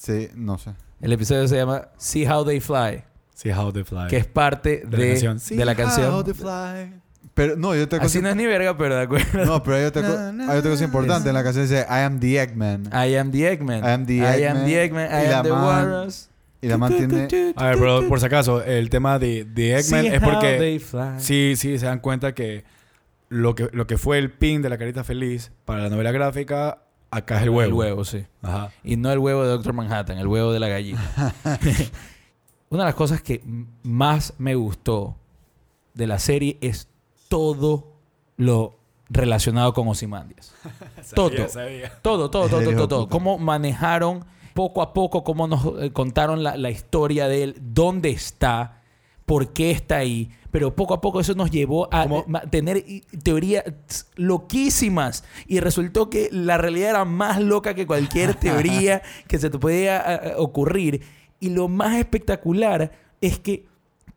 Sí, 0.04 0.30
no 0.36 0.58
sé. 0.58 0.72
El 1.00 1.14
episodio 1.14 1.48
se 1.48 1.56
llama 1.58 1.90
See 1.98 2.28
How 2.28 2.44
They 2.44 2.60
Fly. 2.60 3.04
Sí, 3.36 3.52
How 3.52 3.72
They 3.72 3.84
Fly. 3.84 4.08
Que 4.10 4.18
es 4.18 4.26
parte 4.26 4.84
De 4.88 4.98
de, 4.98 4.98
la 4.98 5.10
canción. 5.14 5.58
de 5.60 5.66
la 5.66 5.74
See 5.74 5.84
canción. 5.84 6.14
How 6.14 6.24
They 6.24 6.34
Fly. 6.34 7.02
Pero 7.36 7.56
no, 7.56 7.70
otra 7.70 8.00
cosa... 8.00 8.06
Así 8.06 8.22
no 8.22 8.30
es 8.30 8.36
ni 8.36 8.46
verga, 8.46 8.76
pero 8.78 8.96
de 8.96 9.02
acuerdo. 9.04 9.46
No, 9.46 9.62
pero 9.64 9.78
hay 9.78 9.84
otra, 9.86 10.30
hay 10.30 10.62
cosa 10.62 10.84
importante. 10.84 11.22
es- 11.22 11.28
En 11.28 11.34
la 11.36 11.44
canción 11.44 11.66
dice 11.66 11.86
I 11.88 12.00
am 12.04 12.20
the 12.20 12.42
Eggman. 12.42 12.86
I 12.88 13.16
am 13.16 13.32
the 13.32 13.52
Eggman. 13.52 13.84
I 13.84 13.88
am 13.90 14.06
the 14.06 14.16
I 14.16 14.44
am 14.46 14.58
Eggman. 14.58 14.66
the 14.66 14.84
Eggman. 14.84 15.06
I 15.06 15.26
Y 15.26 15.30
la 15.30 15.38
am 15.40 15.44
the 15.46 15.52
Walrus. 15.52 16.30
Y 16.64 16.68
la 16.68 16.78
man 16.78 16.96
tiene... 16.98 17.54
A 17.56 17.66
ver, 17.68 17.78
pero 17.80 18.08
por 18.08 18.20
si 18.20 18.26
acaso, 18.26 18.64
el 18.64 18.90
tema 18.90 19.18
de, 19.20 19.46
de 19.46 19.78
Eggman 19.80 20.02
See 20.02 20.08
es 20.14 20.22
how 20.24 20.30
porque... 20.32 20.58
they 20.58 20.80
fly. 20.80 21.02
Sí, 21.20 21.54
sí, 21.58 21.78
se 21.80 21.86
dan 21.86 22.00
cuenta 22.00 22.34
que 22.34 22.64
lo 23.30 23.56
que, 23.56 23.70
lo 23.72 23.88
que 23.88 23.98
fue 23.98 24.18
el 24.18 24.32
pin 24.32 24.62
de 24.62 24.70
la 24.70 24.78
carita 24.78 25.04
feliz 25.04 25.52
para 25.66 25.84
la 25.84 25.90
novela 25.90 26.12
gráfica, 26.12 26.80
acá 27.12 27.38
es 27.38 27.44
el 27.44 27.50
huevo. 27.50 27.68
El 27.68 27.74
huevo, 27.74 28.06
sí. 28.06 28.26
Ajá. 28.42 28.72
Y 28.84 28.96
no 28.96 29.12
el 29.12 29.20
huevo 29.20 29.44
de 29.44 29.50
Doctor 29.50 29.74
Manhattan, 29.74 30.18
el 30.18 30.28
huevo 30.28 30.52
de 30.52 30.60
la 30.60 30.68
gallina. 30.70 31.02
Una 32.70 32.84
de 32.84 32.88
las 32.88 32.96
cosas 32.96 33.22
que 33.22 33.44
más 33.84 34.34
me 34.38 34.56
gustó 34.56 35.18
de 35.94 36.08
la 36.08 36.20
serie 36.20 36.58
es 36.62 36.88
todo 37.28 37.92
lo 38.38 38.78
relacionado 39.10 39.74
con 39.74 39.88
Ozymandias. 39.90 40.54
Todo. 41.16 41.50
Sabía. 41.50 41.92
Todo, 42.02 42.30
todo, 42.32 42.48
todo, 42.48 42.64
todo, 42.64 42.88
todo. 42.88 43.00
puta. 43.02 43.12
Cómo 43.12 43.38
manejaron 43.38 44.24
poco 44.54 44.82
a 44.82 44.94
poco, 44.94 45.24
cómo 45.24 45.48
nos 45.48 45.66
eh, 45.82 45.92
contaron 45.92 46.44
la, 46.44 46.56
la 46.56 46.70
historia 46.70 47.28
de 47.28 47.44
él, 47.44 47.58
dónde 47.60 48.10
está, 48.12 48.81
por 49.32 49.54
qué 49.54 49.72
está 49.72 49.96
ahí. 49.96 50.30
Pero 50.52 50.76
poco 50.76 50.94
a 50.94 51.00
poco 51.00 51.22
eso 51.22 51.34
nos 51.36 51.50
llevó 51.50 51.88
a 51.90 52.04
eh, 52.04 52.24
tener 52.50 52.84
teorías 53.24 53.64
loquísimas. 54.18 55.24
Y 55.48 55.62
resultó 55.62 56.10
que 56.10 56.28
la 56.34 56.58
realidad 56.58 56.90
era 56.90 57.06
más 57.06 57.42
loca 57.42 57.74
que 57.74 57.88
cualquier 57.88 58.36
teoría 58.42 59.02
que 59.30 59.40
se 59.40 59.50
te 59.50 59.58
podía 59.58 60.34
ocurrir. 60.36 61.04
Y 61.40 61.52
lo 61.52 61.70
más 61.70 61.96
espectacular 61.96 62.92
es 63.22 63.40
que 63.40 63.68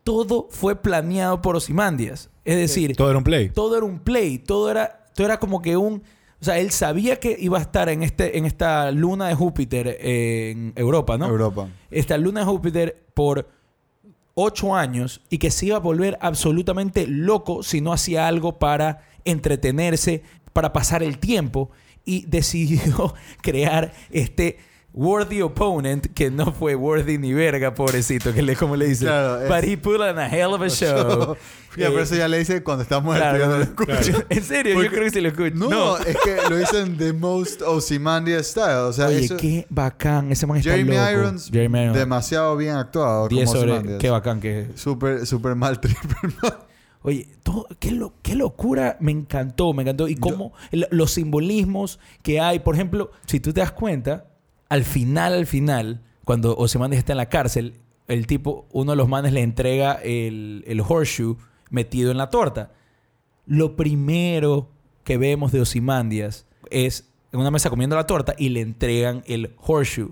todo 0.02 0.48
fue 0.50 0.82
planeado 0.82 1.40
por 1.40 1.54
Ozymandias. 1.54 2.28
Es 2.44 2.56
decir, 2.56 2.96
Todo 2.96 3.10
era 3.10 3.18
un 3.18 3.24
play. 3.24 3.50
todo 3.50 3.76
era 3.76 3.86
un 3.86 4.00
play, 4.00 4.38
todo 4.38 4.68
era, 4.68 5.06
todo 5.14 5.28
era 5.28 5.38
como 5.38 5.62
que 5.62 5.76
un... 5.76 6.02
O 6.40 6.44
sea, 6.44 6.58
él 6.58 6.72
sabía 6.72 7.20
que 7.20 7.36
iba 7.38 7.56
a 7.56 7.62
estar 7.62 7.88
en, 7.88 8.02
este, 8.02 8.36
en 8.36 8.46
esta 8.46 8.90
luna 8.90 9.28
de 9.28 9.36
Júpiter 9.36 9.96
eh, 10.00 10.50
en 10.50 10.72
Europa, 10.74 11.16
¿no? 11.16 11.28
Europa. 11.28 11.68
Esta 11.92 12.18
luna 12.18 12.40
de 12.40 12.46
Júpiter 12.46 13.04
por 13.14 13.46
ocho 14.35 14.74
años 14.74 15.20
y 15.30 15.39
que 15.39 15.51
se 15.51 15.66
iba 15.66 15.76
a 15.76 15.80
volver 15.80 16.18
absolutamente 16.20 17.07
loco 17.07 17.62
si 17.62 17.80
no 17.80 17.93
hacía 17.93 18.28
algo 18.28 18.59
para 18.59 19.07
entretenerse, 19.24 20.22
para 20.53 20.72
pasar 20.72 21.03
el 21.03 21.18
tiempo 21.18 21.70
y 22.05 22.26
decidió 22.26 23.14
crear 23.41 23.93
este 24.11 24.59
worthy 24.97 25.42
opponent 25.42 26.07
que 26.14 26.30
no 26.30 26.53
fue 26.53 26.76
worthy 26.76 27.18
ni 27.18 27.32
verga, 27.32 27.74
pobrecito, 27.74 28.32
que 28.32 28.42
le 28.42 28.55
como 28.55 28.76
le 28.76 28.86
dice, 28.86 29.05
Claro, 29.07 29.42
es- 29.42 29.49
but 29.49 29.64
he 29.68 29.76
put 29.76 30.01
on 30.01 30.18
a 30.18 30.28
hell 30.28 30.53
of 30.55 30.62
a 30.62 30.68
show. 30.70 31.36
Ya, 31.76 31.86
Eh, 31.86 31.90
pero 31.90 32.03
eso 32.05 32.14
ya 32.14 32.28
le 32.28 32.38
dice 32.38 32.62
cuando 32.62 32.84
está 32.84 33.01
muerto. 33.01 33.20
Claro, 33.28 33.47
no 33.49 33.59
lo 33.59 33.74
claro. 33.74 34.01
escucho. 34.01 34.24
En 34.30 34.45
serio, 34.45 34.74
Porque- 34.74 34.86
yo 34.90 34.92
creo 34.95 35.05
que 35.07 35.11
sí 35.11 35.20
lo 35.20 35.28
escucho. 35.30 35.57
No, 35.57 35.97
es 35.99 36.16
que 36.24 36.36
lo 36.49 36.57
dicen 36.57 36.97
the 36.97 37.12
most 37.12 37.62
Ozymandias 37.62 38.47
style. 38.47 38.76
O 38.86 38.92
sea, 38.92 39.09
Oye, 39.09 39.24
eso- 39.24 39.36
qué 39.36 39.66
bacán. 39.70 40.30
Ese 40.30 40.47
man 40.47 40.59
está 40.59 40.70
Jeremy 40.70 40.95
loco. 40.97 41.11
Irons, 41.11 41.51
Jeremy 41.53 41.80
Irons. 41.82 41.99
demasiado 41.99 42.57
bien 42.57 42.76
actuado. 42.76 43.26
10 43.26 43.45
como 43.47 43.59
sobre... 43.59 43.72
Ozymandias. 43.72 43.99
Qué 43.99 44.09
bacán 44.11 44.38
que 44.40 44.61
es. 44.61 44.80
Súper, 44.80 45.26
súper 45.26 45.57
mal 45.57 45.80
triple. 45.80 46.14
Oye, 47.03 47.26
todo, 47.42 47.66
qué, 47.80 47.90
lo- 47.90 48.14
qué 48.22 48.36
locura. 48.36 48.97
Me 49.01 49.11
encantó, 49.11 49.72
me 49.72 49.82
encantó. 49.82 50.07
Y 50.07 50.14
cómo 50.14 50.53
el- 50.70 50.86
los 50.92 51.11
simbolismos 51.11 51.99
que 52.22 52.38
hay. 52.40 52.61
Por 52.61 52.76
ejemplo, 52.76 53.11
si 53.26 53.40
tú 53.40 53.53
te 53.53 53.61
das 53.61 53.72
cuenta, 53.72 54.26
al 54.74 54.84
final, 54.84 55.32
al 55.34 55.46
final, 55.46 56.00
cuando 56.24 56.56
Ozymandias 56.56 56.98
está 56.98 57.12
en 57.12 57.18
la 57.18 57.28
cárcel, 57.28 57.74
el 58.08 58.26
tipo, 58.26 58.66
uno 58.72 58.90
de 58.92 58.96
los 58.96 59.08
manes 59.08 59.32
le 59.32 59.40
entrega 59.42 59.92
el, 60.02 60.64
el 60.66 60.80
horseshoe 60.80 61.36
metido 61.70 62.10
en 62.10 62.16
la 62.16 62.28
torta. 62.28 62.72
Lo 63.46 63.76
primero 63.76 64.68
que 65.04 65.16
vemos 65.16 65.52
de 65.52 65.60
Ozymandias 65.60 66.46
es 66.70 67.08
en 67.32 67.40
una 67.40 67.50
mesa 67.50 67.70
comiendo 67.70 67.94
la 67.94 68.06
torta 68.06 68.34
y 68.36 68.48
le 68.48 68.62
entregan 68.62 69.22
el 69.26 69.54
horseshoe 69.60 70.10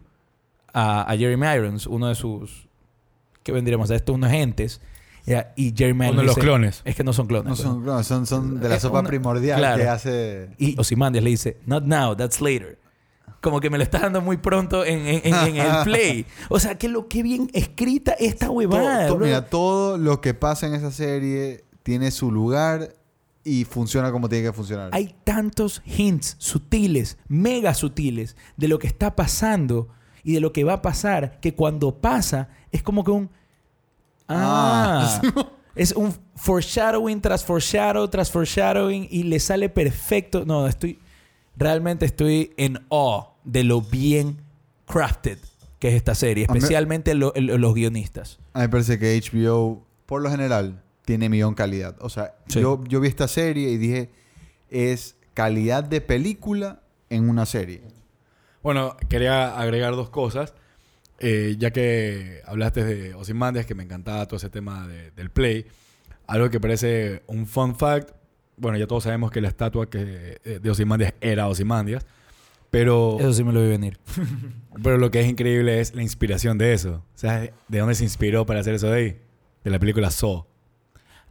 a, 0.72 1.10
a 1.10 1.16
Jeremy 1.16 1.46
Irons, 1.56 1.86
uno 1.86 2.06
de 2.08 2.14
sus... 2.14 2.68
¿Qué 3.42 3.50
vendríamos 3.52 3.90
a 3.90 3.96
esto? 3.96 4.12
Unos 4.12 4.30
agentes. 4.30 4.80
Ya, 5.26 5.52
Y 5.56 5.74
Jeremy 5.76 6.04
Irons 6.06 6.12
Uno 6.12 6.20
de 6.22 6.26
los 6.26 6.34
dice- 6.36 6.46
clones. 6.46 6.82
Es 6.84 6.94
que 6.94 7.02
no 7.04 7.12
son 7.12 7.26
clones. 7.26 7.48
No 7.50 7.54
pues. 7.56 7.62
son, 7.62 7.84
no, 7.84 8.02
son, 8.04 8.26
son 8.26 8.60
de 8.60 8.68
la 8.68 8.78
sopa 8.78 9.00
una- 9.00 9.08
primordial 9.08 9.58
claro. 9.58 9.82
que 9.82 9.88
hace. 9.88 10.50
Y 10.58 10.78
Ozymandias 10.78 11.24
le 11.24 11.30
dice, 11.30 11.56
not 11.66 11.84
now, 11.84 12.14
that's 12.16 12.40
later. 12.40 12.78
Como 13.42 13.60
que 13.60 13.68
me 13.68 13.76
lo 13.76 13.84
estás 13.84 14.00
dando 14.02 14.22
muy 14.22 14.38
pronto 14.38 14.84
en, 14.86 15.00
en- 15.06 15.20
en- 15.24 15.34
en 15.34 15.56
el 15.56 15.82
play. 15.84 16.24
O 16.48 16.58
sea, 16.58 16.78
que 16.78 16.88
lo 16.88 17.08
que 17.08 17.22
bien 17.22 17.50
escrita 17.52 18.12
esta 18.12 18.48
huevada. 18.50 19.08
todo- 19.08 19.18
mira, 19.18 19.44
todo 19.50 19.98
lo 19.98 20.20
que 20.22 20.32
pasa 20.32 20.66
en 20.66 20.74
esa 20.74 20.90
serie 20.90 21.64
tiene 21.82 22.10
su 22.12 22.30
lugar 22.30 22.94
y 23.44 23.64
funciona 23.64 24.10
como 24.12 24.28
tiene 24.28 24.44
que 24.46 24.52
funcionar. 24.52 24.90
Hay 24.92 25.14
tantos 25.24 25.82
hints 25.84 26.36
sutiles, 26.38 27.18
mega 27.28 27.74
sutiles, 27.74 28.36
de 28.56 28.68
lo 28.68 28.78
que 28.78 28.86
está 28.86 29.14
pasando 29.16 29.88
y 30.22 30.32
de 30.34 30.40
lo 30.40 30.52
que 30.52 30.62
va 30.62 30.74
a 30.74 30.82
pasar, 30.82 31.40
que 31.40 31.52
cuando 31.54 31.96
pasa 32.00 32.48
es 32.70 32.82
como 32.84 33.02
que 33.02 33.10
un... 33.10 33.28
Ah, 34.28 35.20
Ah. 35.24 35.46
es 35.74 35.92
un 35.92 36.14
foreshadowing 36.36 37.20
tras 37.20 37.44
foreshadow 37.44 38.06
tras 38.08 38.30
foreshadowing 38.30 39.08
y 39.10 39.24
le 39.24 39.40
sale 39.40 39.68
perfecto. 39.68 40.44
No, 40.44 40.66
estoy... 40.68 41.00
Realmente 41.56 42.06
estoy 42.06 42.52
en 42.56 42.78
awe 42.90 43.26
de 43.44 43.64
lo 43.64 43.80
bien 43.80 44.38
crafted 44.86 45.38
que 45.78 45.88
es 45.88 45.94
esta 45.94 46.14
serie, 46.14 46.44
especialmente 46.44 47.14
lo- 47.14 47.34
el- 47.34 47.46
los 47.46 47.74
guionistas. 47.74 48.38
A 48.52 48.60
mí 48.60 48.64
me 48.64 48.68
parece 48.68 48.98
que 49.00 49.16
HBO, 49.16 49.84
por 50.06 50.22
lo 50.22 50.30
general, 50.30 50.80
tiene 51.04 51.28
millón 51.28 51.54
calidad. 51.54 51.96
O 52.00 52.08
sea, 52.08 52.36
Sí. 52.46 52.60
yo, 52.60 52.84
yo 52.86 53.00
vi 53.00 53.08
esta 53.08 53.26
serie 53.26 53.68
y 53.70 53.78
dije, 53.78 54.10
es 54.70 55.16
calidad 55.34 55.82
de 55.82 56.00
película 56.00 56.82
en 57.10 57.28
una 57.28 57.46
serie. 57.46 57.82
Bueno, 58.62 58.96
quería 59.08 59.58
agregar 59.58 59.94
dos 59.96 60.08
cosas. 60.10 60.54
eh, 61.24 61.54
ya 61.56 61.70
que 61.70 62.40
hablaste 62.46 62.82
de 62.82 63.14
Ozymandias, 63.14 63.64
que 63.64 63.76
me 63.76 63.84
encantaba 63.84 64.26
todo 64.26 64.38
ese 64.38 64.50
tema 64.50 64.88
de- 64.88 65.12
del 65.12 65.30
play, 65.30 65.66
algo 66.26 66.50
que 66.50 66.58
parece 66.58 67.22
un 67.28 67.46
fun 67.46 67.76
fact, 67.76 68.10
bueno, 68.56 68.76
ya 68.76 68.88
todos 68.88 69.04
sabemos 69.04 69.30
que 69.30 69.40
la 69.40 69.46
estatua 69.46 69.88
que, 69.88 70.40
eh, 70.44 70.58
de 70.60 70.70
Ozymandias 70.70 71.14
era 71.20 71.46
Ozymandias, 71.46 72.04
pero, 72.72 73.18
Eso 73.20 73.32
sí 73.34 73.44
me 73.44 73.52
lo 73.52 73.60
vi 73.62 73.68
venir. 73.68 73.98
pero 74.82 74.96
lo 74.98 75.10
que 75.12 75.20
es 75.20 75.28
increíble 75.28 75.78
es 75.78 75.94
la 75.94 76.02
inspiración 76.02 76.56
de 76.58 76.72
eso. 76.72 77.04
O 77.14 77.18
sea, 77.18 77.38
¿de 77.68 77.78
dónde 77.78 77.94
se 77.94 78.02
inspiró 78.02 78.44
para 78.46 78.58
hacer 78.60 78.74
eso 78.74 78.88
de 78.90 78.96
ahí? 78.98 79.20
De 79.62 79.70
la 79.70 79.78
película 79.78 80.10
Saw. 80.10 80.46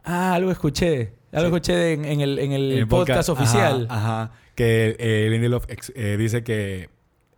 Ah, 0.04 0.34
algo 0.34 0.50
escuché. 0.50 1.12
Algo 1.32 1.48
Sí. 1.48 1.54
escuché 1.56 1.92
en, 1.94 2.04
en 2.04 2.20
el, 2.20 2.38
en 2.38 2.52
el, 2.52 2.72
En 2.72 2.78
el 2.78 2.88
podcast, 2.88 3.28
oficial. 3.28 3.86
Ajá, 3.90 4.22
ajá. 4.22 4.32
que 4.54 4.96
eh, 4.98 5.28
Lindelof 5.30 5.64
ex- 5.68 5.92
eh, 5.96 6.16
dice 6.16 6.44
que 6.44 6.88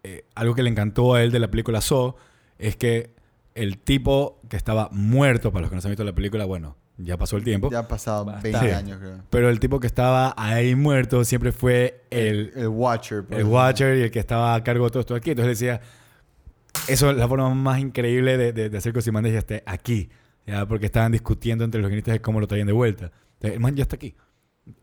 eh, 0.02 0.24
algo 0.34 0.54
que 0.54 0.62
le 0.62 0.70
encantó 0.70 1.14
a 1.14 1.22
él 1.22 1.32
de 1.32 1.38
la 1.38 1.48
película 1.48 1.80
Saw 1.80 2.14
es 2.58 2.76
que 2.76 3.10
el 3.54 3.78
tipo 3.78 4.40
que 4.50 4.56
estaba 4.56 4.88
muerto, 4.92 5.50
para 5.52 5.62
los 5.62 5.70
que 5.70 5.76
no 5.76 5.80
se 5.80 5.88
han 5.88 5.92
visto 5.92 6.04
la 6.04 6.14
película, 6.14 6.44
bueno, 6.44 6.76
ya 6.96 7.16
pasó 7.16 7.36
el 7.36 7.44
tiempo, 7.44 7.70
Ya 7.70 7.80
ha 7.80 7.88
pasado 7.88 8.24
Bastante. 8.24 8.50
20 8.52 8.74
años, 8.74 8.98
creo. 9.00 9.18
pero 9.30 9.48
el 9.50 9.58
tipo 9.60 9.80
que 9.80 9.86
estaba 9.86 10.32
ahí 10.36 10.74
muerto 10.74 11.24
siempre 11.24 11.50
fue 11.52 12.02
el, 12.10 12.52
El 12.54 12.68
Watcher. 12.68 13.18
el 13.28 13.34
ejemplo. 13.34 13.48
Watcher 13.54 13.98
y 13.98 14.02
el 14.02 14.10
que 14.10 14.18
estaba 14.20 14.54
a 14.54 14.62
cargo 14.62 14.84
de 14.84 14.90
todo 14.90 15.00
esto 15.00 15.14
aquí. 15.14 15.30
Entonces 15.30 15.58
decía, 15.58 15.80
eso 16.88 17.10
es 17.10 17.16
la 17.16 17.26
forma 17.28 17.52
más 17.54 17.78
increíble 17.80 18.36
de, 18.36 18.52
de, 18.52 18.70
de 18.70 18.78
hacer 18.78 18.92
que 18.92 18.98
Ozymandias 19.00 19.32
ya 19.32 19.38
esté 19.40 19.62
aquí. 19.66 20.08
¿ya? 20.46 20.66
Porque 20.66 20.86
estaban 20.86 21.10
discutiendo 21.12 21.64
entre 21.64 21.80
los 21.80 21.88
guionistas 21.88 22.12
de 22.14 22.20
cómo 22.20 22.38
lo 22.40 22.46
traían 22.46 22.66
de 22.66 22.72
vuelta. 22.72 23.10
Entonces, 23.34 23.54
el 23.54 23.60
man 23.60 23.74
ya 23.74 23.82
está 23.82 23.96
aquí. 23.96 24.14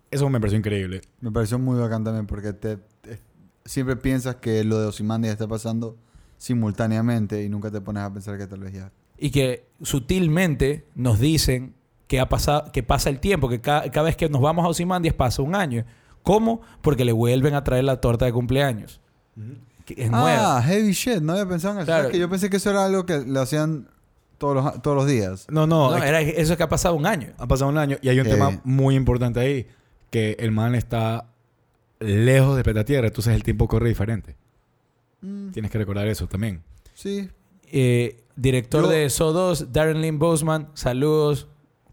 Eso 0.09 0.30
me 0.30 0.39
pareció 0.39 0.57
increíble. 0.59 1.01
Me 1.22 1.32
pareció 1.32 1.57
muy 1.59 1.80
bacán 1.80 2.03
también 2.03 2.28
porque 2.28 2.51
te, 2.53 2.78
te- 2.78 3.20
siempre 3.64 3.95
piensas 3.95 4.36
que 4.38 4.64
lo 4.66 4.80
de 4.80 4.88
Ozymandias 4.88 5.32
está 5.32 5.47
pasando 5.47 5.97
simultáneamente 6.38 7.43
y 7.43 7.49
nunca 7.49 7.72
te 7.72 7.80
pones 7.80 8.03
a 8.03 8.12
pensar 8.12 8.38
que 8.38 8.47
tal 8.47 8.59
vez 8.59 8.74
ya. 8.74 8.91
Y 9.18 9.30
que 9.32 9.68
sutilmente 9.82 10.86
nos 10.95 11.20
dicen 11.20 11.76
que, 12.12 12.20
ha 12.20 12.28
pasado, 12.28 12.70
que 12.74 12.84
pasa 12.84 13.09
el 13.09 13.22
tiempo, 13.22 13.47
que 13.47 13.62
ca- 13.62 13.89
cada 13.89 14.03
vez 14.03 14.18
que 14.18 14.28
nos 14.28 14.41
vamos 14.41 14.66
a 14.66 14.68
Ozymandias 14.68 15.14
pasa 15.16 15.41
un 15.41 15.55
año. 15.55 15.86
¿Cómo? 16.24 16.59
Porque 16.82 17.05
le 17.05 17.14
vuelven 17.14 17.53
a 17.53 17.64
traer 17.64 17.86
la 17.86 18.01
torta 18.01 18.26
de 18.26 18.34
cumpleaños. 18.34 18.99
Que 19.86 19.93
es 20.03 20.12
nueva. 20.12 20.57
Ah, 20.57 20.62
heavy 20.62 20.91
shit. 20.91 21.22
No 21.22 21.32
había 21.32 21.47
pensado 21.47 21.76
en 21.76 21.80
eso. 21.80 21.86
Claro. 21.86 22.01
¿Sabes 22.03 22.12
que 22.12 22.20
yo 22.20 22.30
pensé 22.30 22.49
que 22.49 22.57
eso 22.57 22.70
era 22.70 22.84
algo 22.86 23.05
que 23.05 23.20
le 23.20 23.39
hacían 23.39 23.88
todos 24.38 24.55
los, 24.55 24.82
todos 24.82 24.97
los 24.97 25.07
días. 25.07 25.47
No, 25.49 25.66
no, 25.68 25.91
No, 25.91 25.95
es 25.95 26.03
que 26.03 26.09
era 26.09 26.20
eso 26.22 26.57
que 26.57 26.64
ha 26.64 26.68
pasado 26.68 26.95
un 26.95 27.05
año. 27.05 27.30
ha 27.38 27.47
pasado 27.47 27.70
un 27.70 27.78
año 27.78 27.95
y 28.01 28.09
hay 28.09 28.20
un 28.20 28.28
Eh. 28.28 28.30
tema 28.30 28.59
muy 28.66 28.95
importante 28.95 29.39
ahí, 29.39 29.68
que 30.09 30.36
el 30.38 30.51
man 30.51 30.76
está 30.76 31.28
lejos 32.01 32.57
de 32.57 32.64
planeta 32.64 32.84
Tierra, 32.84 33.07
entonces 33.07 33.34
el 33.34 33.43
tiempo 33.43 33.70
corre 33.70 33.88
diferente. 33.88 34.36
Mm, 35.22 35.51
Tienes 35.51 35.72
que 35.72 35.78
recordar 35.78 36.07
eso 36.09 36.28
también. 36.28 36.62
sí. 36.93 37.30
Eh, 37.72 38.22
director 38.36 38.84
Yo- 38.84 38.89
de 38.89 39.09
So 39.09 39.32
2, 39.32 39.72
Darren 39.72 40.01
Lynn 40.01 40.20
Boseman, 40.20 40.68
saludos. 40.74 41.47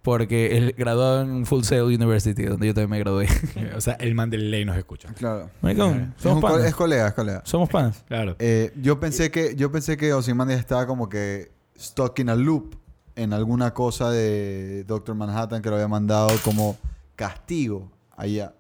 Porque 0.09 0.57
él 0.57 0.75
graduado 0.77 1.21
en 1.23 1.45
Full 1.45 1.65
Sail 1.65 1.83
University, 1.83 2.45
donde 2.45 2.67
yo 2.67 2.73
también 2.75 2.91
me 2.91 2.99
gradué. 2.99 3.29
O 3.77 3.81
sea, 3.81 3.95
el 3.95 4.15
man 4.15 4.31
de 4.31 4.39
ley 4.39 4.65
nos 4.65 4.77
escucha. 4.79 5.13
Claro. 5.15 5.51
Maricón, 5.61 6.15
somos 6.17 6.41
panas. 6.43 6.65
es 6.67 6.75
colega, 6.75 7.09
es 7.09 7.13
colega. 7.15 7.43
Somos 7.45 7.69
panas. 7.69 8.03
Claro. 8.09 8.35
Eh, 8.39 8.73
yo 8.81 8.99
pensé 8.99 9.31
que 9.31 9.55
yo 9.55 9.71
pensé 9.71 9.97
que 9.99 10.13
Ozymandias 10.15 10.59
estaba 10.61 10.87
como 10.87 11.09
que 11.11 11.51
stuck 11.79 12.19
in 12.21 12.31
a 12.31 12.35
loop 12.35 12.75
en 13.17 13.33
alguna 13.35 13.75
cosa 13.75 14.11
de 14.11 14.85
Doctor 14.85 15.15
Manhattan 15.15 15.61
que 15.61 15.69
lo 15.69 15.75
había 15.77 15.89
mandado 15.89 16.29
como 16.43 16.77
castigo 17.17 17.91
allá. 18.17 18.55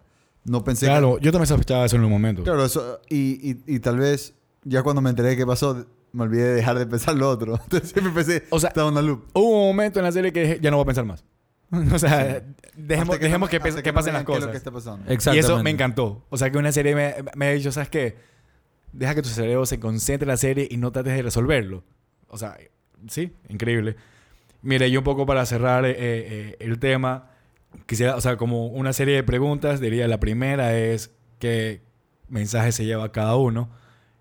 No 0.44 0.62
pensé 0.64 0.86
que- 0.86 0.90
Claro, 0.92 1.18
yo 1.18 1.30
también 1.32 1.46
sospechaba 1.46 1.84
eso 1.86 1.96
en 1.96 2.05
un 2.05 2.11
momento. 2.11 2.42
Claro, 2.42 2.64
eso, 2.64 3.01
y, 3.09 3.51
y, 3.53 3.62
y 3.66 3.80
tal 3.80 3.99
vez 3.99 4.34
ya 4.64 4.82
cuando 4.82 5.01
me 5.01 5.11
enteré 5.11 5.30
de 5.30 5.36
qué 5.36 5.46
pasó, 5.46 5.86
me 6.12 6.24
olvidé 6.24 6.44
de 6.44 6.55
dejar 6.55 6.78
de 6.78 6.86
pensar 6.86 7.14
lo 7.14 7.28
otro. 7.28 7.55
Entonces 7.64 7.90
siempre 7.90 8.12
pensé, 8.12 8.44
O 8.51 8.59
sea, 8.59 8.68
estaba 8.68 8.88
en 8.88 8.94
una 8.94 9.03
loop. 9.03 9.24
Hubo 9.34 9.62
un 9.62 9.66
momento 9.68 9.99
en 10.01 10.05
la 10.05 10.12
serie 10.12 10.32
que 10.32 10.40
dije, 10.42 10.59
ya 10.61 10.70
no 10.70 10.76
voy 10.76 10.84
a 10.84 10.86
pensar 10.86 11.05
más. 11.05 11.24
o 11.93 11.99
sea, 11.99 12.43
dejemos, 12.77 13.14
Hasta 13.16 13.25
dejemos 13.27 13.49
que, 13.51 13.57
hasta 13.59 13.69
pe- 13.77 13.83
que 13.83 13.91
no 13.91 13.95
pasen 13.95 14.14
las 14.14 14.25
cosas. 14.25 14.45
lo 14.47 14.51
que 14.51 14.57
está 14.57 14.71
pasando. 14.71 15.05
Y 15.12 15.39
eso 15.39 15.62
me 15.62 15.71
encantó. 15.71 16.25
O 16.31 16.37
sea, 16.37 16.51
que 16.51 16.59
una 16.59 16.73
serie 16.73 16.95
me, 16.95 17.14
me 17.37 17.47
ha 17.49 17.51
dicho, 17.53 17.71
¿sabes 17.73 17.89
qué? 17.91 18.16
Deja 18.93 19.14
que 19.14 19.23
tu 19.23 19.29
cerebro 19.29 19.66
se 19.66 19.79
concentre 19.79 20.25
en 20.25 20.29
la 20.29 20.37
serie 20.39 20.66
y 20.71 20.77
no 20.79 20.91
trates 20.93 21.14
de 21.14 21.23
resolverlo. 21.23 21.85
O 22.29 22.39
sea, 22.39 22.57
sí, 23.09 23.33
increíble. 23.49 23.97
Mire, 24.62 24.91
yo 24.91 25.01
un 25.01 25.05
poco 25.05 25.27
para 25.27 25.45
cerrar 25.47 25.85
eh, 25.85 25.95
eh, 25.99 26.57
el 26.61 26.79
tema, 26.79 27.31
quisiera, 27.87 28.16
o 28.16 28.21
sea, 28.21 28.37
como 28.37 28.66
una 28.69 28.93
serie 28.93 29.14
de 29.14 29.23
preguntas, 29.23 29.79
diría, 29.81 30.09
la 30.09 30.19
primera 30.21 30.77
es 30.77 31.11
qué 31.39 31.83
mensaje 32.29 32.73
se 32.73 32.85
lleva 32.87 33.12
cada 33.12 33.37
uno. 33.37 33.71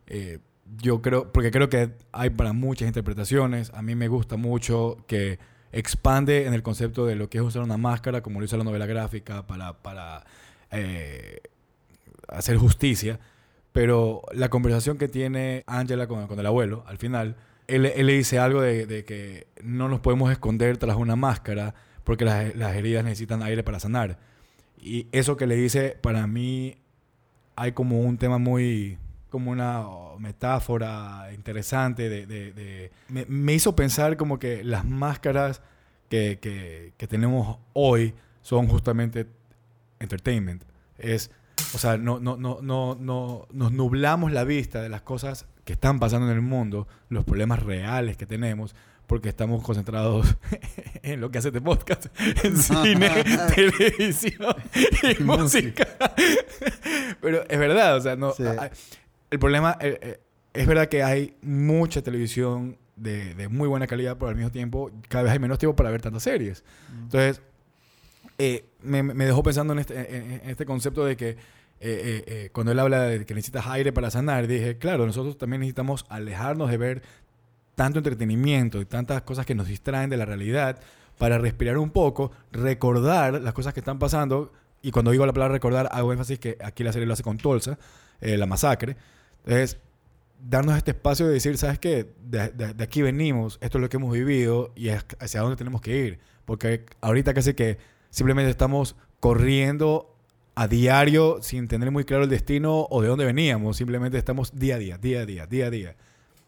Eh, 0.08 0.39
yo 0.82 1.02
creo, 1.02 1.32
porque 1.32 1.50
creo 1.50 1.70
que 1.70 1.91
hay 2.12 2.30
para 2.30 2.52
muchas 2.54 2.88
interpretaciones. 2.88 3.72
A 3.74 3.82
mí 3.82 3.95
me 3.95 4.10
gusta 4.10 4.36
mucho 4.36 4.98
que 5.08 5.39
expande 5.72 6.45
en 6.45 6.53
el 6.53 6.63
concepto 6.63 7.05
de 7.05 7.15
lo 7.15 7.30
que 7.30 7.38
es 7.38 7.43
usar 7.43 7.61
una 7.61 7.78
máscara, 7.78 8.22
como 8.22 8.39
lo 8.39 8.45
hizo 8.45 8.57
la 8.57 8.63
novela 8.63 8.86
gráfica, 8.86 9.45
para, 9.47 9.74
para 9.74 10.26
eh, 10.72 11.41
hacer 12.28 12.57
justicia. 12.57 13.20
Pero 13.72 14.24
la 14.34 14.49
conversación 14.49 14.97
que 14.97 15.07
tiene 15.07 15.63
Angela 15.68 16.07
con, 16.07 16.28
el 16.39 16.45
abuelo, 16.45 16.84
al 16.88 16.97
final, 16.97 17.36
él, 17.68 17.86
él 17.86 18.05
le 18.07 18.13
dice 18.13 18.39
algo 18.39 18.61
de, 18.61 18.86
de 18.86 19.05
que 19.05 19.47
no 19.61 19.88
nos 19.88 19.99
podemos 19.99 20.32
esconder 20.32 20.78
tras 20.78 20.95
una 20.95 21.15
máscara 21.15 21.76
porque 22.03 22.26
las, 22.26 22.55
las 22.55 22.76
heridas 22.76 23.03
necesitan 23.03 23.43
aire 23.43 23.63
para 23.63 23.80
sanar. 23.80 24.18
Y 24.82 25.07
eso 25.11 25.36
que 25.36 25.47
le 25.47 25.55
dice, 25.55 25.97
para 26.01 26.26
mí, 26.26 26.78
hay 27.57 27.74
como 27.74 27.99
un 27.99 28.18
tema 28.18 28.38
muy, 28.38 28.97
como 29.28 29.51
una 29.51 29.84
metáfora 30.19 31.30
interesante 31.34 32.09
de... 32.09 32.25
de- 32.25 32.51
de- 32.53 32.91
me, 33.09 33.25
me 33.28 33.53
hizo 33.53 33.75
pensar 33.75 34.17
como 34.17 34.39
que 34.39 34.63
las 34.63 34.86
máscaras 34.86 35.61
que, 36.09 36.39
que- 36.41 36.93
que 36.97 37.07
tenemos 37.07 37.57
hoy 37.73 38.13
son 38.41 38.67
justamente 38.67 39.28
entertainment. 39.99 40.63
Es, 40.97 41.32
o 41.73 41.78
sea, 41.78 41.97
no, 41.97 42.19
no, 42.19 42.38
no, 42.38 42.59
no, 42.61 42.95
no, 42.99 43.47
nos 43.51 43.71
nublamos 43.71 44.32
la 44.32 44.43
vista 44.43 44.82
de 44.82 44.89
las 44.89 45.01
cosas 45.01 45.45
que 45.65 45.73
están 45.73 45.99
pasando 45.99 46.28
en 46.30 46.34
el 46.36 46.41
mundo, 46.41 46.88
los 47.09 47.25
problemas 47.25 47.61
reales 47.61 48.15
que 48.15 48.25
tenemos, 48.25 48.73
porque 49.05 49.30
estamos 49.30 49.63
concentrados 49.63 50.38
en 51.03 51.19
lo 51.21 51.30
que 51.32 51.39
hace 51.39 51.49
este 51.49 51.61
podcast, 51.61 52.05
en 52.43 52.57
cine, 52.57 53.09
televisión 53.55 54.55
y 55.19 55.23
música. 55.23 55.88
Pero 57.21 57.43
es 57.49 57.59
verdad, 57.59 57.97
o 57.97 58.01
sea, 58.01 58.15
no, 58.15 58.32
Sí. 58.34 58.43
El 59.32 59.39
problema 59.39 59.78
eh, 59.82 59.99
eh, 60.01 60.19
es 60.53 60.67
verdad 60.67 60.88
que 60.88 61.03
hay 61.03 61.36
mucha 61.41 62.01
televisión 62.01 62.78
de, 62.95 63.34
de 63.36 63.47
muy 63.47 63.67
buena 63.67 63.86
calidad, 63.88 64.17
pero 64.17 64.30
al 64.30 64.36
mismo 64.36 64.51
tiempo 64.51 64.91
cada 65.07 65.23
vez 65.25 65.34
hay 65.34 65.39
menos 65.39 65.59
tiempo 65.59 65.75
para 65.75 65.91
ver 65.91 66.01
tantas 66.01 66.23
series. 66.23 66.63
Entonces, 67.03 67.41
eh, 68.39 68.65
me, 68.82 69.03
me 69.03 69.25
dejó 69.25 69.43
pensando 69.43 69.73
en 69.73 69.80
este, 69.80 69.95
en- 70.17 70.32
en 70.43 70.49
este 70.49 70.65
concepto 70.65 71.05
de 71.05 71.15
que 71.17 71.38
eh, 71.80 72.49
cuando 72.53 72.71
él 72.71 72.80
habla 72.80 73.03
de 73.03 73.25
que 73.25 73.36
necesitas 73.36 73.67
aire 73.67 73.93
para 73.93 74.09
sanar, 74.09 74.47
dije, 74.47 74.78
claro, 74.78 75.05
nosotros 75.05 75.38
también 75.38 75.59
necesitamos 75.59 76.05
alejarnos 76.09 76.71
de 76.71 76.78
ver 76.78 77.01
tanto 77.75 77.99
entretenimiento 77.99 78.82
y 78.82 78.86
tantas 78.86 79.21
cosas 79.21 79.45
que 79.45 79.53
nos 79.53 79.67
distraen 79.67 80.09
de 80.09 80.17
la 80.17 80.25
realidad 80.25 80.80
para 81.19 81.38
respirar 81.38 81.78
un 81.78 81.91
poco, 81.91 82.32
recordar 82.51 83.41
las 83.41 83.53
cosas 83.53 83.73
que 83.73 83.80
están 83.80 83.99
pasando. 83.99 84.51
Y 84.82 84.89
cuando 84.91 85.11
digo 85.11 85.25
la 85.25 85.34
palabra 85.34 85.53
recordar, 85.53 85.88
hago 85.91 86.11
énfasis 86.11 86.39
que 86.39 86.57
aquí 86.63 86.84
la 86.84 86.91
serie 86.93 87.05
lo 87.05 87.13
hace 87.13 87.23
con 87.23 87.38
Tulsa, 87.38 87.78
eh, 88.21 88.38
la 88.38 88.45
masacre. 88.47 88.97
Entonces, 89.48 89.78
darnos 90.50 90.78
este 90.78 90.91
espacio 90.91 91.26
de 91.28 91.34
decir, 91.34 91.58
¿sabes 91.58 91.80
qué? 91.80 92.14
De, 92.24 92.50
de- 92.50 92.74
de 92.74 92.84
aquí 92.84 93.02
venimos, 93.02 93.58
esto 93.62 93.78
es 93.78 93.82
lo 93.82 93.89
que 93.89 93.98
hemos 93.98 94.14
vivido 94.14 94.72
y 94.76 94.89
hacia 94.89 95.41
dónde 95.41 95.56
tenemos 95.56 95.82
que 95.82 95.98
ir. 96.06 96.20
Porque 96.45 96.86
ahorita 97.02 97.34
casi 97.34 97.54
que 97.54 97.78
simplemente 98.10 98.50
estamos 98.52 98.95
corriendo 99.20 100.14
a 100.56 100.68
diario 100.68 101.38
sin 101.41 101.68
tener 101.68 101.91
muy 101.91 102.04
claro 102.04 102.24
el 102.24 102.30
destino 102.30 102.88
o 102.89 103.02
de 103.02 103.08
dónde 103.08 103.26
veníamos. 103.26 103.78
Simplemente 103.78 104.18
estamos 104.18 104.58
día 104.58 104.76
a 104.76 104.80
día, 104.80 104.98
día 104.98 105.22
a 105.22 105.26
día, 105.26 105.45
día 105.48 105.68
a 105.68 105.70
día. 105.70 105.95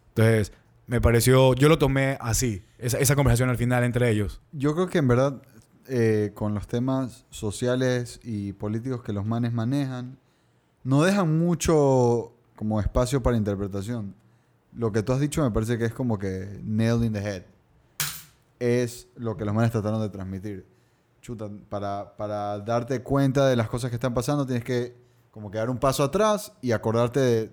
Entonces, 0.10 0.52
me 0.88 1.00
pareció, 1.02 1.54
yo 1.54 1.70
lo 1.70 1.78
tomé 1.78 2.18
así, 2.20 2.64
esa, 2.80 2.97
esa 2.97 3.16
conversación 3.16 3.50
al 3.50 3.58
final 3.58 3.84
entre 3.84 4.10
ellos. 4.10 4.41
Yo 4.52 4.74
creo 4.74 4.88
que 4.88 4.97
en 4.97 5.08
verdad 5.08 5.41
eh, 5.88 6.32
con 6.34 6.54
los 6.56 6.68
temas 6.68 7.26
sociales 7.30 8.20
y 8.24 8.54
políticos 8.54 9.04
que 9.04 9.14
los 9.14 9.26
manes 9.26 9.54
manejan, 9.54 10.18
no 10.84 11.04
dejan 11.04 11.38
mucho 11.38 12.34
como 12.60 12.82
espacio 12.82 13.24
para 13.24 13.38
interpretación. 13.38 14.14
Lo 14.74 14.91
que 14.91 15.01
tú 15.01 15.14
has 15.14 15.22
dicho 15.22 15.41
me 15.41 15.49
parece 15.49 15.78
que 15.78 15.86
es 15.86 15.93
como 15.93 16.20
que 16.20 16.60
nailed 16.62 17.05
in 17.05 17.14
the 17.14 17.20
head. 17.20 17.43
Es 18.60 19.07
lo 19.16 19.38
que 19.38 19.45
los 19.45 19.53
manes 19.55 19.72
trataron 19.72 20.01
de 20.01 20.10
transmitir. 20.10 20.66
Chuta, 21.22 21.49
para, 21.70 22.18
para 22.18 22.60
darte 22.60 23.01
cuenta 23.01 23.47
de 23.47 23.55
las 23.55 23.70
cosas 23.70 23.89
que 23.89 23.95
están 23.95 24.14
pasando 24.14 24.45
tienes 24.45 24.66
que 24.66 24.93
como 25.32 25.49
que 25.49 25.57
dar 25.57 25.70
un 25.70 25.78
paso 25.78 26.03
atrás 26.03 26.51
y 26.62 26.74
acordarte 26.74 27.20
de... 27.22 27.51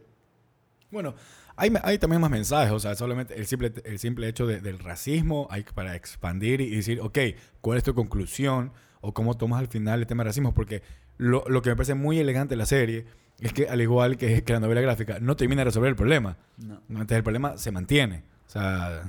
Bueno, 0.91 1.15
hay, 1.55 1.73
hay 1.85 1.99
también 2.01 2.21
más 2.21 2.31
mensajes, 2.33 2.73
o 2.73 2.81
sea, 2.81 2.97
solamente 2.97 3.39
el 3.39 3.47
simple, 3.47 3.73
el 3.85 4.01
simple 4.01 4.27
hecho 4.27 4.45
de- 4.45 4.61
del 4.61 4.81
racismo 4.81 5.47
hay 5.51 5.63
para 5.73 5.95
expandir 5.95 6.61
y 6.61 6.75
decir, 6.75 7.01
ok, 7.01 7.19
¿cuál 7.61 7.79
es 7.79 7.85
tu 7.85 7.95
conclusión? 7.95 8.73
O 9.03 9.15
cómo 9.15 9.35
tomas 9.37 9.61
al 9.61 9.69
final 9.69 10.01
el 10.01 10.07
tema 10.09 10.25
del 10.25 10.31
racismo, 10.31 10.53
porque 10.53 10.83
lo, 11.17 11.45
lo 11.47 11.63
que 11.63 11.71
me 11.71 11.77
parece 11.77 11.95
muy 11.95 12.19
elegante 12.19 12.55
de 12.55 12.59
la 12.59 12.67
serie 12.67 13.07
es 13.41 13.53
que, 13.53 13.69
al 13.69 13.81
igual 13.81 14.17
que, 14.17 14.43
que 14.43 14.53
la 14.53 14.61
novela 14.61 14.81
gráfica, 14.81 15.19
no 15.21 15.37
termina 15.37 15.61
de 15.61 15.67
resolver 15.67 15.91
el 15.91 15.97
problema. 15.97 16.37
No. 16.57 16.81
Entonces 16.89 17.17
el 17.19 17.23
problema 17.23 17.57
se 17.59 17.71
mantiene. 17.71 18.25
O 18.47 18.51
sea, 18.51 19.03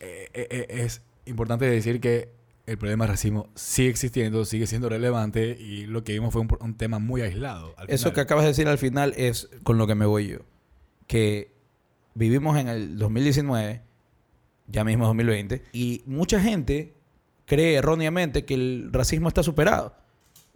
eh, 0.00 0.28
eh, 0.32 0.46
eh, 0.50 0.66
es 0.70 1.02
importante 1.26 1.66
decir 1.66 2.00
que 2.00 2.30
el 2.66 2.78
problema 2.78 3.04
del 3.04 3.12
racismo 3.12 3.48
sigue 3.54 3.88
existiendo, 3.88 4.44
sigue 4.44 4.66
siendo 4.66 4.88
relevante 4.88 5.56
y 5.58 5.86
lo 5.86 6.04
que 6.04 6.12
vimos 6.12 6.32
fue 6.32 6.42
un, 6.42 6.48
un 6.60 6.76
tema 6.76 6.98
muy 6.98 7.22
aislado. 7.22 7.74
al 7.76 7.88
Eso 7.90 8.04
final. 8.04 8.14
que 8.14 8.20
acabas 8.20 8.44
de 8.44 8.48
decir 8.48 8.68
al 8.68 8.78
final 8.78 9.14
es 9.16 9.48
con 9.62 9.78
lo 9.78 9.86
que 9.86 9.94
me 9.94 10.06
voy 10.06 10.28
yo. 10.28 10.38
Que 11.06 11.52
vivimos 12.14 12.58
en 12.58 12.68
el 12.68 12.98
2019, 12.98 13.82
ya 14.66 14.84
mismo 14.84 15.06
2020, 15.06 15.62
y 15.72 16.02
mucha 16.06 16.40
gente 16.40 16.94
cree 17.46 17.76
erróneamente 17.76 18.44
que 18.44 18.54
el 18.54 18.90
racismo 18.92 19.28
está 19.28 19.42
superado. 19.42 19.96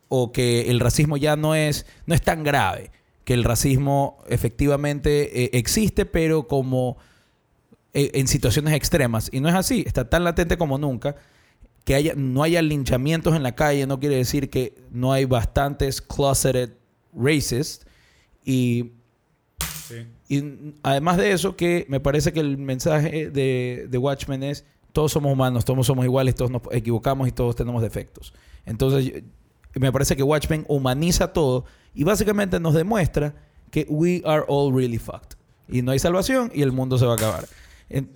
O 0.09 0.31
que 0.33 0.71
el 0.71 0.81
racismo 0.81 1.17
ya 1.17 1.37
no 1.37 1.55
es, 1.55 1.87
no 2.05 2.15
es 2.15 2.21
tan 2.21 2.45
grave. 2.45 2.91
Que 3.25 3.35
el 3.35 3.45
racismo 3.45 4.19
efectivamente 4.29 5.45
eh, 5.45 5.51
existe, 5.55 6.07
pero 6.07 6.47
como 6.49 6.97
eh, 7.95 8.11
en 8.15 8.27
situaciones 8.27 8.75
extremas. 8.75 9.29
Y 9.33 9.41
no 9.41 9.49
es 9.49 9.55
así. 9.55 9.85
Está 9.87 10.09
tan 10.09 10.25
latente 10.25 10.57
como 10.57 10.79
nunca. 10.79 11.15
Que 11.85 11.95
haya, 11.95 12.15
no 12.17 12.43
haya 12.43 12.63
linchamientos 12.63 13.35
en 13.35 13.43
la 13.43 13.55
calle 13.57 13.87
no 13.87 13.99
quiere 13.99 14.17
decir 14.17 14.51
que 14.51 14.75
no 14.91 15.13
hay 15.13 15.25
bastantes 15.25 16.01
closeted 16.01 16.71
racists. 17.15 17.87
Y, 18.45 18.93
Sí. 19.89 20.07
y 20.29 20.75
además 20.83 21.17
de 21.19 21.33
eso, 21.33 21.55
que 21.57 21.85
me 21.89 22.01
parece 22.01 22.33
que 22.33 22.41
el 22.41 22.57
mensaje 22.57 23.31
de, 23.31 23.87
de 23.91 23.99
Watchmen 23.99 24.43
es 24.43 24.65
todos 24.93 25.13
somos 25.13 25.33
humanos, 25.33 25.65
todos 25.65 25.87
somos 25.87 26.05
iguales, 26.05 26.35
todos 26.35 26.51
nos 26.51 26.63
equivocamos 26.71 27.29
y 27.29 27.33
todos 27.33 27.57
tenemos 27.57 27.83
defectos. 27.83 28.33
Entonces, 28.65 29.23
me 29.81 29.93
parece 29.93 30.17
que 30.17 30.23
Watchmen 30.23 30.65
humaniza 30.69 31.33
todo 31.33 31.65
y 31.95 32.05
básicamente 32.05 32.59
nos 32.61 32.75
demuestra 32.75 33.35
que 33.71 33.87
we 33.89 34.23
are 34.25 34.45
all 34.49 34.75
really 34.75 34.99
fucked. 34.99 35.37
Y 35.69 35.83
no 35.83 35.93
hay 35.93 35.99
salvación 35.99 36.51
y 36.55 36.63
el 36.63 36.73
mundo 36.73 36.99
se 36.99 37.07
va 37.07 37.13
a 37.13 37.17
acabar. 37.17 37.47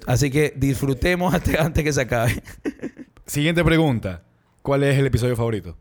Así 0.07 0.31
que 0.31 0.53
disfrutemos 0.57 1.35
hasta- 1.35 1.63
antes 1.65 1.85
que 1.85 1.93
se 1.93 2.01
acabe. 2.03 2.43
Siguiente 3.27 3.65
pregunta. 3.65 4.23
¿Cuál 4.63 4.83
es 4.83 4.99
el 4.99 5.07
episodio 5.07 5.37
favorito? 5.37 5.77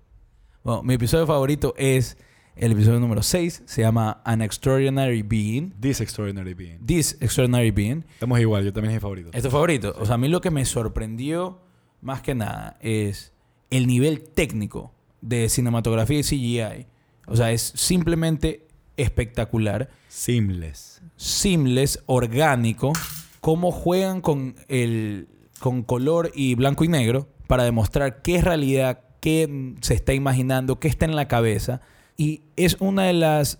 Bueno, 0.63 0.83
mi 0.83 0.93
episodio 0.95 1.27
favorito 1.27 1.73
es 1.77 2.17
el 2.55 2.71
episodio 2.71 2.99
número 2.99 3.21
6. 3.21 3.63
Se 3.65 3.81
llama 3.81 4.21
An 4.23 4.41
Extraordinary 4.41 5.21
Being. 5.21 5.73
This 5.79 6.01
Extraordinary 6.01 6.53
Being. 6.53 6.85
This 6.85 7.17
Extraordinary 7.19 7.71
Being. 7.71 8.05
Estamos 8.13 8.39
igual, 8.39 8.63
yo 8.63 8.71
también 8.73 8.91
es 8.91 8.95
mi 8.97 9.01
favorito. 9.01 9.29
¿Es 9.33 9.43
tu 9.43 9.49
favorito? 9.51 9.95
O 9.99 10.05
sea, 10.05 10.15
a 10.15 10.17
mí 10.17 10.27
lo 10.27 10.39
que 10.41 10.51
me 10.51 10.63
sorprendió 10.65 11.59
más 12.01 12.21
que 12.21 12.33
nada 12.35 12.77
es 12.81 13.33
el 13.69 13.87
nivel 13.87 14.21
técnico 14.23 14.93
de 15.27 15.49
cinematografía 15.49 16.19
y 16.19 16.23
CGI. 16.23 16.87
O 17.27 17.35
sea, 17.35 17.51
es 17.51 17.73
simplemente 17.75 18.67
espectacular, 18.97 19.89
Seamless. 20.07 21.01
seamless, 21.17 21.99
orgánico. 22.05 22.93
Cómo 23.41 23.71
juegan 23.71 24.21
con 24.21 24.55
el 24.67 25.27
con 25.59 25.83
color 25.83 26.31
y 26.35 26.55
blanco 26.55 26.83
y 26.83 26.87
negro 26.87 27.27
para 27.47 27.63
demostrar 27.63 28.21
qué 28.21 28.35
es 28.35 28.43
realidad, 28.43 29.01
qué 29.19 29.75
se 29.81 29.93
está 29.93 30.13
imaginando, 30.13 30.79
qué 30.79 30.87
está 30.87 31.05
en 31.05 31.15
la 31.15 31.27
cabeza. 31.27 31.81
Y 32.17 32.41
es 32.55 32.77
una 32.79 33.03
de 33.03 33.13
las 33.13 33.59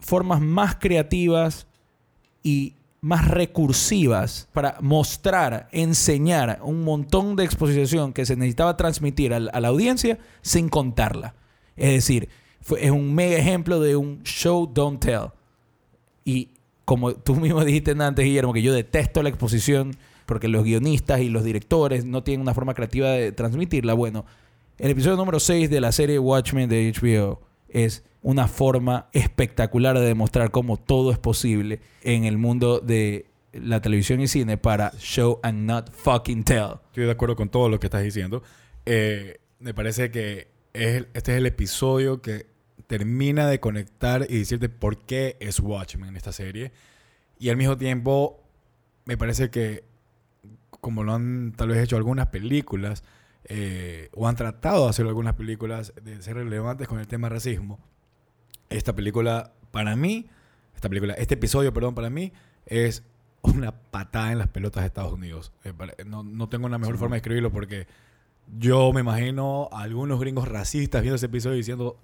formas 0.00 0.40
más 0.40 0.76
creativas 0.76 1.66
y 2.42 2.75
más 3.00 3.28
recursivas 3.28 4.48
para 4.52 4.78
mostrar, 4.80 5.68
enseñar 5.72 6.60
un 6.62 6.82
montón 6.82 7.36
de 7.36 7.44
exposición 7.44 8.12
que 8.12 8.26
se 8.26 8.36
necesitaba 8.36 8.76
transmitir 8.76 9.32
a 9.32 9.40
la, 9.40 9.68
audiencia 9.68 10.18
sin 10.42 10.68
contarla. 10.68 11.34
Es 11.76 11.92
decir, 11.92 12.28
es 12.78 12.90
un 12.90 13.14
mega 13.14 13.36
ejemplo 13.36 13.80
de 13.80 13.96
un 13.96 14.22
show, 14.22 14.70
don't 14.72 15.00
tell. 15.00 15.30
Y 16.24 16.50
como 16.84 17.14
tú 17.14 17.36
mismo 17.40 17.64
dijiste 17.64 17.92
antes, 17.92 18.24
Guillermo, 18.24 18.52
que 18.52 18.62
yo 18.62 18.72
detesto 18.72 19.22
la 19.22 19.28
exposición 19.28 19.96
porque 20.24 20.48
los 20.48 20.64
guionistas 20.64 21.20
y 21.20 21.28
los 21.28 21.44
directores 21.44 22.04
no 22.04 22.22
tienen 22.24 22.40
una 22.40 22.54
forma 22.54 22.74
creativa 22.74 23.10
de 23.10 23.30
transmitirla. 23.30 23.94
Bueno, 23.94 24.24
el 24.78 24.90
episodio 24.90 25.16
número 25.16 25.38
6 25.38 25.70
de 25.70 25.80
la 25.80 25.92
serie 25.92 26.18
Watchmen 26.18 26.68
de 26.68 26.92
HBO 26.92 27.40
es 27.68 28.02
una 28.26 28.48
forma 28.48 29.08
espectacular 29.12 29.96
de 29.96 30.04
demostrar 30.04 30.50
cómo 30.50 30.78
todo 30.78 31.12
es 31.12 31.18
posible 31.18 31.78
en 32.02 32.24
el 32.24 32.38
mundo 32.38 32.80
de 32.80 33.26
la 33.52 33.80
televisión 33.80 34.20
y 34.20 34.26
cine 34.26 34.58
para 34.58 34.90
show 34.98 35.38
and 35.44 35.64
not 35.64 35.92
fucking 35.92 36.42
tell. 36.42 36.80
Estoy 36.86 37.04
de 37.04 37.12
acuerdo 37.12 37.36
con 37.36 37.50
todo 37.50 37.68
lo 37.68 37.78
que 37.78 37.86
estás 37.86 38.02
diciendo. 38.02 38.42
Eh, 38.84 39.38
me 39.60 39.74
parece 39.74 40.10
que 40.10 40.48
este 40.72 41.32
es 41.32 41.38
el 41.38 41.46
episodio 41.46 42.20
que 42.20 42.46
termina 42.88 43.46
de 43.46 43.60
conectar 43.60 44.26
y 44.28 44.38
decirte 44.38 44.68
por 44.68 44.98
qué 45.06 45.36
es 45.38 45.60
Watchmen 45.60 46.16
esta 46.16 46.32
serie. 46.32 46.72
Y 47.38 47.50
al 47.50 47.56
mismo 47.56 47.76
tiempo, 47.76 48.42
me 49.04 49.16
parece 49.16 49.50
que, 49.50 49.84
como 50.80 51.04
lo 51.04 51.14
han 51.14 51.52
tal 51.56 51.68
vez 51.68 51.78
hecho 51.78 51.96
algunas 51.96 52.26
películas, 52.26 53.04
eh, 53.44 54.08
o 54.14 54.26
han 54.26 54.34
tratado 54.34 54.82
de 54.82 54.90
hacer 54.90 55.06
algunas 55.06 55.34
películas 55.34 55.92
de 56.02 56.20
ser 56.22 56.34
relevantes 56.34 56.88
con 56.88 56.98
el 56.98 57.06
tema 57.06 57.28
racismo, 57.28 57.78
esta 58.70 58.94
película, 58.94 59.52
para 59.70 59.96
mí, 59.96 60.26
esta 60.74 60.88
película, 60.88 61.14
este 61.14 61.34
episodio, 61.34 61.72
perdón, 61.72 61.94
para 61.94 62.10
mí, 62.10 62.32
es 62.66 63.02
una 63.42 63.72
patada 63.72 64.32
en 64.32 64.38
las 64.38 64.48
pelotas 64.48 64.82
de 64.82 64.88
Estados 64.88 65.12
Unidos. 65.12 65.52
No, 66.06 66.22
no 66.22 66.48
tengo 66.48 66.66
una 66.66 66.78
mejor 66.78 66.98
forma 66.98 67.14
de 67.14 67.18
escribirlo 67.18 67.50
porque 67.52 67.86
yo 68.58 68.92
me 68.92 69.00
imagino 69.00 69.68
a 69.72 69.82
algunos 69.82 70.18
gringos 70.20 70.48
racistas 70.48 71.02
viendo 71.02 71.16
ese 71.16 71.26
episodio 71.26 71.56
diciendo, 71.56 71.96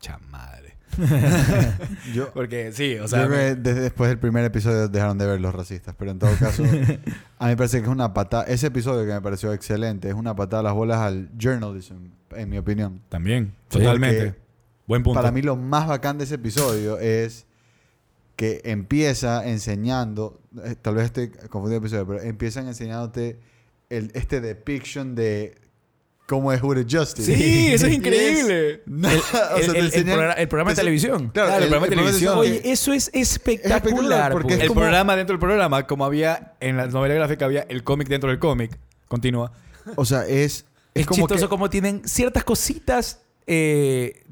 chamadre. 0.00 0.76
Yo, 2.14 2.32
Porque 2.32 2.72
sí, 2.72 2.94
o 2.96 3.02
yo 3.02 3.08
sea, 3.08 3.26
creo 3.26 3.30
que 3.30 3.54
me- 3.54 3.54
desde 3.54 3.80
después 3.82 4.08
del 4.10 4.18
primer 4.18 4.44
episodio 4.44 4.88
dejaron 4.88 5.18
de 5.18 5.26
ver 5.26 5.40
los 5.40 5.54
racistas, 5.54 5.94
pero 5.96 6.10
en 6.10 6.18
todo 6.18 6.32
caso, 6.38 6.64
a 6.64 7.44
mí 7.44 7.50
me 7.50 7.56
parece 7.56 7.78
que 7.78 7.84
es 7.84 7.88
una 7.88 8.12
patada. 8.12 8.42
Ese 8.44 8.66
episodio 8.66 9.06
que 9.06 9.12
me 9.12 9.20
pareció 9.20 9.52
excelente 9.52 10.08
es 10.08 10.14
una 10.14 10.34
patada 10.34 10.60
a 10.60 10.62
las 10.64 10.74
bolas 10.74 10.98
al 10.98 11.30
journalism, 11.38 11.94
en 12.32 12.48
mi 12.48 12.58
opinión. 12.58 13.00
también, 13.08 13.54
totalmente. 13.68 14.24
porque 14.32 14.40
Buen 14.90 15.04
punto. 15.04 15.20
Para 15.20 15.30
mí, 15.30 15.40
lo 15.40 15.54
más 15.54 15.86
bacán 15.86 16.18
de 16.18 16.24
ese 16.24 16.34
episodio 16.34 16.98
es 16.98 17.46
que 18.34 18.60
empieza 18.64 19.48
enseñando, 19.48 20.40
eh, 20.64 20.74
tal 20.82 20.96
vez 20.96 21.04
estoy 21.04 21.28
confundiendo 21.28 21.76
el 21.76 21.82
episodio, 21.84 22.06
pero 22.08 22.22
empiezan 22.22 22.66
enseñándote 22.66 23.38
el, 23.88 24.10
este 24.14 24.40
depiction 24.40 25.14
de 25.14 25.54
cómo 26.26 26.52
es 26.52 26.60
Hooded 26.60 26.88
Justice. 26.90 27.32
Sí, 27.36 27.68
eso 27.72 27.86
es 27.86 27.92
increíble. 27.92 28.82
No, 28.86 29.08
El, 29.56 30.48
programa, 30.48 30.70
de 30.70 30.74
te- 30.74 30.80
televisión. 30.80 31.28
Claro, 31.28 31.52
el 31.52 31.68
programa 31.68 31.86
de 31.86 31.90
televisión. 31.96 32.38
Oye, 32.38 32.60
eso 32.64 32.92
es 32.92 33.10
espectacular. 33.12 33.76
espectacular, 33.78 34.32
porque 34.32 34.54
es 34.54 34.60
el 34.62 34.66
como- 34.66 34.80
programa 34.80 35.14
dentro 35.14 35.34
del 35.34 35.40
programa, 35.40 35.86
como 35.86 36.04
había 36.04 36.54
en 36.58 36.76
la 36.76 36.88
novela 36.88 37.14
gráfica, 37.14 37.44
había 37.44 37.62
el 37.68 37.84
cómic 37.84 38.08
dentro 38.08 38.28
del 38.28 38.40
cómic. 38.40 38.76
Continúa. 39.06 39.52
O 39.94 40.04
sea, 40.04 40.26
es, 40.26 40.32
es 40.32 40.64
es 40.94 41.06
como 41.06 41.28
chistoso 41.28 41.46
que... 41.46 41.48
como 41.48 41.70
tienen 41.70 42.02
ciertas 42.08 42.42
cositas. 42.42 43.20
Eh, 43.46 44.24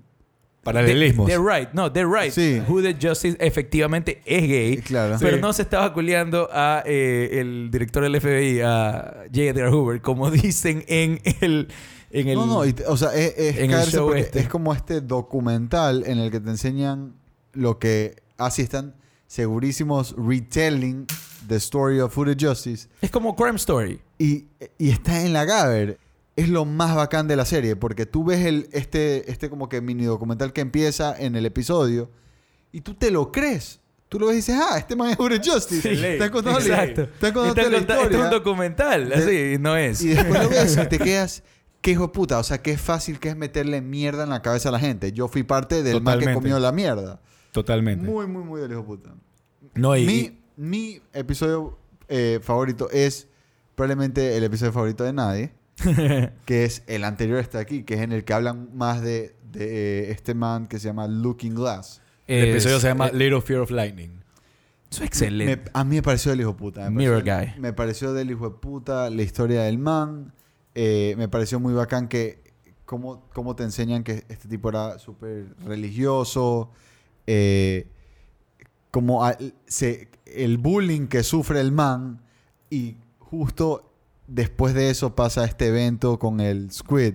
Paralelismos. 0.65 1.27
They're 1.27 1.41
right. 1.43 1.71
No, 1.73 1.91
they're 1.91 2.09
right. 2.11 2.33
Sí. 2.33 2.61
Who 2.69 2.83
the 2.83 2.95
Justice 3.01 3.37
efectivamente 3.41 4.21
es 4.27 4.43
gay. 4.49 4.77
Claro. 4.79 5.17
Pero 5.21 5.37
Sí. 5.37 5.41
no 5.43 5.53
se 5.53 5.63
estaba 5.63 5.93
culeando 5.95 6.49
a 6.53 6.83
eh, 6.85 7.39
el 7.41 7.71
director 7.71 8.03
del 8.03 8.21
FBI, 8.21 8.61
a 8.63 9.25
J. 9.33 9.43
Edgar 9.45 9.71
Hoover, 9.73 10.01
como 10.03 10.31
dicen 10.33 10.85
en 10.89 11.21
el... 11.41 11.69
En 12.11 12.29
el 12.29 12.35
No, 12.37 12.47
no, 12.47 12.65
y 12.67 12.75
o 12.87 12.97
sea, 12.97 13.15
es, 13.15 13.35
es 13.37 13.59
en 13.59 13.71
caerse 13.71 13.99
este. 14.17 14.41
es 14.41 14.49
como 14.49 14.73
este 14.73 15.01
documental 15.03 16.05
en 16.07 16.19
el 16.19 16.31
que 16.31 16.41
te 16.41 16.49
enseñan 16.49 17.15
lo 17.53 17.79
que 17.79 18.17
así 18.39 18.63
están 18.63 18.95
segurísimos 19.27 20.15
retelling 20.17 21.07
the 21.49 21.57
story 21.57 22.01
of 22.01 22.15
Food 22.15 22.37
Justice 22.41 22.89
Es 23.03 23.11
como 23.11 23.37
Crime 23.37 23.57
Story. 23.57 24.01
y, 24.19 24.47
y 24.79 24.89
está 24.91 25.21
en 25.23 25.35
la 25.35 25.45
Gaber. 25.45 25.99
Es 26.39 26.49
lo 26.49 26.65
más 26.65 26.95
bacán 26.95 27.27
de 27.27 27.37
la 27.37 27.45
serie 27.45 27.75
porque 27.77 28.07
tú 28.07 28.25
ves 28.25 28.45
el, 28.47 28.69
este, 28.73 29.31
este 29.31 29.51
como 29.51 29.69
que 29.69 29.81
mini 29.81 30.05
documental 30.05 30.53
que 30.53 30.61
empieza 30.61 31.15
en 31.19 31.35
el 31.37 31.45
episodio 31.47 32.11
y 32.73 32.81
tú 32.83 32.95
te 32.95 33.11
lo 33.11 33.33
crees. 33.33 33.81
Tú 34.09 34.19
lo 34.19 34.27
ves 34.27 34.35
y 34.35 34.37
dices, 34.37 34.57
ah, 34.63 34.79
este 34.79 34.95
man 34.97 35.11
es 35.11 35.17
Food 35.17 35.41
Justice. 35.45 35.83
Sí, 35.97 36.03
Están 36.05 36.31
contando 36.31 36.61
la- 36.61 36.65
Exacto. 36.85 37.03
están 37.03 37.33
contando 37.33 37.61
Están 37.61 37.73
la 37.73 37.79
conta- 37.79 37.95
Esto 37.95 38.05
es 38.05 38.09
un 38.09 38.13
historia. 38.21 38.39
documental. 38.39 39.09
De- 39.09 39.15
Así, 39.15 39.59
no 39.61 39.77
es. 39.77 40.01
Y 40.03 40.09
después 40.09 40.43
lo 40.45 40.49
ves 40.49 40.79
y 40.83 40.87
te 40.89 40.99
quedas, 40.99 41.43
qué 41.83 41.91
hijo 41.91 42.03
de 42.05 42.09
puta. 42.13 42.39
O 42.39 42.43
sea, 42.45 42.63
qué 42.63 42.79
fácil 42.79 43.19
que 43.19 43.29
es 43.31 43.37
meterle 43.37 43.81
mierda 43.83 44.23
en 44.25 44.31
la 44.31 44.41
cabeza 44.41 44.69
a 44.71 44.73
la 44.73 44.79
gente. 44.81 45.13
Yo 45.13 45.29
fui 45.29 45.43
parte 45.43 45.83
del 45.83 46.01
man 46.03 46.21
que 46.21 46.33
comió 46.33 46.59
la 46.59 46.73
mierda. 46.73 47.21
Totalmente. 47.53 48.07
Muy, 48.07 48.27
muy, 48.27 48.45
muy 48.45 48.61
del 48.61 48.71
hijo 48.71 48.81
de 48.83 48.87
puta. 48.87 49.11
no, 49.75 49.97
y, 49.97 50.07
Mi, 50.07 50.39
mi 50.57 51.01
episodio 51.13 51.77
eh, 52.09 52.39
favorito 52.43 52.89
es 52.91 53.27
probablemente 53.75 54.37
el 54.37 54.45
episodio 54.45 54.73
favorito 54.73 55.05
de 55.05 55.13
nadie, 55.13 55.53
que 56.45 56.65
es 56.65 56.83
el 56.87 57.05
anterior 57.05 57.39
está 57.39 57.59
aquí, 57.61 57.83
que 57.85 57.95
es 57.95 58.01
en 58.01 58.13
el 58.13 58.25
que 58.25 58.33
hablan 58.33 58.71
más 58.77 59.03
de, 59.03 59.35
de, 59.53 60.09
eh, 60.09 60.11
este 60.11 60.35
man 60.35 60.67
que 60.67 60.79
se 60.79 60.87
llama 60.89 61.07
Looking 61.07 61.55
Glass. 61.55 62.01
el 62.27 62.49
episodio 62.51 62.81
se 62.81 62.89
llama 62.89 63.09
eh, 63.09 63.15
Little 63.15 63.41
Fear 63.41 63.61
of 63.61 63.71
Lightning. 63.71 64.11
Eso 64.91 65.03
es 65.03 65.09
excelente. 65.09 65.57
Me- 65.57 65.71
a 65.75 65.85
mí 65.85 65.97
me 65.97 66.03
pareció 66.03 66.31
del 66.31 66.41
hijo 66.41 66.53
de 66.53 66.59
puta. 66.59 66.91
Me 66.91 66.97
Mirror 66.99 67.23
pareció, 67.25 67.53
Guy. 67.55 67.61
Me 67.61 67.73
pareció 67.73 68.13
del 68.15 68.31
hijo 68.31 68.49
de 68.51 68.57
puta 68.57 69.11
la 69.11 69.23
historia 69.23 69.63
del 69.63 69.79
man. 69.79 70.33
Eh, 70.75 71.15
me 71.19 71.29
pareció 71.29 71.61
muy 71.61 71.75
bacán 71.75 72.09
que 72.09 72.43
cómo, 72.85 73.29
cómo 73.35 73.55
te 73.55 73.65
enseñan 73.65 74.03
que 74.03 74.25
este 74.29 74.49
tipo 74.49 74.71
era 74.71 74.99
súper 74.99 75.55
religioso. 75.65 76.71
Eh, 77.27 77.87
como 78.91 79.25
a- 79.25 79.37
se- 79.67 80.09
el 80.25 80.57
bullying 80.59 81.07
que 81.09 81.23
sufre 81.23 81.61
el 81.61 81.73
man 81.73 82.23
Y 82.71 82.97
justo 83.19 83.88
después 84.29 84.75
de 84.75 84.91
eso 84.91 85.15
pasa 85.17 85.45
este 85.45 85.67
evento 85.69 86.19
con 86.19 86.41
el 86.41 86.71
Squid 86.71 87.15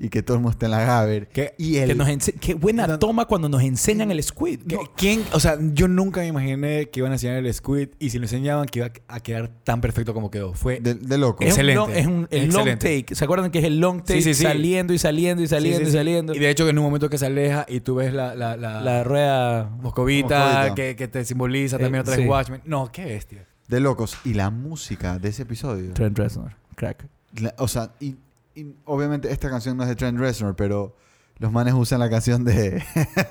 y 0.00 0.08
que 0.08 0.22
todo 0.22 0.38
el 0.38 0.42
mundo 0.42 0.52
está 0.52 0.64
en 0.64 0.70
la 0.72 0.80
Gaber. 0.80 1.28
¿Qué? 1.28 1.54
Y 1.58 1.72
Que 1.74 1.82
el... 1.84 1.98
nos 1.98 2.08
ense- 2.08 2.32
Qué 2.40 2.54
buena 2.54 2.98
toma 2.98 3.26
cuando 3.26 3.50
nos 3.50 3.62
enseñan 3.62 4.10
el 4.10 4.22
squid. 4.22 4.60
¿Qué- 4.66 4.78
¿Quién? 4.96 5.22
O 5.34 5.40
sea, 5.40 5.58
yo 5.60 5.88
nunca 5.88 6.20
me 6.22 6.26
imaginé 6.28 6.88
que 6.88 7.00
iban 7.00 7.12
a 7.12 7.16
enseñar 7.16 7.36
el 7.36 7.52
Squid 7.52 7.90
y 7.98 8.08
si 8.08 8.18
lo 8.18 8.24
enseñaban 8.24 8.64
que 8.66 8.78
iba 8.78 8.90
a 9.08 9.20
quedar 9.20 9.48
tan 9.64 9.82
perfecto 9.82 10.14
como 10.14 10.30
quedó. 10.30 10.54
Fue 10.54 10.80
De, 10.80 10.94
de 10.94 11.18
loco. 11.18 11.42
Es 11.44 11.50
Excelente. 11.50 11.80
un 11.82 11.86
long, 11.90 11.96
es 11.98 12.06
un 12.06 12.28
el 12.30 12.48
long 12.48 12.78
take. 12.78 13.06
¿Se 13.14 13.22
acuerdan 13.24 13.50
que 13.50 13.58
es 13.58 13.64
el 13.66 13.78
long 13.78 13.98
take 14.02 14.22
Sí, 14.22 14.32
sí, 14.32 14.34
sí. 14.34 14.42
saliendo 14.44 14.94
y 14.94 14.98
saliendo 14.98 15.42
y 15.42 15.46
saliendo 15.48 15.80
Sí, 15.80 15.84
sí, 15.84 15.88
y 15.90 15.92
sí. 15.92 15.98
saliendo? 15.98 16.34
Y 16.34 16.38
de 16.38 16.48
hecho, 16.48 16.66
en 16.66 16.78
un 16.78 16.84
momento 16.84 17.10
que 17.10 17.18
se 17.18 17.26
aleja 17.26 17.66
y 17.68 17.80
tú 17.80 17.96
ves 17.96 18.14
la, 18.14 18.34
la, 18.34 18.56
la, 18.56 18.80
la 18.80 19.04
rueda. 19.04 19.68
moscovita, 19.82 20.38
Moscovita. 20.46 20.74
Que, 20.76 20.96
que 20.96 21.08
te 21.08 21.26
simboliza 21.26 21.76
Eh, 21.76 21.80
también 21.80 22.00
otra 22.00 22.16
vez 22.16 22.24
sí. 22.24 22.28
Watchmen. 22.30 22.62
No, 22.64 22.90
qué 22.90 23.04
bestia. 23.04 23.46
De 23.68 23.80
locos. 23.80 24.16
Y 24.24 24.34
la 24.34 24.50
música 24.50 25.18
de 25.18 25.28
ese 25.28 25.42
episodio. 25.42 25.92
Trent 25.94 26.18
Reznor. 26.18 26.54
Crack. 26.74 27.06
La- 27.40 27.54
o 27.58 27.68
sea, 27.68 27.92
y, 28.00 28.16
y 28.54 28.74
obviamente 28.84 29.30
esta 29.30 29.50
canción 29.50 29.76
no 29.76 29.82
es 29.82 29.88
de 29.88 29.96
Trent 29.96 30.18
Reznor, 30.18 30.56
pero 30.56 30.96
los 31.38 31.52
manes 31.52 31.74
usan 31.74 32.00
la 32.00 32.08
canción 32.10 32.44
de... 32.44 32.82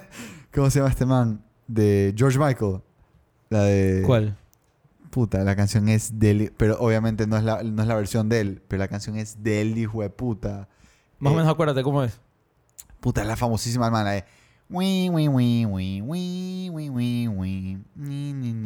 ¿Cómo 0.53 0.69
se 0.69 0.79
llama 0.79 0.89
este 0.91 1.05
man? 1.05 1.43
De 1.67 2.13
George 2.15 2.37
Michael. 2.39 2.81
La 3.49 3.63
de... 3.63 4.03
¿Cuál? 4.05 4.37
Puta, 5.09 5.43
la 5.43 5.55
canción 5.55 5.89
es 5.89 6.19
del... 6.19 6.53
Pero 6.57 6.77
obviamente 6.79 7.25
no 7.27 7.37
es 7.37 7.43
la, 7.43 7.63
no 7.63 7.81
es 7.81 7.87
la 7.87 7.95
versión 7.95 8.29
de 8.29 8.39
él, 8.41 8.61
pero 8.67 8.79
la 8.79 8.87
canción 8.87 9.17
es 9.17 9.41
del 9.43 9.77
hijo 9.77 10.01
de 10.01 10.09
puta. 10.09 10.67
Más 11.19 11.31
o 11.31 11.33
Eh, 11.35 11.37
menos 11.39 11.51
acuérdate 11.51 11.81
cómo 11.83 12.03
es. 12.03 12.19
Puta, 12.99 13.21
es 13.21 13.27
la 13.27 13.35
famosísima 13.35 13.87
hermana 13.87 14.11
de... 14.11 14.25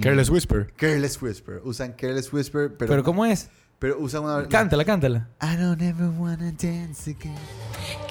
Careless 0.01 0.29
Whisper. 0.29 0.67
Careless 0.75 1.21
Whisper. 1.21 1.61
Usan 1.63 1.93
Careless 1.93 2.31
Whisper, 2.33 2.75
pero... 2.77 2.89
Pero, 2.89 3.03
¿cómo 3.03 3.25
es? 3.25 3.49
pero 3.81 3.97
usan 3.99 4.23
una... 4.23 4.47
Cántala, 4.47 4.85
cántala. 4.85 5.29
I 5.41 5.57
don't 5.57 5.81
ever 5.81 6.09
wanna 6.09 6.51
dance 6.51 7.09
again. 7.09 7.35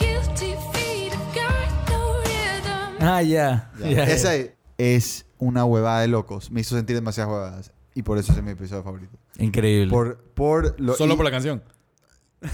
Guilty 0.01 0.57
feet 0.73 1.12
have 1.12 1.33
got 1.33 1.89
no 1.89 2.19
rhythm. 2.23 2.97
Ah, 2.99 3.23
ya. 3.23 3.71
Ya. 3.79 4.03
Esa 4.05 4.33
es 4.79 5.27
una 5.39 5.65
huevada 5.65 6.01
de 6.01 6.09
locos. 6.09 6.51
Me 6.51 6.62
hizo 6.62 6.75
sentir 6.75 6.97
demasiadas 6.97 7.33
huevadas. 7.33 7.73
Y 7.95 8.03
por 8.03 8.19
eso 8.19 8.33
es 8.33 8.43
mi 8.43 8.51
episodio 8.51 8.83
favorito. 8.83 9.17
Increíble. 9.39 9.93
Por, 9.93 10.19
por 10.35 10.81
lo, 10.81 10.95
Solo 10.95 11.15
y 11.15 11.17
por 11.17 11.25
la 11.25 11.31
canción. 11.31 11.62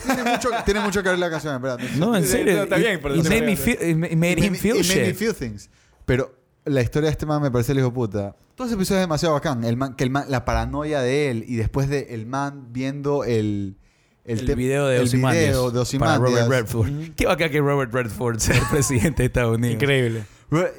Tiene, 0.06 0.24
mucho, 0.30 0.48
tiene 0.64 0.80
mucho 0.80 1.02
que 1.02 1.08
ver 1.10 1.18
la 1.18 1.30
canción, 1.30 1.54
en 1.56 1.62
verdad. 1.62 1.78
No, 1.96 2.16
en 2.16 2.24
serio. 2.24 2.56
no, 2.56 2.62
está 2.64 2.76
bien, 2.76 2.98
pero 3.02 3.14
It 3.16 3.24
made 3.28 3.42
me 3.42 3.56
feel, 3.56 3.78
it 3.90 3.96
ma- 3.96 4.06
it 4.06 4.16
made 4.16 4.38
him 4.44 4.54
feel 4.54 4.76
it 4.76 4.86
made 4.88 5.00
me 5.00 5.06
shit. 5.08 5.16
feel 5.16 5.34
things. 5.34 5.70
Pero 6.04 6.34
la 6.64 6.82
historia 6.82 7.06
de 7.08 7.12
este 7.12 7.26
man 7.26 7.40
me 7.42 7.50
parece 7.50 7.72
el 7.72 7.78
hijo 7.78 7.88
de 7.88 7.94
puta. 7.94 8.36
Todo 8.56 8.66
ese 8.66 8.74
episodio 8.76 9.00
es 9.00 9.02
demasiado 9.04 9.34
bacán. 9.34 9.64
El 9.64 9.76
man, 9.76 9.94
que 9.94 10.02
el 10.04 10.10
man, 10.10 10.24
la 10.28 10.44
paranoia 10.44 11.00
de 11.00 11.30
él 11.30 11.44
y 11.46 11.56
después 11.56 11.88
de 11.88 12.08
el 12.14 12.26
man 12.26 12.72
viendo 12.72 13.22
el... 13.24 13.76
El, 14.24 14.44
te- 14.44 14.56
video 14.56 14.88
de 14.88 14.96
el 14.96 15.08
video 15.08 15.70
de 15.70 15.98
para. 16.00 16.18
Robert 16.18 16.48
Redford. 16.48 16.90
Qué 17.14 17.26
bacán 17.26 17.48
que 17.50 17.60
Robert 17.60 17.92
Redford 17.94 18.40
sea 18.40 18.56
el 18.56 18.64
presidente 18.70 19.22
de 19.22 19.26
Estados 19.26 19.56
Unidos. 19.56 19.74
Increíble. 19.74 20.24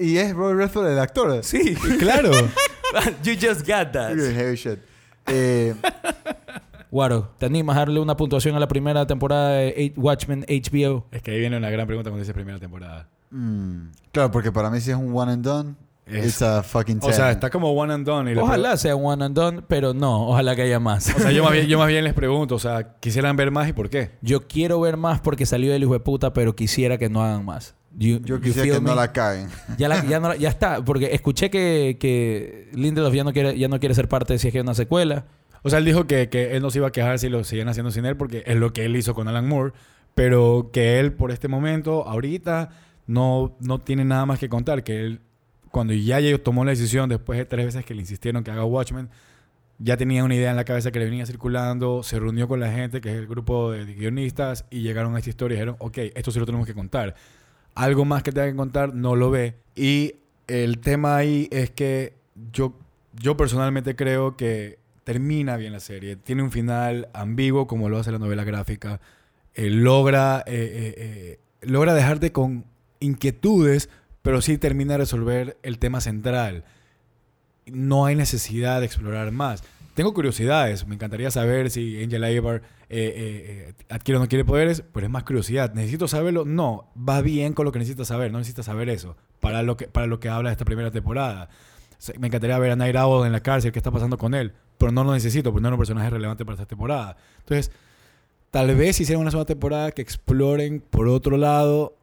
Y 0.01 0.17
es 0.17 0.33
Robert 0.33 0.57
Redford 0.59 0.87
el 0.91 0.99
actor. 0.99 1.43
Sí. 1.45 1.75
Claro. 1.99 2.31
you 3.23 3.33
just 3.39 3.65
got 3.65 3.91
that. 3.93 4.15
Heavy 4.17 4.55
shit. 4.57 4.79
Eh, 5.27 5.73
Guaro, 6.91 7.31
¿te 7.37 7.45
animas 7.45 7.75
a 7.75 7.79
darle 7.79 7.99
una 7.99 8.15
puntuación 8.15 8.55
a 8.55 8.59
la 8.59 8.67
primera 8.67 9.05
temporada 9.05 9.51
de 9.51 9.93
Watchmen 9.97 10.45
HBO? 10.47 11.05
es 11.11 11.21
que 11.21 11.31
ahí 11.31 11.39
viene 11.39 11.57
una 11.57 11.69
gran 11.69 11.85
pregunta 11.87 12.09
cuando 12.09 12.21
dice 12.23 12.33
primera 12.33 12.59
temporada. 12.59 13.07
mm, 13.31 13.87
claro, 14.11 14.31
porque 14.31 14.51
para 14.51 14.69
mí 14.69 14.79
si 14.79 14.91
es 14.91 14.97
un 14.97 15.15
one 15.15 15.33
and 15.33 15.43
done, 15.43 15.75
Es- 16.05 16.25
it's 16.25 16.41
a 16.41 16.63
fucking 16.63 16.99
O 17.01 17.11
sea, 17.11 17.25
10. 17.25 17.35
está 17.35 17.49
como 17.49 17.69
one 17.71 17.93
and 17.93 18.05
done. 18.07 18.31
Y 18.31 18.35
la 18.35 18.41
Ojalá 18.43 18.77
sea 18.77 18.95
one 18.95 19.25
and 19.25 19.35
done, 19.35 19.61
pero 19.67 19.93
no, 19.93 20.29
ojalá 20.29 20.55
que 20.55 20.61
haya 20.61 20.79
más. 20.79 21.13
O 21.13 21.19
sea, 21.19 21.31
yo 21.31 21.43
más, 21.43 21.51
bien, 21.51 21.65
yo 21.67 21.77
más 21.77 21.89
bien 21.89 22.05
les 22.05 22.13
pregunto, 22.13 22.55
o 22.55 22.59
sea, 22.59 22.95
¿quisieran 23.01 23.35
ver 23.35 23.51
más 23.51 23.67
y 23.67 23.73
por 23.73 23.89
qué? 23.89 24.11
Yo 24.21 24.47
quiero 24.47 24.79
ver 24.79 24.95
más 24.95 25.19
porque 25.19 25.45
salió 25.45 25.73
del 25.73 25.83
hijo 25.83 25.91
de 25.93 25.99
puta, 25.99 26.31
pero 26.31 26.55
quisiera 26.55 26.97
que 26.97 27.09
no 27.09 27.21
hagan 27.21 27.43
más. 27.43 27.75
You- 27.97 28.19
Yo 28.23 28.35
you 28.37 28.41
quisiera 28.41 28.63
feel 28.63 28.75
que 28.75 28.81
no 28.81 28.95
la 28.95 29.11
caguen. 29.11 29.49
Ya, 29.77 29.89
la- 29.89 30.05
ya, 30.05 30.19
no 30.21 30.29
la- 30.29 30.35
ya 30.37 30.47
está, 30.47 30.85
porque 30.85 31.13
escuché 31.13 31.49
que, 31.49 31.97
que 31.99 32.69
Lindelof 32.73 33.13
ya 33.13 33.25
no, 33.25 33.33
quiere, 33.33 33.57
ya 33.59 33.67
no 33.67 33.77
quiere 33.81 33.93
ser 33.93 34.07
parte 34.07 34.31
de 34.33 34.39
si 34.39 34.47
es 34.47 34.51
que 34.53 34.59
hay 34.59 34.63
una 34.63 34.75
secuela. 34.75 35.25
O 35.63 35.69
sea, 35.69 35.79
él 35.79 35.85
dijo 35.85 36.07
que, 36.07 36.29
que 36.29 36.55
él 36.55 36.61
no 36.61 36.69
se 36.69 36.79
iba 36.79 36.87
a 36.87 36.91
quejar 36.91 37.19
si 37.19 37.29
lo 37.29 37.43
siguen 37.43 37.67
haciendo 37.67 37.91
sin 37.91 38.05
él 38.05 38.15
porque 38.15 38.43
es 38.45 38.55
lo 38.55 38.73
que 38.73 38.85
él 38.85 38.95
hizo 38.95 39.13
con 39.13 39.27
Alan 39.27 39.47
Moore, 39.47 39.73
pero 40.15 40.69
que 40.71 40.99
él 40.99 41.13
por 41.13 41.31
este 41.31 41.47
momento, 41.47 42.07
ahorita, 42.07 42.69
no, 43.07 43.55
no 43.59 43.79
tiene 43.79 44.05
nada 44.05 44.25
más 44.25 44.39
que 44.39 44.49
contar, 44.49 44.83
que 44.83 44.99
él, 44.99 45.21
cuando 45.71 45.93
ya 45.93 46.19
tomó 46.39 46.65
la 46.65 46.71
decisión, 46.71 47.09
después 47.09 47.39
de 47.39 47.45
tres 47.45 47.65
veces 47.65 47.85
que 47.85 47.93
le 47.93 48.01
insistieron 48.01 48.43
que 48.43 48.51
haga 48.51 48.65
Watchmen, 48.65 49.09
ya 49.79 49.95
tenía 49.95 50.23
una 50.23 50.35
idea 50.35 50.49
en 50.49 50.55
la 50.55 50.65
cabeza 50.65 50.91
que 50.91 50.99
le 50.99 51.05
venía 51.05 51.25
circulando, 51.25 52.03
se 52.03 52.19
reunió 52.19 52.47
con 52.47 52.59
la 52.59 52.71
gente, 52.71 52.99
que 52.99 53.11
es 53.11 53.15
el 53.15 53.27
grupo 53.27 53.71
de 53.71 53.85
guionistas, 53.85 54.65
y 54.69 54.81
llegaron 54.81 55.15
a 55.15 55.19
esta 55.19 55.29
historia 55.29 55.55
y 55.55 55.57
dijeron, 55.57 55.75
ok, 55.79 55.97
esto 56.15 56.31
sí 56.31 56.39
lo 56.39 56.45
tenemos 56.45 56.65
que 56.65 56.73
contar. 56.73 57.15
Algo 57.75 58.05
más 58.05 58.23
que 58.23 58.31
tenga 58.31 58.47
que 58.47 58.55
contar 58.55 58.93
no 58.95 59.15
lo 59.15 59.29
ve. 59.29 59.55
Y 59.75 60.15
el 60.47 60.79
tema 60.79 61.15
ahí 61.17 61.47
es 61.51 61.69
que 61.69 62.15
yo, 62.51 62.73
yo 63.13 63.37
personalmente 63.37 63.95
creo 63.95 64.35
que 64.35 64.79
termina 65.07 65.55
bien 65.55 65.71
la 65.71 65.79
serie. 65.79 66.17
Tiene 66.17 66.43
un 66.43 66.51
final 66.51 67.07
ambiguo 67.13 67.65
como 67.65 67.87
lo 67.87 67.97
hace 67.97 68.11
la 68.11 68.19
novela 68.19 68.43
gráfica. 68.43 68.99
Eh, 69.53 69.69
logra, 69.69 70.43
eh, 70.45 70.95
eh, 70.97 71.39
logra 71.61 71.93
dejarte 71.93 72.33
con 72.33 72.65
inquietudes, 72.99 73.89
pero 74.21 74.41
sí 74.41 74.57
termina 74.57 74.95
de 74.95 74.97
resolver 74.97 75.57
el 75.63 75.79
tema 75.79 76.01
central. 76.01 76.65
No 77.67 78.05
hay 78.05 78.17
necesidad 78.17 78.81
de 78.81 78.85
explorar 78.85 79.31
más. 79.31 79.63
Tengo 79.93 80.13
curiosidades. 80.13 80.85
Me 80.85 80.95
encantaría 80.95 81.31
saber 81.31 81.69
si 81.69 82.03
Angel 82.03 82.25
eh, 82.89 83.73
adquiere 83.87 84.17
o 84.17 84.21
no 84.21 84.27
quiere 84.27 84.43
poderes, 84.43 84.83
pero 84.91 85.05
es 85.05 85.09
más 85.09 85.23
curiosidad. 85.23 85.73
¿Necesito 85.73 86.09
saberlo? 86.09 86.43
No. 86.43 86.91
Va 86.97 87.21
bien 87.21 87.53
con 87.53 87.63
lo 87.63 87.71
que 87.71 87.79
necesitas 87.79 88.09
saber. 88.09 88.33
No 88.33 88.39
necesitas 88.39 88.65
saber 88.65 88.89
eso 88.89 89.15
para 89.39 89.63
lo 89.63 89.77
que, 89.77 89.87
para 89.87 90.05
lo 90.05 90.19
que 90.19 90.27
habla 90.27 90.51
esta 90.51 90.65
primera 90.65 90.91
temporada. 90.91 91.47
Me 92.19 92.27
encantaría 92.27 92.59
ver 92.59 92.71
a 92.71 92.75
Night 92.75 92.97
Owl 92.97 93.25
en 93.25 93.31
la 93.31 93.39
cárcel, 93.39 93.71
qué 93.71 93.79
está 93.79 93.89
pasando 93.89 94.17
con 94.17 94.33
él. 94.33 94.51
Pero 94.77 94.91
no 94.91 95.03
lo 95.03 95.13
necesito, 95.13 95.51
porque 95.51 95.63
no 95.63 95.69
es 95.69 95.73
un 95.73 95.77
personaje 95.79 96.09
relevante 96.09 96.45
para 96.45 96.55
esta 96.55 96.65
temporada. 96.65 97.17
Entonces, 97.39 97.71
tal 98.51 98.75
vez 98.75 98.99
hicieran 98.99 99.21
una 99.21 99.31
segunda 99.31 99.47
temporada 99.47 99.91
que 99.91 100.01
exploren 100.01 100.81
por 100.81 101.07
otro 101.07 101.37
lado, 101.37 101.97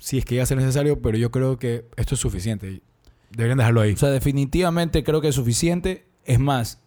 si 0.00 0.18
es 0.18 0.24
que 0.24 0.36
ya 0.36 0.46
sea 0.46 0.56
necesario, 0.56 1.00
pero 1.00 1.16
yo 1.16 1.30
creo 1.30 1.58
que 1.58 1.86
esto 1.96 2.14
es 2.14 2.20
suficiente. 2.20 2.82
Deberían 3.30 3.58
dejarlo 3.58 3.80
ahí. 3.80 3.92
O 3.92 3.96
sea, 3.96 4.10
definitivamente 4.10 5.02
creo 5.02 5.20
que 5.20 5.28
es 5.28 5.34
suficiente. 5.34 6.06
Es 6.24 6.38
más, 6.38 6.80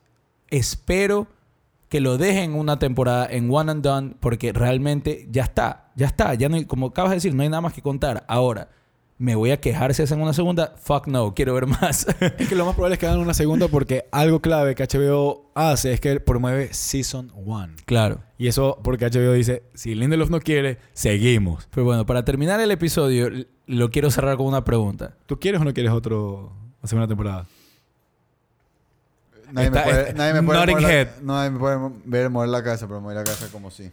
espero 0.49 1.27
que 1.89 2.01
lo 2.01 2.17
dejen 2.17 2.53
una 2.53 2.79
temporada 2.79 3.27
en 3.29 3.49
One 3.51 3.71
and 3.71 3.83
Done 3.83 4.15
porque 4.19 4.53
realmente 4.53 5.27
ya 5.31 5.43
está, 5.43 5.91
ya 5.95 6.07
está. 6.07 6.33
Ya 6.35 6.49
no 6.49 6.55
hay, 6.55 6.65
como 6.65 6.87
acabas 6.87 7.11
de 7.11 7.15
decir, 7.17 7.33
no 7.33 7.43
hay 7.43 7.49
nada 7.49 7.61
más 7.61 7.73
que 7.73 7.81
contar. 7.81 8.25
Ahora, 8.27 8.69
¿me 9.19 9.35
voy 9.35 9.51
a 9.51 9.59
quejar 9.59 9.93
si 9.93 10.03
hacen 10.03 10.21
una 10.21 10.33
segunda? 10.33 10.75
Fuck 10.77 11.07
no, 11.07 11.33
quiero 11.33 11.53
ver 11.53 11.65
más. 11.67 12.05
Es 12.37 12.47
que 12.47 12.55
lo 12.55 12.65
más 12.65 12.75
probable 12.75 12.95
es 12.95 12.99
que 12.99 13.07
hagan 13.07 13.19
una 13.19 13.33
segunda 13.33 13.67
porque 13.67 14.05
algo 14.11 14.41
clave 14.41 14.75
que 14.75 14.83
HBO 14.85 15.51
hace 15.55 15.93
es 15.93 15.99
que 15.99 16.19
promueve 16.19 16.73
Season 16.73 17.31
1. 17.35 17.67
claro. 17.85 18.19
Y 18.37 18.47
eso 18.47 18.79
porque 18.83 19.05
HBO 19.09 19.33
dice, 19.33 19.63
si 19.73 19.95
Lindelof 19.95 20.29
no 20.29 20.39
quiere, 20.39 20.77
seguimos. 20.93 21.67
Pero 21.71 21.85
bueno, 21.85 22.05
para 22.05 22.23
terminar 22.23 22.59
el 22.59 22.69
episodio, 22.69 23.29
lo 23.65 23.89
quiero 23.89 24.11
cerrar 24.11 24.37
con 24.37 24.45
una 24.45 24.63
pregunta. 24.63 25.15
¿Tú 25.25 25.39
quieres 25.39 25.59
o 25.59 25.63
no 25.63 25.73
quieres 25.73 25.91
otro 25.91 26.53
una 26.81 26.87
segunda 26.87 27.07
temporada? 27.07 27.47
Nadie, 29.51 29.71
me 29.71 29.81
puede, 29.81 30.09
es- 30.09 30.15
nadie 30.15 30.33
me 30.33 30.43
puede 30.43 30.59
nodding 30.59 30.75
mover 30.81 31.07
la- 31.07 31.21
nadie 31.33 31.49
me 31.51 31.59
puede 31.59 31.77
ver 32.05 32.29
mover 32.29 32.49
la 32.49 32.63
cabeza, 32.63 32.87
pero 32.87 32.99
mover 33.01 33.15
la 33.17 33.23
cabeza 33.23 33.47
como 33.51 33.71
si. 33.71 33.89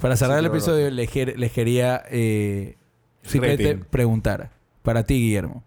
Para 0.00 0.16
cerrar 0.16 0.38
Sí, 0.38 0.46
el 0.46 0.50
episodio, 0.50 0.90
les 0.90 1.52
quería 1.52 2.02
eh, 2.10 2.76
simplemente 3.22 3.72
Rating. 3.72 3.84
preguntar. 3.90 4.50
Para 4.82 5.04
ti, 5.04 5.14
Guillermo. 5.14 5.62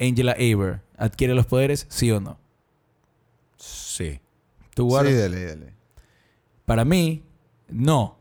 Angela 0.00 0.32
Aber, 0.32 0.82
¿adquiere 0.96 1.34
los 1.34 1.46
poderes? 1.46 1.86
¿Sí 1.88 2.10
o 2.10 2.20
no? 2.20 2.38
Sí. 3.56 4.20
¿Tú? 4.74 4.90
Sí, 4.90 5.12
dale, 5.14 5.44
dale. 5.46 5.74
Para 6.64 6.84
mí, 6.84 7.22
no. 7.68 8.18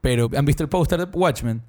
Pero, 0.00 0.28
¿han 0.36 0.44
visto 0.44 0.62
el 0.62 0.68
póster 0.68 0.98
de 1.06 1.18
Watchmen? 1.18 1.62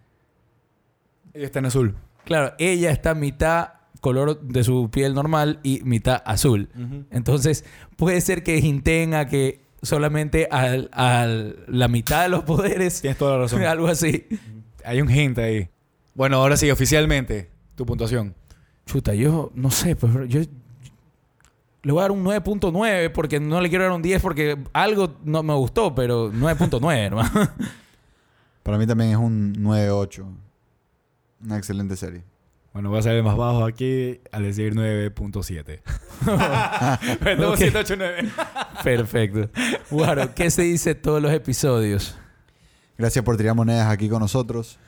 Ella 1.34 1.46
está 1.46 1.60
en 1.60 1.66
azul. 1.66 1.96
Claro, 2.26 2.54
ella 2.58 2.92
está 2.92 3.14
mitad 3.16 3.74
color 4.00 4.42
de 4.42 4.64
su 4.64 4.90
piel 4.92 5.14
normal 5.14 5.60
y 5.64 5.82
mitad 5.84 6.22
azul. 6.26 6.70
Entonces, 7.12 7.66
puede 7.98 8.22
ser 8.22 8.44
que 8.44 8.58
hinten 8.58 9.14
a 9.14 9.28
que 9.28 9.62
solamente 9.82 10.48
al, 10.52 10.90
al- 10.94 11.64
la 11.68 11.88
mitad 11.88 12.24
de 12.24 12.30
los 12.30 12.44
poderes, 12.44 13.02
Tienes 13.02 13.18
toda 13.18 13.34
la 13.34 13.44
razón. 13.44 13.64
algo 13.66 13.88
así. 13.88 14.26
Hay 14.86 15.02
un 15.02 15.10
hint 15.10 15.38
ahí. 15.40 15.70
Bueno, 16.16 16.38
ahora 16.38 16.58
sí, 16.58 16.70
oficialmente, 16.70 17.50
tu 17.76 17.86
puntuación. 17.86 18.36
Chuta, 18.86 19.14
yo 19.14 19.52
no 19.56 19.72
sé, 19.72 19.96
pues 19.96 20.12
yo 20.28 20.42
le 21.84 21.92
voy 21.92 22.00
a 22.00 22.04
dar 22.04 22.12
un 22.12 22.24
9.9 22.24 23.12
porque 23.12 23.40
no 23.40 23.60
le 23.62 23.70
quiero 23.70 23.86
dar 23.86 23.94
un 23.94 24.02
10 24.02 24.22
porque 24.22 24.58
algo 24.74 25.16
no 25.24 25.44
me 25.44 25.54
gustó, 25.54 25.94
pero 25.96 26.32
9.9, 26.32 26.98
hermano. 26.98 27.32
Para 28.64 28.78
mí 28.78 28.88
también 28.88 29.12
es 29.12 29.18
un 29.18 29.56
9-8. 29.56 30.26
Una 31.46 31.58
excelente 31.58 31.96
serie. 31.98 32.24
Bueno, 32.74 32.90
voy 32.90 33.00
a 33.00 33.02
salir 33.04 33.22
más 33.22 33.38
bajo 33.38 33.66
aquí 33.66 34.20
al 34.32 34.44
decir 34.44 34.74
9.7. 34.74 35.82
Estamos 37.20 37.52
Ok. 37.52 37.58
189. 37.58 38.30
Perfecto. 38.84 39.50
Guaro, 39.92 40.34
¿qué 40.34 40.50
se 40.50 40.64
dice 40.64 40.96
todos 40.96 41.22
los 41.22 41.32
episodios? 41.32 42.16
Gracias 42.98 43.24
por 43.24 43.38
tirar 43.38 43.56
monedas 43.56 43.92
aquí 43.92 44.10
con 44.10 44.22
nosotros. 44.22 44.80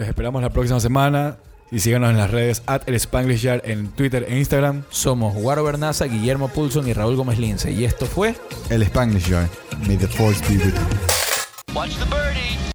Los 0.00 0.08
esperamos 0.08 0.40
la 0.40 0.48
próxima 0.48 0.80
semana. 0.80 1.36
Y 1.70 1.80
síganos 1.80 2.08
en 2.08 2.16
las 2.16 2.30
redes 2.30 2.62
at 2.64 2.80
el 2.86 2.94
Spanglish 2.94 3.42
Yard 3.42 3.60
en 3.66 3.88
Twitter 3.88 4.24
e 4.26 4.38
Instagram. 4.38 4.82
Somos 4.88 5.34
Guaro 5.34 5.62
Bernaza, 5.62 6.06
Guillermo 6.06 6.48
Pulson 6.48 6.88
y 6.88 6.94
Raúl 6.94 7.16
Gómez 7.16 7.38
Lince. 7.38 7.70
Y 7.70 7.84
esto 7.84 8.06
fue 8.06 8.34
El 8.70 8.82
Spanglish 8.82 9.28
Jar. 9.28 9.46
May 9.86 9.98
the 9.98 10.08
force 10.08 10.40
be 10.48 10.56
with 10.56 10.74
you. 10.74 11.74
Watch 11.74 11.98
the 11.98 12.06
birdie. 12.06 12.69